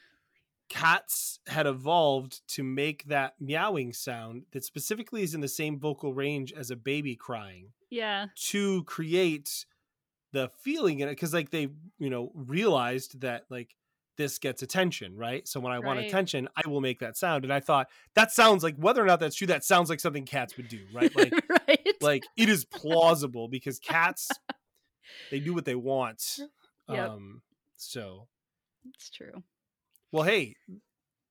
cats 0.69 1.39
had 1.47 1.67
evolved 1.67 2.47
to 2.49 2.63
make 2.63 3.05
that 3.05 3.35
meowing 3.41 3.93
sound 3.93 4.45
that 4.53 4.65
specifically 4.65 5.23
is 5.23 5.35
in 5.35 5.41
the 5.41 5.49
same 5.49 5.79
vocal 5.79 6.13
range 6.13 6.53
as 6.53 6.71
a 6.71 6.77
baby 6.77 7.15
crying 7.15 7.69
yeah. 7.91 8.27
to 8.35 8.83
create 8.85 9.65
the 10.33 10.51
feeling 10.59 11.01
in 11.01 11.09
it 11.09 11.13
because 11.13 11.33
like 11.33 11.51
they 11.51 11.69
you 11.99 12.11
know 12.11 12.33
realized 12.35 13.21
that 13.21 13.45
like 13.49 13.77
this 14.17 14.39
gets 14.39 14.63
attention 14.63 15.17
right? 15.17 15.47
So 15.47 15.61
when 15.61 15.73
i 15.73 15.79
want 15.79 16.01
attention 16.01 16.49
i 16.57 16.69
will 16.69 16.81
make 16.81 16.99
that 16.99 17.17
sound 17.17 17.45
and 17.45 17.53
i 17.53 17.61
thought 17.61 17.89
that 18.15 18.33
sounds 18.33 18.65
like 18.65 18.75
whether 18.77 19.03
or 19.03 19.07
not 19.07 19.21
that's 19.21 19.37
true 19.37 19.47
that 19.47 19.65
sounds 19.65 19.89
like 19.89 20.01
something 20.01 20.25
cats 20.25 20.57
would 20.57 20.69
do 20.69 20.81
right? 20.93 21.15
Like 21.17 21.33
right. 21.49 21.95
like 22.01 22.25
it 22.37 22.49
is 22.49 22.65
plausible 22.65 23.47
because 23.47 23.79
cats 23.79 24.29
they 25.31 25.41
do 25.41 25.55
what 25.55 25.65
they 25.65 25.75
want 25.75 26.39
Yep. 26.89 27.11
um 27.11 27.43
so 27.77 28.29
it's 28.95 29.11
true 29.11 29.43
well 30.13 30.23
hey 30.23 30.55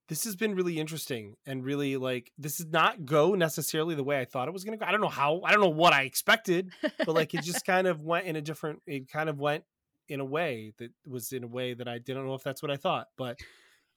this 0.07 0.25
has 0.25 0.35
been 0.35 0.53
really 0.53 0.79
interesting 0.79 1.35
and 1.47 1.63
really 1.63 1.97
like 1.97 2.31
this 2.37 2.57
did 2.57 2.71
not 2.71 3.05
go 3.05 3.33
necessarily 3.35 3.95
the 3.95 4.03
way 4.03 4.19
i 4.19 4.25
thought 4.25 4.47
it 4.47 4.53
was 4.53 4.63
going 4.63 4.77
to 4.77 4.83
go 4.83 4.87
i 4.87 4.91
don't 4.91 5.01
know 5.01 5.07
how 5.07 5.41
i 5.43 5.51
don't 5.51 5.61
know 5.61 5.69
what 5.69 5.93
i 5.93 6.03
expected 6.03 6.71
but 6.81 7.09
like 7.09 7.33
it 7.33 7.41
just 7.43 7.65
kind 7.65 7.87
of 7.87 8.01
went 8.01 8.25
in 8.25 8.35
a 8.35 8.41
different 8.41 8.81
it 8.85 9.09
kind 9.09 9.29
of 9.29 9.39
went 9.39 9.63
in 10.07 10.19
a 10.19 10.25
way 10.25 10.73
that 10.77 10.91
was 11.07 11.31
in 11.31 11.43
a 11.43 11.47
way 11.47 11.73
that 11.73 11.87
i 11.87 11.97
didn't 11.97 12.25
know 12.25 12.35
if 12.35 12.43
that's 12.43 12.61
what 12.61 12.69
i 12.71 12.77
thought 12.77 13.07
but 13.17 13.39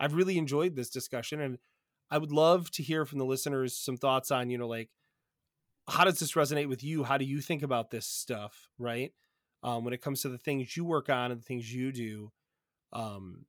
i've 0.01 0.15
really 0.15 0.39
enjoyed 0.39 0.75
this 0.77 0.89
discussion 0.89 1.41
and 1.41 1.59
i 2.11 2.17
would 2.17 2.33
love 2.33 2.71
to 2.71 2.83
hear 2.83 3.05
from 3.05 3.19
the 3.19 3.27
listeners 3.27 3.77
some 3.77 3.97
thoughts 3.97 4.31
on 4.31 4.49
you 4.49 4.57
know 4.57 4.69
like 4.69 4.89
how 5.91 6.05
does 6.05 6.19
this 6.21 6.33
resonate 6.33 6.69
with 6.69 6.85
you? 6.85 7.03
How 7.03 7.17
do 7.17 7.25
you 7.25 7.41
think 7.41 7.63
about 7.63 7.91
this 7.91 8.05
stuff, 8.07 8.69
right? 8.79 9.11
Um, 9.63 9.85
when 9.85 9.93
it 9.93 10.01
comes 10.03 10.23
to 10.23 10.29
the 10.29 10.39
things 10.39 10.77
you 10.77 10.85
work 10.85 11.09
on 11.11 11.33
and 11.33 11.41
the 11.41 11.45
things 11.45 11.73
you 11.73 11.91
do. 11.93 12.31
Um, 12.93 13.45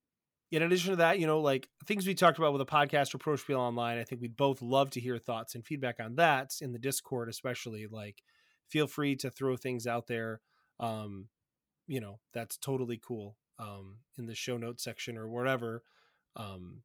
in 0.51 0.63
addition 0.63 0.89
to 0.91 0.95
that, 0.97 1.19
you 1.19 1.27
know, 1.27 1.39
like 1.41 1.69
things 1.85 2.07
we 2.07 2.15
talked 2.15 2.39
about 2.39 2.51
with 2.53 2.61
a 2.61 2.65
podcast 2.65 3.13
or 3.13 3.19
Protospiel 3.19 3.57
Online, 3.59 3.99
I 3.99 4.03
think 4.03 4.19
we'd 4.19 4.35
both 4.35 4.61
love 4.63 4.89
to 4.91 4.99
hear 4.99 5.19
thoughts 5.19 5.53
and 5.53 5.63
feedback 5.63 5.99
on 5.99 6.15
that 6.15 6.53
in 6.61 6.71
the 6.71 6.79
Discord, 6.79 7.29
especially. 7.29 7.85
Like, 7.85 8.23
feel 8.67 8.87
free 8.87 9.15
to 9.17 9.29
throw 9.29 9.55
things 9.55 9.85
out 9.85 10.07
there. 10.07 10.41
Um, 10.79 11.27
you 11.85 11.99
know, 11.99 12.19
that's 12.33 12.57
totally 12.57 12.97
cool. 12.97 13.37
Um, 13.59 13.97
in 14.17 14.25
the 14.25 14.33
show 14.35 14.57
notes 14.57 14.83
section 14.83 15.17
or 15.17 15.27
wherever. 15.29 15.83
Um, 16.35 16.81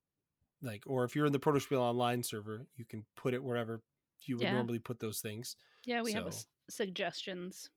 like, 0.60 0.82
or 0.86 1.04
if 1.04 1.16
you're 1.16 1.26
in 1.26 1.32
the 1.32 1.40
Protospiel 1.40 1.78
Online 1.78 2.22
server, 2.22 2.66
you 2.76 2.84
can 2.84 3.06
put 3.16 3.32
it 3.32 3.42
wherever 3.42 3.82
you 4.26 4.36
would 4.36 4.44
Yeah. 4.44 4.52
normally 4.52 4.78
put 4.78 5.00
those 5.00 5.20
things. 5.20 5.56
Yeah, 5.86 6.02
we 6.02 6.12
have 6.12 6.24
a 6.24 6.28
s- 6.28 6.46
suggestions. 6.68 7.70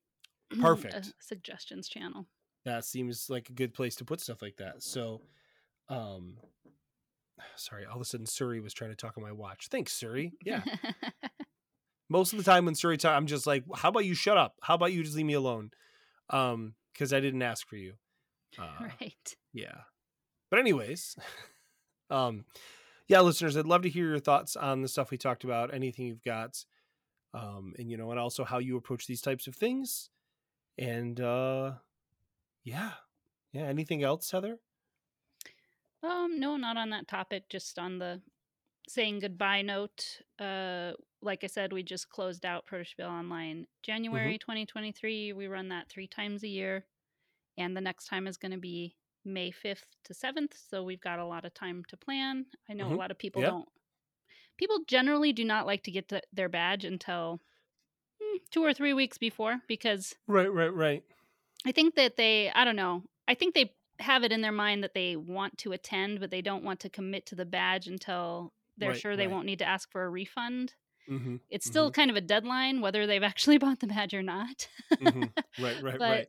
Perfect. 0.60 0.96
a 0.96 1.04
suggestions 1.20 1.88
channel. 1.90 2.28
that 2.66 2.86
seems 2.86 3.30
like 3.30 3.50
a 3.50 3.54
good 3.54 3.74
place 3.74 3.96
to 3.98 4.06
put 4.06 4.20
stuff 4.22 4.42
like 4.42 4.58
that. 4.58 4.82
So, 4.84 5.22
um, 5.90 6.38
sorry, 7.56 7.86
all 7.86 7.96
of 7.96 8.02
a 8.02 8.06
sudden 8.06 8.26
Siri 8.26 8.60
was 8.60 8.74
trying 8.74 8.92
to 8.92 8.96
talk 8.96 9.18
on 9.18 9.24
my 9.24 9.32
watch. 9.32 9.68
Thanks, 9.70 9.94
Siri. 9.94 10.34
Yeah. 10.44 10.62
Most 12.10 12.32
of 12.32 12.38
the 12.40 12.46
time 12.50 12.66
when 12.66 12.76
Siri 12.76 12.98
talk, 12.98 13.16
I'm 13.16 13.28
just 13.28 13.46
like, 13.46 13.64
how 13.76 13.90
about 13.90 14.06
you 14.06 14.14
shut 14.16 14.38
up? 14.38 14.56
How 14.62 14.76
about 14.76 14.94
you 14.94 15.04
just 15.04 15.16
leave 15.16 15.26
me 15.26 15.34
alone? 15.34 15.72
Um, 16.30 16.76
because 16.94 17.12
I 17.14 17.20
didn't 17.20 17.42
ask 17.42 17.68
for 17.68 17.76
you. 17.78 17.94
Uh, 18.58 18.86
right. 19.02 19.36
yeah. 19.54 19.82
But 20.50 20.60
anyways, 20.60 21.16
um, 22.10 22.46
yeah, 23.08 23.20
listeners, 23.20 23.56
I'd 23.58 23.66
love 23.68 23.82
to 23.84 23.90
hear 23.90 24.08
your 24.08 24.20
thoughts 24.20 24.56
on 24.56 24.82
the 24.82 24.88
stuff 24.88 25.12
we 25.12 25.18
talked 25.18 25.44
about. 25.44 25.74
Anything 25.74 26.08
you've 26.08 26.24
got, 26.24 26.64
um, 27.34 27.74
and 27.78 27.92
you 27.92 27.98
know, 27.98 28.10
and 28.10 28.20
also 28.20 28.46
how 28.46 28.58
you 28.58 28.78
approach 28.78 29.06
these 29.06 29.22
types 29.22 29.46
of 29.46 29.54
things. 29.54 30.10
And 30.78 31.20
uh, 31.20 31.76
yeah, 32.64 32.94
yeah. 33.54 33.64
Anything 33.64 34.04
else, 34.04 34.32
Heather? 34.32 34.60
Um, 36.04 36.40
no, 36.40 36.58
not 36.58 36.78
on 36.78 36.90
that 36.92 37.08
topic. 37.08 37.50
Just 37.50 37.80
on 37.80 38.00
the 38.00 38.22
saying 38.88 39.20
goodbye 39.20 39.62
note. 39.62 40.22
Uh, 40.40 40.94
like 41.22 41.44
I 41.44 41.48
said, 41.48 41.74
we 41.74 41.84
just 41.84 42.10
closed 42.10 42.46
out 42.46 42.68
Protospiel 42.68 43.08
Online 43.10 43.68
January 43.84 44.38
2023. 44.38 45.34
We 45.34 45.48
run 45.48 45.70
that 45.70 45.90
three 45.90 46.08
times 46.08 46.44
a 46.44 46.48
year, 46.48 46.86
and 47.58 47.76
the 47.76 47.82
next 47.82 48.08
time 48.08 48.28
is 48.28 48.38
going 48.38 48.52
to 48.54 48.58
be 48.58 48.98
May 49.26 49.52
5th 49.52 49.88
to 50.06 50.14
7th. 50.14 50.56
So 50.70 50.84
we've 50.84 51.02
got 51.02 51.20
a 51.20 51.26
lot 51.26 51.46
of 51.46 51.54
time 51.54 51.84
to 51.90 51.98
plan. 51.98 52.46
I 52.70 52.74
know 52.74 52.90
Mhm. 52.90 52.94
a 52.94 52.96
lot 52.96 53.12
of 53.12 53.20
people 53.20 53.42
Yeah. 53.42 53.48
don't. 53.52 53.70
People 54.58 54.80
generally 54.88 55.34
do 55.34 55.46
not 55.46 55.66
like 55.66 55.84
to 55.84 55.92
get 55.92 56.10
to 56.10 56.22
their 56.34 56.50
badge 56.50 56.86
until 56.86 57.42
two 58.52 58.64
or 58.64 58.74
three 58.74 58.94
weeks 58.94 59.18
before 59.18 59.62
because 59.68 60.16
Right, 60.28 60.52
right, 60.52 60.74
right. 60.74 61.04
I 61.66 61.72
think 61.72 61.96
that 61.96 62.16
they, 62.18 62.50
I 62.52 62.66
don't 62.66 62.76
know, 62.76 63.04
I 63.28 63.34
think 63.34 63.54
they 63.54 63.74
have 64.00 64.24
it 64.24 64.32
in 64.32 64.42
their 64.42 64.52
mind 64.52 64.84
that 64.84 64.94
they 64.94 65.16
want 65.16 65.58
to 65.60 65.72
attend, 65.72 66.20
but 66.20 66.30
they 66.32 66.42
don't 66.42 66.64
want 66.64 66.80
to 66.82 66.90
commit 66.90 67.26
to 67.28 67.36
the 67.36 67.46
badge 67.46 67.88
until 67.88 68.54
they're 68.78 68.90
Right, 68.90 69.02
sure 69.02 69.16
they 69.16 69.26
right. 69.26 69.32
won't 69.32 69.46
need 69.46 69.60
to 69.60 69.66
ask 69.66 69.92
for 69.92 70.04
a 70.06 70.10
refund. 70.10 70.76
Mm-hmm, 71.10 71.38
It's 71.50 71.66
still 71.66 71.92
kind 71.92 72.12
of 72.12 72.18
a 72.18 72.22
deadline, 72.22 72.82
whether 72.82 73.08
they've 73.08 73.24
actually 73.32 73.58
bought 73.58 73.80
the 73.80 73.88
badge 73.88 74.14
or 74.14 74.24
not. 74.24 74.68
Mhm. 75.02 75.32
right, 75.58 75.82
right, 75.82 76.00
but, 76.00 76.00
right. 76.00 76.28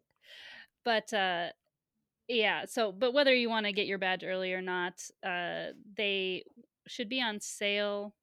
But, 0.84 1.12
uh, 1.12 1.48
yeah, 2.28 2.64
so, 2.66 2.92
but 2.92 3.12
whether 3.12 3.34
you 3.34 3.48
want 3.48 3.66
to 3.66 3.72
get 3.72 3.86
your 3.86 3.98
badge 3.98 4.24
early 4.24 4.52
or 4.52 4.62
not, 4.62 5.02
uh, 5.22 5.68
they 5.96 6.44
should 6.86 7.09
be 7.09 7.20
on 7.22 7.40
sale 7.40 8.14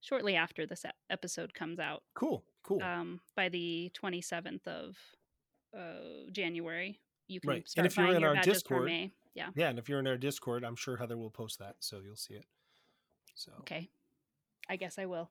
shortly 0.00 0.36
after 0.36 0.66
this 0.66 0.84
episode 1.10 1.54
comes 1.54 1.78
out 1.78 2.02
Cool, 2.14 2.44
cool. 2.62 2.82
um, 2.82 3.20
by 3.36 3.48
the 3.48 3.90
27th 4.00 4.66
of 4.66 4.96
uh, 5.76 6.30
January. 6.30 6.98
You 7.28 7.40
can 7.40 7.48
Right. 7.50 7.56
And 7.58 7.68
start 7.68 7.86
if 7.86 7.96
you're 7.96 8.14
in 8.14 8.20
your 8.20 8.36
our 8.36 8.42
Discord-. 8.42 8.90
Yeah. 9.34 9.48
yeah, 9.54 9.68
and 9.70 9.78
if 9.78 9.88
you're 9.88 9.98
in 10.00 10.06
our 10.06 10.18
Discord, 10.18 10.64
I'm 10.64 10.76
sure 10.76 10.96
Heather 10.98 11.16
will 11.16 11.30
post 11.30 11.58
that, 11.60 11.76
so 11.80 12.00
you'll 12.04 12.16
see 12.16 12.34
it. 12.34 12.44
So 13.34 13.52
Okay. 13.60 13.88
I 14.68 14.76
guess 14.76 14.98
I 14.98 15.06
will. 15.06 15.30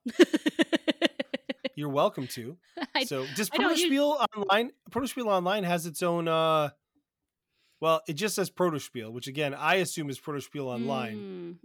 you're 1.74 1.88
welcome 1.88 2.26
to. 2.28 2.56
I, 2.94 3.04
so 3.04 3.24
does 3.36 3.48
Protospiel 3.50 4.24
online 4.36 4.72
Protospiel 4.90 5.26
online 5.26 5.64
has 5.64 5.86
its 5.86 6.02
own 6.02 6.28
uh 6.28 6.70
well, 7.80 8.00
it 8.06 8.12
just 8.12 8.36
says 8.36 8.48
Protospiel, 8.48 9.10
which 9.12 9.26
again 9.26 9.54
I 9.54 9.76
assume 9.76 10.08
is 10.10 10.18
Protospiel 10.20 10.66
online. 10.66 11.16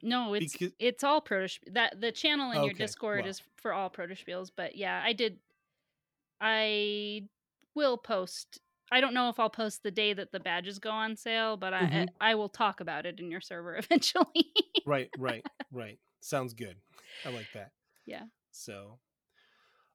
Mm, 0.02 0.04
no, 0.08 0.34
it's 0.34 0.54
Because- 0.54 0.74
it's 0.80 1.04
all 1.04 1.22
Protospiel. 1.22 1.74
That 1.74 2.00
the 2.02 2.12
channel 2.12 2.52
in 2.52 2.58
your 2.58 2.66
Okay, 2.72 2.86
Discord 2.86 3.22
well. 3.22 3.30
is 3.30 3.42
for 3.58 3.74
all 3.74 3.90
Protospiels, 3.90 4.52
but 4.56 4.76
yeah, 4.76 5.02
I 5.04 5.14
did. 5.14 5.38
I 6.42 7.28
will 7.76 7.98
post. 7.98 8.60
I 8.92 9.02
don't 9.02 9.14
know 9.14 9.30
if 9.30 9.40
I'll 9.40 9.50
post 9.50 9.84
the 9.84 9.92
day 9.92 10.14
that 10.14 10.32
the 10.32 10.40
badges 10.40 10.80
go 10.80 10.92
on 10.92 11.16
sale, 11.16 11.58
but 11.58 11.74
I 11.74 11.88
Mhm. 11.88 12.08
I, 12.22 12.32
I 12.32 12.36
will 12.36 12.50
talk 12.50 12.80
about 12.80 13.06
it 13.06 13.20
in 13.20 13.32
your 13.32 13.42
server 13.42 13.76
eventually. 13.78 14.54
right, 14.86 15.10
right, 15.18 15.44
right. 15.72 16.00
Sounds 16.22 16.54
good. 16.54 16.78
I 17.26 17.30
like 17.30 17.52
that. 17.54 17.72
Yeah. 18.06 18.24
So 18.52 19.00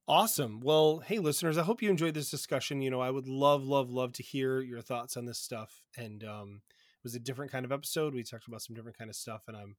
awesome. 0.08 0.60
Well, 0.60 0.98
hey 0.98 1.18
listeners, 1.18 1.58
I 1.58 1.62
hope 1.62 1.82
you 1.82 1.90
enjoyed 1.90 2.14
this 2.14 2.30
discussion. 2.30 2.82
You 2.82 2.90
know, 2.90 3.00
I 3.00 3.10
would 3.10 3.28
love, 3.28 3.64
love, 3.64 3.90
love 3.90 4.12
to 4.14 4.22
hear 4.22 4.60
your 4.60 4.82
thoughts 4.82 5.16
on 5.16 5.24
this 5.26 5.38
stuff. 5.38 5.82
And 5.96 6.24
um 6.24 6.62
it 6.68 7.04
was 7.04 7.14
a 7.14 7.20
different 7.20 7.50
kind 7.50 7.64
of 7.64 7.72
episode. 7.72 8.14
We 8.14 8.22
talked 8.22 8.46
about 8.46 8.62
some 8.62 8.76
different 8.76 8.96
kind 8.96 9.10
of 9.10 9.16
stuff, 9.16 9.42
and 9.48 9.56
I'm 9.56 9.76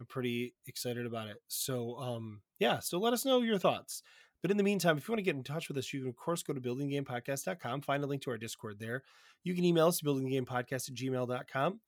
I'm 0.00 0.06
pretty 0.06 0.54
excited 0.66 1.06
about 1.06 1.28
it. 1.28 1.38
So 1.48 1.96
um 1.98 2.42
yeah, 2.58 2.80
so 2.80 2.98
let 2.98 3.12
us 3.12 3.24
know 3.24 3.40
your 3.42 3.58
thoughts. 3.58 4.02
But 4.42 4.50
in 4.50 4.56
the 4.56 4.62
meantime, 4.62 4.96
if 4.98 5.08
you 5.08 5.12
want 5.12 5.18
to 5.18 5.24
get 5.24 5.36
in 5.36 5.42
touch 5.42 5.68
with 5.68 5.76
us, 5.78 5.92
you 5.92 6.00
can 6.00 6.08
of 6.08 6.16
course 6.16 6.42
go 6.42 6.52
to 6.52 6.60
buildinggamepodcast.com, 6.60 7.80
find 7.82 8.04
a 8.04 8.06
link 8.06 8.22
to 8.22 8.30
our 8.30 8.38
Discord 8.38 8.78
there. 8.78 9.02
You 9.42 9.54
can 9.54 9.64
email 9.64 9.88
us 9.88 9.98
to 9.98 10.04
buildinggamepodcast 10.04 10.90
at 10.90 10.94
gmail.com. 10.94 11.80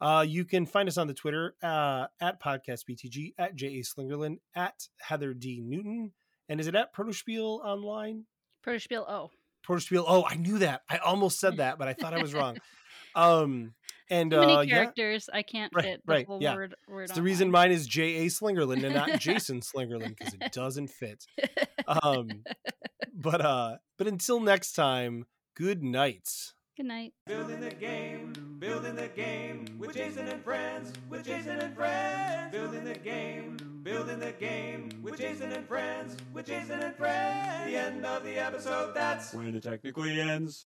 Uh, 0.00 0.24
you 0.26 0.44
can 0.44 0.66
find 0.66 0.88
us 0.88 0.98
on 0.98 1.06
the 1.06 1.14
Twitter 1.14 1.54
uh, 1.62 2.06
at 2.20 2.42
podcastbtg, 2.42 3.34
at 3.38 3.54
J.A. 3.54 3.82
Slingerland, 3.82 4.38
at 4.54 4.88
Heather 5.00 5.32
D. 5.32 5.62
Newton. 5.64 6.12
And 6.48 6.60
is 6.60 6.66
it 6.66 6.74
at 6.74 6.94
Protospiel 6.94 7.64
online? 7.64 8.24
Protospiel. 8.66 9.04
Oh, 9.08 9.30
Protospiel. 9.66 10.04
Oh, 10.06 10.24
I 10.28 10.34
knew 10.34 10.58
that. 10.58 10.82
I 10.90 10.98
almost 10.98 11.40
said 11.40 11.56
that, 11.58 11.78
but 11.78 11.88
I 11.88 11.94
thought 11.94 12.12
I 12.12 12.20
was 12.20 12.34
wrong. 12.34 12.58
Um, 13.16 13.74
and 14.10 14.32
too 14.32 14.40
many 14.40 14.52
uh, 14.52 14.60
yeah, 14.62 14.74
characters. 14.74 15.30
I 15.32 15.42
can't 15.42 15.72
Right, 15.72 15.84
fit 15.84 16.00
the 16.04 16.12
right, 16.12 16.26
whole 16.26 16.42
yeah. 16.42 16.54
word. 16.54 16.74
word 16.88 17.10
the 17.14 17.22
reason 17.22 17.48
mine 17.50 17.70
is 17.70 17.86
J.A. 17.86 18.26
Slingerland 18.26 18.84
and 18.84 18.94
not 18.94 19.08
Jason 19.20 19.60
Slingerland 19.60 20.16
because 20.18 20.34
it 20.34 20.50
doesn't 20.52 20.88
fit. 20.88 21.24
Um, 21.86 22.44
but 23.14 23.40
uh, 23.40 23.76
but 23.98 24.06
until 24.06 24.40
next 24.40 24.72
time, 24.72 25.26
good 25.54 25.82
night. 25.82 26.52
Good 26.76 26.86
night. 26.86 27.12
Building 27.26 27.60
the 27.60 27.70
game, 27.70 28.32
building 28.58 28.96
the 28.96 29.06
game 29.08 29.64
with 29.78 29.94
Jason 29.94 30.26
and 30.26 30.42
friends, 30.42 30.92
with 31.08 31.24
Jason 31.24 31.60
and 31.60 31.74
friends. 31.74 32.50
Building 32.50 32.84
the 32.84 32.94
game, 32.94 33.80
building 33.84 34.18
the 34.18 34.32
game 34.32 34.88
with 35.00 35.20
Jason 35.20 35.52
and 35.52 35.68
friends, 35.68 36.16
with 36.32 36.46
Jason 36.46 36.80
and 36.80 36.96
friends. 36.96 37.70
The 37.70 37.76
end 37.76 38.04
of 38.04 38.24
the 38.24 38.36
episode, 38.38 38.92
that's 38.92 39.32
When 39.32 39.54
it 39.54 39.62
technically 39.62 40.20
ends. 40.20 40.66